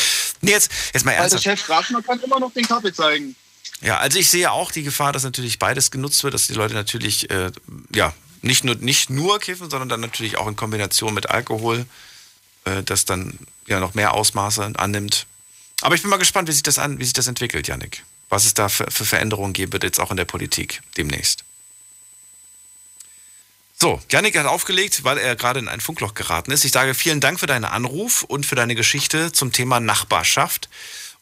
Nee, 0.41 0.51
jetzt, 0.51 0.71
jetzt 0.93 1.05
mal 1.05 1.11
ernsthaft. 1.11 1.43
Chef 1.43 1.61
fragt, 1.61 1.91
man 1.91 2.03
kann 2.03 2.19
immer 2.21 2.39
noch 2.39 2.53
den 2.53 2.65
Kaffee 2.65 2.93
zeigen. 2.93 3.35
Ja, 3.81 3.97
also 3.97 4.17
ich 4.17 4.29
sehe 4.29 4.51
auch 4.51 4.71
die 4.71 4.83
Gefahr, 4.83 5.11
dass 5.11 5.23
natürlich 5.23 5.59
beides 5.59 5.91
genutzt 5.91 6.23
wird, 6.23 6.33
dass 6.33 6.47
die 6.47 6.53
Leute 6.53 6.73
natürlich 6.73 7.29
äh, 7.29 7.51
ja 7.93 8.13
nicht 8.41 8.63
nur 8.63 8.75
nicht 8.75 9.09
nur 9.09 9.39
kiffen, 9.39 9.69
sondern 9.69 9.89
dann 9.89 9.99
natürlich 9.99 10.37
auch 10.37 10.47
in 10.47 10.55
Kombination 10.55 11.13
mit 11.13 11.29
Alkohol, 11.29 11.85
äh, 12.63 12.83
das 12.83 13.03
dann 13.03 13.37
ja 13.67 13.81
noch 13.81 13.95
mehr 13.95 14.13
Ausmaße 14.13 14.73
annimmt. 14.77 15.25
Aber 15.81 15.95
ich 15.95 16.01
bin 16.01 16.09
mal 16.09 16.17
gespannt, 16.17 16.47
wie 16.47 16.53
sich 16.53 16.63
das 16.63 16.79
an, 16.79 16.99
wie 16.99 17.03
sich 17.03 17.13
das 17.13 17.27
entwickelt, 17.27 17.67
Yannick. 17.67 18.03
Was 18.29 18.45
es 18.45 18.53
da 18.53 18.69
für, 18.69 18.89
für 18.89 19.05
Veränderungen 19.05 19.51
geben 19.51 19.73
wird 19.73 19.83
jetzt 19.83 19.99
auch 19.99 20.11
in 20.11 20.17
der 20.17 20.25
Politik 20.25 20.81
demnächst. 20.95 21.43
So, 23.77 24.01
Yannick 24.09 24.37
hat 24.37 24.45
aufgelegt, 24.45 25.03
weil 25.03 25.17
er 25.17 25.35
gerade 25.35 25.59
in 25.59 25.67
ein 25.67 25.81
Funkloch 25.81 26.13
geraten 26.13 26.51
ist. 26.51 26.63
Ich 26.63 26.71
sage 26.71 26.93
vielen 26.93 27.19
Dank 27.19 27.41
für 27.41 27.45
deinen 27.45 27.65
Anruf 27.65 28.23
und 28.23 28.45
für 28.45 28.55
deine 28.55 28.73
Geschichte 28.73 29.33
zum 29.33 29.51
Thema 29.51 29.81
Nachbarschaft. 29.81 30.69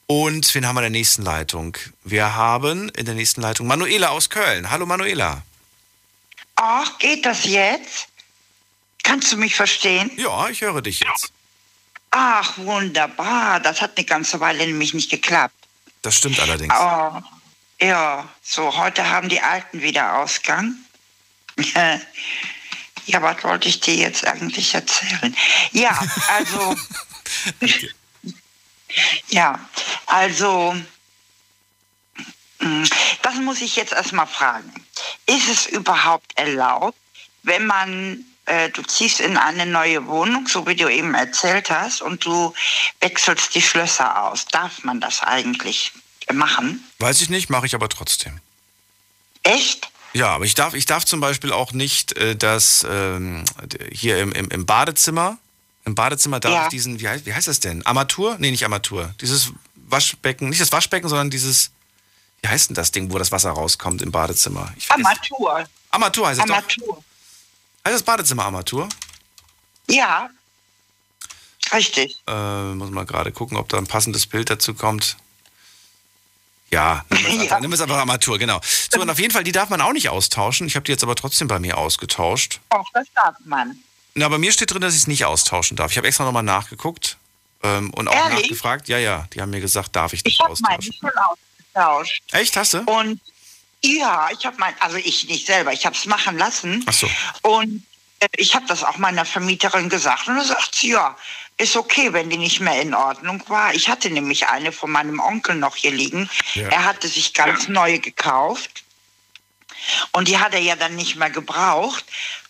Und 0.05 0.53
wen 0.53 0.67
haben 0.67 0.75
wir 0.75 0.81
in 0.81 0.93
der 0.93 0.99
nächsten 0.99 1.23
Leitung? 1.23 1.77
Wir 2.03 2.35
haben 2.35 2.89
in 2.89 3.05
der 3.05 3.15
nächsten 3.15 3.41
Leitung 3.41 3.65
Manuela 3.65 4.09
aus 4.09 4.29
Köln. 4.29 4.69
Hallo 4.69 4.85
Manuela. 4.85 5.41
Ach, 6.55 6.99
geht 6.99 7.25
das 7.25 7.45
jetzt? 7.45 8.07
Kannst 9.01 9.31
du 9.31 9.37
mich 9.37 9.55
verstehen? 9.55 10.11
Ja, 10.17 10.47
ich 10.47 10.61
höre 10.61 10.81
dich 10.83 10.99
jetzt. 10.99 11.31
Ach, 12.11 12.55
wunderbar. 12.59 13.59
Das 13.61 13.81
hat 13.81 13.97
eine 13.97 14.05
ganze 14.05 14.39
Weile 14.39 14.67
nämlich 14.67 14.93
nicht 14.93 15.09
geklappt. 15.09 15.55
Das 16.03 16.15
stimmt 16.15 16.39
allerdings. 16.39 16.73
Oh, 16.79 17.19
ja, 17.81 18.29
so, 18.43 18.77
heute 18.77 19.09
haben 19.09 19.29
die 19.29 19.41
Alten 19.41 19.81
wieder 19.81 20.19
Ausgang. 20.19 20.75
Ja, 23.05 23.21
was 23.21 23.43
wollte 23.43 23.69
ich 23.69 23.79
dir 23.79 23.95
jetzt 23.95 24.25
eigentlich 24.25 24.73
erzählen? 24.73 25.35
Ja, 25.71 25.99
also. 26.29 26.75
ja, 29.29 29.59
also. 30.07 30.75
mm, 32.59 32.83
Das 33.21 33.35
muss 33.35 33.61
ich 33.61 33.75
jetzt 33.75 33.93
erstmal 33.93 34.27
fragen. 34.27 34.73
Ist 35.25 35.49
es 35.49 35.65
überhaupt 35.67 36.37
erlaubt, 36.37 36.97
wenn 37.43 37.65
man, 37.65 38.25
äh, 38.45 38.69
du 38.69 38.81
ziehst 38.83 39.19
in 39.19 39.37
eine 39.37 39.65
neue 39.65 40.05
Wohnung, 40.07 40.47
so 40.47 40.65
wie 40.67 40.75
du 40.75 40.89
eben 40.89 41.13
erzählt 41.13 41.69
hast, 41.69 42.01
und 42.01 42.25
du 42.25 42.53
wechselst 42.99 43.53
die 43.55 43.61
Schlösser 43.61 44.23
aus? 44.23 44.45
Darf 44.45 44.83
man 44.83 44.99
das 45.01 45.21
eigentlich 45.21 45.91
machen? 46.31 46.83
Weiß 46.99 47.21
ich 47.21 47.29
nicht, 47.29 47.49
mache 47.49 47.65
ich 47.65 47.75
aber 47.75 47.89
trotzdem. 47.89 48.39
Echt? 49.43 49.89
Ja, 50.13 50.29
aber 50.35 50.45
ich 50.45 50.53
darf, 50.55 50.73
ich 50.75 50.85
darf 50.85 51.05
zum 51.05 51.19
Beispiel 51.19 51.51
auch 51.51 51.71
nicht 51.71 52.15
äh, 52.17 52.35
das 52.35 52.85
ähm, 52.89 53.43
hier 53.91 54.19
im, 54.19 54.31
im, 54.31 54.49
im 54.49 54.65
Badezimmer, 54.65 55.37
im 55.85 55.95
Badezimmer 55.95 56.39
darf 56.39 56.53
Ja. 56.53 56.63
ich 56.65 56.69
diesen, 56.69 56.99
wie 56.99 57.07
heißt, 57.09 57.25
wie 57.25 57.33
heißt 57.33 57.47
das 57.47 57.59
denn? 57.59 57.85
Armatur? 57.85 58.35
Nee, 58.39 58.51
nicht 58.51 58.63
Armatur. 58.63 59.13
Dieses 59.21 59.51
Waschbecken, 59.75 60.49
nicht 60.49 60.61
das 60.61 60.71
Waschbecken, 60.71 61.09
sondern 61.09 61.29
dieses, 61.29 61.71
wie 62.41 62.47
heißt 62.47 62.69
denn 62.69 62.75
das 62.75 62.91
Ding, 62.91 63.11
wo 63.11 63.17
das 63.17 63.31
Wasser 63.31 63.51
rauskommt 63.51 64.01
im 64.01 64.11
Badezimmer? 64.11 64.71
Armatur. 64.89 65.65
Armatur 65.91 66.27
heißt 66.27 66.39
es 66.39 66.45
doch. 66.45 66.55
Armatur. 66.55 67.03
Heißt 67.85 67.95
das 67.95 68.03
Badezimmer 68.03 68.45
Armatur? 68.45 68.87
Ja. 69.89 70.29
Richtig. 71.73 72.21
Äh, 72.27 72.73
muss 72.73 72.91
mal 72.91 73.05
gerade 73.05 73.31
gucken, 73.31 73.57
ob 73.57 73.67
da 73.69 73.77
ein 73.77 73.87
passendes 73.87 74.27
Bild 74.27 74.49
dazu 74.49 74.73
kommt. 74.73 75.17
Ja, 76.79 77.05
nimm 77.09 77.25
es, 77.25 77.39
einfach, 77.41 77.59
nimm 77.59 77.73
es 77.73 77.81
einfach 77.81 77.97
Armatur, 77.97 78.39
genau. 78.39 78.59
So, 78.91 78.99
und 79.01 79.09
auf 79.09 79.19
jeden 79.19 79.31
Fall, 79.31 79.43
die 79.43 79.51
darf 79.51 79.69
man 79.69 79.79
auch 79.81 79.93
nicht 79.93 80.09
austauschen. 80.09 80.65
Ich 80.67 80.75
habe 80.75 80.83
die 80.85 80.91
jetzt 80.91 81.03
aber 81.03 81.15
trotzdem 81.15 81.47
bei 81.47 81.59
mir 81.59 81.77
ausgetauscht. 81.77 82.59
Auch 82.69 82.87
das 82.93 83.05
darf 83.15 83.35
man. 83.45 83.77
Na, 84.15 84.27
bei 84.29 84.37
mir 84.37 84.51
steht 84.51 84.71
drin, 84.71 84.81
dass 84.81 84.93
ich 84.93 85.01
es 85.01 85.07
nicht 85.07 85.25
austauschen 85.25 85.77
darf. 85.77 85.91
Ich 85.91 85.97
habe 85.97 86.07
extra 86.07 86.23
nochmal 86.25 86.43
nachgeguckt 86.43 87.17
ähm, 87.63 87.91
und 87.93 88.07
auch 88.07 88.15
Ehrlich? 88.15 88.41
nachgefragt. 88.43 88.87
Ja, 88.87 88.97
ja, 88.97 89.27
die 89.33 89.41
haben 89.41 89.49
mir 89.51 89.61
gesagt, 89.61 89.95
darf 89.95 90.13
ich 90.13 90.23
nicht 90.23 90.35
Ich 90.35 90.39
habe 90.39 90.51
austauschen. 90.51 90.93
meine 91.01 91.11
schon 91.13 91.23
ausgetauscht. 91.75 92.23
Echt, 92.31 92.55
hast 92.57 92.73
du? 92.73 92.79
Und 92.81 93.19
ja, 93.83 94.29
ich 94.31 94.45
habe 94.45 94.55
mein, 94.59 94.73
also 94.79 94.97
ich 94.97 95.27
nicht 95.27 95.45
selber, 95.45 95.73
ich 95.73 95.85
habe 95.85 95.95
es 95.95 96.05
machen 96.05 96.37
lassen. 96.37 96.83
Ach 96.87 96.93
so. 96.93 97.09
Und 97.41 97.83
äh, 98.19 98.27
ich 98.37 98.55
habe 98.55 98.65
das 98.67 98.83
auch 98.83 98.97
meiner 98.97 99.25
Vermieterin 99.25 99.89
gesagt 99.89 100.27
und 100.27 100.37
da 100.37 100.43
sagt 100.43 100.75
sie, 100.75 100.91
ja, 100.91 101.15
ist 101.57 101.75
okay, 101.75 102.13
wenn 102.13 102.29
die 102.29 102.37
nicht 102.37 102.59
mehr 102.59 102.81
in 102.81 102.93
Ordnung 102.93 103.43
war. 103.47 103.73
Ich 103.73 103.89
hatte 103.89 104.09
nämlich 104.09 104.47
eine 104.47 104.71
von 104.71 104.91
meinem 104.91 105.19
Onkel 105.19 105.55
noch 105.55 105.75
hier 105.75 105.91
liegen. 105.91 106.29
Ja. 106.55 106.69
Er 106.69 106.85
hatte 106.85 107.07
sich 107.07 107.33
ganz 107.33 107.67
neu 107.67 107.99
gekauft. 107.99 108.83
Und 110.11 110.27
die 110.27 110.37
hat 110.37 110.53
er 110.53 110.61
ja 110.61 110.75
dann 110.75 110.95
nicht 110.95 111.15
mehr 111.15 111.29
gebraucht. 111.29 112.05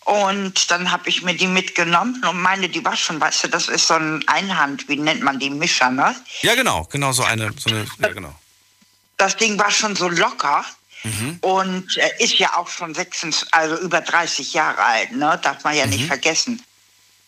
Und 0.05 0.69
dann 0.69 0.91
habe 0.91 1.09
ich 1.09 1.21
mir 1.21 1.34
die 1.35 1.47
mitgenommen 1.47 2.21
und 2.27 2.41
meine, 2.41 2.67
die 2.67 2.84
war 2.84 2.95
schon, 2.97 3.21
weißt 3.21 3.45
du, 3.45 3.47
das 3.47 3.69
ist 3.69 3.88
so 3.88 3.93
ein 3.93 4.23
Einhand, 4.27 4.89
wie 4.89 4.97
nennt 4.97 5.21
man 5.21 5.39
die, 5.39 5.49
Mischer, 5.49 5.89
ne? 5.89 6.13
Ja, 6.41 6.55
genau, 6.55 6.84
genau 6.91 7.13
so 7.13 7.23
eine, 7.23 7.53
so 7.57 7.69
eine 7.69 7.88
ja, 7.99 8.09
genau. 8.09 8.35
Das 9.15 9.38
Ding 9.38 9.57
war 9.57 9.71
schon 9.71 9.95
so 9.95 10.09
locker 10.09 10.65
Mhm. 11.05 11.38
und 11.41 11.97
äh, 11.97 12.23
ist 12.23 12.39
ja 12.39 12.55
auch 12.55 12.69
schon 12.69 12.93
26, 12.93 13.53
also 13.53 13.77
über 13.80 13.99
30 13.99 14.53
Jahre 14.53 14.81
alt, 14.81 15.11
ne? 15.11 15.38
Darf 15.43 15.63
man 15.65 15.75
ja 15.75 15.85
nicht 15.85 16.05
vergessen. 16.05 16.63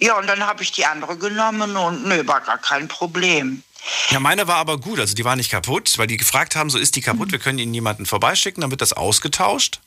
Ja, 0.06 0.18
und 0.18 0.28
dann 0.28 0.46
habe 0.46 0.62
ich 0.64 0.72
die 0.72 0.86
andere 0.86 1.18
genommen 1.18 1.76
und 1.76 2.06
nö, 2.06 2.26
war 2.28 2.42
gar 2.42 2.58
kein 2.58 2.88
Problem. 2.88 3.64
Ja, 4.10 4.20
meine 4.20 4.48
war 4.48 4.56
aber 4.58 4.78
gut, 4.80 5.00
also 5.00 5.14
die 5.16 5.26
war 5.26 5.36
nicht 5.36 5.52
kaputt, 5.52 5.98
weil 5.98 6.08
die 6.08 6.18
gefragt 6.18 6.56
haben, 6.56 6.70
so 6.70 6.78
ist 6.78 6.96
die 6.96 7.02
kaputt, 7.02 7.32
wir 7.32 7.40
können 7.40 7.60
Ihnen 7.60 7.74
jemanden 7.74 8.06
vorbeischicken, 8.06 8.62
dann 8.62 8.72
wird 8.72 8.82
das 8.82 8.94
ausgetauscht. 8.94 9.80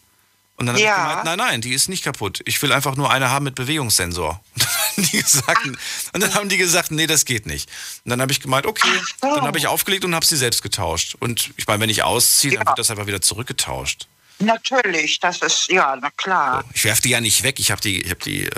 Und 0.56 0.66
dann 0.66 0.76
Ja. 0.76 0.90
habe 0.90 0.98
ich 1.00 1.08
gemeint, 1.08 1.24
nein, 1.24 1.38
nein, 1.38 1.60
die 1.60 1.72
ist 1.72 1.88
nicht 1.88 2.02
kaputt. 2.02 2.40
Ich 2.44 2.60
will 2.62 2.72
einfach 2.72 2.96
nur 2.96 3.10
eine 3.12 3.30
haben 3.30 3.44
mit 3.44 3.54
Bewegungssensor. 3.54 4.40
Und 4.96 5.04
dann 5.04 5.12
haben 5.12 5.12
die 5.12 5.18
gesagt, 5.22 5.66
und 6.12 6.22
dann 6.22 6.34
haben 6.34 6.48
die 6.48 6.56
gesagt, 6.56 6.90
nee, 6.90 7.06
das 7.06 7.24
geht 7.24 7.46
nicht. 7.46 7.70
Und 8.04 8.10
dann 8.10 8.20
habe 8.20 8.32
ich 8.32 8.40
gemeint, 8.40 8.66
okay, 8.66 8.88
dann 9.20 9.42
habe 9.42 9.56
ich 9.56 9.68
aufgelegt 9.68 10.04
und 10.04 10.12
habe 10.16 10.26
sie 10.26 10.36
selbst 10.36 10.60
getauscht. 10.60 11.14
Und 11.20 11.50
ich 11.56 11.68
meine, 11.68 11.80
wenn 11.82 11.88
ich 11.90 12.02
ausziehe, 12.02 12.56
dann 12.56 12.66
wird 12.66 12.78
das 12.80 12.90
einfach 12.90 13.06
wieder 13.06 13.20
zurückgetauscht. 13.20 14.08
Natürlich, 14.40 15.20
das 15.20 15.38
ist, 15.42 15.68
ja, 15.68 15.96
na 16.00 16.10
klar. 16.10 16.64
Ich 16.74 16.84
werfe 16.84 17.02
die 17.02 17.10
ja 17.10 17.20
nicht 17.20 17.44
weg, 17.44 17.60
ich 17.60 17.70
habe 17.70 17.80
die, 17.80 18.02
ich 18.02 18.10
habe 18.10 18.20
die 18.24 18.46
äh, 18.46 18.50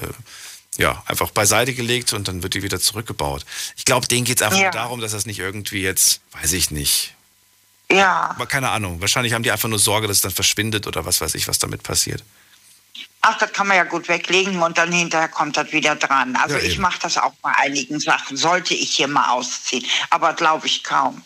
ja, 0.81 1.03
einfach 1.07 1.31
beiseite 1.31 1.75
gelegt 1.75 2.13
und 2.15 2.27
dann 2.27 2.43
wird 2.43 2.55
die 2.55 2.63
wieder 2.63 2.81
zurückgebaut. 2.81 3.45
Ich 3.77 3.85
glaube, 3.85 4.09
denen 4.09 4.25
geht 4.25 4.39
es 4.39 4.43
einfach 4.43 4.57
Ja. 4.59 4.65
nur 4.65 4.73
darum, 4.73 5.01
dass 5.01 5.13
das 5.13 5.27
nicht 5.27 5.39
irgendwie 5.39 5.83
jetzt, 5.83 6.21
weiß 6.33 6.53
ich 6.55 6.71
nicht. 6.71 7.15
Ja. 7.93 8.31
Aber 8.31 8.47
keine 8.47 8.71
Ahnung. 8.71 9.01
Wahrscheinlich 9.01 9.35
haben 9.35 9.43
die 9.43 9.51
einfach 9.51 9.69
nur 9.69 9.79
Sorge, 9.79 10.07
dass 10.07 10.19
es 10.19 10.23
dann 10.23 10.31
verschwindet 10.33 10.87
oder 10.87 11.05
was 11.05 11.21
weiß 11.21 11.35
ich, 11.35 11.49
was 11.49 11.59
damit 11.59 11.83
passiert. 11.83 12.25
Ach, 13.21 13.37
das 13.37 13.53
kann 13.53 13.67
man 13.67 13.77
ja 13.77 13.85
gut 13.85 14.09
weglegen 14.09 14.63
und 14.63 14.79
dann 14.79 14.91
hinterher 14.91 15.29
kommt 15.29 15.57
das 15.59 15.71
wieder 15.73 15.97
dran. 15.97 16.37
Also 16.37 16.57
Ja, 16.57 16.63
ich 16.63 16.79
mache 16.79 16.99
das 17.03 17.19
auch 17.19 17.35
bei 17.43 17.55
einigen 17.55 18.01
Sachen. 18.01 18.39
Sollte 18.39 18.73
ich 18.73 18.93
hier 18.97 19.09
mal 19.09 19.29
ausziehen, 19.31 19.85
aber 20.09 20.33
glaube 20.33 20.67
ich 20.67 20.83
kaum. 20.83 21.23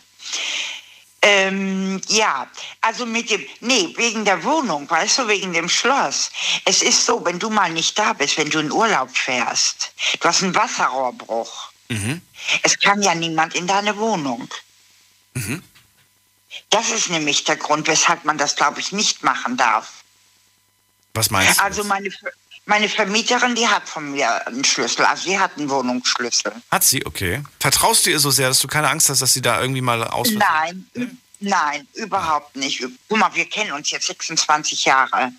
Ähm, 1.27 1.99
ja, 2.07 2.47
also 2.81 3.03
mit 3.07 3.31
dem, 3.31 3.43
nee, 3.59 3.91
wegen 3.97 4.25
der 4.25 4.43
Wohnung, 4.43 4.87
weißt 4.87 5.17
du, 5.17 5.27
wegen 5.27 5.53
dem 5.53 5.67
Schloss. 5.67 6.29
Es 6.65 6.83
ist 6.83 7.03
so, 7.03 7.25
wenn 7.25 7.39
du 7.39 7.49
mal 7.49 7.71
nicht 7.71 7.97
da 7.97 8.13
bist, 8.13 8.37
wenn 8.37 8.51
du 8.51 8.59
in 8.59 8.71
Urlaub 8.71 9.09
fährst, 9.17 9.91
du 10.19 10.27
hast 10.27 10.43
einen 10.43 10.53
Wasserrohrbruch. 10.53 11.71
Mhm. 11.89 12.21
Es 12.61 12.79
kann 12.79 13.01
ja 13.01 13.15
niemand 13.15 13.55
in 13.55 13.65
deine 13.65 13.97
Wohnung. 13.97 14.47
Mhm. 15.33 15.63
Das 16.69 16.91
ist 16.91 17.09
nämlich 17.09 17.43
der 17.43 17.55
Grund, 17.55 17.87
weshalb 17.87 18.23
man 18.23 18.37
das, 18.37 18.55
glaube 18.55 18.79
ich, 18.79 18.91
nicht 18.91 19.23
machen 19.23 19.57
darf. 19.57 20.03
Was 21.15 21.31
meinst 21.31 21.59
du? 21.59 21.63
Also 21.63 21.83
meine, 21.85 22.09
meine 22.65 22.89
Vermieterin, 22.89 23.55
die 23.55 23.67
hat 23.67 23.87
von 23.87 24.11
mir 24.11 24.47
einen 24.47 24.63
Schlüssel, 24.63 25.05
also 25.05 25.29
die 25.29 25.39
hat 25.39 25.57
einen 25.57 25.69
Wohnungsschlüssel. 25.69 26.51
Hat 26.71 26.83
sie, 26.83 27.05
okay. 27.05 27.43
Vertraust 27.59 28.05
du 28.05 28.09
ihr 28.09 28.19
so 28.19 28.31
sehr, 28.31 28.47
dass 28.47 28.59
du 28.59 28.67
keine 28.67 28.89
Angst 28.89 29.09
hast, 29.09 29.21
dass 29.21 29.33
sie 29.33 29.41
da 29.41 29.61
irgendwie 29.61 29.81
mal 29.81 30.03
aus. 30.03 30.29
Nein, 30.31 30.87
nein, 31.39 31.87
überhaupt 31.93 32.55
nicht. 32.55 32.83
Guck 33.07 33.17
mal, 33.17 33.33
wir 33.33 33.45
kennen 33.45 33.71
uns 33.71 33.91
jetzt 33.91 34.07
26 34.07 34.85
Jahre. 34.85 35.31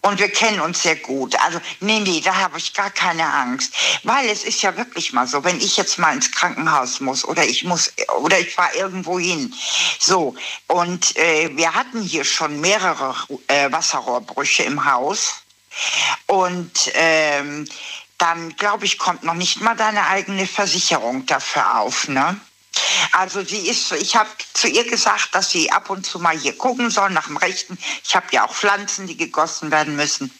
Und 0.00 0.18
wir 0.18 0.28
kennen 0.28 0.60
uns 0.60 0.82
sehr 0.82 0.96
gut. 0.96 1.34
Also, 1.40 1.60
nee, 1.80 2.00
nee, 2.00 2.20
da 2.20 2.34
habe 2.34 2.58
ich 2.58 2.74
gar 2.74 2.90
keine 2.90 3.24
Angst. 3.24 3.72
Weil 4.02 4.28
es 4.28 4.44
ist 4.44 4.60
ja 4.62 4.76
wirklich 4.76 5.12
mal 5.12 5.26
so, 5.26 5.44
wenn 5.44 5.60
ich 5.60 5.76
jetzt 5.76 5.98
mal 5.98 6.12
ins 6.12 6.30
Krankenhaus 6.32 7.00
muss 7.00 7.24
oder 7.24 7.44
ich 7.44 7.64
muss 7.64 7.92
oder 8.20 8.38
ich 8.38 8.54
fahre 8.54 8.76
irgendwo 8.76 9.18
hin. 9.18 9.54
So, 9.98 10.34
und 10.66 11.16
äh, 11.16 11.50
wir 11.56 11.72
hatten 11.74 12.02
hier 12.02 12.24
schon 12.24 12.60
mehrere 12.60 13.14
äh, 13.46 13.70
Wasserrohrbrüche 13.70 14.64
im 14.64 14.84
Haus. 14.84 15.41
Und 16.26 16.90
ähm, 16.94 17.68
dann, 18.18 18.54
glaube 18.56 18.84
ich, 18.84 18.98
kommt 18.98 19.24
noch 19.24 19.34
nicht 19.34 19.60
mal 19.60 19.74
deine 19.74 20.06
eigene 20.06 20.46
Versicherung 20.46 21.26
dafür 21.26 21.78
auf, 21.80 22.08
ne? 22.08 22.40
Also 23.12 23.44
sie 23.44 23.68
ist, 23.68 23.88
so- 23.88 23.96
ich 23.96 24.16
habe 24.16 24.30
zu 24.54 24.68
ihr 24.68 24.84
gesagt, 24.88 25.34
dass 25.34 25.50
sie 25.50 25.70
ab 25.70 25.90
und 25.90 26.06
zu 26.06 26.18
mal 26.18 26.38
hier 26.38 26.56
gucken 26.56 26.90
soll 26.90 27.10
nach 27.10 27.26
dem 27.26 27.36
Rechten. 27.36 27.76
Ich 28.04 28.14
habe 28.16 28.26
ja 28.30 28.46
auch 28.46 28.54
Pflanzen, 28.54 29.06
die 29.06 29.16
gegossen 29.16 29.70
werden 29.70 29.96
müssen 29.96 30.30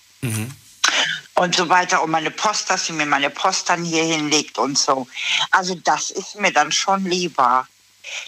und 1.35 1.55
so 1.57 1.69
weiter. 1.69 2.03
Und 2.03 2.11
meine 2.11 2.31
Post, 2.31 2.71
dass 2.71 2.87
sie 2.87 2.93
mir 2.93 3.07
meine 3.07 3.31
Post 3.31 3.69
dann 3.69 3.85
hier 3.85 4.05
hinlegt 4.05 4.59
und 4.59 4.79
so. 4.79 5.07
Also 5.51 5.75
das 5.75 6.11
ist 6.11 6.37
mir 6.37 6.53
dann 6.53 6.73
schon 6.73 7.05
lieber. 7.05 7.67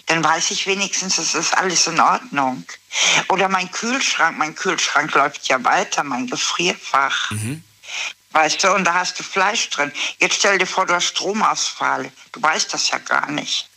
Dann 0.07 0.23
weiß 0.23 0.51
ich 0.51 0.67
wenigstens, 0.67 1.17
es 1.17 1.35
ist 1.35 1.57
alles 1.57 1.87
in 1.87 1.99
Ordnung. 1.99 2.63
Oder 3.29 3.49
mein 3.49 3.69
Kühlschrank, 3.71 4.37
mein 4.37 4.55
Kühlschrank 4.55 5.13
läuft 5.13 5.47
ja 5.47 5.63
weiter, 5.63 6.03
mein 6.03 6.27
Gefrierfach. 6.27 7.31
Weißt 8.31 8.63
du, 8.63 8.73
und 8.73 8.83
da 8.83 8.95
hast 8.95 9.19
du 9.19 9.23
Fleisch 9.23 9.69
drin. 9.69 9.91
Jetzt 10.19 10.35
stell 10.35 10.57
dir 10.57 10.67
vor, 10.67 10.85
du 10.85 10.93
hast 10.93 11.05
Stromausfall. 11.05 12.11
Du 12.33 12.41
weißt 12.41 12.73
das 12.73 12.89
ja 12.89 12.97
gar 12.97 13.31
nicht. 13.31 13.69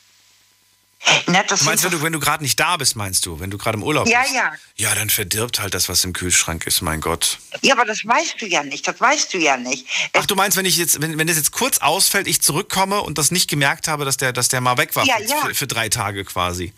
Du 1.26 1.32
meinst, 1.64 1.84
wenn 1.84 1.90
du, 1.92 2.02
wenn 2.02 2.12
du 2.12 2.18
gerade 2.20 2.42
nicht 2.42 2.58
da 2.58 2.76
bist, 2.76 2.96
meinst 2.96 3.24
du? 3.24 3.38
Wenn 3.38 3.50
du 3.50 3.58
gerade 3.58 3.76
im 3.76 3.82
Urlaub 3.84 4.08
Ja, 4.08 4.22
bist? 4.22 4.34
ja. 4.34 4.52
Ja, 4.76 4.94
dann 4.94 5.10
verdirbt 5.10 5.60
halt 5.60 5.72
das, 5.74 5.88
was 5.88 6.02
im 6.04 6.12
Kühlschrank 6.12 6.66
ist, 6.66 6.82
mein 6.82 7.00
Gott. 7.00 7.38
Ja, 7.62 7.74
aber 7.74 7.84
das 7.84 8.04
weißt 8.04 8.40
du 8.40 8.46
ja 8.46 8.62
nicht. 8.64 8.86
Das 8.86 9.00
weißt 9.00 9.32
du 9.32 9.38
ja 9.38 9.56
nicht. 9.56 9.86
Ach, 10.14 10.26
du 10.26 10.34
meinst, 10.34 10.56
wenn 10.56 10.66
ich 10.66 10.76
jetzt, 10.76 11.00
wenn, 11.00 11.16
wenn 11.16 11.26
das 11.26 11.36
jetzt 11.36 11.52
kurz 11.52 11.78
ausfällt, 11.78 12.26
ich 12.26 12.42
zurückkomme 12.42 13.00
und 13.00 13.16
das 13.16 13.30
nicht 13.30 13.48
gemerkt 13.48 13.86
habe, 13.88 14.04
dass 14.04 14.16
der, 14.16 14.32
dass 14.32 14.48
der 14.48 14.60
mal 14.60 14.76
weg 14.76 14.96
war 14.96 15.06
Ja, 15.06 15.16
für, 15.18 15.24
ja. 15.24 15.36
Für, 15.46 15.54
für 15.54 15.66
drei 15.66 15.88
Tage 15.88 16.24
quasi. 16.24 16.72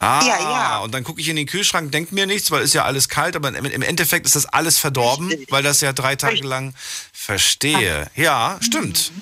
Ah, 0.00 0.24
Ja, 0.26 0.40
ja. 0.40 0.78
und 0.80 0.92
dann 0.92 1.04
gucke 1.04 1.20
ich 1.20 1.28
in 1.28 1.36
den 1.36 1.46
Kühlschrank, 1.46 1.92
denke 1.92 2.12
mir 2.14 2.26
nichts, 2.26 2.50
weil 2.50 2.62
ist 2.62 2.74
ja 2.74 2.84
alles 2.84 3.08
kalt, 3.08 3.36
aber 3.36 3.48
im, 3.56 3.82
Endeffekt 3.82 4.26
ist 4.26 4.34
das 4.34 4.46
alles 4.46 4.76
verdorben, 4.78 5.32
weil 5.48 5.62
das 5.62 5.80
ja 5.80 5.92
drei 5.92 6.16
Tage 6.16 6.42
lang 6.42 6.74
verstehe. 7.12 8.10
Ja, 8.16 8.58
stimmt. 8.60 9.12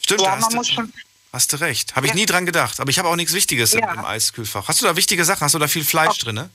Stimmt, 0.00 0.22
Ja, 0.22 0.36
man 0.36 0.54
muss 0.54 0.68
schon. 0.70 0.90
Hast 1.36 1.52
du 1.52 1.60
recht. 1.60 1.94
Habe 1.94 2.06
ich 2.06 2.14
nie 2.14 2.26
dran 2.26 2.46
gedacht, 2.46 2.80
aber 2.80 2.90
ich 2.90 2.98
habe 2.98 3.08
auch 3.08 3.16
nichts 3.16 3.32
Wichtiges 3.32 3.74
im, 3.74 3.80
Ja. 3.80 3.92
im 3.92 4.04
Eiskühlfach. 4.04 4.66
Hast 4.68 4.82
du 4.82 4.86
da 4.86 4.96
wichtige 4.96 5.24
Sachen? 5.24 5.42
Hast 5.42 5.54
du 5.54 5.58
da 5.58 5.68
viel 5.68 5.84
Fleisch 5.84 6.18
drin? 6.18 6.34
Ne? 6.34 6.50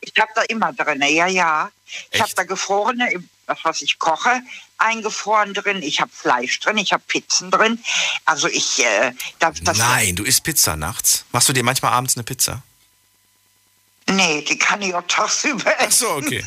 Ich 0.00 0.12
habe 0.20 0.30
da 0.34 0.42
immer 0.42 0.72
drin, 0.72 1.02
ja, 1.08 1.26
ja. 1.26 1.70
Ich 2.10 2.20
habe 2.20 2.32
da 2.34 2.42
gefrorene, 2.42 3.08
das 3.46 3.58
was 3.62 3.80
ich 3.80 3.98
koche, 3.98 4.42
eingefroren 4.76 5.54
drin. 5.54 5.82
Ich 5.82 6.00
habe 6.00 6.10
Fleisch 6.14 6.60
drin, 6.60 6.76
ich 6.76 6.92
habe 6.92 7.02
Pizzen 7.06 7.50
drin. 7.50 7.82
Also 8.24 8.48
ich, 8.48 8.84
äh, 8.84 9.12
das, 9.38 9.62
das 9.62 9.78
Nein, 9.78 10.16
du 10.16 10.24
isst 10.24 10.42
Pizza 10.44 10.76
nachts. 10.76 11.24
Machst 11.32 11.48
du 11.48 11.52
dir 11.52 11.62
manchmal 11.62 11.92
abends 11.92 12.16
eine 12.16 12.24
Pizza? 12.24 12.62
Nee, 14.10 14.42
die 14.42 14.58
kann 14.58 14.82
ich 14.82 14.94
auch 14.94 15.04
tagsüber 15.08 15.72
essen. 15.80 15.86
Ach 15.86 15.90
so, 15.92 16.10
okay. 16.10 16.44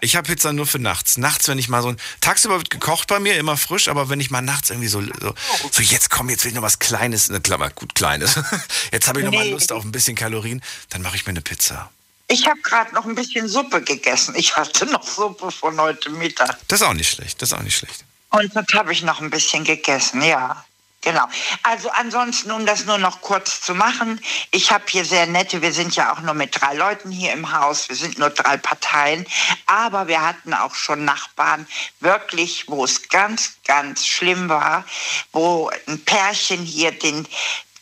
Ich 0.00 0.16
habe 0.16 0.26
Pizza 0.26 0.52
nur 0.52 0.66
für 0.66 0.78
nachts. 0.78 1.18
Nachts, 1.18 1.46
wenn 1.48 1.58
ich 1.58 1.68
mal 1.68 1.82
so 1.82 1.88
ein. 1.88 1.96
Tagsüber 2.20 2.56
wird 2.56 2.70
gekocht 2.70 3.08
bei 3.08 3.20
mir, 3.20 3.36
immer 3.36 3.56
frisch, 3.58 3.88
aber 3.88 4.08
wenn 4.08 4.20
ich 4.20 4.30
mal 4.30 4.40
nachts 4.40 4.70
irgendwie 4.70 4.88
so. 4.88 5.02
So, 5.02 5.34
so 5.70 5.82
jetzt 5.82 6.08
komm, 6.10 6.30
jetzt 6.30 6.44
will 6.44 6.50
ich 6.50 6.54
noch 6.54 6.62
was 6.62 6.78
Kleines, 6.78 7.28
eine 7.28 7.40
Klammer, 7.40 7.70
gut, 7.70 7.94
Kleines. 7.94 8.36
Jetzt 8.92 9.06
habe 9.06 9.20
ich 9.20 9.26
noch 9.26 9.32
mal 9.32 9.44
Nee. 9.44 9.50
Lust 9.50 9.70
auf 9.72 9.84
ein 9.84 9.92
bisschen 9.92 10.16
Kalorien, 10.16 10.62
dann 10.88 11.02
mache 11.02 11.16
ich 11.16 11.26
mir 11.26 11.30
eine 11.30 11.42
Pizza. 11.42 11.90
Ich 12.28 12.46
habe 12.46 12.60
gerade 12.60 12.94
noch 12.94 13.04
ein 13.04 13.14
bisschen 13.14 13.48
Suppe 13.48 13.82
gegessen. 13.82 14.34
Ich 14.36 14.56
hatte 14.56 14.86
noch 14.86 15.02
Suppe 15.02 15.50
von 15.50 15.78
heute 15.80 16.10
Mittag. 16.10 16.58
Das 16.68 16.80
ist 16.80 16.86
auch 16.86 16.94
nicht 16.94 17.10
schlecht, 17.10 17.40
das 17.40 17.50
ist 17.50 17.58
auch 17.58 17.62
nicht 17.62 17.76
schlecht. 17.76 18.04
Und 18.30 18.54
das 18.54 18.66
habe 18.74 18.92
ich 18.92 19.02
noch 19.02 19.20
ein 19.20 19.30
bisschen 19.30 19.64
gegessen, 19.64 20.22
ja. 20.22 20.64
Genau. 21.02 21.26
Also 21.62 21.90
ansonsten, 21.90 22.50
um 22.50 22.66
das 22.66 22.84
nur 22.84 22.98
noch 22.98 23.20
kurz 23.20 23.60
zu 23.60 23.74
machen, 23.74 24.20
ich 24.50 24.72
habe 24.72 24.84
hier 24.88 25.04
sehr 25.04 25.26
nette, 25.26 25.62
wir 25.62 25.72
sind 25.72 25.94
ja 25.94 26.12
auch 26.12 26.20
nur 26.20 26.34
mit 26.34 26.60
drei 26.60 26.74
Leuten 26.74 27.12
hier 27.12 27.32
im 27.32 27.52
Haus, 27.52 27.88
wir 27.88 27.94
sind 27.94 28.18
nur 28.18 28.30
drei 28.30 28.56
Parteien, 28.56 29.24
aber 29.66 30.08
wir 30.08 30.20
hatten 30.20 30.52
auch 30.54 30.74
schon 30.74 31.04
Nachbarn, 31.04 31.68
wirklich, 32.00 32.64
wo 32.66 32.84
es 32.84 33.08
ganz, 33.08 33.58
ganz 33.64 34.06
schlimm 34.06 34.48
war, 34.48 34.84
wo 35.30 35.70
ein 35.86 36.04
Pärchen 36.04 36.64
hier 36.64 36.90
den 36.90 37.28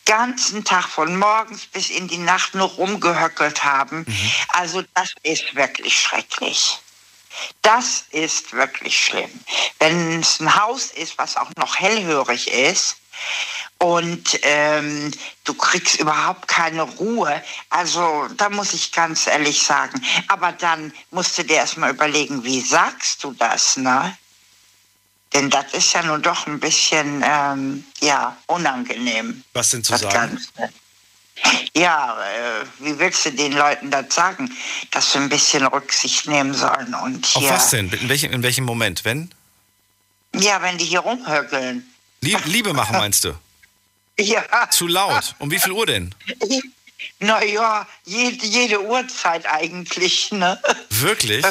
ganzen 0.05 0.63
Tag 0.63 0.87
von 0.87 1.17
morgens 1.17 1.65
bis 1.65 1.89
in 1.89 2.07
die 2.07 2.19
Nacht 2.19 2.53
nur 2.53 2.69
rumgehöckelt 2.69 3.63
haben. 3.63 4.05
Also 4.49 4.83
das 4.93 5.13
ist 5.23 5.55
wirklich 5.55 5.99
schrecklich. 5.99 6.79
Das 7.61 8.05
ist 8.11 8.53
wirklich 8.53 8.99
schlimm. 8.99 9.31
Wenn 9.79 10.21
es 10.21 10.39
ein 10.39 10.55
Haus 10.55 10.91
ist, 10.91 11.17
was 11.17 11.37
auch 11.37 11.49
noch 11.57 11.79
hellhörig 11.79 12.47
ist 12.51 12.97
und 13.79 14.39
ähm, 14.43 15.11
du 15.43 15.53
kriegst 15.53 15.99
überhaupt 15.99 16.47
keine 16.47 16.83
Ruhe, 16.83 17.43
also 17.69 18.27
da 18.37 18.49
muss 18.49 18.73
ich 18.73 18.91
ganz 18.91 19.27
ehrlich 19.27 19.61
sagen. 19.61 20.01
Aber 20.27 20.51
dann 20.51 20.93
musst 21.11 21.37
du 21.37 21.43
dir 21.43 21.57
erstmal 21.57 21.91
überlegen, 21.91 22.43
wie 22.43 22.61
sagst 22.61 23.23
du 23.23 23.33
das, 23.33 23.77
ne? 23.77 24.17
Denn 25.33 25.49
das 25.49 25.73
ist 25.73 25.93
ja 25.93 26.03
nun 26.03 26.21
doch 26.21 26.47
ein 26.47 26.59
bisschen, 26.59 27.23
ähm, 27.25 27.85
ja, 27.99 28.37
unangenehm. 28.47 29.43
Was 29.53 29.71
denn 29.71 29.83
zu 29.83 29.95
sagen? 29.95 30.13
Ganze. 30.13 30.73
Ja, 31.75 32.17
äh, 32.19 32.65
wie 32.79 32.97
willst 32.97 33.25
du 33.25 33.31
den 33.31 33.53
Leuten 33.53 33.91
das 33.91 34.13
sagen, 34.13 34.51
dass 34.91 35.11
sie 35.11 35.19
ein 35.19 35.29
bisschen 35.29 35.65
Rücksicht 35.65 36.27
nehmen 36.27 36.53
sollen? 36.53 36.93
Und 36.95 37.25
Auf 37.35 37.41
hier, 37.41 37.51
was 37.51 37.69
denn? 37.69 37.89
In 37.91 38.09
welchem, 38.09 38.31
in 38.31 38.43
welchem 38.43 38.65
Moment? 38.65 39.05
Wenn? 39.05 39.31
Ja, 40.35 40.61
wenn 40.61 40.77
die 40.77 40.85
hier 40.85 40.99
rumhöckeln. 40.99 41.87
Lie 42.21 42.37
Liebe 42.45 42.73
machen, 42.73 42.97
meinst 42.97 43.23
du? 43.23 43.33
Ja. 44.19 44.67
Zu 44.71 44.87
laut. 44.87 45.35
Um 45.37 45.51
wie 45.51 45.59
viel 45.59 45.73
Uhr 45.73 45.85
denn? 45.85 46.15
Naja, 47.19 47.87
jede, 48.03 48.43
jede 48.47 48.81
Uhrzeit 48.81 49.45
eigentlich, 49.45 50.31
ne? 50.31 50.59
Wirklich? 50.89 51.45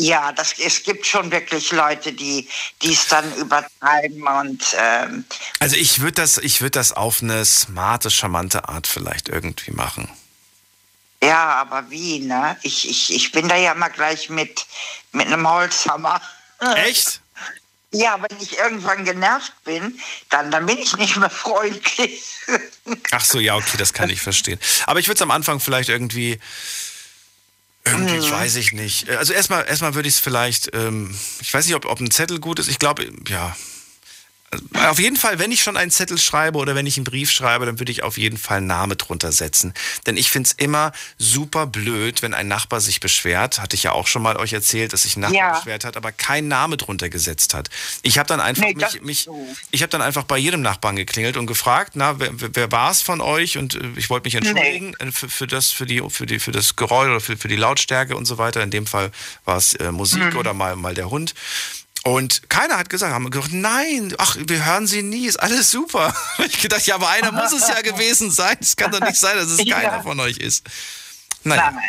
Ja, 0.00 0.30
das, 0.30 0.54
es 0.58 0.84
gibt 0.84 1.06
schon 1.06 1.30
wirklich 1.32 1.72
Leute, 1.72 2.12
die 2.12 2.48
es 2.82 3.08
dann 3.08 3.34
übertreiben 3.34 4.22
und 4.28 4.62
ähm, 4.78 5.24
Also 5.58 5.74
ich 5.74 5.98
würde 5.98 6.12
das, 6.22 6.38
ich 6.38 6.60
würde 6.60 6.78
das 6.78 6.92
auf 6.92 7.20
eine 7.20 7.44
smarte, 7.44 8.08
charmante 8.10 8.68
Art 8.68 8.86
vielleicht 8.86 9.28
irgendwie 9.28 9.72
machen. 9.72 10.08
ja, 11.20 11.48
aber 11.56 11.90
wie, 11.90 12.20
ne? 12.20 12.56
Ich, 12.62 12.88
ich, 12.88 13.12
ich 13.12 13.32
bin 13.32 13.48
da 13.48 13.56
ja 13.56 13.74
mal 13.74 13.88
gleich 13.88 14.30
mit, 14.30 14.66
mit 15.10 15.26
einem 15.26 15.48
Holzhammer. 15.48 16.20
Echt? 16.76 17.20
Ja, 17.90 18.18
wenn 18.20 18.38
ich 18.38 18.58
irgendwann 18.58 19.06
genervt 19.06 19.54
bin, 19.64 19.98
dann, 20.28 20.50
dann 20.50 20.66
bin 20.66 20.76
ich 20.76 20.94
nicht 20.98 21.16
mehr 21.16 21.30
freundlich. 21.30 22.22
Ach 23.12 23.24
so, 23.24 23.40
ja, 23.40 23.56
okay, 23.56 23.78
das 23.78 23.94
kann 23.94 24.10
ich 24.10 24.20
verstehen. 24.20 24.60
Aber 24.84 25.00
ich 25.00 25.06
würde 25.08 25.14
es 25.16 25.22
am 25.22 25.30
Anfang 25.30 25.58
vielleicht 25.58 25.88
irgendwie, 25.88 26.38
irgendwie, 27.92 28.26
Mhm. 28.26 28.30
weiß 28.30 28.56
ich 28.56 28.72
nicht. 28.72 29.08
Also 29.10 29.32
erstmal, 29.32 29.66
erstmal 29.66 29.94
würde 29.94 30.08
ich 30.08 30.14
es 30.14 30.20
vielleicht, 30.20 30.70
ähm, 30.74 31.14
ich 31.40 31.52
weiß 31.52 31.66
nicht, 31.66 31.74
ob, 31.76 31.84
ob 31.86 32.00
ein 32.00 32.10
Zettel 32.10 32.38
gut 32.40 32.58
ist. 32.58 32.68
Ich 32.68 32.78
glaube, 32.78 33.06
ja. 33.28 33.56
Auf 34.88 34.98
jeden 34.98 35.16
Fall, 35.16 35.38
wenn 35.38 35.52
ich 35.52 35.62
schon 35.62 35.76
einen 35.76 35.90
Zettel 35.90 36.16
schreibe 36.16 36.56
oder 36.58 36.74
wenn 36.74 36.86
ich 36.86 36.96
einen 36.96 37.04
Brief 37.04 37.30
schreibe, 37.30 37.66
dann 37.66 37.78
würde 37.78 37.92
ich 37.92 38.02
auf 38.02 38.16
jeden 38.16 38.38
Fall 38.38 38.58
einen 38.58 38.66
Name 38.66 38.96
drunter 38.96 39.30
setzen. 39.30 39.74
Denn 40.06 40.16
ich 40.16 40.30
finde 40.30 40.48
es 40.48 40.54
immer 40.54 40.92
super 41.18 41.66
blöd, 41.66 42.22
wenn 42.22 42.32
ein 42.32 42.48
Nachbar 42.48 42.80
sich 42.80 43.00
beschwert. 43.00 43.60
Hatte 43.60 43.76
ich 43.76 43.82
ja 43.82 43.92
auch 43.92 44.06
schon 44.06 44.22
mal 44.22 44.38
euch 44.38 44.54
erzählt, 44.54 44.94
dass 44.94 45.02
sich 45.02 45.16
ein 45.16 45.20
Nachbar 45.20 45.38
Ja. 45.38 45.52
beschwert 45.58 45.84
hat, 45.84 45.98
aber 45.98 46.12
keinen 46.12 46.48
Name 46.48 46.78
drunter 46.78 47.10
gesetzt 47.10 47.52
hat. 47.52 47.68
Ich 48.00 48.16
habe 48.18 48.26
dann 48.26 48.40
einfach 48.40 48.62
Nee, 48.64 48.74
mich, 48.74 49.02
mich 49.02 49.28
ich 49.70 49.82
habe 49.82 49.90
dann 49.90 50.00
einfach 50.00 50.24
bei 50.24 50.38
jedem 50.38 50.62
Nachbarn 50.62 50.96
geklingelt 50.96 51.36
und 51.36 51.46
gefragt, 51.46 51.92
na, 51.94 52.18
wer, 52.18 52.30
wer- 52.34 52.72
war 52.72 52.90
es 52.90 53.02
von 53.02 53.20
euch? 53.20 53.58
Und 53.58 53.74
äh, 53.74 53.80
ich 53.96 54.08
wollte 54.08 54.26
mich 54.26 54.34
entschuldigen 54.36 54.94
äh, 54.98 55.12
für, 55.12 55.28
für 55.28 55.46
das, 55.46 55.70
für 55.72 55.84
die, 55.84 56.02
für 56.08 56.24
die, 56.24 56.38
für 56.38 56.52
das 56.52 56.74
Geräusch 56.74 57.08
oder 57.10 57.20
für, 57.20 57.36
für 57.36 57.48
die 57.48 57.56
Lautstärke 57.56 58.16
und 58.16 58.24
so 58.24 58.38
weiter. 58.38 58.62
In 58.62 58.70
dem 58.70 58.86
Fall 58.86 59.10
war 59.44 59.58
es 59.58 59.74
äh, 59.74 59.92
Musik 59.92 60.32
Mhm. 60.32 60.36
oder 60.38 60.54
mal, 60.54 60.74
mal 60.74 60.94
der 60.94 61.10
Hund. 61.10 61.34
Und 62.04 62.48
keiner 62.48 62.78
hat 62.78 62.88
gesagt, 62.90 63.12
haben 63.12 63.28
gesagt, 63.30 63.52
nein, 63.52 64.14
ach, 64.18 64.36
wir 64.38 64.64
hören 64.64 64.86
sie 64.86 65.02
nie, 65.02 65.26
ist 65.26 65.36
alles 65.38 65.70
super. 65.70 66.14
Ich 66.38 66.60
gedacht, 66.60 66.86
ja, 66.86 66.94
aber 66.94 67.08
einer 67.08 67.32
muss 67.32 67.52
es 67.52 67.68
ja 67.68 67.80
gewesen 67.82 68.30
sein. 68.30 68.56
Es 68.60 68.76
kann 68.76 68.90
doch 68.92 69.00
nicht 69.00 69.16
sein, 69.16 69.36
dass 69.36 69.48
es 69.48 69.64
Ja. 69.64 69.80
keiner 69.80 70.02
von 70.02 70.18
euch 70.20 70.38
ist. 70.38 70.64
Naja. 71.44 71.72
Nein. 71.72 71.82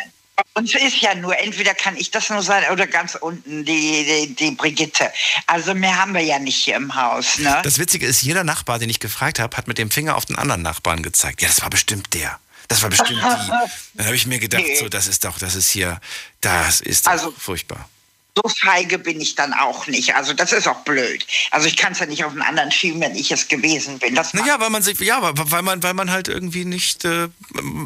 Und 0.54 0.74
es 0.74 0.82
ist 0.82 0.96
ja 1.02 1.14
nur, 1.14 1.38
entweder 1.38 1.74
kann 1.74 1.96
ich 1.96 2.10
das 2.10 2.30
nur 2.30 2.42
sein 2.42 2.64
oder 2.72 2.86
ganz 2.86 3.14
unten 3.14 3.64
die, 3.64 4.04
die, 4.04 4.34
die 4.34 4.50
Brigitte. 4.52 5.12
Also 5.46 5.74
mehr 5.74 5.96
haben 5.98 6.14
wir 6.14 6.22
ja 6.22 6.38
nicht 6.38 6.56
hier 6.64 6.76
im 6.76 6.94
Haus, 6.94 7.38
ne? 7.38 7.60
Das 7.62 7.78
Witzige 7.78 8.06
ist, 8.06 8.22
jeder 8.22 8.42
Nachbar, 8.42 8.78
den 8.78 8.88
ich 8.88 9.00
gefragt 9.00 9.38
habe, 9.38 9.54
hat 9.56 9.68
mit 9.68 9.76
dem 9.76 9.90
Finger 9.90 10.16
auf 10.16 10.24
den 10.24 10.36
anderen 10.36 10.62
Nachbarn 10.62 11.02
gezeigt. 11.02 11.42
Ja, 11.42 11.48
das 11.48 11.60
war 11.60 11.68
bestimmt 11.68 12.14
der. 12.14 12.40
Das 12.68 12.82
war 12.82 12.88
bestimmt 12.88 13.10
die. 13.10 13.16
Dann 13.94 14.06
habe 14.06 14.16
ich 14.16 14.26
mir 14.26 14.38
gedacht, 14.38 14.62
Nee. 14.64 14.76
so, 14.76 14.88
das 14.88 15.08
ist 15.08 15.24
doch, 15.24 15.38
das 15.38 15.54
ist 15.54 15.70
hier, 15.70 16.00
das 16.40 16.80
ist 16.80 17.06
Also- 17.06 17.32
furchtbar. 17.36 17.88
So 18.36 18.48
feige 18.48 18.98
bin 18.98 19.20
ich 19.20 19.34
dann 19.34 19.52
auch 19.52 19.86
nicht. 19.86 20.14
Also 20.14 20.32
das 20.32 20.52
ist 20.52 20.68
auch 20.68 20.80
blöd. 20.80 21.26
Also 21.50 21.66
ich 21.66 21.76
kann 21.76 21.92
es 21.92 21.98
ja 21.98 22.06
nicht 22.06 22.24
auf 22.24 22.32
den 22.32 22.42
anderen 22.42 22.70
schieben, 22.70 23.00
wenn 23.00 23.14
ich 23.14 23.30
es 23.32 23.48
gewesen 23.48 23.98
bin. 23.98 24.14
Das 24.14 24.34
Naja, 24.34 24.60
weil 24.60 24.70
man 24.70 24.82
sich, 24.82 24.98
ja, 25.00 25.18
weil 25.20 25.62
man, 25.62 25.82
weil 25.82 25.94
man 25.94 26.10
halt 26.10 26.28
irgendwie 26.28 26.64
nicht, 26.64 27.04
äh, 27.04 27.28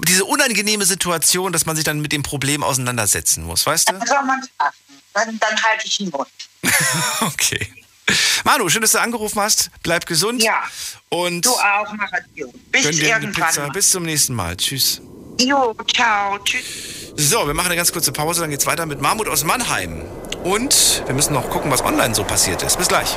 diese 0.06 0.24
unangenehme 0.24 0.84
Situation, 0.84 1.52
dass 1.52 1.66
man 1.66 1.76
sich 1.76 1.84
dann 1.84 2.00
mit 2.00 2.12
dem 2.12 2.22
Problem 2.22 2.62
auseinandersetzen 2.62 3.44
muss, 3.44 3.66
weißt 3.66 3.88
du? 3.88 3.92
Dann 3.94 4.06
soll 4.06 4.22
man 4.24 4.42
sagen. 4.58 4.76
Dann, 5.14 5.38
dann 5.38 5.62
halte 5.62 5.86
ich 5.86 5.96
den 5.96 6.10
Mund. 6.10 6.28
Okay. 7.20 7.72
Manu, 8.44 8.68
schön, 8.68 8.82
dass 8.82 8.92
du 8.92 9.00
angerufen 9.00 9.40
hast. 9.40 9.70
Bleib 9.82 10.04
gesund. 10.04 10.42
Ja. 10.42 10.62
Und 11.08 11.46
Du 11.46 11.50
auch, 11.52 11.90
mach 11.94 12.10
es. 12.12 12.46
Bis 12.70 12.98
irgendwann. 12.98 13.72
Bis 13.72 13.90
zum 13.90 14.02
nächsten 14.02 14.34
Mal. 14.34 14.56
Tschüss. 14.56 15.00
Jo, 15.40 15.74
ciao. 15.92 16.38
Tschüss. 16.44 17.12
So, 17.16 17.46
wir 17.46 17.54
machen 17.54 17.66
eine 17.66 17.76
ganz 17.76 17.92
kurze 17.92 18.12
Pause, 18.12 18.42
dann 18.42 18.50
geht's 18.50 18.66
weiter 18.66 18.86
mit 18.86 19.00
Mahmut 19.00 19.28
aus 19.28 19.44
Mannheim. 19.44 20.02
Und 20.42 21.02
wir 21.06 21.14
müssen 21.14 21.32
noch 21.32 21.48
gucken, 21.50 21.70
was 21.70 21.84
online 21.84 22.14
so 22.14 22.24
passiert 22.24 22.62
ist. 22.62 22.76
Bis 22.76 22.88
gleich. 22.88 23.16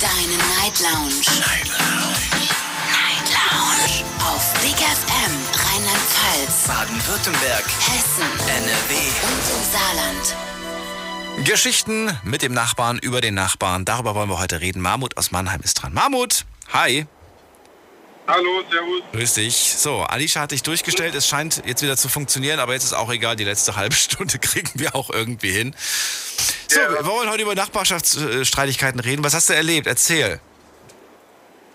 Deine 0.00 0.36
Night 0.36 0.80
Lounge. 0.80 1.20
Night 1.40 1.68
Lounge. 1.68 2.16
Night 2.88 3.28
Lounge. 3.30 4.04
Auf 4.20 4.52
Big 4.62 4.76
FM 4.76 5.32
Rheinland-Pfalz, 5.52 6.66
Baden-Württemberg. 6.66 7.64
Hessen, 7.80 8.30
NRW. 8.48 8.94
und 9.28 9.44
im 9.54 9.62
Saarland. 9.72 10.36
Geschichten 11.44 12.18
mit 12.24 12.40
dem 12.42 12.54
Nachbarn 12.54 12.98
über 12.98 13.20
den 13.20 13.34
Nachbarn. 13.34 13.84
Darüber 13.84 14.14
wollen 14.14 14.30
wir 14.30 14.38
heute 14.38 14.60
reden. 14.60 14.80
Mahmut 14.80 15.16
aus 15.18 15.30
Mannheim 15.32 15.60
ist 15.60 15.74
dran. 15.74 15.92
Mahmut, 15.92 16.46
hi. 16.72 17.06
Hallo, 18.26 18.62
servus. 18.70 19.02
Grüß 19.12 19.34
dich. 19.34 19.54
So, 19.76 20.00
Alicia 20.02 20.42
hat 20.42 20.50
dich 20.50 20.62
durchgestellt. 20.62 21.14
Es 21.14 21.28
scheint 21.28 21.62
jetzt 21.64 21.82
wieder 21.82 21.96
zu 21.96 22.08
funktionieren, 22.08 22.58
aber 22.58 22.72
jetzt 22.72 22.84
ist 22.84 22.92
auch 22.92 23.10
egal. 23.10 23.36
Die 23.36 23.44
letzte 23.44 23.76
halbe 23.76 23.94
Stunde 23.94 24.38
kriegen 24.38 24.72
wir 24.74 24.94
auch 24.96 25.10
irgendwie 25.10 25.52
hin. 25.52 25.74
So, 26.68 26.80
wir 26.80 27.06
wollen 27.06 27.30
heute 27.30 27.42
über 27.42 27.54
Nachbarschaftsstreitigkeiten 27.54 29.00
reden. 29.00 29.22
Was 29.22 29.34
hast 29.34 29.48
du 29.48 29.54
erlebt? 29.54 29.86
Erzähl. 29.86 30.40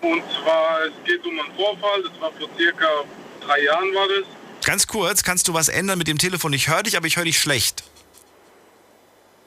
Und 0.02 0.22
zwar, 0.42 0.82
es 0.84 0.92
geht 1.06 1.24
um 1.24 1.38
einen 1.38 1.54
Vorfall, 1.56 2.02
das 2.02 2.20
war 2.20 2.32
vor 2.32 2.48
circa 2.58 2.86
drei 3.40 3.62
Jahren 3.62 3.94
war 3.94 4.08
das. 4.08 4.26
Ganz 4.66 4.86
kurz, 4.86 5.22
kannst 5.22 5.48
du 5.48 5.54
was 5.54 5.68
ändern 5.68 5.98
mit 5.98 6.08
dem 6.08 6.18
Telefon? 6.18 6.52
Ich 6.52 6.68
höre 6.68 6.82
dich, 6.82 6.96
aber 6.96 7.06
ich 7.06 7.16
höre 7.16 7.24
dich 7.24 7.38
schlecht. 7.38 7.82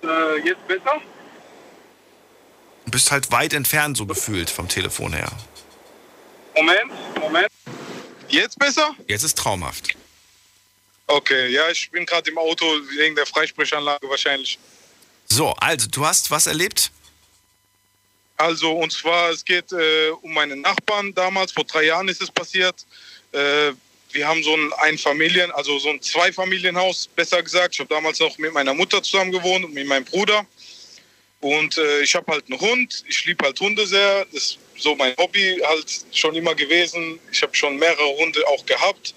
Äh, 0.03 0.37
jetzt 0.45 0.67
besser? 0.67 1.01
Du 2.85 2.91
bist 2.91 3.11
halt 3.11 3.31
weit 3.31 3.53
entfernt, 3.53 3.97
so 3.97 4.05
gefühlt 4.05 4.49
vom 4.49 4.67
Telefon 4.67 5.13
her. 5.13 5.31
Moment, 6.55 6.91
Moment. 7.19 7.47
Jetzt 8.29 8.57
besser? 8.57 8.95
Jetzt 9.07 9.23
ist 9.23 9.37
traumhaft. 9.37 9.89
Okay, 11.07 11.49
ja, 11.49 11.69
ich 11.69 11.91
bin 11.91 12.05
gerade 12.05 12.31
im 12.31 12.37
Auto 12.37 12.65
wegen 12.97 13.15
der 13.15 13.25
Freisprechanlage 13.25 14.09
wahrscheinlich. 14.09 14.57
So, 15.25 15.51
also, 15.53 15.87
du 15.87 16.05
hast 16.05 16.31
was 16.31 16.47
erlebt? 16.47 16.91
Also, 18.37 18.71
und 18.71 18.91
zwar, 18.91 19.29
es 19.29 19.45
geht 19.45 19.71
äh, 19.71 20.09
um 20.21 20.33
meinen 20.33 20.61
Nachbarn 20.61 21.13
damals, 21.13 21.51
vor 21.51 21.63
drei 21.63 21.83
Jahren 21.83 22.07
ist 22.07 22.21
es 22.21 22.31
passiert. 22.31 22.85
Äh, 23.31 23.71
wir 24.11 24.27
haben 24.27 24.43
so 24.43 24.55
ein 24.55 24.73
Einfamilien, 24.73 25.51
also 25.51 25.77
so 25.77 25.89
ein 25.89 26.01
Zweifamilienhaus, 26.01 27.07
besser 27.15 27.43
gesagt. 27.43 27.75
Ich 27.75 27.79
habe 27.79 27.93
damals 27.93 28.19
noch 28.19 28.37
mit 28.37 28.53
meiner 28.53 28.73
Mutter 28.73 29.03
zusammen 29.03 29.31
gewohnt 29.31 29.65
und 29.65 29.73
mit 29.73 29.87
meinem 29.87 30.05
Bruder. 30.05 30.45
Und 31.41 31.77
äh, 31.77 32.01
ich 32.01 32.15
habe 32.15 32.31
halt 32.31 32.45
einen 32.49 32.59
Hund. 32.59 33.03
Ich 33.07 33.25
liebe 33.25 33.43
halt 33.45 33.59
Hunde 33.59 33.85
sehr. 33.85 34.25
Das 34.31 34.57
so 34.77 34.95
mein 34.95 35.15
Hobby 35.17 35.61
halt 35.63 35.85
schon 36.11 36.35
immer 36.35 36.55
gewesen. 36.55 37.19
Ich 37.31 37.41
habe 37.41 37.55
schon 37.55 37.77
mehrere 37.77 38.17
Hunde 38.17 38.45
auch 38.47 38.65
gehabt. 38.65 39.13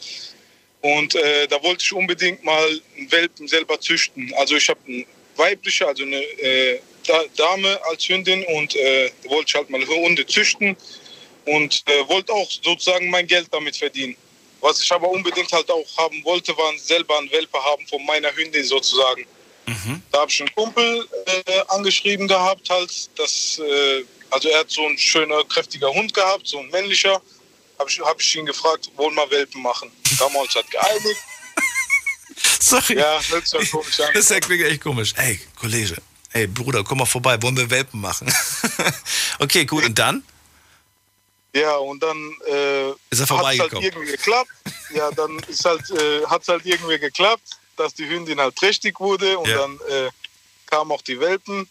Und 0.80 1.14
äh, 1.16 1.48
da 1.48 1.62
wollte 1.62 1.82
ich 1.82 1.93
unbedingt 1.93 2.44
mal 2.44 2.80
einen 2.97 3.10
Welpen 3.10 3.48
selber 3.48 3.80
züchten. 3.80 4.32
Also 4.36 4.56
ich 4.56 4.68
habe 4.68 4.80
eine 4.86 5.05
weibliche, 5.36 5.86
also 5.86 6.05
eine 6.05 6.22
äh, 6.22 6.80
Da- 7.06 7.24
Dame 7.36 7.80
als 7.86 8.09
Hündin 8.09 8.44
und 8.44 8.76
äh, 8.76 9.10
wollte 9.24 9.48
ich 9.48 9.55
halt 9.55 9.70
mal 9.70 9.85
Hunde 9.86 10.26
züchten 10.26 10.76
und 11.47 11.82
äh, 11.86 12.09
wollte 12.09 12.32
auch 12.32 12.51
sozusagen 12.51 13.10
mein 13.10 13.26
Geld 13.26 13.48
damit 13.51 13.76
verdienen. 13.76 14.16
Was 14.60 14.82
ich 14.82 14.93
aber 14.93 15.09
unbedingt 15.09 15.51
halt 15.52 15.70
auch 15.70 15.86
haben 15.97 16.22
wollte, 16.24 16.56
war 16.56 16.76
selber 16.78 17.18
einen 17.18 17.30
Welpe 17.30 17.59
haben 17.64 17.86
von 17.86 18.05
meiner 18.05 18.35
Hündin 18.35 18.64
sozusagen. 18.64 19.24
Da 20.12 20.20
habe 20.20 20.30
ich 20.30 20.40
einen 20.40 20.55
Kumpel 20.55 21.06
äh, 21.26 21.60
angeschrieben 21.68 22.26
gehabt, 22.26 22.68
halt, 22.70 22.90
dass, 23.18 23.59
äh, 23.59 24.05
also 24.30 24.48
er 24.48 24.60
hat 24.60 24.70
so 24.70 24.86
einen 24.86 24.98
schöner, 24.98 25.44
kräftiger 25.44 25.88
Hund 25.88 26.12
gehabt, 26.14 26.46
so 26.46 26.59
ein 26.59 26.68
männlicher. 26.70 27.20
Habe 27.78 27.88
ich, 27.90 28.00
hab 28.00 28.20
ich 28.20 28.36
ihn 28.36 28.46
gefragt, 28.46 28.90
wollen 28.96 29.14
wir 29.14 29.30
Welpen 29.30 29.62
machen? 29.62 29.90
Da 30.18 30.24
haben 30.24 30.34
wir 30.34 30.40
uns 30.40 30.55
halt 30.55 30.68
geeinigt. 30.70 31.20
Sorry. 32.60 32.98
Ja, 32.98 33.20
hört 33.28 33.46
sich 33.46 33.59
halt 33.59 33.70
komisch 33.70 34.00
an. 34.00 34.06
Das 34.14 34.24
ist 34.24 34.30
ja 34.30 34.40
klingt 34.40 34.64
echt 34.64 34.80
komisch. 34.82 35.14
Ey, 35.16 35.40
Kollege, 35.59 35.96
ey, 36.32 36.46
Bruder, 36.48 36.82
komm 36.84 36.98
mal 36.98 37.06
vorbei, 37.06 37.40
wollen 37.42 37.56
wir 37.56 37.70
Welpen 37.70 38.00
machen? 38.00 38.32
okay, 39.38 39.64
gut, 39.64 39.84
und 39.84 39.98
dann? 39.98 40.24
Ja, 41.55 41.76
und 41.76 42.02
dann 42.02 42.16
äh, 42.46 42.90
Ist 42.90 42.96
er 43.12 43.20
hat's 43.20 43.28
vorbeigekommen? 43.28 43.74
halt 43.82 43.94
irgendwie 43.94 44.12
geklappt. 44.12 44.50
Ja, 44.92 45.10
dann 45.12 45.38
ist 45.48 45.64
halt, 45.64 45.88
äh, 45.90 46.24
hat 46.26 46.42
es 46.42 46.48
halt 46.48 46.66
irgendwie 46.66 46.98
geklappt, 46.98 47.48
dass 47.76 47.94
die 47.94 48.09
Hündin 48.09 48.40
halt 48.40 48.56
trächtig 48.56 49.00
wurde 49.00 49.38
und 49.38 49.48
Ja. 49.48 49.59
dann 49.59 49.78
äh, 49.88 50.10
kamen 50.66 50.90
auch 50.92 51.02
die 51.02 51.18
Welpen. 51.18 51.68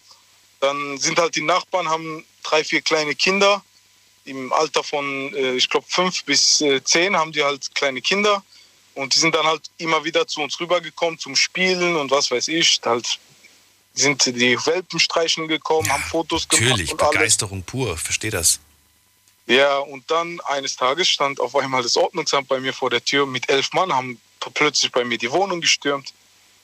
Dann 0.59 0.97
sind 0.97 1.19
halt 1.19 1.35
die 1.35 1.41
Nachbarn, 1.43 1.87
haben 1.89 2.25
drei, 2.49 2.63
vier 2.63 2.81
kleine 2.81 3.15
Kinder 3.15 3.63
im 4.25 4.51
Alter 4.53 4.83
von, 4.83 5.33
äh, 5.35 5.53
ich 5.55 5.69
glaube, 5.69 5.85
fünf 5.89 6.23
bis 6.25 6.61
äh, 6.61 6.83
zehn 6.83 7.15
haben 7.15 7.31
die 7.31 7.43
halt 7.43 7.73
kleine 7.75 8.01
Kinder. 8.01 8.43
Und 8.93 9.13
die 9.13 9.19
sind 9.19 9.35
dann 9.35 9.45
halt 9.45 9.69
immer 9.77 10.03
wieder 10.03 10.27
zu 10.27 10.41
uns 10.41 10.59
rübergekommen 10.59 11.19
zum 11.19 11.35
Spielen 11.35 11.95
und 11.95 12.09
was 12.09 12.31
weiß 12.31 12.47
ich. 12.47 12.79
Halt 12.83 13.19
sind 13.93 14.25
die 14.25 14.57
Welpen 14.65 14.99
streichen 14.99 15.47
gekommen, 15.47 15.87
haben 15.91 16.03
Fotos 16.03 16.47
gemacht. 16.47 16.69
Natürlich, 16.69 16.91
und 16.91 17.01
alles. 17.01 17.13
Begeisterung 17.13 17.63
pur, 17.63 17.95
verstehe 17.97 18.31
das. 18.31 18.59
Ja, 19.45 19.77
und 19.77 20.09
dann 20.11 20.41
eines 20.41 20.75
Tages 20.75 21.07
stand 21.07 21.39
auf 21.39 21.55
einmal 21.55 21.81
das 21.83 21.95
Ordnungsamt 21.95 22.47
bei 22.47 22.59
mir 22.59 22.73
vor 22.73 22.89
der 22.89 23.03
Tür 23.03 23.25
mit 23.25 23.49
elf 23.49 23.71
Mann, 23.73 23.93
haben 23.93 24.19
plötzlich 24.53 24.91
bei 24.91 25.05
mir 25.05 25.17
die 25.17 25.31
Wohnung 25.31 25.61
gestürmt. 25.61 26.13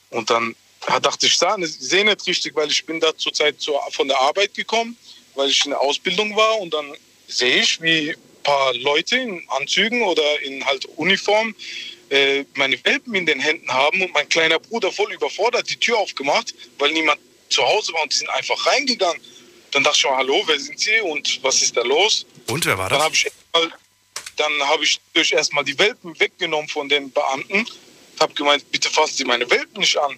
Und 0.09 0.29
dann 0.29 0.55
dachte 1.01 1.27
ich, 1.27 1.37
sah- 1.37 1.55
sehe 1.61 2.03
nicht 2.03 2.27
richtig, 2.27 2.55
weil 2.55 2.69
ich 2.69 2.85
bin 2.85 2.99
da 2.99 3.15
zurzeit 3.15 3.61
zur, 3.61 3.79
von 3.91 4.07
der 4.07 4.19
Arbeit 4.19 4.53
gekommen, 4.53 4.97
weil 5.35 5.49
ich 5.49 5.63
in 5.65 5.71
der 5.71 5.81
Ausbildung 5.81 6.35
war. 6.35 6.59
Und 6.59 6.73
dann 6.73 6.93
sehe 7.27 7.57
ich, 7.61 7.81
wie 7.81 8.11
ein 8.11 8.43
paar 8.43 8.73
Leute 8.75 9.17
in 9.17 9.43
Anzügen 9.49 10.01
oder 10.03 10.41
in 10.41 10.65
halt 10.65 10.85
Uniform 10.97 11.55
äh, 12.09 12.43
meine 12.55 12.83
Welpen 12.85 13.15
in 13.15 13.25
den 13.25 13.39
Händen 13.39 13.71
haben 13.71 14.01
und 14.01 14.13
mein 14.13 14.27
kleiner 14.29 14.59
Bruder 14.59 14.91
voll 14.91 15.13
überfordert 15.13 15.69
die 15.69 15.77
Tür 15.77 15.97
aufgemacht, 15.97 16.53
weil 16.77 16.91
niemand 16.91 17.19
zu 17.49 17.63
Hause 17.63 17.93
war 17.93 18.03
und 18.03 18.11
die 18.11 18.17
sind 18.17 18.29
einfach 18.29 18.65
reingegangen. 18.67 19.21
Dann 19.71 19.83
dachte 19.83 19.97
ich 19.97 20.03
mir, 20.05 20.15
hallo, 20.15 20.43
wer 20.45 20.59
sind 20.59 20.79
Sie 20.79 20.99
und 21.01 21.43
was 21.43 21.61
ist 21.61 21.75
da 21.75 21.81
los? 21.81 22.25
Und 22.47 22.65
wer 22.65 22.77
war 22.77 22.89
Dann 22.89 22.99
das? 22.99 23.05
habe 23.05 23.15
ich 23.15 23.25
erstmal 23.25 23.73
dann 24.35 24.51
habe 24.67 24.83
ich 24.83 24.99
durch 25.13 25.31
erstmal 25.31 25.63
die 25.63 25.77
Welpen 25.77 26.19
weggenommen 26.19 26.67
von 26.67 26.89
den 26.89 27.11
Beamten. 27.11 27.67
Habe 28.19 28.33
gemeint, 28.33 28.69
bitte 28.71 28.89
fassen 28.89 29.15
Sie 29.15 29.25
meine 29.25 29.49
Welpen 29.49 29.79
nicht 29.79 29.97
an. 29.97 30.17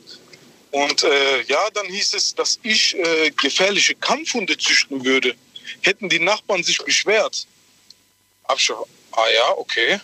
Und 0.75 1.03
äh, 1.03 1.41
ja, 1.43 1.69
dann 1.73 1.85
hieß 1.85 2.15
es, 2.15 2.35
dass 2.35 2.59
ich 2.61 2.97
äh, 2.97 3.31
gefährliche 3.31 3.95
Kampfhunde 3.95 4.57
züchten 4.57 5.05
würde. 5.05 5.33
Hätten 5.79 6.09
die 6.09 6.19
Nachbarn 6.19 6.63
sich 6.63 6.79
beschwert. 6.79 7.47
Hab 8.43 8.59
ich, 8.59 8.65
so, 8.65 8.85
ah 9.13 9.25
ja, 9.33 9.51
okay. 9.55 10.01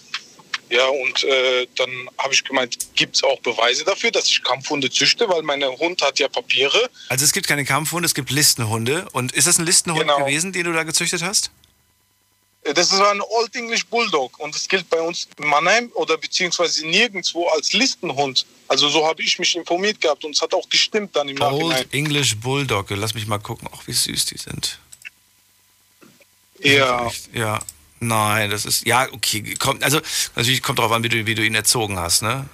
Ja, 0.70 0.88
und 0.88 1.26
äh, 1.26 1.68
dann 1.76 1.92
habe 2.18 2.34
ich 2.34 2.46
gemeint, 2.46 2.78
gibt 2.96 3.18
es 3.18 3.24
auch 3.26 3.42
Beweise 3.42 3.84
dafür, 3.84 4.12
dass 4.12 4.28
ich 4.28 4.42
Kampfhunde 4.44 4.90
züchte, 4.90 5.28
weil 5.28 5.42
mein 5.42 5.62
Hund 5.62 6.02
hat 6.02 6.20
ja 6.20 6.30
Papiere. 6.30 6.90
Also 7.10 7.26
es 7.26 7.34
gibt 7.34 7.48
keine 7.50 7.66
Kampfhunde, 7.66 8.06
es 8.06 8.14
gibt 8.14 8.32
Listenhunde. 8.32 9.10
Und 9.12 9.34
ist 9.34 9.48
das 9.48 9.58
ein 9.60 9.66
Listenhund 9.66 10.00
Genau. 10.04 10.20
gewesen, 10.20 10.54
den 10.54 10.64
du 10.64 10.72
da 10.72 10.84
gezüchtet 10.84 11.22
hast? 11.22 11.52
Äh, 12.64 12.74
Das 12.74 12.92
ist 12.92 13.00
ein 13.02 13.22
Old 13.22 13.56
English 13.56 13.86
Bulldog 13.88 14.40
und 14.40 14.54
das 14.56 14.68
gilt 14.68 14.90
bei 14.90 15.02
uns 15.02 15.28
in 15.38 15.48
Mannheim 15.48 15.92
oder 15.96 16.18
beziehungsweise 16.18 16.86
nirgendwo 16.88 17.48
als 17.50 17.74
Listenhund. 17.74 18.46
Also 18.68 18.90
so 18.90 19.06
habe 19.06 19.22
ich 19.24 19.38
mich 19.40 19.56
informiert 19.56 20.00
gehabt 20.00 20.24
und 20.24 20.36
es 20.36 20.42
hat 20.42 20.54
auch 20.54 20.68
gestimmt 20.70 21.16
dann 21.16 21.28
im 21.30 21.36
Nachhinein. 21.38 21.78
Old 21.80 21.94
English 21.94 22.38
Bulldog. 22.38 22.88
Lass 22.92 23.14
mich 23.14 23.28
mal 23.28 23.40
gucken. 23.40 23.68
Ach, 23.74 23.82
wie 23.86 23.94
süß 23.94 24.26
die 24.26 24.38
sind. 24.38 24.80
Ja. 26.60 27.10
Ja. 27.34 27.60
Nein, 28.00 28.50
das 28.50 28.66
ist. 28.66 28.86
Ja, 28.86 29.08
okay. 29.12 29.54
Kommt, 29.60 29.84
also, 29.84 30.00
natürlich 30.36 30.64
kommt 30.64 30.80
darauf 30.80 30.92
an, 30.92 31.04
wie 31.04 31.10
du, 31.10 31.26
wie 31.26 31.36
du 31.36 31.46
ihn 31.46 31.54
erzogen 31.56 32.00
hast, 32.00 32.24
ne? 32.24 32.48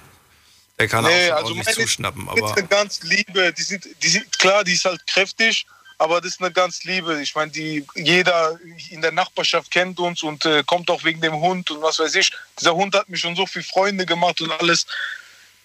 Der 0.78 0.88
kann 0.88 1.04
Nee, 1.04 1.30
auch 1.32 1.36
also 1.38 1.54
meine 1.54 1.72
zuschnappen, 1.72 2.28
aber. 2.28 2.56
eine 2.56 2.66
ganz 2.66 3.02
liebe, 3.02 3.52
die 3.52 3.62
sind, 3.62 3.86
die 4.02 4.08
sind 4.08 4.38
klar, 4.38 4.62
die 4.62 4.74
ist 4.74 4.84
halt 4.84 5.04
kräftig, 5.06 5.66
aber 5.98 6.20
das 6.20 6.32
ist 6.32 6.40
eine 6.40 6.52
ganz 6.52 6.84
liebe. 6.84 7.20
Ich 7.20 7.34
meine, 7.34 7.50
die 7.50 7.84
jeder 7.94 8.58
in 8.90 9.02
der 9.02 9.12
Nachbarschaft 9.12 9.70
kennt 9.70 9.98
uns 9.98 10.22
und 10.22 10.44
äh, 10.44 10.62
kommt 10.64 10.90
auch 10.90 11.04
wegen 11.04 11.20
dem 11.20 11.34
Hund 11.34 11.70
und 11.70 11.82
was 11.82 11.98
weiß 11.98 12.14
ich. 12.14 12.32
Dieser 12.58 12.74
Hund 12.74 12.94
hat 12.94 13.08
mir 13.08 13.16
schon 13.16 13.34
so 13.34 13.46
viele 13.46 13.64
Freunde 13.64 14.06
gemacht 14.06 14.40
und 14.40 14.52
alles. 14.52 14.86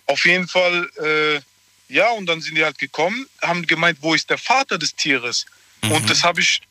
Auf 0.07 0.25
jeden 0.25 0.47
Fall, 0.47 0.89
äh, 1.01 1.93
ja, 1.93 2.09
und 2.11 2.25
dann 2.25 2.41
sind 2.41 2.55
die 2.55 2.65
halt 2.65 2.79
gekommen, 2.79 3.27
haben 3.41 3.65
gemeint, 3.65 3.99
wo 4.01 4.13
ist 4.13 4.29
der 4.29 4.37
Vater 4.37 4.77
des 4.77 4.95
Tieres? 4.95 5.45
Und 5.83 6.09
das 6.09 6.23
habe 6.23 6.39
ich, 6.39 6.61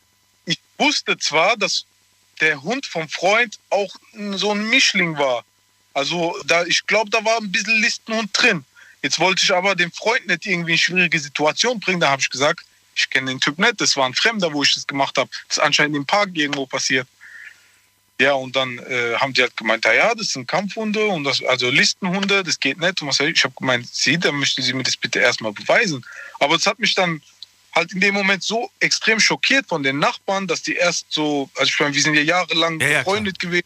ich 0.45 0.59
wusste 0.77 1.17
zwar, 1.17 1.55
dass 1.55 1.85
der 2.41 2.61
Hund 2.61 2.85
vom 2.85 3.07
Freund 3.07 3.59
auch 3.69 3.95
so 4.35 4.51
ein 4.51 4.69
Mischling 4.69 5.17
war. 5.17 5.45
Also 5.93 6.35
da, 6.45 6.65
ich 6.65 6.85
glaube, 6.87 7.09
da 7.11 7.23
war 7.23 7.37
ein 7.37 7.51
bisschen 7.51 7.79
Listenhund 7.81 8.31
drin. 8.33 8.65
Jetzt 9.03 9.19
wollte 9.19 9.43
ich 9.43 9.53
aber 9.53 9.75
den 9.75 9.91
Freund 9.91 10.25
nicht 10.27 10.45
irgendwie 10.45 10.71
in 10.71 10.77
schwierige 10.77 11.19
Situation 11.19 11.79
bringen. 11.79 11.99
Da 11.99 12.09
habe 12.09 12.21
ich 12.21 12.29
gesagt, 12.29 12.65
ich 12.95 13.09
kenne 13.09 13.31
den 13.31 13.39
Typ 13.39 13.57
nicht, 13.59 13.79
das 13.81 13.95
war 13.95 14.05
ein 14.05 14.13
Fremder, 14.13 14.53
wo 14.53 14.63
ich 14.63 14.73
das 14.73 14.87
gemacht 14.87 15.17
habe. 15.17 15.29
Das 15.47 15.57
ist 15.57 15.63
anscheinend 15.63 15.95
im 15.95 16.05
Park 16.05 16.29
irgendwo 16.33 16.65
passiert. 16.65 17.07
Ja, 18.19 18.33
und 18.33 18.55
dann 18.55 18.77
äh, 18.77 19.15
haben 19.15 19.33
die 19.33 19.41
halt 19.41 19.57
gemeint, 19.57 19.85
ja, 19.85 19.93
ja, 19.93 20.15
das 20.15 20.29
sind 20.29 20.47
Kampfhunde 20.47 21.07
und 21.07 21.23
das, 21.23 21.43
also 21.43 21.69
Listenhunde, 21.69 22.43
das 22.43 22.59
geht 22.59 22.79
nicht. 22.79 23.01
Und 23.01 23.07
was 23.07 23.19
ich, 23.19 23.43
habe 23.43 23.55
gemeint, 23.57 23.87
Sie, 23.91 24.17
dann 24.17 24.35
möchten 24.35 24.61
Sie 24.61 24.73
mir 24.73 24.83
das 24.83 24.95
bitte 24.95 25.19
erstmal 25.19 25.51
beweisen. 25.51 26.05
Aber 26.39 26.55
es 26.55 26.65
hat 26.65 26.79
mich 26.79 26.93
dann 26.93 27.21
halt 27.73 27.91
in 27.91 27.99
dem 27.99 28.13
Moment 28.13 28.43
so 28.43 28.71
extrem 28.79 29.19
schockiert 29.19 29.67
von 29.67 29.81
den 29.81 29.97
Nachbarn, 29.97 30.47
dass 30.47 30.61
die 30.61 30.75
erst 30.75 31.07
so, 31.09 31.49
also 31.55 31.69
ich 31.69 31.79
meine, 31.79 31.95
wir 31.95 32.01
sind 32.01 32.13
ja 32.13 32.21
jahrelang 32.21 32.77
befreundet 32.77 33.39
gewesen, 33.39 33.65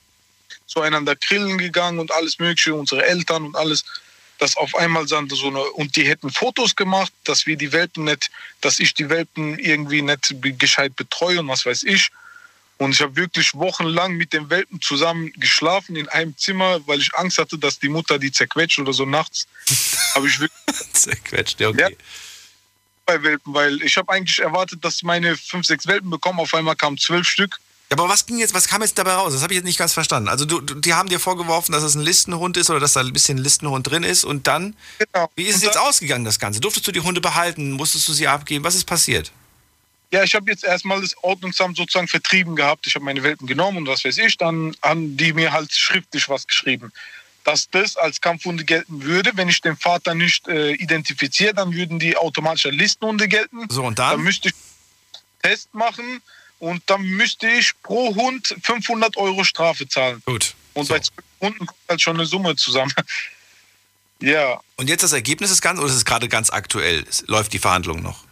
zueinander 0.66 1.16
grillen 1.16 1.58
gegangen 1.58 2.00
und 2.00 2.12
alles 2.12 2.40
Mögliche, 2.40 2.74
unsere 2.74 3.06
Eltern 3.06 3.44
und 3.44 3.56
alles, 3.56 3.84
dass 4.38 4.56
auf 4.56 4.76
einmal 4.76 5.06
dann 5.06 5.30
so 5.30 5.48
eine, 5.48 5.62
und 5.62 5.96
die 5.96 6.08
hätten 6.08 6.30
Fotos 6.30 6.76
gemacht, 6.76 7.12
dass 7.24 7.46
wir 7.46 7.58
die 7.58 7.72
Welpen 7.72 8.06
nicht, 8.06 8.30
dass 8.62 8.80
ich 8.80 8.94
die 8.94 9.10
Welpen 9.10 9.58
irgendwie 9.60 10.02
nicht 10.02 10.36
gescheit 10.60 10.96
betreue 10.96 11.40
und 11.40 11.48
was 11.48 11.66
weiß 11.66 11.84
ich. 11.84 12.10
Und 12.78 12.92
ich 12.92 13.02
habe 13.02 13.16
wirklich 13.16 13.56
wochenlang 13.56 14.14
mit 14.14 14.34
den 14.34 14.50
Welpen 14.52 14.80
zusammen 14.82 15.32
geschlafen 15.34 15.96
in 15.96 16.08
einem 16.10 16.38
Zimmer, 16.38 16.80
weil 16.88 17.00
ich 17.00 17.14
Angst 17.16 17.40
hatte, 17.40 17.58
dass 17.58 17.80
die 17.80 17.90
Mutter 17.90 18.20
die 18.20 18.32
zerquetscht 18.32 18.78
oder 18.80 18.94
so 18.94 19.06
nachts. 19.06 19.48
habe 20.16 20.28
ich 20.28 20.40
wirklich 20.40 20.94
zerquetscht, 20.94 21.60
ja, 21.60 21.70
okay. 21.70 21.98
bei 23.06 23.24
Welpen, 23.24 23.54
weil 23.54 23.82
ich 23.82 23.98
habe 23.98 24.12
eigentlich 24.14 24.40
erwartet, 24.40 24.86
dass 24.86 25.02
meine 25.02 25.36
fünf, 25.36 25.66
sechs 25.66 25.88
Welpen 25.88 26.12
bekommen. 26.12 26.40
Auf 26.40 26.54
einmal 26.54 26.76
kamen 26.76 27.00
zwölf 27.00 27.28
Stück. 27.28 27.58
Ja, 27.90 27.98
aber 27.98 28.10
was 28.10 28.26
ging 28.26 28.38
jetzt, 28.38 28.54
was 28.54 28.68
kam 28.68 28.82
jetzt 28.82 28.98
dabei 28.98 29.14
raus? 29.14 29.32
Das 29.32 29.44
habe 29.44 29.54
ich 29.54 29.58
jetzt 29.58 29.66
nicht 29.66 29.80
ganz 29.80 29.94
verstanden. 29.94 30.28
Also 30.28 30.44
du, 30.44 30.60
du, 30.60 30.76
die 30.76 30.94
haben 30.94 31.08
dir 31.08 31.20
vorgeworfen, 31.20 31.72
dass 31.72 31.84
es 31.84 31.96
ein 31.96 32.02
Listenhund 32.02 32.58
ist 32.58 32.70
oder 32.70 32.82
dass 32.82 32.94
da 32.94 33.00
ein 33.00 33.14
bisschen 33.14 33.38
Listenhund 33.38 33.90
drin 33.90 34.04
ist 34.04 34.26
und 34.26 34.48
dann, 34.48 34.76
wie 35.36 35.44
ist 35.44 35.58
es 35.58 35.64
jetzt 35.64 35.78
ausgegangen, 35.78 36.26
das 36.26 36.38
Ganze? 36.38 36.60
Durftest 36.60 36.86
du 36.88 36.92
die 36.92 37.00
Hunde 37.00 37.22
behalten? 37.22 37.72
Musstest 37.72 38.08
du 38.10 38.14
sie 38.14 38.28
abgeben? 38.28 38.66
Was 38.66 38.76
ist 38.76 38.86
passiert? 38.86 39.32
Ja, 40.12 40.24
ich 40.24 40.36
habe 40.36 40.50
jetzt 40.52 40.64
erstmal 40.64 41.02
das 41.02 41.16
Ordnungsamt 41.22 41.78
sozusagen 41.78 42.08
vertrieben 42.08 42.56
gehabt. 42.56 42.88
Ich 42.88 42.96
habe 42.96 43.06
meine 43.06 43.24
Welpen 43.24 43.48
genommen 43.48 43.78
und 43.78 43.88
was 43.88 44.04
weiß 44.04 44.18
ich. 44.18 44.38
Dann 44.38 44.76
haben 44.82 45.16
die 45.16 45.32
mir 45.32 45.54
halt 45.54 45.74
schriftlich 45.74 46.28
was 46.28 46.48
geschrieben. 46.48 46.92
Dass 47.46 47.70
das 47.70 47.96
als 47.96 48.20
Kampfhunde 48.20 48.66
gelten 48.66 49.04
würde. 49.04 49.32
Wenn 49.36 49.48
ich 49.48 49.62
den 49.62 49.78
Vater 49.78 50.14
nicht 50.14 50.48
äh, 50.50 50.74
identifiziere, 50.74 51.54
dann 51.54 51.74
würden 51.74 52.00
die 52.00 52.18
automatisch 52.18 52.66
als 52.66 52.76
Listenhunde 52.76 53.30
gelten. 53.30 53.70
So, 53.70 53.84
und 53.84 54.00
dann? 54.00 54.12
Dann 54.12 54.24
müsste 54.24 54.50
ich 54.50 54.54
einen 54.54 55.42
Test 55.54 55.74
machen 55.74 56.22
und 56.60 56.82
dann 56.88 57.04
müsste 57.04 57.48
ich 57.48 57.74
pro 57.84 58.16
Hund 58.16 58.56
500 58.64 59.18
Euro 59.18 59.44
Strafe 59.44 59.88
zahlen. 59.88 60.22
Gut. 60.26 60.56
Und 60.74 60.88
bei 60.88 61.00
zwölf 61.00 61.26
Hunden 61.42 61.66
kommt 61.66 61.80
halt 61.88 62.02
schon 62.02 62.18
eine 62.18 62.26
Summe 62.26 62.56
zusammen. 62.56 62.94
ja. 64.22 64.60
Und 64.76 64.90
jetzt 64.90 65.04
das 65.04 65.14
Ergebnis 65.14 65.50
des 65.50 65.62
Ganzen 65.62 65.82
oder 65.82 65.92
ist 65.92 65.98
es 65.98 66.06
gerade 66.06 66.28
ganz 66.28 66.50
aktuell? 66.50 67.06
Es 67.10 67.24
läuft 67.28 67.54
die 67.54 67.60
Verhandlung 67.60 68.02
noch? 68.02 68.24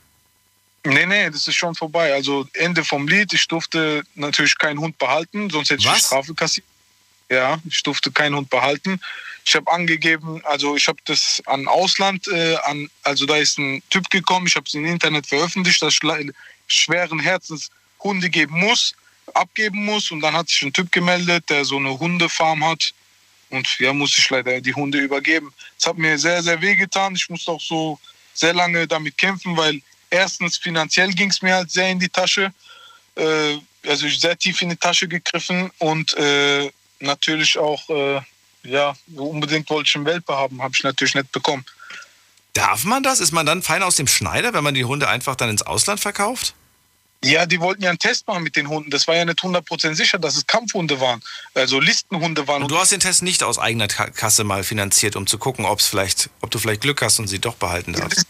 Nee, 0.85 1.05
nee, 1.05 1.29
das 1.29 1.47
ist 1.47 1.55
schon 1.55 1.73
vorbei. 1.73 2.13
Also 2.13 2.47
Ende 2.53 2.83
vom 2.83 3.07
Lied. 3.07 3.33
Ich 3.33 3.47
durfte 3.47 4.03
natürlich 4.13 4.57
keinen 4.57 4.79
Hund 4.79 4.97
behalten, 4.97 5.49
sonst 5.49 5.71
hätte 5.71 5.81
ich 5.81 5.91
die 5.91 5.99
Strafe 5.99 6.33
kassiert. 6.35 6.67
Ja, 7.29 7.59
ich 7.67 7.81
durfte 7.81 8.11
keinen 8.11 8.35
Hund 8.35 8.51
behalten. 8.51 8.99
Ich 9.45 9.55
habe 9.55 9.71
angegeben, 9.71 10.41
also 10.45 10.75
ich 10.75 10.87
habe 10.87 10.99
das 11.05 11.41
an 11.45 11.67
Ausland, 11.67 12.27
äh, 12.27 12.55
an, 12.65 12.87
also 13.03 13.25
da 13.25 13.37
ist 13.37 13.57
ein 13.57 13.81
Typ 13.89 14.09
gekommen, 14.09 14.47
ich 14.47 14.55
habe 14.55 14.65
es 14.67 14.73
im 14.75 14.85
Internet 14.85 15.27
veröffentlicht, 15.27 15.81
dass 15.81 15.95
ich 15.95 16.31
schweren 16.67 17.19
Herzens 17.19 17.69
Hunde 18.05 18.29
geben 18.29 18.57
muss, 18.59 18.95
abgeben 19.33 19.83
muss. 19.83 20.11
Und 20.11 20.21
dann 20.21 20.33
hat 20.33 20.47
sich 20.47 20.61
ein 20.61 20.71
Typ 20.71 20.91
gemeldet, 20.91 21.49
der 21.49 21.65
so 21.65 21.77
eine 21.77 21.99
Hundefarm 21.99 22.63
hat. 22.63 22.93
Und 23.49 23.67
ja, 23.79 23.93
musste 23.93 24.21
ich 24.21 24.29
leider 24.29 24.61
die 24.61 24.73
Hunde 24.73 24.99
übergeben. 24.99 25.53
Es 25.77 25.85
hat 25.85 25.97
mir 25.97 26.17
sehr, 26.17 26.41
sehr 26.41 26.61
weh 26.61 26.75
getan. 26.75 27.15
Ich 27.15 27.29
musste 27.29 27.51
auch 27.51 27.61
so 27.61 27.99
sehr 28.33 28.53
lange 28.53 28.87
damit 28.87 29.17
kämpfen, 29.17 29.57
weil 29.57 29.81
erstens 30.09 30.57
finanziell 30.57 31.11
ging 31.11 31.29
es 31.29 31.41
mir 31.41 31.55
halt 31.55 31.71
sehr 31.71 31.89
in 31.89 31.99
die 31.99 32.09
Tasche. 32.09 32.53
Äh, 33.15 33.57
also 33.87 34.05
ich 34.07 34.19
sehr 34.19 34.37
tief 34.37 34.61
in 34.61 34.69
die 34.69 34.75
Tasche 34.75 35.07
gegriffen 35.07 35.71
und 35.77 36.15
äh, 36.17 36.71
natürlich 36.99 37.57
auch, 37.57 37.87
äh, 37.89 38.21
ja, 38.63 38.95
unbedingt 39.15 39.69
wollte 39.69 39.89
ich 39.89 39.95
einen 39.95 40.05
Welpe 40.05 40.35
haben, 40.35 40.61
habe 40.61 40.73
ich 40.75 40.83
natürlich 40.83 41.15
nicht 41.15 41.31
bekommen. 41.31 41.65
Darf 42.53 42.83
man 42.85 43.03
das? 43.03 43.19
Ist 43.19 43.31
man 43.31 43.45
dann 43.45 43.61
fein 43.61 43.83
aus 43.83 43.95
dem 43.95 44.07
Schneider, 44.07 44.53
wenn 44.53 44.63
man 44.63 44.73
die 44.73 44.85
Hunde 44.85 45.07
einfach 45.07 45.35
dann 45.35 45.49
ins 45.49 45.61
Ausland 45.61 45.99
verkauft? 45.99 46.55
Ja, 47.23 47.45
die 47.47 47.59
wollten 47.59 47.81
ja 47.81 47.89
einen 47.89 47.97
Test 47.99 48.27
machen 48.27 48.43
mit 48.43 48.55
den 48.55 48.67
Hunden. 48.69 48.91
Das 48.91 49.07
war 49.07 49.15
ja 49.15 49.25
nicht 49.25 49.39
100% 49.39 49.95
sicher, 49.95 50.19
dass 50.19 50.35
es 50.35 50.45
Kampfhunde 50.45 50.99
waren, 50.99 51.23
also 51.55 51.79
Listenhunde 51.79 52.47
waren. 52.47 52.61
Und 52.63 52.69
du 52.71 52.77
hast 52.77 52.91
den 52.91 52.99
Test 52.99 53.23
nicht 53.23 53.41
aus 53.41 53.57
eigener 53.57 53.87
Ka- 53.87 54.11
Kasse 54.11 54.43
mal 54.43 54.63
finanziert, 54.63 55.15
um 55.15 55.25
zu 55.25 55.37
gucken, 55.39 55.65
ob's 55.65 55.87
vielleicht, 55.87 56.29
ob 56.41 56.51
du 56.51 56.59
vielleicht 56.59 56.81
Glück 56.81 57.01
hast 57.01 57.17
und 57.19 57.27
sie 57.27 57.39
doch 57.39 57.55
behalten 57.55 57.93
darfst. 57.93 58.25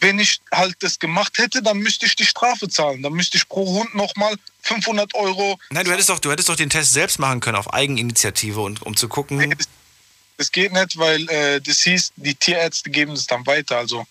Wenn 0.00 0.18
ich 0.18 0.40
halt 0.52 0.76
das 0.80 0.98
gemacht 0.98 1.38
hätte, 1.38 1.62
dann 1.62 1.78
müsste 1.78 2.06
ich 2.06 2.16
die 2.16 2.26
Strafe 2.26 2.68
zahlen. 2.68 3.02
Dann 3.02 3.12
müsste 3.14 3.38
ich 3.38 3.48
pro 3.48 3.66
Hund 3.66 3.94
nochmal 3.94 4.34
500 4.62 5.14
Euro. 5.14 5.58
Nein, 5.70 5.84
du 5.86 5.90
hättest 5.92 6.08
doch, 6.10 6.18
du 6.18 6.30
hättest 6.30 6.48
doch 6.48 6.56
den 6.56 6.70
Test 6.70 6.92
selbst 6.92 7.18
machen 7.18 7.40
können 7.40 7.56
auf 7.56 7.72
Eigeninitiative 7.72 8.60
und 8.60 8.82
um 8.82 8.96
zu 8.96 9.08
gucken. 9.08 9.54
Das 10.38 10.52
geht 10.52 10.72
nicht, 10.72 10.98
weil 10.98 11.28
äh, 11.30 11.60
das 11.62 11.80
hieß, 11.80 12.12
die 12.16 12.34
Tierärzte 12.34 12.90
geben 12.90 13.14
das 13.14 13.26
dann 13.26 13.46
weiter. 13.46 13.78
Also 13.78 14.06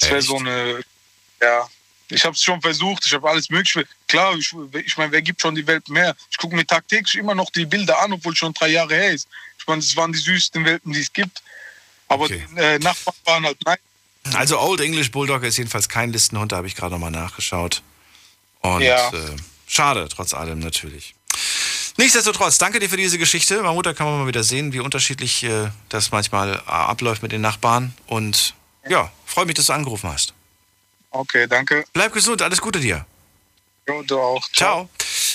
das 0.00 0.10
wäre 0.10 0.22
so 0.22 0.36
eine, 0.36 0.80
ja, 1.40 1.68
Ich 2.10 2.24
habe 2.24 2.34
es 2.34 2.42
schon 2.42 2.60
versucht, 2.60 3.06
ich 3.06 3.14
habe 3.14 3.28
alles 3.28 3.48
Mögliche. 3.50 3.84
Klar, 4.08 4.36
ich, 4.36 4.54
ich 4.84 4.96
meine, 4.96 5.10
wer 5.12 5.22
gibt 5.22 5.40
schon 5.40 5.54
die 5.54 5.66
Welt 5.66 5.88
mehr? 5.88 6.14
Ich 6.30 6.36
gucke 6.36 6.54
mir 6.54 6.66
tagtäglich 6.66 7.14
immer 7.16 7.34
noch 7.34 7.50
die 7.50 7.64
Bilder 7.66 7.98
an, 8.00 8.12
obwohl 8.12 8.32
es 8.32 8.38
schon 8.38 8.52
drei 8.52 8.68
Jahre 8.68 8.94
her 8.94 9.10
ist. 9.12 9.26
Ich 9.58 9.66
meine, 9.66 9.80
das 9.80 9.96
waren 9.96 10.12
die 10.12 10.18
süßesten 10.18 10.64
Welpen, 10.64 10.92
die 10.92 11.00
es 11.00 11.12
gibt. 11.12 11.42
Aber 12.08 12.24
Okay. 12.24 12.46
die 12.50 12.58
äh, 12.60 12.78
Nachbarn 12.78 13.16
waren 13.24 13.44
halt 13.46 13.58
nein. 13.64 13.78
Also 14.34 14.58
Old 14.60 14.80
English 14.80 15.10
Bulldog 15.10 15.42
ist 15.42 15.56
jedenfalls 15.58 15.88
kein 15.88 16.12
Listenhund, 16.12 16.52
da 16.52 16.56
habe 16.56 16.66
ich 16.66 16.74
gerade 16.74 16.92
nochmal 16.92 17.10
nachgeschaut. 17.10 17.82
Und 18.60 18.82
Ja. 18.82 19.08
äh, 19.10 19.36
schade, 19.66 20.06
trotz 20.08 20.34
allem 20.34 20.58
natürlich. 20.60 21.14
Nichtsdestotrotz, 21.96 22.58
danke 22.58 22.80
dir 22.80 22.88
für 22.90 22.96
diese 22.96 23.18
Geschichte. 23.18 23.62
Mamuta 23.62 23.94
kann 23.94 24.06
man 24.06 24.18
mal 24.20 24.26
wieder 24.26 24.42
sehen, 24.42 24.72
wie 24.72 24.80
unterschiedlich 24.80 25.42
äh, 25.44 25.68
das 25.90 26.10
manchmal 26.10 26.54
äh, 26.56 26.70
abläuft 26.70 27.22
mit 27.22 27.32
den 27.32 27.40
Nachbarn. 27.40 27.94
Und 28.06 28.54
ja, 28.88 29.12
freue 29.26 29.46
mich, 29.46 29.54
dass 29.54 29.66
du 29.66 29.72
angerufen 29.72 30.10
hast. 30.10 30.34
Okay, 31.14 31.46
danke. 31.46 31.84
Bleib 31.92 32.12
gesund, 32.12 32.42
alles 32.42 32.60
Gute 32.60 32.80
dir. 32.80 33.06
Ja, 33.86 34.02
du 34.02 34.18
auch. 34.18 34.42
Ciao. 34.52 34.88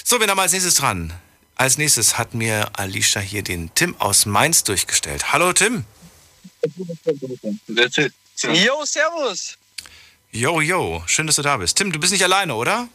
So, 0.04 0.20
wen 0.20 0.30
haben 0.30 0.38
wir 0.38 0.42
als 0.42 0.52
nächstes 0.52 0.76
dran? 0.76 1.14
Als 1.56 1.78
nächstes 1.78 2.18
hat 2.18 2.34
mir 2.34 2.70
Alicia 2.74 3.22
hier 3.22 3.44
den 3.44 3.74
Tim 3.76 3.96
aus 4.00 4.26
Mainz 4.26 4.66
durchgestellt. 4.66 5.32
Hallo 5.32 5.54
Tim. 5.54 5.86
Jo, 8.42 8.86
servus. 8.86 9.58
Yo, 10.32 10.60
yo, 10.60 11.02
schön, 11.08 11.28
dass 11.28 11.38
du 11.38 11.44
da 11.44 11.56
bist. 11.56 11.78
Tim, 11.78 11.94
du 11.94 12.00
bist 12.00 12.12
nicht 12.12 12.24
alleine, 12.24 12.56
oder? 12.56 12.90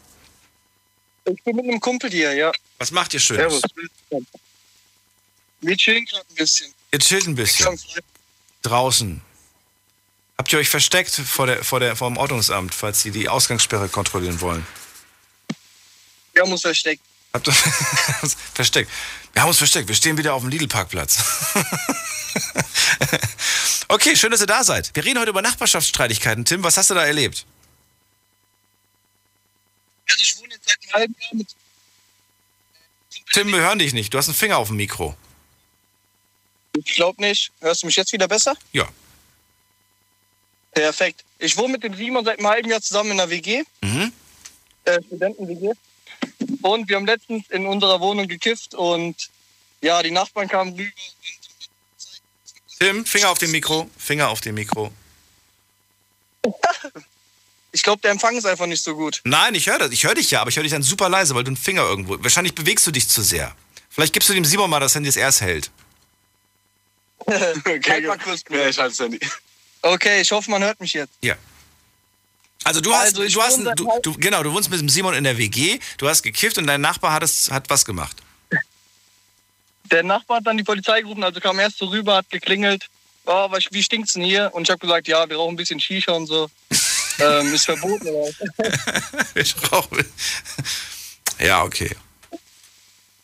Ich 1.25 1.43
bin 1.43 1.57
mit 1.57 1.65
einem 1.65 1.81
Kumpel 1.81 2.11
hier, 2.11 2.35
ja. 2.35 2.53
Was 2.79 2.91
macht 2.91 3.15
ihr 3.15 3.21
Schönes? 3.21 3.61
Servus. 3.61 3.63
Wir 5.63 5.77
chillen 5.79 6.05
gerade 6.05 6.27
ein 6.29 6.35
bisschen. 6.35 6.75
Ihr 6.93 6.99
chillt 6.99 7.27
ein 7.27 7.35
bisschen. 7.35 7.79
Draußen. 8.61 9.23
Habt 10.37 10.53
ihr 10.53 10.59
euch 10.59 10.69
versteckt 10.69 11.11
vor, 11.11 11.47
der, 11.47 11.65
vor, 11.65 11.81
der, 11.81 11.97
vor 11.97 12.09
dem 12.11 12.17
Ordnungsamt, 12.17 12.75
falls 12.75 13.03
sie 13.03 13.11
die 13.11 13.29
Ausgangssperre 13.29 13.89
kontrollieren 13.89 14.41
wollen? 14.41 14.67
Wir 16.33 16.43
haben 16.43 16.53
uns 16.53 16.63
versteckt. 16.63 17.03
Habt 17.33 17.49
ihr 17.49 17.53
versteckt? 18.55 18.91
Wir 19.33 19.43
haben 19.43 19.49
uns 19.49 19.59
versteckt. 19.59 19.89
Wir 19.89 19.95
stehen 19.95 20.19
wieder 20.19 20.35
auf 20.35 20.43
dem 20.43 20.51
Lidl-Parkplatz. 20.51 21.19
okay, 23.89 24.17
schön, 24.17 24.31
dass 24.31 24.41
ihr 24.41 24.47
da 24.47 24.65
seid. 24.65 24.91
Wir 24.95 25.05
reden 25.05 25.19
heute 25.19 25.31
über 25.31 25.43
Nachbarschaftsstreitigkeiten. 25.43 26.45
Tim, 26.45 26.63
was 26.63 26.77
hast 26.77 26.91
du 26.91 26.95
da 26.95 27.05
erlebt? 27.05 27.47
Also 30.09 30.23
ich 30.23 30.37
wohne 30.39 30.55
jetzt 30.55 30.69
seit 30.69 30.79
einem 30.83 30.93
halben 30.93 31.17
Jahr 31.21 31.35
mit 31.35 31.49
Tim, 33.33 33.51
wir 33.51 33.59
hören 33.59 33.79
dich 33.79 33.93
nicht. 33.93 34.15
Du 34.15 34.19
hast 34.19 34.29
einen 34.29 34.37
Finger 34.37 34.59
auf 34.59 34.69
dem 34.69 34.77
Mikro. 34.77 35.17
Ich 36.73 36.95
glaube 36.95 37.21
nicht. 37.21 37.51
Hörst 37.61 37.83
du 37.83 37.87
mich 37.87 37.97
jetzt 37.97 38.13
wieder 38.13 38.29
besser? 38.29 38.57
Ja. 38.73 38.89
Perfekt. 40.75 41.25
Ich 41.39 41.57
wohne 41.57 41.73
mit 41.75 41.83
dem 41.85 41.95
Simon 41.95 42.25
seit 42.25 42.39
einem 42.39 42.49
halben 42.49 42.69
Jahr 42.69 42.81
zusammen 42.83 43.13
in 43.13 43.21
einer 43.21 43.31
WG, 43.31 43.63
Mhm. 43.83 44.13
äh, 44.85 45.01
Studenten-WG. 45.07 45.73
Und 46.63 46.89
wir 46.89 46.97
haben 46.97 47.07
letztens 47.07 47.49
in 47.51 47.67
unserer 47.67 48.01
Wohnung 48.01 48.27
gekifft 48.29 48.75
und 48.75 49.31
ja, 49.81 50.03
die 50.03 50.11
Nachbarn 50.11 50.49
kamen 50.49 50.75
rüber. 50.75 50.91
Tim, 52.79 53.05
Finger 53.07 53.31
auf 53.31 53.39
dem 53.39 53.51
Mikro. 53.53 53.89
Finger 53.97 54.29
auf 54.29 54.41
dem 54.41 54.55
Mikro. 54.57 54.93
Ich 57.73 57.83
glaube, 57.83 58.01
der 58.03 58.13
Empfang 58.13 58.37
ist 58.37 58.47
einfach 58.47 58.67
nicht 58.67 58.85
so 58.85 58.95
gut. 58.95 59.21
Nein, 59.25 59.57
ich 59.57 59.67
höre 59.67 59.81
das. 59.81 59.91
Ich 59.91 60.05
höre 60.05 60.15
dich 60.15 60.31
ja, 60.31 60.41
aber 60.41 60.49
ich 60.49 60.55
höre 60.55 60.63
dich 60.63 60.71
dann 60.71 60.85
super 60.85 61.09
leise, 61.09 61.35
weil 61.35 61.43
du 61.43 61.49
einen 61.49 61.57
Finger 61.57 61.83
irgendwo. 61.83 62.23
Wahrscheinlich 62.23 62.55
bewegst 62.55 62.87
du 62.87 62.93
dich 62.93 63.09
zu 63.09 63.21
sehr. 63.21 63.53
Vielleicht 63.91 64.13
gibst 64.13 64.29
du 64.29 64.33
dem 64.33 64.45
Simon 64.45 64.71
mal 64.71 64.79
das 64.79 64.95
Handy, 64.95 65.09
das 65.09 65.17
er 65.17 65.27
es 65.27 65.41
hält. 65.41 65.73
okay, 67.27 67.81
halt 67.89 68.07
mal 68.07 68.17
kurz. 68.17 68.45
Ja, 68.49 68.69
ich 68.69 68.79
halte 68.79 69.03
Handy. 69.03 69.19
Okay, 69.85 70.23
ich 70.23 70.33
hoffe, 70.33 70.51
man 70.51 70.63
hört 70.63 70.81
mich 70.81 70.95
jetzt. 70.95 71.13
Ja. 71.21 71.35
Also 72.65 72.81
du 72.81 72.95
hast, 72.95 73.19
Also 73.19 73.29
du 73.29 73.43
hast, 73.43 73.59
du, 73.79 73.93
du, 74.03 74.15
genau, 74.15 74.43
du 74.43 74.51
wohnst 74.53 74.71
mit 74.71 74.81
dem 74.81 74.89
Simon 74.89 75.13
in 75.15 75.25
der 75.25 75.37
WG, 75.37 75.79
du 75.99 76.09
hast 76.09 76.23
gekifft 76.23 76.57
und 76.57 76.67
dein 76.67 76.81
Nachbar 76.81 77.13
hat, 77.13 77.23
es, 77.23 77.51
hat 77.51 77.69
was 77.69 77.85
gemacht. 77.85 78.17
Der 79.91 80.03
Nachbar 80.03 80.39
hat 80.39 80.47
dann 80.47 80.57
die 80.57 80.65
Polizei 80.65 81.03
gerufen, 81.03 81.23
also 81.23 81.39
kam 81.41 81.59
erst 81.59 81.77
so 81.77 81.87
rüber, 81.87 82.17
hat 82.17 82.31
geklingelt. 82.31 82.87
Oh, 83.27 83.51
wie 83.71 83.83
stinkt's 83.83 84.15
denn 84.15 84.23
hier? 84.25 84.51
Und 84.55 84.63
ich 84.63 84.71
habe 84.71 84.79
gesagt, 84.79 85.07
ja, 85.09 85.29
wir 85.29 85.37
rauchen 85.37 85.53
ein 85.53 85.57
bisschen 85.57 85.79
Shisha 85.79 86.13
und 86.13 86.27
so. 86.27 86.51
ähm, 87.19 87.53
ist 87.53 87.67
verboten. 87.67 88.09
Ich 89.35 89.55
rauche. 89.71 90.05
Ja, 91.39 91.63
okay. 91.65 91.95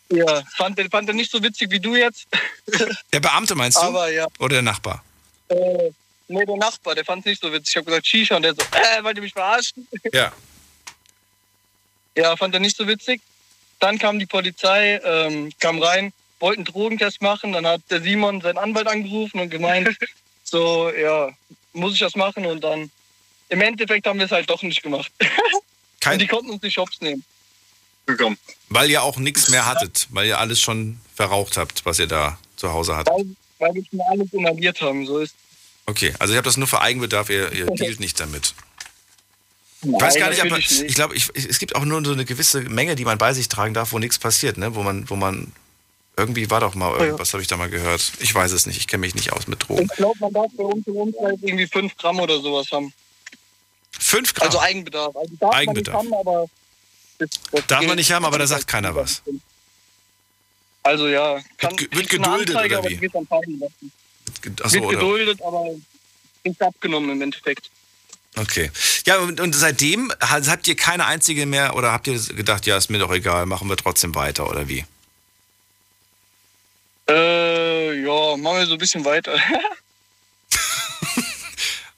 ja, 0.09 0.43
fand, 0.55 0.77
er- 0.77 0.89
fand 0.89 1.07
er 1.09 1.15
nicht 1.15 1.31
so 1.31 1.41
witzig 1.41 1.71
wie 1.71 1.79
du 1.79 1.95
jetzt. 1.95 2.27
Der 3.11 3.19
Beamte 3.19 3.55
meinst 3.55 3.77
du? 3.77 3.81
Aber 3.81 4.11
ja. 4.11 4.27
Oder 4.37 4.55
der 4.55 4.61
Nachbar? 4.61 5.03
Äh, 5.49 5.91
nee, 6.31 6.45
der 6.45 6.57
Nachbar, 6.57 6.95
der 6.95 7.05
fand 7.05 7.21
es 7.21 7.31
nicht 7.31 7.41
so 7.41 7.51
witzig. 7.51 7.69
Ich 7.69 7.75
habe 7.77 7.85
gesagt, 7.85 8.07
Shisha 8.07 8.35
und 8.35 8.43
der 8.43 8.53
so, 8.53 8.61
äh, 8.61 9.03
wollt 9.03 9.17
ihr 9.17 9.23
mich 9.23 9.33
verarschen? 9.33 9.87
Ja. 10.13 10.31
Ja, 12.15 12.35
fand 12.35 12.53
er 12.53 12.59
nicht 12.59 12.75
so 12.75 12.87
witzig. 12.87 13.21
Dann 13.79 13.97
kam 13.97 14.19
die 14.19 14.25
Polizei, 14.25 14.99
ähm, 15.03 15.49
kam 15.59 15.81
rein, 15.81 16.11
wollten 16.39 16.59
einen 16.59 16.65
Drogentest 16.65 17.21
machen. 17.21 17.53
Dann 17.53 17.65
hat 17.65 17.81
der 17.89 18.01
Simon 18.01 18.41
seinen 18.41 18.57
Anwalt 18.57 18.87
angerufen 18.87 19.39
und 19.39 19.49
gemeint, 19.49 19.89
so, 20.43 20.91
ja, 20.91 21.29
muss 21.73 21.93
ich 21.93 21.99
das 21.99 22.15
machen? 22.15 22.45
Und 22.45 22.63
dann, 22.63 22.91
im 23.49 23.61
Endeffekt 23.61 24.07
haben 24.07 24.19
wir 24.19 24.25
es 24.25 24.31
halt 24.31 24.49
doch 24.49 24.61
nicht 24.61 24.83
gemacht. 24.83 25.11
Kein- 26.01 26.13
und 26.13 26.19
die 26.19 26.27
konnten 26.27 26.49
uns 26.49 26.61
nicht 26.61 26.77
hops 26.77 26.99
nehmen. 26.99 27.23
Weil 28.69 28.89
ihr 28.89 29.03
auch 29.03 29.17
nichts 29.17 29.49
mehr 29.49 29.65
hattet, 29.65 30.07
weil 30.09 30.27
ihr 30.27 30.39
alles 30.39 30.59
schon 30.59 30.99
verraucht 31.15 31.55
habt, 31.55 31.85
was 31.85 31.99
ihr 31.99 32.07
da 32.07 32.37
zu 32.57 32.73
Hause 32.73 32.97
hattet. 32.97 33.13
Weil, 33.13 33.25
weil 33.59 33.73
wir 33.75 33.85
schon 33.89 34.01
alles 34.09 34.33
inhaliert 34.33 34.81
haben, 34.81 35.05
so 35.05 35.19
ist 35.19 35.35
Okay, 35.85 36.13
also 36.19 36.33
ihr 36.33 36.37
habt 36.37 36.47
das 36.47 36.57
nur 36.57 36.67
für 36.67 36.81
Eigenbedarf, 36.81 37.29
ihr, 37.29 37.51
ihr 37.51 37.65
dealt 37.65 37.99
nicht 37.99 38.19
damit. 38.19 38.53
Ich 39.83 39.89
Nein, 39.89 39.99
weiß 40.01 40.15
gar 40.17 40.29
nicht, 40.29 40.41
aber 40.41 40.57
nicht. 40.57 40.81
ich 40.81 40.93
glaube, 40.95 41.15
ich, 41.15 41.29
es 41.33 41.57
gibt 41.57 41.75
auch 41.75 41.83
nur 41.83 42.05
so 42.05 42.11
eine 42.11 42.23
gewisse 42.23 42.61
Menge, 42.61 42.95
die 42.95 43.03
man 43.03 43.17
bei 43.17 43.33
sich 43.33 43.47
tragen 43.49 43.73
darf, 43.73 43.91
wo 43.91 43.99
nichts 43.99 44.19
passiert, 44.19 44.57
ne? 44.57 44.75
Wo 44.75 44.83
man, 44.83 45.09
wo 45.09 45.15
man 45.15 45.51
irgendwie 46.17 46.49
war 46.51 46.59
doch 46.59 46.75
mal 46.75 46.95
irgendwas, 46.99 47.33
habe 47.33 47.41
ich 47.41 47.47
da 47.47 47.57
mal 47.57 47.69
gehört. 47.69 48.11
Ich 48.19 48.33
weiß 48.33 48.51
es 48.51 48.67
nicht, 48.67 48.77
ich 48.77 48.87
kenne 48.87 49.01
mich 49.01 49.15
nicht 49.15 49.33
aus 49.33 49.47
mit 49.47 49.67
Drogen. 49.67 49.87
Ich 49.89 49.97
glaube, 49.97 50.17
man 50.19 50.33
darf 50.33 50.51
bei 50.55 50.63
uns 50.63 50.85
im 50.85 50.95
Umkreis 50.95 51.39
irgendwie 51.41 51.65
5 51.67 51.97
Gramm 51.97 52.19
oder 52.19 52.39
sowas 52.39 52.71
haben. 52.71 52.93
Fünf 53.97 54.33
Gramm? 54.35 54.47
Also 54.47 54.59
Eigenbedarf. 54.59 55.15
Also 55.15 55.35
darf 55.39 55.53
Eigenbedarf. 55.55 55.95
Man 55.95 56.05
nicht 56.05 56.13
haben, 56.13 56.27
aber 56.27 56.47
das, 57.17 57.29
das 57.51 57.67
Darf 57.67 57.85
man 57.85 57.95
nicht 57.95 58.11
haben, 58.11 58.25
aber 58.25 58.37
da 58.37 58.45
sagt 58.47 58.67
keiner 58.67 58.95
was. 58.95 59.23
Also 60.83 61.07
ja, 61.07 61.39
kann, 61.57 61.77
Wird- 61.77 62.09
geduldet, 62.09 62.55
Anzeige, 62.55 62.79
oder 62.79 62.87
aber 62.87 62.89
wie? 62.89 63.09
Achso, 64.61 64.81
wird 64.81 64.89
geduldet, 64.89 65.41
aber 65.41 65.69
ist 66.43 66.61
abgenommen 66.61 67.11
im 67.11 67.21
Endeffekt. 67.21 67.69
Okay. 68.37 68.71
Ja, 69.05 69.17
und, 69.19 69.39
und 69.39 69.53
seitdem 69.53 70.11
ha- 70.21 70.41
habt 70.47 70.67
ihr 70.67 70.75
keine 70.75 71.05
einzige 71.05 71.45
mehr 71.45 71.75
oder 71.75 71.91
habt 71.91 72.07
ihr 72.07 72.17
gedacht, 72.17 72.65
ja, 72.65 72.77
ist 72.77 72.89
mir 72.89 72.97
doch 72.99 73.11
egal, 73.11 73.45
machen 73.45 73.67
wir 73.69 73.75
trotzdem 73.77 74.15
weiter 74.15 74.49
oder 74.49 74.67
wie? 74.69 74.85
Äh, 77.09 78.01
ja, 78.03 78.37
machen 78.37 78.57
wir 78.59 78.65
so 78.67 78.73
ein 78.73 78.77
bisschen 78.77 79.03
weiter. 79.03 79.37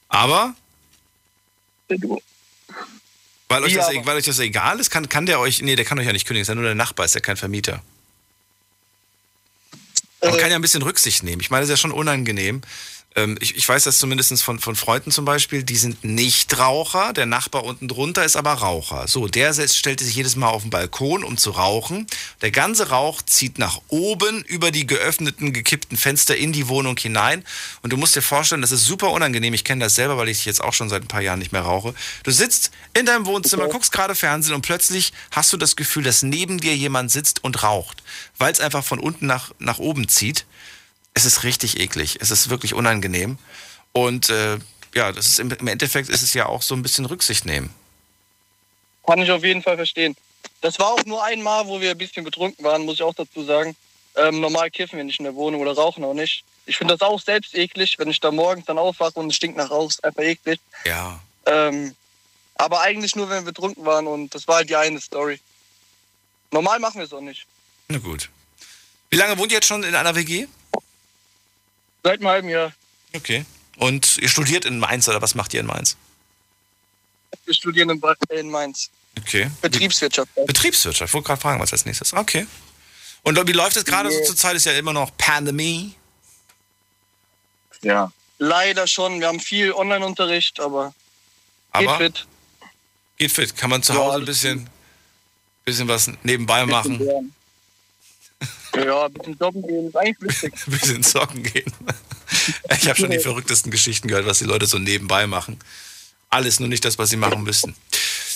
Aber, 0.08 0.54
weil 3.48 3.64
euch, 3.64 3.74
das, 3.74 3.88
aber? 3.88 4.06
weil 4.06 4.16
euch 4.16 4.24
das 4.24 4.38
egal 4.38 4.78
ist, 4.78 4.90
kann, 4.90 5.08
kann 5.08 5.26
der 5.26 5.40
euch, 5.40 5.60
nee, 5.60 5.74
der 5.76 5.84
kann 5.84 5.98
euch 5.98 6.06
ja 6.06 6.12
nicht 6.12 6.24
kündigen, 6.26 6.42
ist 6.42 6.48
ja 6.48 6.54
nur 6.54 6.64
der 6.64 6.76
Nachbar, 6.76 7.04
ist 7.06 7.14
ja 7.16 7.20
kein 7.20 7.36
Vermieter. 7.36 7.82
Man 10.30 10.38
kann 10.38 10.50
ja 10.50 10.56
ein 10.56 10.62
bisschen 10.62 10.82
Rücksicht 10.82 11.22
nehmen. 11.22 11.40
Ich 11.40 11.50
meine, 11.50 11.62
das 11.62 11.68
ist 11.68 11.72
ja 11.72 11.76
schon 11.76 11.92
unangenehm. 11.92 12.62
Ähm, 13.16 13.36
ich, 13.40 13.56
ich 13.56 13.68
weiß 13.68 13.84
das 13.84 13.98
zumindest 13.98 14.42
von, 14.42 14.58
von 14.58 14.74
Freunden 14.74 15.10
zum 15.10 15.24
Beispiel, 15.24 15.62
die 15.62 15.76
sind 15.76 16.02
nicht 16.04 16.58
Raucher, 16.58 17.12
der 17.12 17.26
Nachbar 17.26 17.64
unten 17.64 17.86
drunter 17.86 18.24
ist 18.24 18.36
aber 18.36 18.52
Raucher. 18.52 19.06
So, 19.06 19.28
der 19.28 19.52
stellte 19.68 20.04
sich 20.04 20.16
jedes 20.16 20.36
Mal 20.36 20.48
auf 20.48 20.62
den 20.62 20.70
Balkon, 20.70 21.22
um 21.22 21.36
zu 21.36 21.50
rauchen. 21.50 22.06
Der 22.42 22.50
ganze 22.50 22.88
Rauch 22.88 23.22
zieht 23.22 23.58
nach 23.58 23.80
oben 23.88 24.42
über 24.44 24.70
die 24.70 24.86
geöffneten, 24.86 25.52
gekippten 25.52 25.96
Fenster 25.96 26.36
in 26.36 26.52
die 26.52 26.68
Wohnung 26.68 26.96
hinein. 26.96 27.44
Und 27.82 27.92
du 27.92 27.96
musst 27.96 28.16
dir 28.16 28.22
vorstellen, 28.22 28.62
das 28.62 28.72
ist 28.72 28.84
super 28.84 29.10
unangenehm. 29.10 29.54
Ich 29.54 29.64
kenne 29.64 29.84
das 29.84 29.94
selber, 29.94 30.16
weil 30.16 30.28
ich 30.28 30.44
jetzt 30.44 30.62
auch 30.62 30.72
schon 30.72 30.88
seit 30.88 31.02
ein 31.02 31.08
paar 31.08 31.20
Jahren 31.20 31.38
nicht 31.38 31.52
mehr 31.52 31.62
rauche. 31.62 31.94
Du 32.24 32.30
sitzt 32.30 32.72
in 32.98 33.06
deinem 33.06 33.26
Wohnzimmer, 33.26 33.68
guckst 33.68 33.92
gerade 33.92 34.14
Fernsehen 34.14 34.54
und 34.54 34.62
plötzlich 34.62 35.12
hast 35.30 35.52
du 35.52 35.56
das 35.56 35.76
Gefühl, 35.76 36.02
dass 36.02 36.22
neben 36.22 36.58
dir 36.58 36.76
jemand 36.76 37.10
sitzt 37.10 37.44
und 37.44 37.62
raucht, 37.62 38.02
weil 38.38 38.52
es 38.52 38.60
einfach 38.60 38.84
von 38.84 38.98
unten 38.98 39.26
nach, 39.26 39.52
nach 39.58 39.78
oben 39.78 40.08
zieht. 40.08 40.46
Es 41.14 41.24
ist 41.24 41.44
richtig 41.44 41.78
eklig. 41.78 42.18
Es 42.20 42.30
ist 42.30 42.50
wirklich 42.50 42.74
unangenehm. 42.74 43.38
Und 43.92 44.30
äh, 44.30 44.58
ja, 44.94 45.12
das 45.12 45.26
ist 45.26 45.40
im, 45.40 45.50
im 45.50 45.68
Endeffekt 45.68 46.08
ist 46.08 46.22
es 46.22 46.34
ja 46.34 46.46
auch 46.46 46.62
so 46.62 46.74
ein 46.74 46.82
bisschen 46.82 47.04
Rücksicht 47.04 47.44
nehmen. 47.44 47.72
Kann 49.06 49.20
ich 49.20 49.30
auf 49.30 49.44
jeden 49.44 49.62
Fall 49.62 49.76
verstehen. 49.76 50.16
Das 50.60 50.78
war 50.78 50.88
auch 50.88 51.04
nur 51.04 51.22
einmal, 51.22 51.66
wo 51.66 51.80
wir 51.80 51.92
ein 51.92 51.98
bisschen 51.98 52.24
betrunken 52.24 52.64
waren, 52.64 52.84
muss 52.84 52.94
ich 52.94 53.02
auch 53.02 53.14
dazu 53.14 53.44
sagen. 53.44 53.76
Ähm, 54.16 54.40
normal 54.40 54.70
kiffen 54.70 54.96
wir 54.96 55.04
nicht 55.04 55.18
in 55.18 55.24
der 55.24 55.34
Wohnung 55.34 55.60
oder 55.60 55.74
rauchen 55.74 56.04
auch 56.04 56.14
nicht. 56.14 56.44
Ich 56.66 56.76
finde 56.78 56.96
das 56.96 57.06
auch 57.06 57.20
selbst 57.20 57.54
eklig, 57.54 57.98
wenn 57.98 58.08
ich 58.08 58.20
da 58.20 58.30
morgens 58.30 58.64
dann 58.64 58.78
aufwache 58.78 59.18
und 59.18 59.28
es 59.28 59.36
stinkt 59.36 59.56
nach 59.56 59.70
Rauch, 59.70 59.90
ist 59.90 60.02
einfach 60.04 60.22
eklig. 60.22 60.60
Ja. 60.84 61.20
Ähm, 61.46 61.94
aber 62.54 62.80
eigentlich 62.80 63.16
nur, 63.16 63.28
wenn 63.28 63.44
wir 63.44 63.52
betrunken 63.52 63.84
waren 63.84 64.06
und 64.06 64.34
das 64.34 64.48
war 64.48 64.56
halt 64.56 64.70
die 64.70 64.76
eine 64.76 65.00
Story. 65.00 65.40
Normal 66.50 66.78
machen 66.78 66.98
wir 66.98 67.04
es 67.04 67.12
auch 67.12 67.20
nicht. 67.20 67.46
Na 67.88 67.98
gut. 67.98 68.30
Wie 69.10 69.16
lange 69.16 69.36
wohnt 69.36 69.52
ihr 69.52 69.56
jetzt 69.56 69.66
schon 69.66 69.82
in 69.82 69.94
einer 69.94 70.14
WG? 70.14 70.46
Seit 72.04 72.20
einem 72.20 72.28
halben 72.28 72.48
Jahr. 72.50 72.72
Okay. 73.14 73.44
Und 73.78 74.18
ihr 74.18 74.28
studiert 74.28 74.66
in 74.66 74.78
Mainz 74.78 75.08
oder 75.08 75.20
was 75.22 75.34
macht 75.34 75.54
ihr 75.54 75.60
in 75.60 75.66
Mainz? 75.66 75.96
Wir 77.46 77.54
studieren 77.54 77.90
in, 77.90 78.00
in 78.38 78.50
Mainz. 78.50 78.90
Okay. 79.18 79.50
Betriebswirtschaft. 79.62 80.30
Betriebswirtschaft. 80.46 81.10
Ich 81.10 81.14
wollte 81.14 81.26
gerade 81.28 81.40
fragen, 81.40 81.60
was 81.60 81.72
als 81.72 81.86
nächstes. 81.86 82.12
Okay. 82.12 82.46
Und 83.22 83.48
wie 83.48 83.52
läuft 83.52 83.76
es 83.76 83.84
gerade 83.84 84.10
so 84.12 84.18
Nee. 84.18 84.24
zur 84.26 84.36
Zeit? 84.36 84.54
Ist 84.54 84.66
ja 84.66 84.72
immer 84.72 84.92
noch 84.92 85.16
Pandemie. 85.16 85.94
Ja. 87.82 88.12
Leider 88.38 88.86
schon. 88.86 89.20
Wir 89.20 89.28
haben 89.28 89.40
viel 89.40 89.72
Online-Unterricht, 89.72 90.60
aber, 90.60 90.94
Aber 91.70 91.98
geht 91.98 92.16
fit. 92.18 92.26
geht 93.16 93.32
fit. 93.32 93.56
Kann 93.56 93.70
man 93.70 93.82
zu 93.82 93.94
Ja, 93.94 93.98
Hause 94.00 94.18
ein 94.18 94.24
bisschen, 94.26 94.68
bisschen 95.64 95.88
was 95.88 96.10
nebenbei 96.22 96.66
machen. 96.66 96.98
Lernen. 96.98 97.34
Ja, 98.76 99.06
ein 99.06 99.12
bisschen 99.12 99.36
jobben 99.38 99.66
gehen 99.66 99.88
ist 99.88 99.96
eigentlich 99.96 100.18
lustig. 100.20 100.54
Ein 100.66 100.70
bisschen 100.72 101.02
zocken 101.02 101.42
gehen. 101.42 101.72
Ich 102.76 102.88
habe 102.88 102.98
schon 102.98 103.10
die 103.10 103.18
verrücktesten 103.18 103.70
Geschichten 103.70 104.08
gehört, 104.08 104.26
was 104.26 104.38
die 104.38 104.44
Leute 104.44 104.66
so 104.66 104.78
nebenbei 104.78 105.26
machen. 105.26 105.58
Alles 106.30 106.58
nur 106.60 106.68
nicht 106.68 106.84
das, 106.84 106.98
was 106.98 107.10
sie 107.10 107.16
machen 107.16 107.44
müssten. 107.44 107.76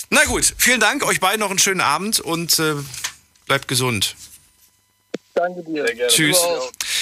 Na 0.09 0.23
gut, 0.25 0.53
vielen 0.57 0.79
Dank. 0.79 1.03
Euch 1.03 1.19
beiden 1.19 1.39
noch 1.39 1.49
einen 1.49 1.59
schönen 1.59 1.81
Abend 1.81 2.19
und 2.19 2.57
äh, 2.59 2.75
bleibt 3.45 3.67
gesund. 3.67 4.15
Danke 5.33 5.63
dir. 5.63 5.85
Sehr 5.85 5.95
gerne. 5.95 6.11
Tschüss. 6.11 6.39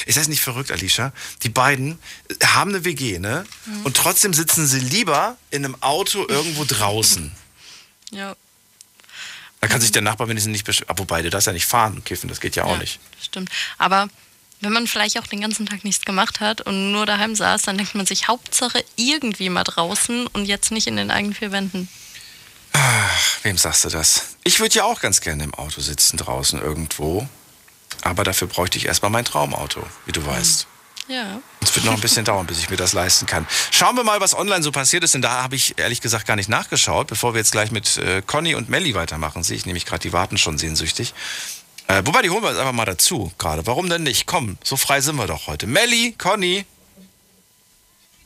Ist 0.05 0.17
das 0.17 0.27
nicht 0.27 0.41
verrückt, 0.41 0.71
Alicia? 0.71 1.13
Die 1.43 1.49
beiden 1.49 1.99
äh, 2.29 2.45
haben 2.45 2.69
eine 2.71 2.85
WG, 2.85 3.19
ne? 3.19 3.45
Und 3.83 3.95
trotzdem 3.95 4.33
sitzen 4.33 4.67
sie 4.67 4.79
lieber 4.79 5.37
in 5.51 5.63
einem 5.63 5.81
Auto 5.81 6.25
irgendwo 6.27 6.65
draußen. 6.65 7.31
Ja, 8.11 8.35
Da 9.59 9.67
kann 9.67 9.81
sich 9.81 9.91
der 9.91 10.01
Nachbar 10.03 10.27
wenigstens 10.29 10.51
nicht 10.51 10.65
beschweren. 10.65 10.97
Wobei, 10.99 11.21
du 11.21 11.29
darfst 11.29 11.47
ja 11.47 11.53
nicht 11.53 11.65
fahren 11.65 11.95
und 11.95 12.05
kiffen, 12.05 12.29
das 12.29 12.39
geht 12.39 12.55
ja 12.55 12.63
auch 12.63 12.73
Ja. 12.73 12.77
nicht. 12.77 12.99
stimmt. 13.21 13.49
Aber 13.77 14.07
wenn 14.61 14.71
man 14.71 14.87
vielleicht 14.87 15.19
auch 15.19 15.27
den 15.27 15.41
ganzen 15.41 15.65
Tag 15.65 15.83
nichts 15.83 16.05
gemacht 16.05 16.39
hat 16.39 16.61
und 16.61 16.91
nur 16.91 17.05
daheim 17.05 17.35
saß, 17.35 17.63
dann 17.63 17.77
denkt 17.77 17.93
man 17.95 18.05
sich 18.05 18.27
Hauptsache 18.27 18.83
irgendwie 18.95 19.49
mal 19.49 19.63
draußen 19.63 20.27
und 20.27 20.45
jetzt 20.45 20.71
nicht 20.71 20.87
in 20.87 20.95
den 20.97 21.11
eigenen 21.11 21.33
vier 21.35 21.51
Wänden. 21.51 21.89
Wem 23.43 23.57
sagst 23.57 23.85
du 23.85 23.89
das? 23.89 24.35
Ich 24.43 24.59
würde 24.59 24.75
ja 24.75 24.83
auch 24.83 24.99
ganz 25.01 25.21
gerne 25.21 25.43
im 25.43 25.53
Auto 25.53 25.81
sitzen, 25.81 26.17
draußen 26.17 26.61
irgendwo. 26.61 27.27
Aber 28.03 28.23
dafür 28.23 28.47
bräuchte 28.47 28.77
ich 28.77 28.85
erstmal 28.85 29.09
mein 29.11 29.25
Traumauto, 29.25 29.85
wie 30.05 30.11
du 30.11 30.25
weißt. 30.25 30.67
Ja. 31.07 31.39
Es 31.67 31.75
wird 31.75 31.85
noch 31.85 31.93
ein 31.93 31.99
bisschen 31.99 32.23
dauern, 32.23 32.47
bis 32.47 32.59
ich 32.59 32.69
mir 32.69 32.77
das 32.77 32.93
leisten 32.93 33.25
kann. 33.25 33.45
Schauen 33.71 33.97
wir 33.97 34.05
mal, 34.05 34.21
was 34.21 34.33
online 34.33 34.63
so 34.63 34.71
passiert 34.71 35.03
ist, 35.03 35.13
denn 35.13 35.21
da 35.21 35.43
habe 35.43 35.57
ich 35.57 35.77
ehrlich 35.77 35.99
gesagt 35.99 36.25
gar 36.25 36.37
nicht 36.37 36.47
nachgeschaut, 36.47 37.07
bevor 37.07 37.33
wir 37.33 37.39
jetzt 37.39 37.51
gleich 37.51 37.71
mit 37.71 37.97
äh, 37.97 38.21
Conny 38.25 38.55
und 38.55 38.69
Melli 38.69 38.93
weitermachen. 38.93 39.43
Sehe 39.43 39.57
ich 39.57 39.65
nämlich 39.65 39.85
gerade, 39.85 39.99
die 39.99 40.13
warten 40.13 40.37
schon 40.37 40.57
sehnsüchtig. 40.57 41.13
Äh, 41.87 42.03
wobei, 42.05 42.21
die 42.21 42.29
holen 42.29 42.41
wir 42.41 42.51
jetzt 42.51 42.59
einfach 42.59 42.71
mal 42.71 42.85
dazu 42.85 43.33
gerade. 43.37 43.67
Warum 43.67 43.89
denn 43.89 44.03
nicht? 44.03 44.27
Komm, 44.27 44.57
so 44.63 44.77
frei 44.77 45.01
sind 45.01 45.17
wir 45.17 45.27
doch 45.27 45.47
heute. 45.47 45.67
Melli, 45.67 46.15
Conny. 46.17 46.65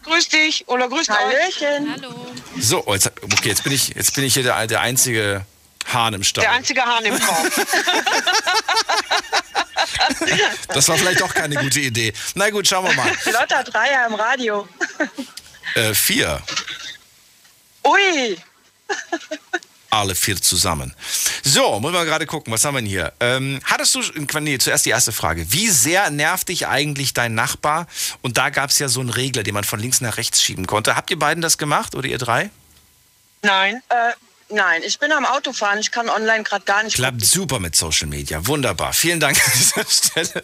Grüß 0.04 0.30
dich 0.30 0.68
oder 0.68 0.88
grüß 0.88 1.10
Hallöchen. 1.10 1.96
Hallo. 1.96 2.28
So, 2.60 2.84
oh, 2.86 2.94
jetzt, 2.94 3.12
okay, 3.24 3.50
jetzt 3.50 3.64
bin 3.64 3.74
ich, 3.74 3.90
jetzt 3.90 4.14
bin 4.14 4.24
ich 4.24 4.36
hier 4.36 4.44
der, 4.44 4.68
der 4.68 4.82
einzige 4.82 5.48
Hahn 5.92 6.14
im 6.14 6.24
Stall. 6.24 6.44
Der 6.44 6.52
einzige 6.54 6.84
Hahn 6.84 7.06
im 7.06 7.20
Korb. 7.20 7.52
Das 10.68 10.88
war 10.88 10.98
vielleicht 10.98 11.22
doch 11.22 11.34
keine 11.34 11.56
gute 11.56 11.80
Idee. 11.80 12.14
Na 12.36 12.49
gut, 12.49 12.68
schauen 12.68 12.86
wir 12.86 12.94
mal. 12.94 13.12
Lotta 13.26 13.64
Dreier 13.64 14.08
im 14.08 14.16
Radio. 14.16 14.68
Äh, 15.76 15.94
vier. 15.94 16.41
Ui. 17.86 18.38
Alle 19.90 20.16
vier 20.16 20.41
zusammen. 20.41 20.94
So, 21.44 21.80
muss 21.80 21.94
man 21.94 22.06
gerade 22.06 22.26
gucken, 22.26 22.52
was 22.52 22.66
haben 22.66 22.76
wir 22.76 22.82
denn 22.82 22.90
hier? 22.90 23.14
Ähm, 23.20 23.60
hattest 23.64 23.95
du, 23.95 24.02
nee, 24.40 24.58
zuerst 24.58 24.86
die 24.86 24.90
erste 24.90 25.12
Frage. 25.12 25.52
Wie 25.52 25.70
sehr 25.70 26.10
nervt 26.10 26.49
dich 26.49 26.68
eigentlich 26.68 27.14
dein 27.14 27.36
Nachbar? 27.36 27.88
Und 28.22 28.38
da 28.38 28.49
gab 28.49 28.70
es 28.70 28.80
ja 28.80 28.88
so 28.88 29.02
einen 29.02 29.10
Regler, 29.10 29.44
den 29.44 29.53
man 29.53 29.64
von 29.64 29.80
links 29.80 30.02
nach 30.02 30.18
rechts 30.18 30.41
schieben 30.41 30.66
konnte. 30.66 30.95
Habt 30.95 31.10
ihr 31.12 31.20
beiden 31.20 31.41
das 31.41 31.58
gemacht 31.58 31.95
oder 31.95 32.08
ihr 32.08 32.18
drei? 32.18 32.49
Nein. 33.41 33.82
Äh, 33.90 34.14
nein, 34.52 34.82
ich 34.86 34.99
bin 34.99 35.11
am 35.11 35.26
Autofahren. 35.26 35.80
Ich 35.80 35.91
kann 35.91 36.10
online 36.10 36.44
gerade 36.44 36.65
gar 36.65 36.84
nicht. 36.84 36.95
Klappt 36.95 37.26
super 37.26 37.60
mit 37.60 37.76
Social 37.76 38.07
Media. 38.07 38.45
Wunderbar. 38.48 38.94
Vielen 38.94 39.19
Dank 39.19 39.38
an 39.45 39.52
dieser 39.56 39.86
Stelle. 39.90 40.41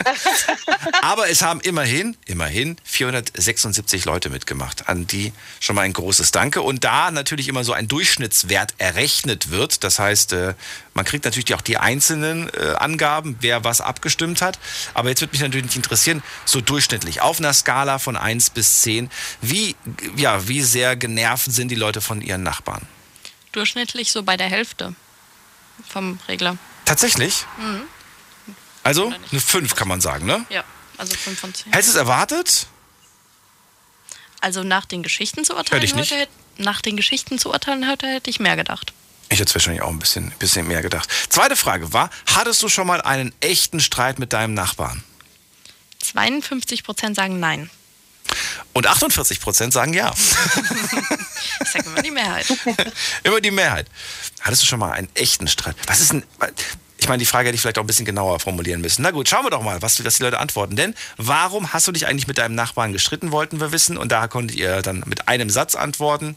Aber 1.01 1.29
es 1.29 1.41
haben 1.41 1.59
immerhin, 1.61 2.17
immerhin 2.25 2.77
476 2.83 4.05
Leute 4.05 4.29
mitgemacht, 4.29 4.89
an 4.89 5.07
die 5.07 5.33
schon 5.59 5.75
mal 5.75 5.83
ein 5.83 5.93
großes 5.93 6.31
Danke. 6.31 6.61
Und 6.61 6.83
da 6.83 7.11
natürlich 7.11 7.47
immer 7.47 7.63
so 7.63 7.73
ein 7.73 7.87
Durchschnittswert 7.87 8.73
errechnet 8.77 9.49
wird, 9.49 9.83
das 9.83 9.99
heißt, 9.99 10.33
äh, 10.33 10.53
man 10.93 11.05
kriegt 11.05 11.25
natürlich 11.25 11.53
auch 11.53 11.61
die 11.61 11.77
einzelnen 11.77 12.49
äh, 12.53 12.73
Angaben, 12.77 13.37
wer 13.41 13.63
was 13.63 13.81
abgestimmt 13.81 14.41
hat. 14.41 14.57
Aber 14.93 15.09
jetzt 15.09 15.21
würde 15.21 15.31
mich 15.33 15.41
natürlich 15.41 15.75
interessieren, 15.75 16.23
so 16.45 16.59
durchschnittlich, 16.59 17.21
auf 17.21 17.39
einer 17.39 17.53
Skala 17.53 17.99
von 17.99 18.17
1 18.17 18.49
bis 18.49 18.81
10, 18.81 19.09
wie, 19.41 19.75
ja, 20.15 20.47
wie 20.47 20.61
sehr 20.61 20.95
genervt 20.95 21.51
sind 21.51 21.69
die 21.69 21.75
Leute 21.75 22.01
von 22.01 22.21
ihren 22.21 22.43
Nachbarn? 22.43 22.81
Durchschnittlich 23.61 24.11
so 24.11 24.21
bei 24.21 24.37
der 24.37 24.45
Hälfte 24.47 24.93
vom 25.89 26.19
Regler. 26.27 26.57
Tatsächlich? 26.85 27.43
Mhm. 27.57 27.81
Also 28.83 29.07
eine 29.31 29.41
5 29.41 29.73
kann 29.75 29.87
man 29.87 29.99
sagen, 29.99 30.27
ne? 30.27 30.45
Ja, 30.49 30.63
also 30.97 31.15
5 31.15 31.39
von 31.39 31.51
10. 31.55 31.71
Hättest 31.73 31.89
du 31.89 31.91
es 31.93 31.97
erwartet? 31.97 32.67
Also 34.41 34.63
nach 34.63 34.85
den 34.85 35.01
Geschichten 35.01 35.43
zu 35.43 35.53
Hör 35.53 35.57
urteilen 35.57 35.81
dich 35.81 35.95
nicht. 35.95 36.11
heute, 36.11 36.21
hätte- 36.21 36.31
nach 36.63 36.81
den 36.81 36.97
Geschichten 36.97 37.39
zu 37.39 37.49
urteilen 37.51 37.89
heute 37.89 38.05
hätte 38.05 38.29
ich 38.29 38.39
mehr 38.39 38.55
gedacht. 38.55 38.93
Ich 39.29 39.39
hätte 39.39 39.49
es 39.49 39.55
wahrscheinlich 39.55 39.81
auch 39.81 39.89
ein 39.89 39.97
bisschen, 39.97 40.29
bisschen 40.37 40.67
mehr 40.67 40.83
gedacht. 40.83 41.09
Zweite 41.29 41.55
Frage 41.55 41.91
war, 41.93 42.11
hattest 42.35 42.61
du 42.61 42.69
schon 42.69 42.85
mal 42.85 43.01
einen 43.01 43.33
echten 43.41 43.79
Streit 43.79 44.19
mit 44.19 44.33
deinem 44.33 44.53
Nachbarn? 44.53 45.03
52 45.99 46.83
Prozent 46.83 47.15
sagen 47.15 47.39
nein. 47.39 47.71
Und 48.73 48.87
48 48.87 49.39
Prozent 49.41 49.73
sagen 49.73 49.93
ja. 49.93 50.13
Ich 51.61 51.71
sage 51.71 51.85
immer 51.89 52.01
die 52.01 52.11
Mehrheit. 52.11 52.45
Immer 53.23 53.41
die 53.41 53.51
Mehrheit. 53.51 53.87
Hattest 54.41 54.61
du 54.61 54.67
schon 54.67 54.79
mal 54.79 54.91
einen 54.91 55.09
echten 55.15 55.47
Streit? 55.47 55.75
Was 55.87 55.99
ist 56.01 56.11
denn. 56.11 56.23
Ich 56.99 57.07
meine, 57.07 57.19
die 57.19 57.25
Frage 57.25 57.47
hätte 57.47 57.55
ich 57.55 57.61
vielleicht 57.61 57.77
auch 57.77 57.83
ein 57.83 57.87
bisschen 57.87 58.05
genauer 58.05 58.39
formulieren 58.39 58.81
müssen. 58.81 59.01
Na 59.01 59.11
gut, 59.11 59.27
schauen 59.27 59.45
wir 59.45 59.49
doch 59.49 59.61
mal, 59.63 59.81
was, 59.81 60.03
was 60.03 60.17
die 60.17 60.23
Leute 60.23 60.39
antworten. 60.39 60.75
Denn 60.75 60.93
warum 61.17 61.73
hast 61.73 61.87
du 61.87 61.91
dich 61.91 62.07
eigentlich 62.07 62.27
mit 62.27 62.37
deinem 62.37 62.55
Nachbarn 62.55 62.93
gestritten, 62.93 63.31
wollten 63.31 63.59
wir 63.59 63.71
wissen. 63.71 63.97
Und 63.97 64.11
da 64.11 64.27
konntet 64.27 64.57
ihr 64.57 64.81
dann 64.81 65.03
mit 65.05 65.27
einem 65.27 65.49
Satz 65.49 65.75
antworten. 65.75 66.35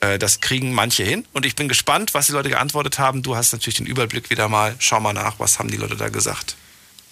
Äh, 0.00 0.18
Das 0.18 0.40
kriegen 0.40 0.72
manche 0.72 1.02
hin. 1.02 1.26
Und 1.32 1.46
ich 1.46 1.56
bin 1.56 1.68
gespannt, 1.68 2.14
was 2.14 2.26
die 2.26 2.32
Leute 2.32 2.48
geantwortet 2.50 2.98
haben. 2.98 3.22
Du 3.22 3.36
hast 3.36 3.52
natürlich 3.52 3.76
den 3.76 3.86
Überblick 3.86 4.30
wieder 4.30 4.48
mal. 4.48 4.74
Schau 4.78 5.00
mal 5.00 5.12
nach, 5.12 5.38
was 5.38 5.58
haben 5.58 5.70
die 5.70 5.78
Leute 5.78 5.96
da 5.96 6.08
gesagt. 6.08 6.56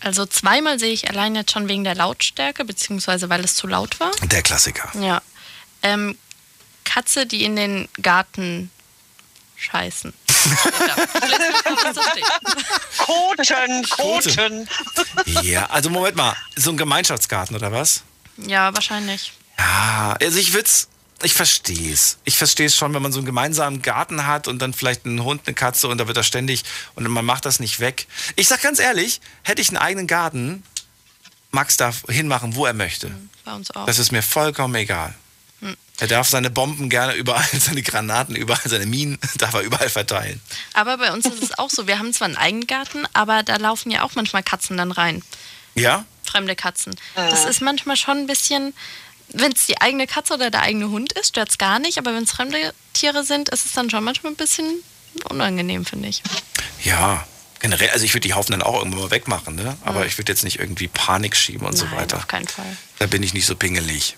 Also 0.00 0.26
zweimal 0.26 0.78
sehe 0.78 0.92
ich 0.92 1.08
allein 1.08 1.34
jetzt 1.34 1.52
schon 1.52 1.68
wegen 1.68 1.84
der 1.84 1.94
Lautstärke, 1.94 2.64
beziehungsweise 2.64 3.30
weil 3.30 3.44
es 3.44 3.56
zu 3.56 3.66
laut 3.66 3.98
war. 4.00 4.10
Der 4.22 4.42
Klassiker. 4.42 4.90
Ja. 5.00 5.22
Ähm, 5.82 6.18
Katze, 6.84 7.26
die 7.26 7.44
in 7.44 7.56
den 7.56 7.88
Garten 8.02 8.70
scheißen. 9.56 10.12
Koten, 12.98 13.88
Koten. 13.88 14.68
Ja, 15.42 15.66
also 15.66 15.90
Moment 15.90 16.16
mal. 16.16 16.36
So 16.56 16.70
ein 16.70 16.76
Gemeinschaftsgarten 16.76 17.56
oder 17.56 17.72
was? 17.72 18.02
Ja, 18.36 18.74
wahrscheinlich. 18.74 19.32
Ja, 19.58 20.16
also 20.20 20.38
ich 20.38 20.52
würd's, 20.52 20.88
ich 21.24 21.34
verstehe 21.34 21.92
es. 21.92 22.18
Ich 22.24 22.36
verstehe 22.36 22.66
es 22.66 22.76
schon, 22.76 22.94
wenn 22.94 23.02
man 23.02 23.12
so 23.12 23.18
einen 23.18 23.26
gemeinsamen 23.26 23.82
Garten 23.82 24.26
hat 24.26 24.48
und 24.48 24.60
dann 24.60 24.72
vielleicht 24.72 25.06
einen 25.06 25.24
Hund, 25.24 25.42
eine 25.46 25.54
Katze 25.54 25.88
und 25.88 25.98
da 25.98 26.06
wird 26.06 26.16
er 26.16 26.22
ständig 26.22 26.64
und 26.94 27.08
man 27.08 27.24
macht 27.24 27.44
das 27.44 27.60
nicht 27.60 27.80
weg. 27.80 28.06
Ich 28.36 28.48
sag 28.48 28.62
ganz 28.62 28.78
ehrlich, 28.78 29.20
hätte 29.42 29.62
ich 29.62 29.68
einen 29.68 29.78
eigenen 29.78 30.06
Garten, 30.06 30.62
Max 31.50 31.76
darf 31.76 32.04
hinmachen, 32.08 32.56
wo 32.56 32.66
er 32.66 32.74
möchte. 32.74 33.10
Bei 33.44 33.54
uns 33.54 33.70
auch. 33.70 33.86
Das 33.86 33.98
ist 33.98 34.12
mir 34.12 34.22
vollkommen 34.22 34.74
egal. 34.74 35.14
Hm. 35.60 35.76
Er 36.00 36.08
darf 36.08 36.28
seine 36.28 36.50
Bomben 36.50 36.90
gerne 36.90 37.14
überall, 37.14 37.48
seine 37.58 37.82
Granaten 37.82 38.34
überall, 38.34 38.62
seine 38.64 38.86
Minen 38.86 39.18
darf 39.36 39.54
er 39.54 39.60
überall 39.60 39.88
verteilen. 39.88 40.40
Aber 40.72 40.98
bei 40.98 41.12
uns 41.12 41.26
ist 41.26 41.42
es 41.42 41.58
auch 41.58 41.70
so, 41.70 41.86
wir 41.86 41.98
haben 41.98 42.12
zwar 42.12 42.26
einen 42.26 42.36
eigenen 42.36 42.66
Garten, 42.66 43.06
aber 43.12 43.42
da 43.42 43.56
laufen 43.56 43.90
ja 43.90 44.02
auch 44.02 44.14
manchmal 44.14 44.42
Katzen 44.42 44.76
dann 44.76 44.90
rein. 44.90 45.22
Ja? 45.74 46.04
Fremde 46.24 46.56
Katzen. 46.56 46.96
Das 47.14 47.44
ist 47.44 47.60
manchmal 47.60 47.96
schon 47.96 48.18
ein 48.18 48.26
bisschen, 48.26 48.74
wenn 49.28 49.52
es 49.52 49.66
die 49.66 49.80
eigene 49.80 50.06
Katze 50.06 50.34
oder 50.34 50.50
der 50.50 50.62
eigene 50.62 50.90
Hund 50.90 51.12
ist, 51.12 51.28
stört 51.28 51.50
es 51.50 51.58
gar 51.58 51.78
nicht, 51.78 51.98
aber 51.98 52.14
wenn 52.14 52.24
es 52.24 52.32
fremde 52.32 52.72
Tiere 52.92 53.24
sind, 53.24 53.48
ist 53.48 53.66
es 53.66 53.72
dann 53.72 53.90
schon 53.90 54.04
manchmal 54.04 54.32
ein 54.32 54.36
bisschen 54.36 54.82
unangenehm, 55.30 55.84
finde 55.84 56.08
ich. 56.08 56.22
Ja. 56.82 57.26
Generell, 57.60 57.88
also 57.90 58.04
ich 58.04 58.12
würde 58.12 58.28
die 58.28 58.34
Haufen 58.34 58.52
dann 58.52 58.60
auch 58.62 58.76
irgendwann 58.76 59.00
mal 59.00 59.10
wegmachen, 59.10 59.54
ne? 59.54 59.78
Aber 59.84 60.04
ich 60.04 60.18
würde 60.18 60.30
jetzt 60.30 60.44
nicht 60.44 60.58
irgendwie 60.58 60.86
Panik 60.86 61.34
schieben 61.34 61.66
und 61.66 61.74
so 61.78 61.86
Nein, 61.86 61.96
weiter. 61.96 62.18
auf 62.18 62.28
keinen 62.28 62.46
Fall. 62.46 62.76
Da 62.98 63.06
bin 63.06 63.22
ich 63.22 63.32
nicht 63.32 63.46
so 63.46 63.56
pingelig. 63.56 64.16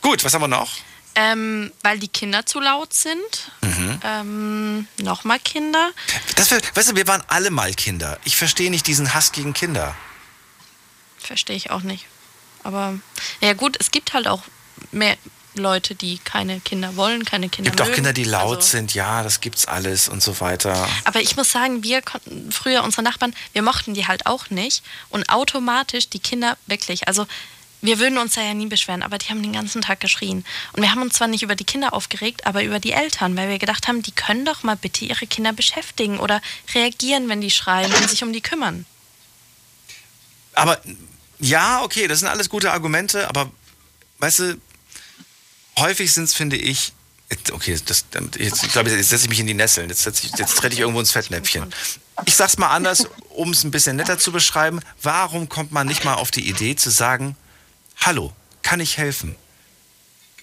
Gut, 0.00 0.24
was 0.24 0.32
haben 0.32 0.40
wir 0.40 0.48
noch? 0.48 0.70
Ähm, 1.14 1.70
weil 1.82 1.98
die 1.98 2.08
Kinder 2.08 2.46
zu 2.46 2.60
laut 2.60 2.94
sind. 2.94 3.52
Mhm. 3.60 4.00
Ähm, 4.04 4.88
Nochmal 5.02 5.38
Kinder. 5.38 5.90
Das, 6.36 6.50
weißt 6.50 6.92
du, 6.92 6.96
wir 6.96 7.06
waren 7.06 7.22
alle 7.28 7.50
mal 7.50 7.74
Kinder. 7.74 8.18
Ich 8.24 8.36
verstehe 8.36 8.70
nicht 8.70 8.86
diesen 8.86 9.12
Hass 9.12 9.32
gegen 9.32 9.52
Kinder. 9.52 9.94
Verstehe 11.18 11.56
ich 11.56 11.70
auch 11.70 11.82
nicht. 11.82 12.06
Aber 12.68 12.98
ja 13.40 13.54
gut, 13.54 13.78
es 13.80 13.90
gibt 13.90 14.12
halt 14.12 14.28
auch 14.28 14.42
mehr 14.92 15.16
Leute, 15.54 15.94
die 15.94 16.18
keine 16.18 16.60
Kinder 16.60 16.96
wollen, 16.96 17.24
keine 17.24 17.48
Kinder 17.48 17.70
Es 17.70 17.72
gibt 17.72 17.80
auch 17.80 17.86
mögen. 17.86 17.94
Kinder, 17.96 18.12
die 18.12 18.24
laut 18.24 18.58
Also- 18.58 18.68
sind. 18.68 18.92
Ja, 18.92 19.22
das 19.22 19.40
gibt's 19.40 19.64
alles 19.64 20.06
und 20.06 20.22
so 20.22 20.38
weiter. 20.40 20.86
Aber 21.04 21.22
ich 21.22 21.34
muss 21.34 21.50
sagen, 21.50 21.82
wir 21.82 22.02
konnten 22.02 22.52
früher 22.52 22.84
unsere 22.84 23.02
Nachbarn, 23.02 23.34
wir 23.54 23.62
mochten 23.62 23.94
die 23.94 24.06
halt 24.06 24.26
auch 24.26 24.50
nicht 24.50 24.82
und 25.08 25.30
automatisch 25.30 26.10
die 26.10 26.18
Kinder 26.18 26.58
wirklich. 26.66 27.08
Also 27.08 27.26
wir 27.80 27.98
würden 27.98 28.18
uns 28.18 28.34
da 28.34 28.42
ja 28.42 28.52
nie 28.52 28.66
beschweren, 28.66 29.02
aber 29.02 29.16
die 29.16 29.30
haben 29.30 29.42
den 29.42 29.54
ganzen 29.54 29.80
Tag 29.80 30.00
geschrien. 30.00 30.44
Und 30.74 30.82
wir 30.82 30.90
haben 30.90 31.00
uns 31.00 31.14
zwar 31.14 31.28
nicht 31.28 31.42
über 31.42 31.54
die 31.54 31.64
Kinder 31.64 31.94
aufgeregt, 31.94 32.46
aber 32.46 32.62
über 32.64 32.80
die 32.80 32.92
Eltern, 32.92 33.34
weil 33.34 33.48
wir 33.48 33.58
gedacht 33.58 33.88
haben, 33.88 34.02
die 34.02 34.12
können 34.12 34.44
doch 34.44 34.62
mal 34.62 34.76
bitte 34.76 35.06
ihre 35.06 35.26
Kinder 35.26 35.54
beschäftigen 35.54 36.20
oder 36.20 36.42
reagieren, 36.74 37.30
wenn 37.30 37.40
die 37.40 37.50
schreien 37.50 37.90
und 37.94 38.10
sich 38.10 38.22
um 38.22 38.34
die 38.34 38.42
kümmern. 38.42 38.84
Aber 40.52 40.78
ja, 41.40 41.82
okay, 41.82 42.08
das 42.08 42.20
sind 42.20 42.28
alles 42.28 42.48
gute 42.48 42.72
Argumente, 42.72 43.28
aber 43.28 43.50
weißt 44.18 44.38
du, 44.40 44.60
häufig 45.78 46.12
sind 46.12 46.24
es, 46.24 46.34
finde 46.34 46.56
ich, 46.56 46.92
okay, 47.52 47.78
das, 47.84 48.06
jetzt, 48.38 48.64
ich 48.64 48.72
glaube, 48.72 48.90
jetzt 48.90 49.10
setze 49.10 49.24
ich 49.24 49.28
mich 49.28 49.40
in 49.40 49.46
die 49.46 49.54
Nesseln, 49.54 49.88
jetzt, 49.88 50.02
setze 50.02 50.26
ich, 50.26 50.38
jetzt 50.38 50.56
trete 50.56 50.74
ich 50.74 50.80
irgendwo 50.80 51.00
ins 51.00 51.12
Fettnäpfchen. 51.12 51.72
Ich 52.26 52.34
sag's 52.34 52.58
mal 52.58 52.68
anders, 52.68 53.06
um 53.30 53.50
es 53.50 53.64
ein 53.64 53.70
bisschen 53.70 53.96
netter 53.96 54.18
zu 54.18 54.32
beschreiben. 54.32 54.80
Warum 55.02 55.48
kommt 55.48 55.70
man 55.70 55.86
nicht 55.86 56.04
mal 56.04 56.14
auf 56.14 56.30
die 56.30 56.48
Idee 56.48 56.74
zu 56.74 56.90
sagen, 56.90 57.36
hallo, 57.98 58.32
kann 58.62 58.80
ich 58.80 58.96
helfen? 58.98 59.36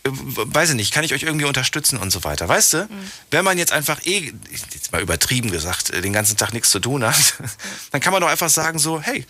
Äh, 0.03 0.09
Weiß 0.11 0.69
ich 0.69 0.75
nicht, 0.75 0.93
kann 0.93 1.03
ich 1.03 1.13
euch 1.13 1.23
irgendwie 1.23 1.45
unterstützen 1.45 1.97
und 1.97 2.11
so 2.11 2.23
weiter. 2.23 2.47
Weißt 2.47 2.73
du, 2.73 2.89
wenn 3.31 3.43
man 3.43 3.57
jetzt 3.57 3.73
einfach 3.73 3.99
eh, 4.05 4.31
jetzt 4.73 4.91
mal 4.91 5.01
übertrieben 5.01 5.51
gesagt, 5.51 5.89
äh, 5.89 6.01
den 6.01 6.13
ganzen 6.13 6.37
Tag 6.37 6.53
nichts 6.53 6.69
zu 6.69 6.79
tun 6.79 7.03
hat, 7.03 7.35
dann 7.91 7.99
kann 7.99 8.13
man 8.13 8.21
doch 8.21 8.29
einfach 8.29 8.49
sagen 8.49 8.79
so, 8.79 9.01
hey, 9.01 9.25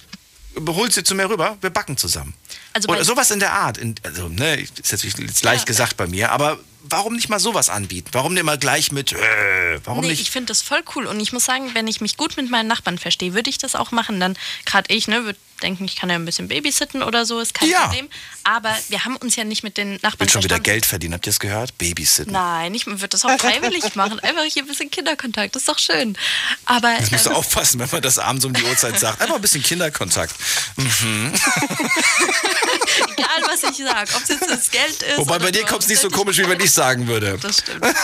hol 0.67 0.91
sie 0.91 1.03
zu 1.03 1.15
mir 1.15 1.29
rüber, 1.29 1.57
wir 1.61 1.69
backen 1.69 1.97
zusammen. 1.97 2.33
Also 2.73 2.89
Oder 2.89 3.03
sowas 3.03 3.31
in 3.31 3.39
der 3.39 3.53
Art. 3.53 3.77
In, 3.77 3.95
also, 4.03 4.29
ne, 4.29 4.61
ist 4.61 4.91
jetzt 4.91 5.03
jetzt 5.03 5.43
leicht 5.43 5.65
gesagt 5.65 5.97
bei 5.97 6.07
mir, 6.07 6.31
aber 6.31 6.59
warum 6.89 7.15
nicht 7.15 7.29
mal 7.29 7.39
sowas 7.39 7.69
anbieten? 7.69 8.09
Warum 8.11 8.33
nicht 8.33 8.43
mal 8.43 8.57
gleich 8.57 8.91
mit, 8.91 9.13
äh, 9.13 9.79
warum 9.83 10.01
nee, 10.01 10.09
nicht? 10.09 10.21
ich 10.21 10.31
finde 10.31 10.47
das 10.47 10.61
voll 10.61 10.83
cool. 10.95 11.05
Und 11.05 11.19
ich 11.19 11.33
muss 11.33 11.45
sagen, 11.45 11.71
wenn 11.73 11.87
ich 11.87 12.01
mich 12.01 12.17
gut 12.17 12.37
mit 12.37 12.49
meinen 12.49 12.67
Nachbarn 12.67 12.97
verstehe, 12.97 13.33
würde 13.33 13.49
ich 13.49 13.57
das 13.57 13.75
auch 13.75 13.91
machen. 13.91 14.19
Dann, 14.19 14.37
gerade 14.65 14.93
ich, 14.93 15.07
ne, 15.07 15.25
würde 15.25 15.39
denken, 15.61 15.85
ich 15.85 15.95
kann 15.95 16.09
ja 16.09 16.15
ein 16.15 16.25
bisschen 16.25 16.47
babysitten 16.47 17.01
oder 17.03 17.25
so, 17.25 17.39
ist 17.39 17.53
kein 17.53 17.69
Ja. 17.69 17.83
Problem. 17.87 18.09
Aber 18.43 18.75
wir 18.89 19.05
haben 19.05 19.15
uns 19.17 19.35
ja 19.35 19.43
nicht 19.43 19.63
mit 19.63 19.77
den 19.77 19.93
Nachbarn 20.01 20.19
Will 20.19 20.29
schon 20.29 20.43
wieder. 20.43 20.59
Geld 20.59 20.85
verdienen, 20.85 21.13
habt 21.15 21.25
ihr 21.25 21.31
das 21.31 21.39
gehört? 21.39 21.77
Babysitten. 21.77 22.33
Nein, 22.33 22.73
ich 22.75 22.85
würde 22.85 23.07
das 23.07 23.25
auch 23.25 23.37
freiwillig 23.39 23.95
machen. 23.95 24.19
Einfach 24.19 24.43
hier 24.43 24.63
ein 24.63 24.67
bisschen 24.67 24.91
Kinderkontakt, 24.91 25.55
das 25.55 25.63
ist 25.63 25.69
doch 25.69 25.79
schön. 25.79 26.17
Aber 26.65 26.91
Jetzt 26.99 27.11
musst 27.11 27.25
du 27.25 27.29
ähm, 27.31 27.35
aufpassen, 27.37 27.79
wenn 27.79 27.89
man 27.91 28.01
das 28.01 28.19
abends 28.19 28.45
um 28.45 28.53
die 28.53 28.63
Uhrzeit 28.63 28.99
sagt. 28.99 29.21
Einfach 29.21 29.35
ein 29.35 29.41
bisschen 29.41 29.63
Kinderkontakt. 29.63 30.35
Mhm. 30.77 31.33
egal 33.17 33.41
was 33.47 33.63
ich 33.63 33.77
sage, 33.77 34.11
ob 34.15 34.21
es 34.23 34.29
jetzt 34.29 34.49
das 34.49 34.71
Geld 34.71 35.01
ist. 35.01 35.17
Wobei 35.17 35.39
bei 35.39 35.51
dir 35.51 35.65
kommt 35.65 35.83
es 35.83 35.87
nicht 35.89 36.01
so 36.01 36.09
komisch, 36.09 36.37
wie 36.37 36.47
wenn 36.47 36.59
ich 36.59 36.71
sagen 36.71 37.07
würde. 37.07 37.37
Das 37.41 37.59
stimmt. 37.59 37.83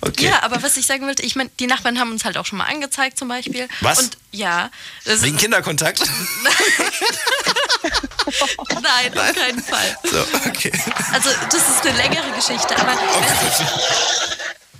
Okay. 0.00 0.26
Ja, 0.26 0.42
aber 0.42 0.62
was 0.62 0.76
ich 0.76 0.86
sagen 0.86 1.06
wollte, 1.06 1.22
ich 1.22 1.36
meine, 1.36 1.50
die 1.58 1.66
Nachbarn 1.66 1.98
haben 1.98 2.10
uns 2.10 2.24
halt 2.24 2.36
auch 2.36 2.46
schon 2.46 2.58
mal 2.58 2.66
angezeigt 2.66 3.18
zum 3.18 3.28
Beispiel. 3.28 3.68
Was? 3.80 3.98
Und 3.98 4.18
ja. 4.32 4.70
Wegen 5.04 5.36
Kinderkontakt? 5.36 6.00
Nein, 8.82 9.18
auf 9.18 9.34
keinen 9.34 9.62
Fall. 9.62 9.98
So, 10.04 10.20
okay. 10.48 10.72
Also 11.12 11.30
das 11.50 11.68
ist 11.68 11.86
eine 11.86 11.96
längere 11.96 12.30
Geschichte, 12.32 12.76
aber 12.78 12.92
du, 12.92 12.98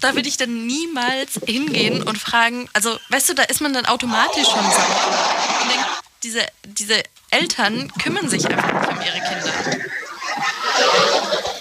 da 0.00 0.14
würde 0.14 0.28
ich 0.28 0.36
dann 0.36 0.66
niemals 0.66 1.40
hingehen 1.46 2.02
und 2.02 2.18
fragen, 2.18 2.68
also 2.72 2.98
weißt 3.08 3.30
du, 3.30 3.34
da 3.34 3.42
ist 3.44 3.60
man 3.60 3.72
dann 3.72 3.86
automatisch 3.86 4.46
schon 4.46 4.62
sauer. 4.62 5.62
Und 5.62 5.70
denkt, 5.70 5.86
diese, 6.22 6.46
diese 6.64 7.02
Eltern 7.30 7.92
kümmern 8.02 8.28
sich 8.28 8.46
einfach 8.46 8.72
nicht 8.72 8.90
um 8.90 9.00
ihre 9.00 9.20
Kinder. 9.20 9.52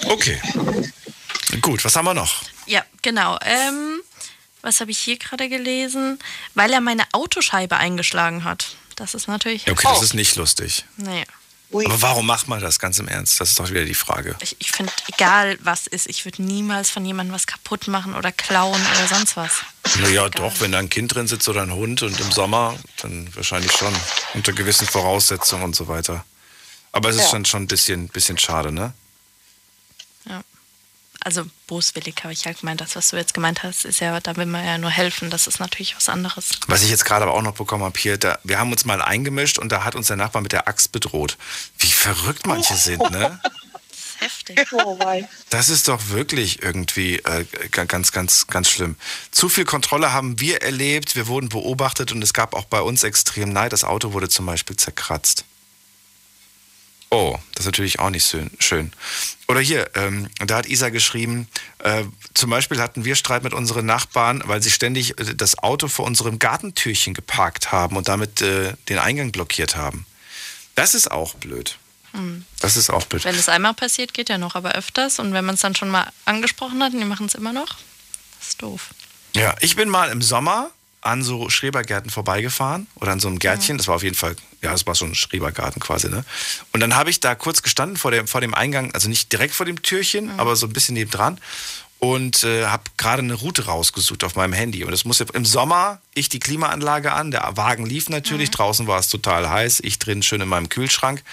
Okay. 0.10 0.40
Gut, 1.62 1.84
was 1.86 1.96
haben 1.96 2.06
wir 2.06 2.14
noch? 2.14 2.42
Ja, 2.66 2.84
genau. 3.02 3.38
Ähm, 3.42 4.02
was 4.62 4.82
habe 4.82 4.92
ich 4.92 5.00
hier 5.00 5.18
gerade 5.18 5.50
gelesen? 5.50 6.20
Weil 6.56 6.74
er 6.74 6.82
meine 6.82 7.04
Autoscheibe 7.14 7.78
eingeschlagen 7.78 8.44
hat. 8.44 8.76
Das 8.96 9.14
ist 9.14 9.28
natürlich. 9.28 9.70
Okay, 9.70 9.88
das 9.90 10.02
ist 10.02 10.14
nicht 10.14 10.36
lustig. 10.36 10.86
Nee. 10.98 11.24
Aber 11.70 12.02
warum 12.02 12.26
macht 12.26 12.48
man 12.48 12.62
das 12.62 12.80
ganz 12.80 12.98
im 12.98 13.10
Ernst? 13.10 13.42
Das 13.42 13.50
ist 13.50 13.60
doch 13.60 13.70
wieder 13.70 13.84
die 13.84 13.94
Frage. 13.94 14.38
Ich, 14.40 14.56
ich 14.60 14.72
finde, 14.72 14.92
egal 15.14 15.58
was 15.62 15.86
ist, 15.86 16.08
ich 16.08 16.24
würde 16.24 16.42
niemals 16.42 16.90
von 16.90 17.06
jemandem 17.06 17.36
was 17.36 17.46
kaputt 17.46 17.88
machen 17.90 18.16
oder 18.16 18.32
klauen 18.32 18.82
oder 18.96 19.08
sonst 19.08 19.36
was. 19.36 19.52
Naja, 20.00 20.30
doch, 20.30 20.62
wenn 20.62 20.72
da 20.72 20.80
ein 20.80 20.90
Kind 20.90 21.14
drin 21.14 21.28
sitzt 21.28 21.48
oder 21.50 21.62
ein 21.64 21.74
Hund 21.74 22.04
und 22.04 22.18
im 22.22 22.32
Sommer, 22.32 22.78
dann 23.02 23.30
wahrscheinlich 23.36 23.74
schon. 23.74 23.94
Unter 24.34 24.54
gewissen 24.54 24.88
Voraussetzungen 24.88 25.64
und 25.64 25.76
so 25.76 25.90
weiter. 25.90 26.24
Aber 26.94 27.10
es 27.10 27.18
ist 27.18 27.24
Ja. 27.24 27.30
schon, 27.32 27.46
schon 27.46 27.64
ein 27.64 27.68
bisschen, 27.68 28.08
bisschen 28.08 28.38
schade, 28.38 28.72
ne? 28.72 28.94
Also 31.28 31.44
boswillig 31.68 32.16
habe 32.24 32.32
ich 32.32 32.46
halt 32.46 32.62
gemeint. 32.62 32.80
Das, 32.80 32.96
was 32.96 33.10
du 33.10 33.18
jetzt 33.18 33.34
gemeint 33.34 33.62
hast, 33.62 33.84
ist 33.84 34.00
ja, 34.00 34.18
da 34.22 34.38
will 34.38 34.46
man 34.46 34.64
ja 34.66 34.78
nur 34.78 34.90
helfen. 34.90 35.30
Das 35.30 35.46
ist 35.46 35.60
natürlich 35.60 35.94
was 35.98 36.08
anderes. 36.08 36.52
Was 36.68 36.84
ich 36.84 36.90
jetzt 36.90 37.04
gerade 37.04 37.24
aber 37.24 37.34
auch 37.34 37.42
noch 37.42 37.56
bekommen 37.56 37.84
habe 37.84 38.00
hier, 38.00 38.18
da, 38.18 38.40
wir 38.46 38.58
haben 38.60 38.72
uns 38.72 38.86
mal 38.86 39.02
eingemischt 39.02 39.60
und 39.60 39.70
da 39.70 39.84
hat 39.84 39.96
uns 39.96 40.08
der 40.08 40.16
Nachbar 40.16 40.42
mit 40.42 40.54
der 40.54 40.70
Axt 40.70 40.94
bedroht. 40.94 41.38
Wie 41.80 41.92
verrückt 41.92 42.48
manche 42.48 42.76
sind, 42.78 43.02
ne? 43.12 43.42
Heftig. 44.20 44.66
Das 45.50 45.68
ist 45.68 45.90
doch 45.90 46.08
wirklich 46.08 46.64
irgendwie 46.64 47.18
äh, 47.18 47.46
ga- 47.72 47.84
ganz, 47.84 48.14
ganz, 48.14 48.48
ganz 48.48 48.70
schlimm. 48.70 48.96
Zu 49.32 49.50
viel 49.50 49.66
Kontrolle 49.66 50.14
haben 50.14 50.40
wir 50.40 50.62
erlebt, 50.62 51.18
wir 51.18 51.28
wurden 51.28 51.50
beobachtet 51.50 52.14
und 52.14 52.24
es 52.24 52.34
gab 52.34 52.54
auch 52.54 52.66
bei 52.66 52.80
uns 52.82 53.04
extrem 53.04 53.52
Neid. 53.52 53.74
Das 53.74 53.84
Auto 53.84 54.14
wurde 54.14 54.30
zum 54.30 54.46
Beispiel 54.46 54.78
zerkratzt. 54.78 55.44
Oh, 57.10 57.38
das 57.54 57.62
ist 57.62 57.68
natürlich 57.68 58.00
auch 58.00 58.10
nicht 58.10 58.36
schön. 58.60 58.92
Oder 59.48 59.62
hier, 59.62 59.90
ähm, 59.96 60.30
da 60.46 60.58
hat 60.58 60.68
Isa 60.68 60.90
geschrieben, 60.90 61.48
äh, 61.80 62.04
zum 62.34 62.50
Beispiel 62.50 62.82
hatten 62.82 63.06
wir 63.06 63.16
Streit 63.16 63.44
mit 63.44 63.54
unseren 63.54 63.86
Nachbarn, 63.86 64.44
weil 64.46 64.62
sie 64.62 64.72
ständig 64.72 65.18
äh, 65.18 65.34
das 65.34 65.58
Auto 65.60 65.88
vor 65.88 66.06
unserem 66.06 66.38
Gartentürchen 66.38 67.14
geparkt 67.14 67.72
haben 67.72 67.96
und 67.96 68.10
damit 68.10 68.42
äh, 68.42 68.74
den 68.90 68.98
Eingang 68.98 69.32
blockiert 69.32 69.78
haben. 69.78 70.06
Das 70.76 70.94
ist 70.94 71.10
auch 71.10 71.36
blöd. 71.36 71.78
Hm. 72.12 72.44
Das 72.60 72.76
ist 72.76 72.90
auch 72.90 73.06
blöd. 73.06 73.24
Wenn 73.24 73.36
es 73.36 73.48
einmal 73.48 73.74
passiert, 73.74 74.14
geht 74.14 74.28
ja 74.28 74.38
noch, 74.38 74.56
aber 74.56 74.74
öfters. 74.74 75.20
Und 75.20 75.32
wenn 75.32 75.46
man 75.46 75.56
es 75.56 75.62
dann 75.62 75.76
schon 75.76 75.90
mal 75.90 76.12
angesprochen 76.26 76.84
hat 76.84 76.94
und 76.94 77.00
die 77.00 77.06
machen 77.06 77.28
es 77.28 77.36
immer 77.36 77.54
noch, 77.54 77.78
das 78.40 78.50
ist 78.50 78.62
doof. 78.62 78.90
Ja, 79.34 79.56
ich 79.62 79.76
bin 79.76 79.88
mal 79.88 80.10
im 80.10 80.22
Sommer 80.22 80.72
an 81.08 81.24
so 81.24 81.50
Schrebergärten 81.50 82.12
vorbeigefahren 82.12 82.88
oder 82.96 83.12
an 83.12 83.20
so 83.20 83.28
einem 83.28 83.40
Gärtchen. 83.40 83.78
Das 83.78 83.88
war 83.88 83.96
auf 83.96 84.04
jeden 84.04 84.16
Fall, 84.16 84.36
ja, 84.62 84.72
das 84.72 84.86
war 84.86 84.96
so 84.96 85.06
ein 85.06 85.16
Schrebergarten 85.16 85.82
quasi, 85.82 86.10
ne? 86.10 86.24
Und 86.74 86.82
dann 86.82 86.96
habe 86.96 87.10
ich 87.10 87.20
da 87.20 87.34
kurz 87.36 87.64
gestanden 87.64 87.98
vor 87.98 88.12
dem, 88.12 88.28
vor 88.28 88.42
dem 88.42 88.54
Eingang, 88.54 88.92
also 88.94 89.10
nicht 89.10 89.32
direkt 89.32 89.56
vor 89.56 89.66
dem 89.66 89.82
Türchen, 89.82 90.40
aber 90.40 90.56
so 90.56 90.68
ein 90.68 90.74
bisschen 90.74 90.96
nebendran 90.96 91.40
und 92.00 92.44
äh, 92.44 92.66
habe 92.66 92.84
gerade 92.98 93.24
eine 93.24 93.34
Route 93.34 93.66
rausgesucht 93.66 94.24
auf 94.24 94.36
meinem 94.36 94.54
Handy. 94.54 94.84
Und 94.84 94.92
das 94.92 95.06
muss 95.06 95.20
ja 95.20 95.26
im 95.34 95.46
Sommer, 95.46 96.00
ich 96.14 96.30
die 96.30 96.40
Klimaanlage 96.40 97.14
an, 97.14 97.32
der 97.32 97.50
Wagen 97.56 97.86
lief 97.86 98.10
natürlich, 98.10 98.52
draußen 98.52 98.86
war 98.86 99.00
es 99.00 99.10
total 99.10 99.50
heiß, 99.50 99.80
ich 99.80 99.98
drin 99.98 100.22
schön 100.22 100.42
in 100.42 100.50
meinem 100.50 100.70
Kühlschrank. 100.70 101.24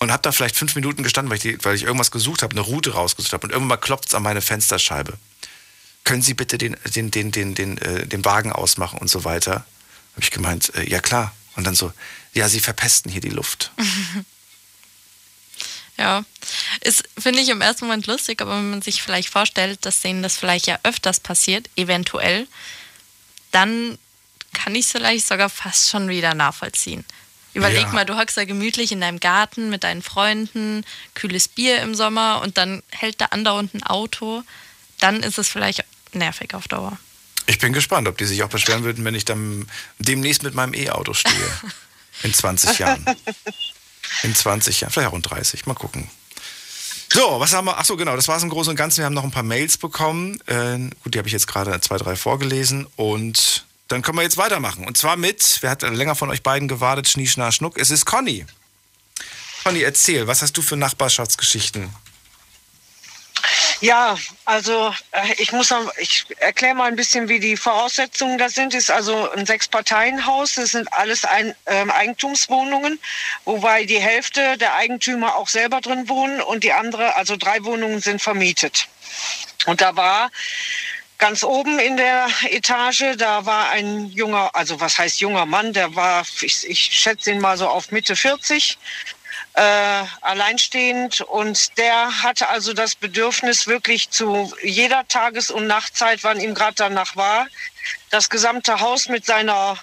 Und 0.00 0.12
habe 0.12 0.22
da 0.22 0.30
vielleicht 0.30 0.56
fünf 0.56 0.76
Minuten 0.76 1.02
gestanden, 1.02 1.28
weil 1.28 1.38
ich, 1.38 1.42
die, 1.42 1.64
weil 1.64 1.74
ich 1.74 1.82
irgendwas 1.82 2.12
gesucht 2.12 2.42
habe, 2.42 2.52
eine 2.52 2.60
Route 2.60 2.92
rausgesucht 2.92 3.32
habe. 3.32 3.48
Und 3.48 3.50
irgendwann 3.50 3.68
mal 3.68 3.76
klopft 3.78 4.08
es 4.08 4.14
an 4.14 4.22
meine 4.22 4.40
Fensterscheibe 4.40 5.14
können 6.08 6.22
Sie 6.22 6.32
bitte 6.32 6.56
den, 6.56 6.74
den, 6.94 7.10
den, 7.10 7.32
den, 7.32 7.54
den, 7.54 7.76
äh, 7.78 8.06
den 8.06 8.24
Wagen 8.24 8.50
ausmachen 8.50 8.98
und 8.98 9.08
so 9.08 9.24
weiter. 9.24 9.66
Habe 10.14 10.22
ich 10.22 10.30
gemeint, 10.30 10.74
äh, 10.74 10.88
ja 10.88 11.00
klar. 11.00 11.34
Und 11.54 11.64
dann 11.66 11.74
so, 11.74 11.92
ja, 12.32 12.48
Sie 12.48 12.60
verpesten 12.60 13.12
hier 13.12 13.20
die 13.20 13.28
Luft. 13.28 13.70
Ja, 16.00 16.22
ist, 16.82 17.08
finde 17.18 17.40
ich 17.40 17.48
im 17.48 17.60
ersten 17.60 17.86
Moment 17.86 18.06
lustig, 18.06 18.40
aber 18.40 18.52
wenn 18.56 18.70
man 18.70 18.82
sich 18.82 19.02
vielleicht 19.02 19.28
vorstellt, 19.30 19.84
dass 19.84 20.00
denen 20.00 20.22
das 20.22 20.36
vielleicht 20.36 20.68
ja 20.68 20.78
öfters 20.84 21.18
passiert, 21.18 21.68
eventuell, 21.74 22.46
dann 23.50 23.98
kann 24.52 24.76
ich 24.76 24.86
es 24.86 24.92
vielleicht 24.92 25.26
sogar 25.26 25.50
fast 25.50 25.88
schon 25.88 26.08
wieder 26.08 26.34
nachvollziehen. 26.34 27.04
Überleg 27.52 27.82
Ja. 27.82 27.92
mal, 27.92 28.04
du 28.04 28.16
hockst 28.16 28.36
da 28.36 28.44
gemütlich 28.44 28.92
in 28.92 29.00
deinem 29.00 29.18
Garten 29.18 29.70
mit 29.70 29.82
deinen 29.82 30.02
Freunden, 30.02 30.84
kühles 31.14 31.48
Bier 31.48 31.82
im 31.82 31.96
Sommer 31.96 32.42
und 32.44 32.58
dann 32.58 32.84
hält 32.90 33.20
da 33.20 33.24
andauernd 33.26 33.74
ein 33.74 33.82
Auto. 33.82 34.44
Dann 35.00 35.24
ist 35.24 35.38
es 35.38 35.48
vielleicht 35.48 35.84
nervig 36.14 36.54
auf 36.54 36.68
Dauer. 36.68 36.98
Ich 37.46 37.58
bin 37.58 37.72
gespannt, 37.72 38.06
ob 38.08 38.18
die 38.18 38.26
sich 38.26 38.42
auch 38.42 38.48
beschweren 38.48 38.84
würden, 38.84 39.04
wenn 39.04 39.14
ich 39.14 39.24
dann 39.24 39.66
demnächst 39.98 40.42
mit 40.42 40.54
meinem 40.54 40.74
E-Auto 40.74 41.14
stehe. 41.14 41.34
In 42.22 42.34
20 42.34 42.78
Jahren. 42.78 43.04
In 44.22 44.34
20 44.34 44.80
Jahren, 44.80 44.92
vielleicht 44.92 45.08
auch 45.08 45.14
in 45.14 45.22
30. 45.22 45.66
Mal 45.66 45.74
gucken. 45.74 46.10
So, 47.12 47.38
was 47.38 47.52
haben 47.52 47.66
wir? 47.66 47.78
Ach 47.78 47.84
so, 47.84 47.96
genau, 47.96 48.16
das 48.16 48.26
war 48.26 48.36
es 48.36 48.42
im 48.42 48.48
Großen 48.48 48.70
und 48.70 48.76
Ganzen. 48.76 48.98
Wir 48.98 49.04
haben 49.04 49.14
noch 49.14 49.22
ein 49.22 49.30
paar 49.30 49.44
Mails 49.44 49.78
bekommen. 49.78 50.40
Äh, 50.46 50.78
gut, 51.02 51.14
die 51.14 51.18
habe 51.18 51.28
ich 51.28 51.32
jetzt 51.32 51.46
gerade 51.46 51.80
zwei, 51.80 51.96
drei 51.96 52.16
vorgelesen. 52.16 52.86
Und 52.96 53.64
dann 53.86 54.02
können 54.02 54.18
wir 54.18 54.22
jetzt 54.22 54.36
weitermachen. 54.36 54.84
Und 54.84 54.98
zwar 54.98 55.16
mit, 55.16 55.58
wer 55.60 55.70
hat 55.70 55.82
länger 55.82 56.14
von 56.14 56.28
euch 56.30 56.42
beiden 56.42 56.68
gewartet? 56.68 57.08
Schnie, 57.08 57.28
Schna, 57.28 57.52
Schnuck. 57.52 57.78
Es 57.78 57.90
ist 57.90 58.04
Conny. 58.04 58.44
Conny, 59.64 59.82
erzähl, 59.82 60.26
was 60.26 60.42
hast 60.42 60.56
du 60.56 60.62
für 60.62 60.76
Nachbarschaftsgeschichten? 60.76 61.88
Ja, 63.80 64.16
also 64.44 64.92
äh, 65.12 65.34
ich 65.38 65.52
muss 65.52 65.72
ich 65.98 66.26
erkläre 66.38 66.74
mal 66.74 66.86
ein 66.86 66.96
bisschen, 66.96 67.28
wie 67.28 67.38
die 67.38 67.56
Voraussetzungen 67.56 68.36
da 68.36 68.48
sind. 68.48 68.74
Es 68.74 68.84
ist 68.84 68.90
also 68.90 69.30
ein 69.30 69.46
Sechs-Parteien-Haus. 69.46 70.54
Das 70.54 70.70
sind 70.70 70.92
alles 70.92 71.24
ein, 71.24 71.54
ähm, 71.66 71.90
Eigentumswohnungen, 71.92 72.98
wobei 73.44 73.84
die 73.84 74.00
Hälfte 74.00 74.58
der 74.58 74.74
Eigentümer 74.74 75.36
auch 75.36 75.46
selber 75.46 75.80
drin 75.80 76.08
wohnen 76.08 76.40
und 76.40 76.64
die 76.64 76.72
andere, 76.72 77.14
also 77.14 77.36
drei 77.36 77.62
Wohnungen 77.62 78.00
sind 78.00 78.20
vermietet. 78.20 78.88
Und 79.66 79.80
da 79.80 79.94
war 79.94 80.30
ganz 81.18 81.44
oben 81.44 81.78
in 81.78 81.96
der 81.96 82.28
Etage, 82.50 83.16
da 83.16 83.44
war 83.46 83.70
ein 83.70 84.06
junger, 84.06 84.50
also 84.54 84.80
was 84.80 84.98
heißt 84.98 85.20
junger 85.20 85.46
Mann, 85.46 85.72
der 85.72 85.94
war, 85.94 86.24
ich, 86.40 86.68
ich 86.68 86.80
schätze 86.80 87.32
ihn 87.32 87.40
mal 87.40 87.56
so 87.58 87.68
auf 87.68 87.90
Mitte 87.92 88.16
40 88.16 88.78
äh, 89.54 90.04
alleinstehend 90.20 91.20
und 91.20 91.76
der 91.78 92.22
hatte 92.22 92.48
also 92.48 92.72
das 92.72 92.94
Bedürfnis 92.94 93.66
wirklich 93.66 94.10
zu 94.10 94.52
jeder 94.62 95.06
Tages- 95.08 95.50
und 95.50 95.66
Nachtzeit, 95.66 96.22
wann 96.22 96.40
ihm 96.40 96.54
gerade 96.54 96.76
danach 96.76 97.16
war, 97.16 97.46
das 98.10 98.30
gesamte 98.30 98.80
Haus 98.80 99.08
mit 99.08 99.24
seiner 99.24 99.78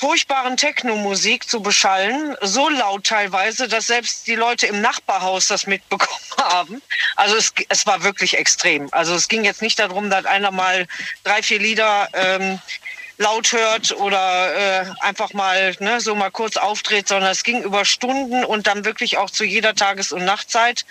furchtbaren 0.00 0.56
Techno-Musik 0.56 1.46
zu 1.46 1.60
beschallen, 1.60 2.34
so 2.40 2.70
laut 2.70 3.04
teilweise, 3.04 3.68
dass 3.68 3.86
selbst 3.86 4.26
die 4.26 4.34
Leute 4.34 4.66
im 4.66 4.80
Nachbarhaus 4.80 5.48
das 5.48 5.66
mitbekommen 5.66 6.20
haben. 6.38 6.82
Also 7.16 7.36
es, 7.36 7.52
es 7.68 7.86
war 7.86 8.02
wirklich 8.02 8.38
extrem. 8.38 8.88
Also 8.92 9.14
es 9.14 9.28
ging 9.28 9.44
jetzt 9.44 9.60
nicht 9.60 9.78
darum, 9.78 10.08
dass 10.08 10.24
einer 10.24 10.50
mal 10.52 10.86
drei, 11.22 11.42
vier 11.42 11.58
Lieder 11.58 12.08
ähm, 12.14 12.58
laut 13.20 13.52
hört 13.52 13.92
oder 13.92 14.80
äh, 14.80 14.86
einfach 15.00 15.34
mal 15.34 15.76
ne, 15.78 16.00
so 16.00 16.14
mal 16.14 16.30
kurz 16.30 16.56
auftritt, 16.56 17.06
sondern 17.06 17.30
es 17.30 17.44
ging 17.44 17.62
über 17.62 17.84
Stunden 17.84 18.44
und 18.46 18.66
dann 18.66 18.86
wirklich 18.86 19.18
auch 19.18 19.28
zu 19.28 19.44
jeder 19.44 19.74
Tages- 19.74 20.10
und 20.10 20.24
Nachtzeit. 20.24 20.86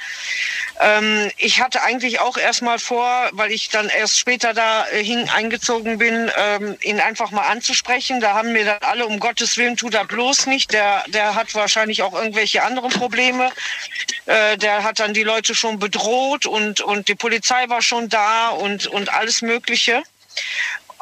Ähm, 0.80 1.32
ich 1.38 1.60
hatte 1.60 1.82
eigentlich 1.82 2.20
auch 2.20 2.38
erstmal 2.38 2.78
vor, 2.78 3.30
weil 3.32 3.52
ich 3.52 3.70
dann 3.70 3.90
erst 3.90 4.20
später 4.20 4.54
da 4.54 4.88
äh, 4.90 5.04
hin 5.04 5.28
eingezogen 5.36 5.98
bin, 5.98 6.32
ähm, 6.38 6.78
ihn 6.82 7.00
einfach 7.00 7.32
mal 7.32 7.48
anzusprechen. 7.48 8.20
Da 8.20 8.36
haben 8.36 8.54
mir 8.54 8.64
dann 8.64 8.82
alle, 8.82 9.08
um 9.08 9.20
Gottes 9.20 9.58
Willen, 9.58 9.76
tut 9.76 9.96
er 9.96 10.06
bloß 10.06 10.46
nicht. 10.46 10.72
Der, 10.72 11.04
der 11.08 11.34
hat 11.34 11.56
wahrscheinlich 11.56 12.04
auch 12.04 12.14
irgendwelche 12.14 12.62
anderen 12.62 12.92
Probleme. 12.92 13.52
Äh, 14.28 14.56
der 14.58 14.84
hat 14.84 15.00
dann 15.00 15.16
die 15.16 15.24
Leute 15.24 15.56
schon 15.56 15.80
bedroht 15.80 16.46
und, 16.46 16.82
und 16.82 17.08
die 17.08 17.16
Polizei 17.16 17.68
war 17.70 17.82
schon 17.82 18.08
da 18.08 18.50
und, 18.50 18.86
und 18.86 19.12
alles 19.12 19.42
Mögliche 19.42 20.04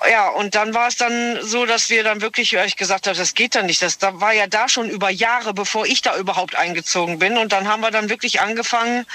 ja, 0.10 0.30
und 0.30 0.56
dann 0.56 0.74
war 0.74 0.88
es 0.88 0.96
dann 0.96 1.40
so, 1.42 1.66
dass 1.66 1.90
wir 1.90 2.04
dann 2.04 2.22
wirklich, 2.22 2.54
ich 2.54 2.76
gesagt 2.76 3.08
habe, 3.08 3.18
das 3.18 3.34
geht 3.34 3.56
dann 3.56 3.66
nicht. 3.66 3.82
Das 3.82 3.98
da 3.98 4.20
war 4.22 4.34
ja 4.34 4.48
da 4.48 4.70
schon 4.70 4.90
über 4.90 5.10
Jahre, 5.10 5.54
bevor 5.54 5.86
ich 5.86 6.02
da 6.02 6.16
überhaupt 6.18 6.56
eingezogen 6.56 7.20
bin. 7.20 7.38
Und 7.38 7.52
dann 7.52 7.68
haben 7.68 7.82
wir 7.82 7.92
dann 7.92 8.10
wirklich 8.10 8.40
angefangen, 8.42 9.06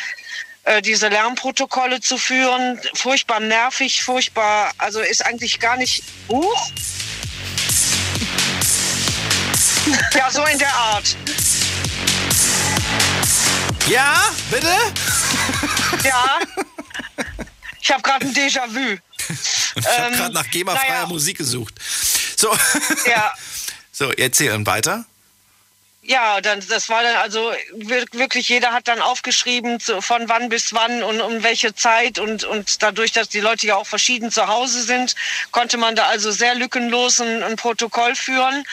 äh, 0.64 0.82
diese 0.82 1.08
Lärmprotokolle 1.08 2.00
zu 2.00 2.18
führen. 2.18 2.80
Furchtbar 2.94 3.40
nervig, 3.40 4.02
furchtbar, 4.02 4.72
also 4.78 5.00
ist 5.00 5.24
eigentlich 5.24 5.60
gar 5.60 5.76
nicht. 5.76 6.02
Uh, 6.28 6.52
ja, 10.14 10.30
so 10.30 10.44
in 10.44 10.58
der 10.58 10.74
Art. 10.74 11.16
Ja, 13.88 14.30
bitte? 14.50 14.74
Ja. 16.04 16.38
Ich 17.80 17.90
habe 17.90 18.02
gerade 18.02 18.26
ein 18.26 18.34
Déjà-vu. 18.34 18.98
Und 19.86 19.92
ich 19.92 19.98
habe 19.98 20.12
Ähm, 20.12 20.18
gerade 20.18 20.34
nach 20.34 20.50
GEMA-freier 20.50 20.90
naja. 20.94 21.06
Musik 21.06 21.38
gesucht. 21.38 21.74
So. 22.36 22.54
Ja. 23.06 23.32
So, 23.94 24.10
erzählen 24.10 24.64
weiter. 24.66 25.04
Ja, 26.04 26.40
dann, 26.40 26.66
das 26.66 26.88
war 26.88 27.02
dann 27.02 27.14
also 27.16 27.52
wir- 27.76 28.06
wirklich, 28.12 28.48
jeder 28.48 28.72
hat 28.72 28.88
dann 28.88 29.00
aufgeschrieben, 29.00 29.78
von 29.80 30.28
wann 30.30 30.48
bis 30.48 30.72
wann 30.72 31.02
und 31.02 31.20
um 31.20 31.42
welche 31.44 31.74
Zeit. 31.74 32.18
Und, 32.18 32.42
und 32.42 32.82
dadurch, 32.82 33.12
dass 33.12 33.28
die 33.28 33.38
Leute 33.40 33.66
ja 33.66 33.76
auch 33.76 33.86
verschieden 33.86 34.32
zu 34.32 34.48
Hause 34.48 34.82
sind, 34.82 35.14
konnte 35.52 35.76
man 35.76 35.94
da 35.94 36.06
also 36.06 36.30
sehr 36.32 36.54
lückenlos 36.54 37.20
ein, 37.20 37.42
ein 37.42 37.56
Protokoll 37.56 38.16
führen. 38.16 38.64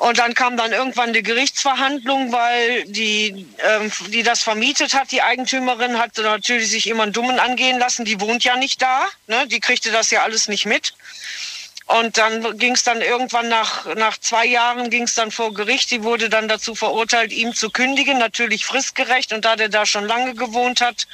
Und 0.00 0.18
dann 0.18 0.32
kam 0.32 0.56
dann 0.56 0.72
irgendwann 0.72 1.12
die 1.12 1.22
Gerichtsverhandlung, 1.22 2.32
weil 2.32 2.84
die, 2.84 3.46
ähm, 3.58 3.92
die 4.08 4.22
das 4.22 4.42
vermietet 4.42 4.94
hat, 4.94 5.12
die 5.12 5.20
Eigentümerin, 5.20 5.98
hat 5.98 6.16
natürlich 6.16 6.70
sich 6.70 6.86
immer 6.86 7.02
einen 7.02 7.12
Dummen 7.12 7.38
angehen 7.38 7.78
lassen. 7.78 8.06
Die 8.06 8.18
wohnt 8.18 8.42
ja 8.42 8.56
nicht 8.56 8.80
da, 8.80 9.04
ne? 9.26 9.46
die 9.46 9.60
kriegte 9.60 9.90
das 9.90 10.10
ja 10.10 10.22
alles 10.22 10.48
nicht 10.48 10.64
mit. 10.64 10.94
Und 11.84 12.16
dann 12.16 12.56
ging 12.56 12.76
es 12.76 12.82
dann 12.82 13.02
irgendwann 13.02 13.50
nach, 13.50 13.94
nach 13.96 14.16
zwei 14.16 14.46
Jahren 14.46 14.88
ging 14.88 15.02
es 15.02 15.14
dann 15.14 15.30
vor 15.30 15.52
Gericht. 15.52 15.90
Die 15.90 16.02
wurde 16.02 16.30
dann 16.30 16.48
dazu 16.48 16.74
verurteilt, 16.74 17.30
ihm 17.30 17.54
zu 17.54 17.68
kündigen, 17.68 18.16
natürlich 18.16 18.64
fristgerecht. 18.64 19.34
Und 19.34 19.44
da 19.44 19.54
der 19.54 19.68
da 19.68 19.84
schon 19.84 20.06
lange 20.06 20.34
gewohnt 20.34 20.80
hat, 20.80 21.08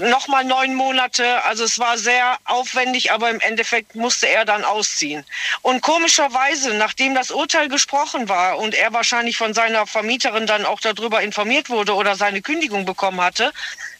nochmal 0.00 0.44
neun 0.44 0.74
Monate. 0.74 1.44
Also 1.44 1.64
es 1.64 1.78
war 1.78 1.98
sehr 1.98 2.38
aufwendig, 2.44 3.12
aber 3.12 3.30
im 3.30 3.40
Endeffekt 3.40 3.94
musste 3.94 4.28
er 4.28 4.44
dann 4.44 4.64
ausziehen. 4.64 5.24
Und 5.62 5.82
komischerweise, 5.82 6.74
nachdem 6.74 7.14
das 7.14 7.30
Urteil 7.30 7.68
gesprochen 7.68 8.28
war 8.28 8.58
und 8.58 8.74
er 8.74 8.92
wahrscheinlich 8.92 9.36
von 9.36 9.54
seiner 9.54 9.86
Vermieterin 9.86 10.46
dann 10.46 10.66
auch 10.66 10.80
darüber 10.80 11.22
informiert 11.22 11.70
wurde 11.70 11.94
oder 11.94 12.16
seine 12.16 12.42
Kündigung 12.42 12.84
bekommen 12.84 13.20
hatte, 13.20 13.52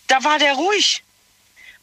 da 0.06 0.22
war 0.24 0.38
der 0.38 0.54
ruhig. 0.54 1.02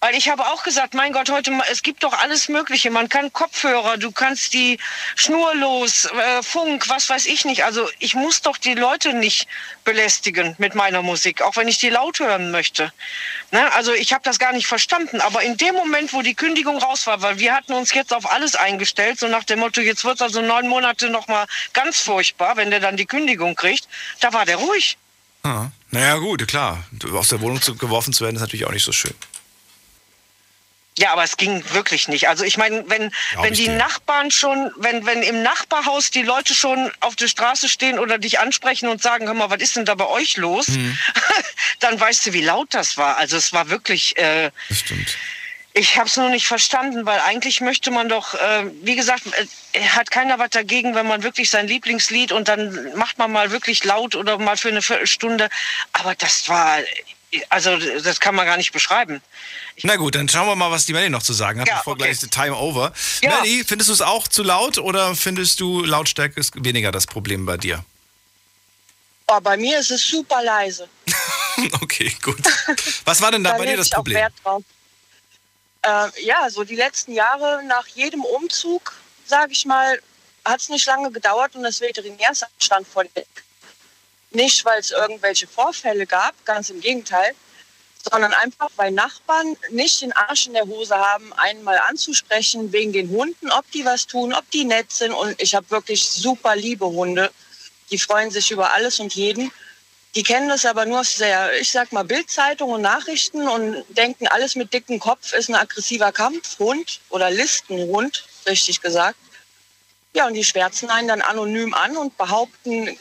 Weil 0.02 0.16
ich 0.16 0.30
habe 0.30 0.46
auch 0.48 0.64
gesagt, 0.64 0.94
mein 0.94 1.12
Gott, 1.12 1.30
heute, 1.30 1.52
es 1.70 1.84
gibt 1.84 2.04
doch 2.04 2.14
alles 2.14 2.48
Mögliche. 2.48 2.90
Man 2.90 3.10
kann 3.10 3.34
Kopfhörer, 3.34 3.98
du 3.98 4.12
kannst 4.12 4.54
die 4.54 4.80
schnurlos, 5.16 6.06
äh, 6.06 6.42
Funk, 6.42 6.88
was 6.88 7.10
weiß 7.10 7.26
ich 7.26 7.44
nicht. 7.44 7.66
Also 7.66 7.90
ich 8.00 8.16
muss 8.16 8.42
doch 8.42 8.56
die 8.56 8.76
Leute 8.76 9.14
nicht 9.14 9.48
belästigen 9.84 10.56
mit 10.58 10.74
meiner 10.74 11.02
Musik, 11.02 11.42
auch 11.42 11.58
wenn 11.58 11.68
ich 11.68 11.80
die 11.80 11.90
laut 11.90 12.20
hören 12.20 12.52
möchte. 12.52 12.94
Ne? 13.52 13.72
Also 13.74 13.94
ich 13.94 14.14
habe 14.14 14.24
das 14.24 14.40
gar 14.40 14.54
nicht 14.54 14.68
verstanden. 14.68 15.20
Aber 15.20 15.44
in 15.44 15.58
dem 15.58 15.76
Moment, 15.76 16.14
wo 16.14 16.22
die 16.22 16.36
Kündigung 16.36 16.78
raus 16.78 17.06
war, 17.06 17.22
weil 17.22 17.40
wir 17.40 17.54
hatten 17.54 17.74
uns 17.74 17.94
jetzt 17.94 18.14
auf 18.14 18.32
alles 18.32 18.56
eingestellt, 18.56 19.20
so 19.20 19.28
nach 19.28 19.44
dem 19.44 19.60
Motto, 19.60 19.82
jetzt 19.82 20.06
wird 20.06 20.22
also 20.22 20.42
neun 20.42 20.70
Monate 20.70 21.10
nochmal 21.10 21.46
ganz 21.74 22.00
furchtbar, 22.00 22.56
wenn 22.56 22.72
der 22.72 22.80
dann 22.80 22.96
die 22.96 23.06
Kündigung 23.06 23.56
kriegt, 23.56 23.90
da 24.22 24.32
war 24.32 24.46
der 24.46 24.58
ruhig. 24.58 24.98
Ah. 25.44 25.68
Naja, 25.92 26.18
gut, 26.18 26.48
klar. 26.48 26.84
Aus 27.14 27.30
der 27.30 27.42
Wohnung 27.42 27.60
geworfen 27.78 28.14
zu 28.14 28.24
werden, 28.24 28.36
ist 28.36 28.42
natürlich 28.42 28.66
auch 28.66 28.72
nicht 28.72 28.86
so 28.86 28.92
schön. 28.92 29.14
Ja, 31.00 31.14
aber 31.14 31.24
es 31.24 31.38
ging 31.38 31.64
wirklich 31.72 32.10
nicht. 32.10 32.28
Also 32.28 32.44
ich 32.44 32.58
meine, 32.58 32.84
wenn, 32.90 33.10
Glaub 33.32 33.46
wenn 33.46 33.54
die 33.54 33.66
dir. 33.66 33.78
Nachbarn 33.78 34.32
schon, 34.32 34.70
wenn, 34.76 35.06
wenn 35.06 35.24
im 35.24 35.42
Nachbarhaus 35.44 36.12
die 36.12 36.24
Leute 36.24 36.54
schon 36.54 36.92
auf 37.00 37.16
der 37.16 37.30
Straße 37.30 37.70
stehen 37.70 38.00
oder 38.00 38.18
dich 38.18 38.42
ansprechen 38.42 38.90
und 38.90 39.02
sagen, 39.02 39.26
hör 39.26 39.34
mal, 39.34 39.50
was 39.50 39.62
ist 39.62 39.78
denn 39.78 39.86
da 39.86 39.96
bei 39.96 40.08
euch 40.08 40.36
los? 40.36 40.68
Mhm. 40.68 40.98
Dann 41.80 41.98
weißt 41.98 42.26
du, 42.26 42.34
wie 42.34 42.42
laut 42.42 42.74
das 42.74 42.98
war. 42.98 43.16
Also 43.16 43.38
es 43.38 43.54
war 43.54 43.70
wirklich. 43.70 44.18
Äh, 44.18 44.52
das 44.68 44.80
stimmt. 44.80 45.18
Ich 45.72 45.96
habe 45.96 46.10
es 46.10 46.18
nur 46.18 46.30
nicht 46.30 46.48
verstanden, 46.48 47.06
weil 47.06 47.22
eigentlich 47.22 47.62
möchte 47.62 47.92
man 47.92 48.10
doch, 48.10 48.34
äh, 48.34 48.66
wie 48.82 48.98
gesagt, 48.98 49.24
äh, 49.72 49.80
hat 49.80 50.12
keiner 50.12 50.38
was 50.38 50.50
dagegen, 50.50 50.96
wenn 50.96 51.08
man 51.08 51.24
wirklich 51.24 51.50
sein 51.50 51.68
Lieblingslied 51.68 52.34
und 52.34 52.50
dann 52.50 52.94
macht 52.96 53.20
man 53.20 53.32
mal 53.32 53.52
wirklich 53.52 53.86
laut 53.86 54.16
oder 54.16 54.38
mal 54.38 54.58
für 54.58 54.68
eine 54.68 54.82
Viertelstunde. 54.82 55.50
Aber 55.94 56.14
das 56.16 56.50
war, 56.50 56.80
also 57.50 57.78
das 57.78 58.20
kann 58.20 58.36
man 58.36 58.46
gar 58.46 58.58
nicht 58.58 58.72
beschreiben. 58.72 59.22
Na 59.84 59.96
gut, 59.96 60.16
dann 60.16 60.28
schauen 60.28 60.48
wir 60.48 60.56
mal, 60.56 60.72
was 60.72 60.86
die 60.86 60.94
Melly 60.94 61.10
noch 61.10 61.24
zu 61.24 61.34
sagen 61.34 61.62
hat, 61.62 61.68
Ja, 61.68 61.78
bevor 61.78 61.94
okay. 61.94 62.04
gleich 62.04 62.20
die 62.20 62.28
Time 62.28 62.56
over. 62.56 62.92
Ja. 63.22 63.42
Melly, 63.42 63.64
findest 63.66 63.90
du 63.90 63.94
es 63.94 64.02
auch 64.02 64.28
zu 64.28 64.44
laut 64.44 64.78
oder 64.78 65.16
findest 65.16 65.60
du 65.60 65.84
Lautstärke 65.84 66.40
ist 66.40 66.64
weniger 66.64 66.92
das 66.92 67.08
Problem 67.08 67.46
bei 67.46 67.58
dir? 67.58 67.84
Oh, 69.28 69.40
bei 69.42 69.58
mir 69.58 69.80
ist 69.80 69.92
es 69.92 70.08
super 70.08 70.44
leise. 70.44 70.88
Okay, 71.82 72.16
gut. 72.22 72.38
Was 73.04 73.22
war 73.22 73.32
denn 73.32 73.44
da 73.44 73.58
bei 73.58 73.66
dir 73.66 73.76
das 73.76 73.88
ich 73.88 73.94
auch 73.94 73.98
Problem? 73.98 74.18
Wert 74.20 74.34
drauf. 74.42 74.64
Äh, 75.82 76.24
ja, 76.24 76.50
so 76.50 76.64
die 76.64 76.76
letzten 76.78 77.12
Jahre 77.12 77.62
nach 77.66 77.86
jedem 77.88 78.24
Umzug, 78.24 78.94
sage 79.26 79.52
ich 79.52 79.66
mal, 79.66 80.00
hat 80.46 80.62
es 80.62 80.70
nicht 80.70 80.86
lange 80.86 81.12
gedauert 81.12 81.56
und 81.56 81.64
das 81.64 81.82
Veterinärsamt 81.82 82.52
stand 82.60 82.88
vor 82.88 83.04
der. 83.04 83.26
Nicht, 84.32 84.64
weil 84.66 84.80
es 84.80 84.92
irgendwelche 84.92 85.48
Vorfälle 85.48 86.06
gab, 86.06 86.34
ganz 86.46 86.70
im 86.70 86.82
Gegenteil, 86.82 87.34
sondern 88.10 88.34
einfach, 88.34 88.70
weil 88.76 88.92
Nachbarn 88.92 89.58
nicht 89.72 90.02
den 90.02 90.14
Arsch 90.14 90.48
in 90.48 90.54
der 90.54 90.66
Hose 90.66 90.96
haben, 90.96 91.34
einen 91.34 91.64
mal 91.64 91.80
anzusprechen 91.80 92.72
wegen 92.72 92.94
den 92.94 93.10
Hunden, 93.10 93.52
ob 93.52 93.70
die 93.72 93.86
was 93.86 94.08
tun, 94.08 94.34
ob 94.34 94.50
die 94.52 94.66
nett 94.66 94.92
sind. 94.92 95.12
Und 95.12 95.42
ich 95.42 95.56
habe 95.56 95.70
wirklich 95.72 96.08
super 96.10 96.56
liebe 96.56 96.86
Hunde. 96.86 97.32
Die 97.92 97.98
freuen 97.98 98.32
sich 98.32 98.52
über 98.52 98.72
alles 98.72 99.00
und 99.00 99.14
jeden. 99.16 99.52
Die 100.16 100.24
kennen 100.24 100.50
das 100.50 100.66
aber 100.66 100.86
nur 100.86 101.02
aus 101.02 101.16
der, 101.18 101.60
ich 101.60 101.72
sag 101.72 101.92
mal, 101.92 102.04
Bildzeitung 102.04 102.72
und 102.72 102.82
Nachrichten 102.82 103.48
und 103.48 103.84
denken, 103.90 104.28
alles 104.28 104.56
mit 104.56 104.74
dicken 104.74 105.00
Kopf 105.00 105.34
ist 105.34 105.50
ein 105.50 105.56
aggressiver 105.56 106.12
Kampfhund 106.12 107.00
oder 107.10 107.30
Listenhund, 107.30 108.26
richtig 108.48 108.82
gesagt. 108.82 109.20
Ja, 110.14 110.26
und 110.26 110.34
die 110.34 110.44
schwärzen 110.44 110.90
einen 110.90 111.10
dann 111.10 111.22
anonym 111.22 111.76
an 111.76 111.96
und 111.96 112.18
behaupten, 112.18 112.98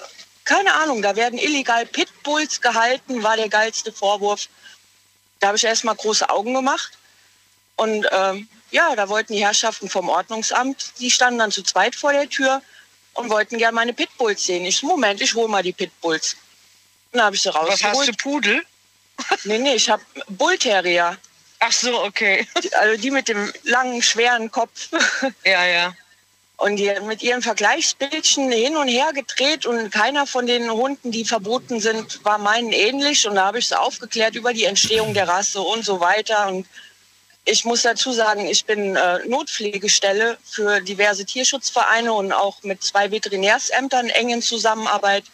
keine 0.48 0.74
Ahnung, 0.74 1.02
da 1.02 1.14
werden 1.14 1.38
illegal 1.38 1.84
Pitbulls 1.84 2.62
gehalten, 2.62 3.22
war 3.22 3.36
der 3.36 3.50
geilste 3.50 3.92
Vorwurf. 3.92 4.48
Da 5.40 5.48
habe 5.48 5.58
ich 5.58 5.64
erst 5.64 5.84
mal 5.84 5.94
große 5.94 6.28
Augen 6.30 6.54
gemacht. 6.54 6.92
Und 7.76 8.08
ähm, 8.10 8.48
ja, 8.70 8.96
da 8.96 9.10
wollten 9.10 9.34
die 9.34 9.44
Herrschaften 9.44 9.90
vom 9.90 10.08
Ordnungsamt, 10.08 10.92
die 11.00 11.10
standen 11.10 11.38
dann 11.38 11.52
zu 11.52 11.62
zweit 11.62 11.94
vor 11.94 12.12
der 12.12 12.30
Tür 12.30 12.62
und 13.12 13.28
wollten 13.28 13.58
gerne 13.58 13.74
meine 13.74 13.92
Pitbulls 13.92 14.46
sehen. 14.46 14.64
Ich, 14.64 14.82
Moment, 14.82 15.20
ich 15.20 15.34
hole 15.34 15.48
mal 15.48 15.62
die 15.62 15.74
Pitbulls. 15.74 16.36
Dann 17.12 17.22
habe 17.22 17.36
ich 17.36 17.42
sie 17.42 17.50
rausgeholt. 17.50 17.82
Was 17.82 17.98
hast 17.98 18.08
du, 18.08 18.12
Pudel? 18.14 18.62
Nee, 19.44 19.58
nee, 19.58 19.74
ich 19.74 19.90
habe 19.90 20.02
Bullterrier. 20.28 21.18
Ach 21.58 21.72
so, 21.72 22.04
okay. 22.04 22.48
Also 22.78 23.00
die 23.00 23.10
mit 23.10 23.28
dem 23.28 23.52
langen, 23.64 24.00
schweren 24.00 24.50
Kopf. 24.50 24.88
Ja, 25.44 25.66
ja. 25.66 25.94
Und 26.58 26.74
die 26.74 26.92
mit 27.06 27.22
ihren 27.22 27.40
Vergleichsbildchen 27.40 28.50
hin 28.50 28.76
und 28.76 28.88
her 28.88 29.12
gedreht 29.14 29.64
und 29.64 29.92
keiner 29.92 30.26
von 30.26 30.44
den 30.44 30.68
Hunden, 30.68 31.12
die 31.12 31.24
verboten 31.24 31.78
sind, 31.78 32.24
war 32.24 32.38
meinen 32.38 32.72
ähnlich. 32.72 33.28
Und 33.28 33.36
da 33.36 33.46
habe 33.46 33.60
ich 33.60 33.68
sie 33.68 33.78
aufgeklärt 33.78 34.34
über 34.34 34.52
die 34.52 34.64
Entstehung 34.64 35.14
der 35.14 35.28
Rasse 35.28 35.60
und 35.60 35.84
so 35.84 36.00
weiter. 36.00 36.48
Und 36.48 36.66
ich 37.44 37.64
muss 37.64 37.82
dazu 37.82 38.12
sagen, 38.12 38.44
ich 38.48 38.64
bin 38.64 38.96
äh, 38.96 39.24
Notpflegestelle 39.28 40.36
für 40.42 40.80
diverse 40.80 41.24
Tierschutzvereine 41.24 42.12
und 42.12 42.32
auch 42.32 42.60
mit 42.64 42.82
zwei 42.82 43.12
Veterinärsämtern 43.12 44.08
eng 44.08 44.30
in 44.30 44.42
Zusammenarbeit. 44.42 45.24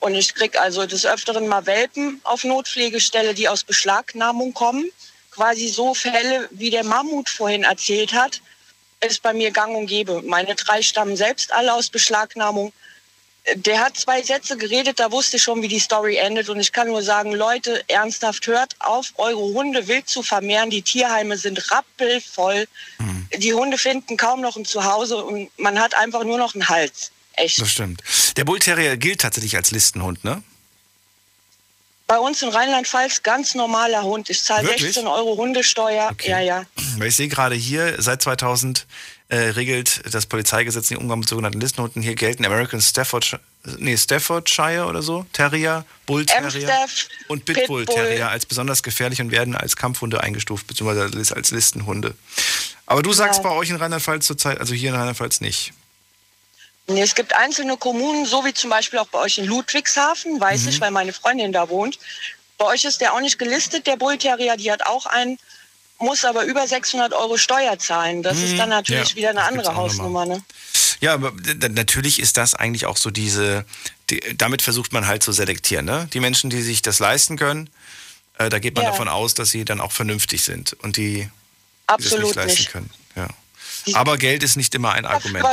Und 0.00 0.16
ich 0.16 0.34
krieg 0.34 0.58
also 0.58 0.84
des 0.84 1.06
Öfteren 1.06 1.46
mal 1.46 1.64
Welpen 1.66 2.20
auf 2.24 2.42
Notpflegestelle, 2.42 3.34
die 3.34 3.48
aus 3.48 3.62
Beschlagnahmung 3.62 4.52
kommen. 4.52 4.90
Quasi 5.30 5.68
so 5.68 5.94
Fälle, 5.94 6.48
wie 6.50 6.70
der 6.70 6.82
Mammut 6.82 7.28
vorhin 7.28 7.62
erzählt 7.62 8.12
hat, 8.12 8.40
ist 9.00 9.22
bei 9.22 9.32
mir 9.32 9.50
gang 9.50 9.76
und 9.76 9.86
gäbe. 9.86 10.22
Meine 10.22 10.54
drei 10.54 10.82
stammen 10.82 11.16
selbst 11.16 11.52
alle 11.52 11.74
aus 11.74 11.90
Beschlagnahmung. 11.90 12.72
Der 13.54 13.78
hat 13.78 13.96
zwei 13.96 14.22
Sätze 14.22 14.56
geredet, 14.56 14.98
da 14.98 15.12
wusste 15.12 15.36
ich 15.36 15.42
schon, 15.42 15.62
wie 15.62 15.68
die 15.68 15.78
Story 15.78 16.16
endet. 16.16 16.48
Und 16.48 16.58
ich 16.58 16.72
kann 16.72 16.88
nur 16.88 17.02
sagen, 17.02 17.32
Leute, 17.32 17.84
ernsthaft 17.88 18.46
hört 18.48 18.74
auf, 18.80 19.12
eure 19.16 19.38
Hunde 19.38 19.86
wild 19.86 20.08
zu 20.08 20.22
vermehren. 20.24 20.70
Die 20.70 20.82
Tierheime 20.82 21.38
sind 21.38 21.70
rappelvoll. 21.70 22.66
Die 23.36 23.54
Hunde 23.54 23.78
finden 23.78 24.16
kaum 24.16 24.40
noch 24.40 24.56
ein 24.56 24.64
Zuhause 24.64 25.22
und 25.22 25.50
man 25.58 25.78
hat 25.78 25.94
einfach 25.94 26.24
nur 26.24 26.38
noch 26.38 26.54
einen 26.54 26.68
Hals. 26.68 27.12
Echt. 27.34 27.60
Das 27.60 27.70
stimmt. 27.70 28.02
Der 28.36 28.44
Bull 28.44 28.58
Terrier 28.58 28.96
gilt 28.96 29.20
tatsächlich 29.20 29.56
als 29.56 29.70
Listenhund, 29.70 30.24
ne? 30.24 30.42
Bei 32.06 32.18
uns 32.18 32.40
in 32.42 32.50
Rheinland-Pfalz 32.50 33.22
ganz 33.22 33.54
normaler 33.54 34.02
Hund. 34.02 34.30
Ich 34.30 34.42
zahle 34.42 34.64
Wirklich? 34.68 34.82
16 34.94 35.06
Euro 35.06 35.36
Hundesteuer. 35.36 36.14
Ja, 36.22 36.38
ja. 36.40 36.64
Weil 36.98 37.08
ich 37.08 37.16
sehe 37.16 37.28
gerade 37.28 37.56
hier, 37.56 38.00
seit 38.00 38.22
2000 38.22 38.86
äh, 39.28 39.36
regelt 39.36 40.02
das 40.14 40.26
Polizeigesetz 40.26 40.86
den 40.88 40.98
Umgang 40.98 41.18
mit 41.18 41.28
sogenannten 41.28 41.60
Listenhunden. 41.60 42.00
Hier 42.02 42.14
gelten 42.14 42.44
American 42.44 42.80
Staffordshire, 42.80 43.40
nee, 43.78 43.96
Staffordshire 43.96 44.84
oder 44.86 45.02
so, 45.02 45.26
Terrier, 45.32 45.84
Bull 46.06 46.24
Terrier 46.24 46.86
und 47.26 47.44
Pitbull 47.44 47.84
Pitbull. 47.84 47.86
Terrier 47.86 48.28
als 48.30 48.46
besonders 48.46 48.84
gefährlich 48.84 49.20
und 49.20 49.32
werden 49.32 49.56
als 49.56 49.74
Kampfhunde 49.74 50.22
eingestuft, 50.22 50.68
beziehungsweise 50.68 51.34
als 51.34 51.50
Listenhunde. 51.50 52.14
Aber 52.86 53.02
du 53.02 53.12
sagst 53.12 53.42
Ja. 53.42 53.50
bei 53.50 53.56
euch 53.56 53.68
in 53.70 53.76
Rheinland-Pfalz 53.76 54.26
zurzeit, 54.26 54.60
also 54.60 54.74
hier 54.74 54.90
in 54.90 54.94
Rheinland-Pfalz 54.94 55.40
nicht. 55.40 55.72
Nee, 56.88 57.02
es 57.02 57.14
gibt 57.14 57.34
einzelne 57.34 57.76
Kommunen, 57.76 58.26
so 58.26 58.44
wie 58.44 58.54
zum 58.54 58.70
Beispiel 58.70 58.98
auch 59.00 59.08
bei 59.08 59.18
euch 59.18 59.38
in 59.38 59.46
Ludwigshafen, 59.46 60.40
weiß 60.40 60.62
Mhm. 60.62 60.68
ich, 60.68 60.80
weil 60.80 60.90
meine 60.92 61.12
Freundin 61.12 61.52
da 61.52 61.68
wohnt. 61.68 61.98
Bei 62.58 62.66
euch 62.66 62.84
ist 62.84 63.00
der 63.00 63.12
auch 63.12 63.20
nicht 63.20 63.38
gelistet, 63.38 63.86
der 63.86 63.96
Bull 63.96 64.16
Terrier, 64.18 64.56
die 64.56 64.70
hat 64.70 64.86
auch 64.86 65.06
einen, 65.06 65.38
muss 65.98 66.24
aber 66.24 66.44
über 66.44 66.66
600 66.66 67.12
Euro 67.12 67.36
Steuer 67.38 67.78
zahlen. 67.78 68.22
Das 68.22 68.38
Mhm, 68.38 68.44
ist 68.44 68.58
dann 68.58 68.68
natürlich 68.68 69.10
ja, 69.10 69.16
wieder 69.16 69.30
eine 69.30 69.42
andere 69.44 69.74
Hausnummer. 69.74 70.26
Ne? 70.26 70.42
Ja, 71.00 71.14
aber 71.14 71.32
natürlich 71.70 72.20
ist 72.20 72.36
das 72.36 72.54
eigentlich 72.54 72.86
auch 72.86 72.96
so 72.96 73.10
diese, 73.10 73.64
die, 74.08 74.20
damit 74.36 74.62
versucht 74.62 74.92
man 74.92 75.06
halt 75.06 75.22
zu 75.22 75.32
selektieren, 75.32 75.84
ne? 75.84 76.08
Die 76.12 76.20
Menschen, 76.20 76.48
die 76.50 76.62
sich 76.62 76.80
das 76.82 77.00
leisten 77.00 77.36
können, 77.36 77.68
äh, 78.38 78.48
da 78.48 78.58
geht 78.58 78.74
man 78.76 78.84
Ja. 78.84 78.92
davon 78.92 79.08
aus, 79.08 79.34
dass 79.34 79.50
sie 79.50 79.64
dann 79.64 79.80
auch 79.80 79.92
vernünftig 79.92 80.44
sind 80.44 80.72
und 80.82 80.96
die, 80.96 81.28
die 81.98 82.02
das 82.04 82.12
nicht 82.18 82.34
leisten 82.34 82.62
nicht. 82.62 82.70
können. 82.72 82.90
Aber 83.94 84.18
Geld 84.18 84.42
ist 84.42 84.56
nicht 84.56 84.74
immer 84.74 84.92
ein 84.92 85.06
Argument. 85.06 85.44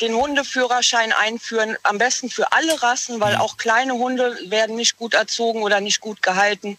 Den 0.00 0.14
Hundeführerschein 0.14 1.12
einführen, 1.12 1.76
am 1.82 1.98
besten 1.98 2.30
für 2.30 2.52
alle 2.52 2.80
Rassen, 2.82 3.16
Mhm. 3.16 3.20
weil 3.20 3.36
auch 3.36 3.56
kleine 3.56 3.94
Hunde 3.94 4.38
werden 4.46 4.76
nicht 4.76 4.96
gut 4.96 5.14
erzogen 5.14 5.62
oder 5.62 5.80
nicht 5.80 6.00
gut 6.00 6.22
gehalten. 6.22 6.78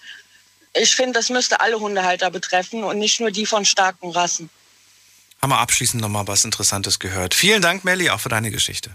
Ich 0.73 0.95
finde, 0.95 1.13
das 1.19 1.29
müsste 1.29 1.59
alle 1.61 1.79
Hundehalter 1.79 2.29
betreffen 2.31 2.83
und 2.83 2.97
nicht 2.99 3.19
nur 3.19 3.31
die 3.31 3.45
von 3.45 3.65
starken 3.65 4.11
Rassen. 4.11 4.49
Haben 5.41 5.51
wir 5.51 5.59
abschließend 5.59 6.01
nochmal 6.01 6.27
was 6.27 6.43
Interessantes 6.45 6.99
gehört. 6.99 7.33
Vielen 7.33 7.61
Dank, 7.61 7.83
Melli, 7.85 8.09
auch 8.09 8.19
für 8.19 8.29
deine 8.29 8.51
Geschichte. 8.51 8.91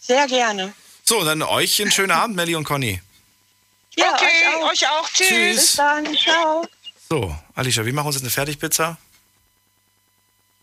Sehr 0.00 0.26
gerne. 0.26 0.72
So, 1.04 1.24
dann 1.24 1.42
euch 1.42 1.80
einen 1.80 1.90
schönen 1.92 2.10
Abend, 2.12 2.36
Melli 2.36 2.54
und 2.54 2.64
Conny. 2.64 3.00
Ja, 3.96 4.12
okay, 4.14 4.26
euch 4.48 4.64
auch. 4.64 4.70
euch 4.70 4.88
auch. 4.88 5.08
Tschüss. 5.12 5.28
Tschüss. 5.28 5.56
Bis 5.56 5.76
dann. 5.76 6.16
Ciao. 6.16 6.66
So, 7.08 7.36
Alicia, 7.54 7.84
wir 7.84 7.92
machen 7.92 8.06
uns 8.06 8.16
jetzt 8.16 8.22
eine 8.24 8.30
Fertigpizza. 8.30 8.96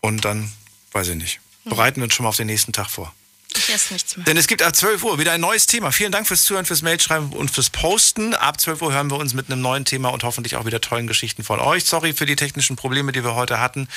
Und 0.00 0.24
dann, 0.24 0.50
weiß 0.92 1.08
ich 1.08 1.16
nicht, 1.16 1.40
bereiten 1.64 1.96
wir 1.96 2.04
uns 2.04 2.14
schon 2.14 2.24
mal 2.24 2.30
auf 2.30 2.36
den 2.36 2.46
nächsten 2.46 2.72
Tag 2.72 2.88
vor. 2.90 3.12
Ich 3.56 3.68
esse 3.68 3.92
nichts 3.92 4.16
mehr. 4.16 4.24
Denn 4.24 4.36
es 4.36 4.46
gibt 4.46 4.62
ab 4.62 4.74
12 4.74 5.02
Uhr 5.02 5.18
wieder 5.18 5.32
ein 5.32 5.40
neues 5.40 5.66
Thema. 5.66 5.90
Vielen 5.90 6.12
Dank 6.12 6.26
fürs 6.26 6.44
Zuhören, 6.44 6.66
fürs 6.66 6.82
Mailschreiben 6.82 7.32
und 7.32 7.50
fürs 7.50 7.70
Posten. 7.70 8.34
Ab 8.34 8.60
12 8.60 8.82
Uhr 8.82 8.92
hören 8.92 9.10
wir 9.10 9.16
uns 9.16 9.34
mit 9.34 9.50
einem 9.50 9.60
neuen 9.60 9.84
Thema 9.84 10.10
und 10.10 10.22
hoffentlich 10.22 10.56
auch 10.56 10.66
wieder 10.66 10.80
tollen 10.80 11.06
Geschichten 11.06 11.42
von 11.42 11.58
euch. 11.58 11.84
Sorry 11.84 12.12
für 12.12 12.26
die 12.26 12.36
technischen 12.36 12.76
Probleme, 12.76 13.12
die 13.12 13.24
wir 13.24 13.34
heute 13.34 13.60
hatten. 13.60 13.88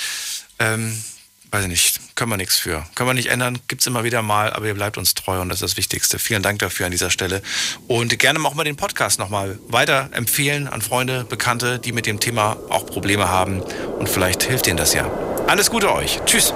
Ähm, 0.60 1.04
weiß 1.52 1.64
ich 1.64 1.70
nicht, 1.70 2.00
können 2.16 2.32
wir 2.32 2.38
nichts 2.38 2.58
für. 2.58 2.86
Können 2.96 3.10
wir 3.10 3.14
nicht 3.14 3.30
ändern, 3.30 3.60
gibt's 3.68 3.88
immer 3.88 4.04
wieder 4.04 4.22
mal, 4.22 4.54
aber 4.54 4.68
ihr 4.68 4.74
bleibt 4.74 4.98
uns 4.98 5.14
treu 5.14 5.42
und 5.42 5.50
das 5.50 5.58
ist 5.58 5.72
das 5.72 5.78
Wichtigste. 5.78 6.20
Vielen 6.20 6.44
Dank 6.44 6.60
dafür 6.60 6.86
an 6.86 6.92
dieser 6.92 7.10
Stelle. 7.10 7.42
Und 7.88 8.18
gerne 8.20 8.40
auch 8.46 8.54
mal 8.54 8.64
den 8.64 8.76
Podcast 8.76 9.20
nochmal 9.20 9.60
weiter 9.68 10.10
empfehlen 10.14 10.68
an 10.68 10.82
Freunde, 10.82 11.24
Bekannte, 11.24 11.80
die 11.80 11.92
mit 11.92 12.06
dem 12.06 12.20
Thema 12.20 12.58
auch 12.70 12.86
Probleme 12.86 13.30
haben. 13.30 13.62
Und 13.62 14.10
vielleicht 14.10 14.44
hilft 14.44 14.68
ihnen 14.68 14.78
das 14.78 14.94
ja. 14.94 15.10
Alles 15.48 15.70
Gute 15.70 15.94
euch. 15.94 16.20
Tschüss. 16.26 16.54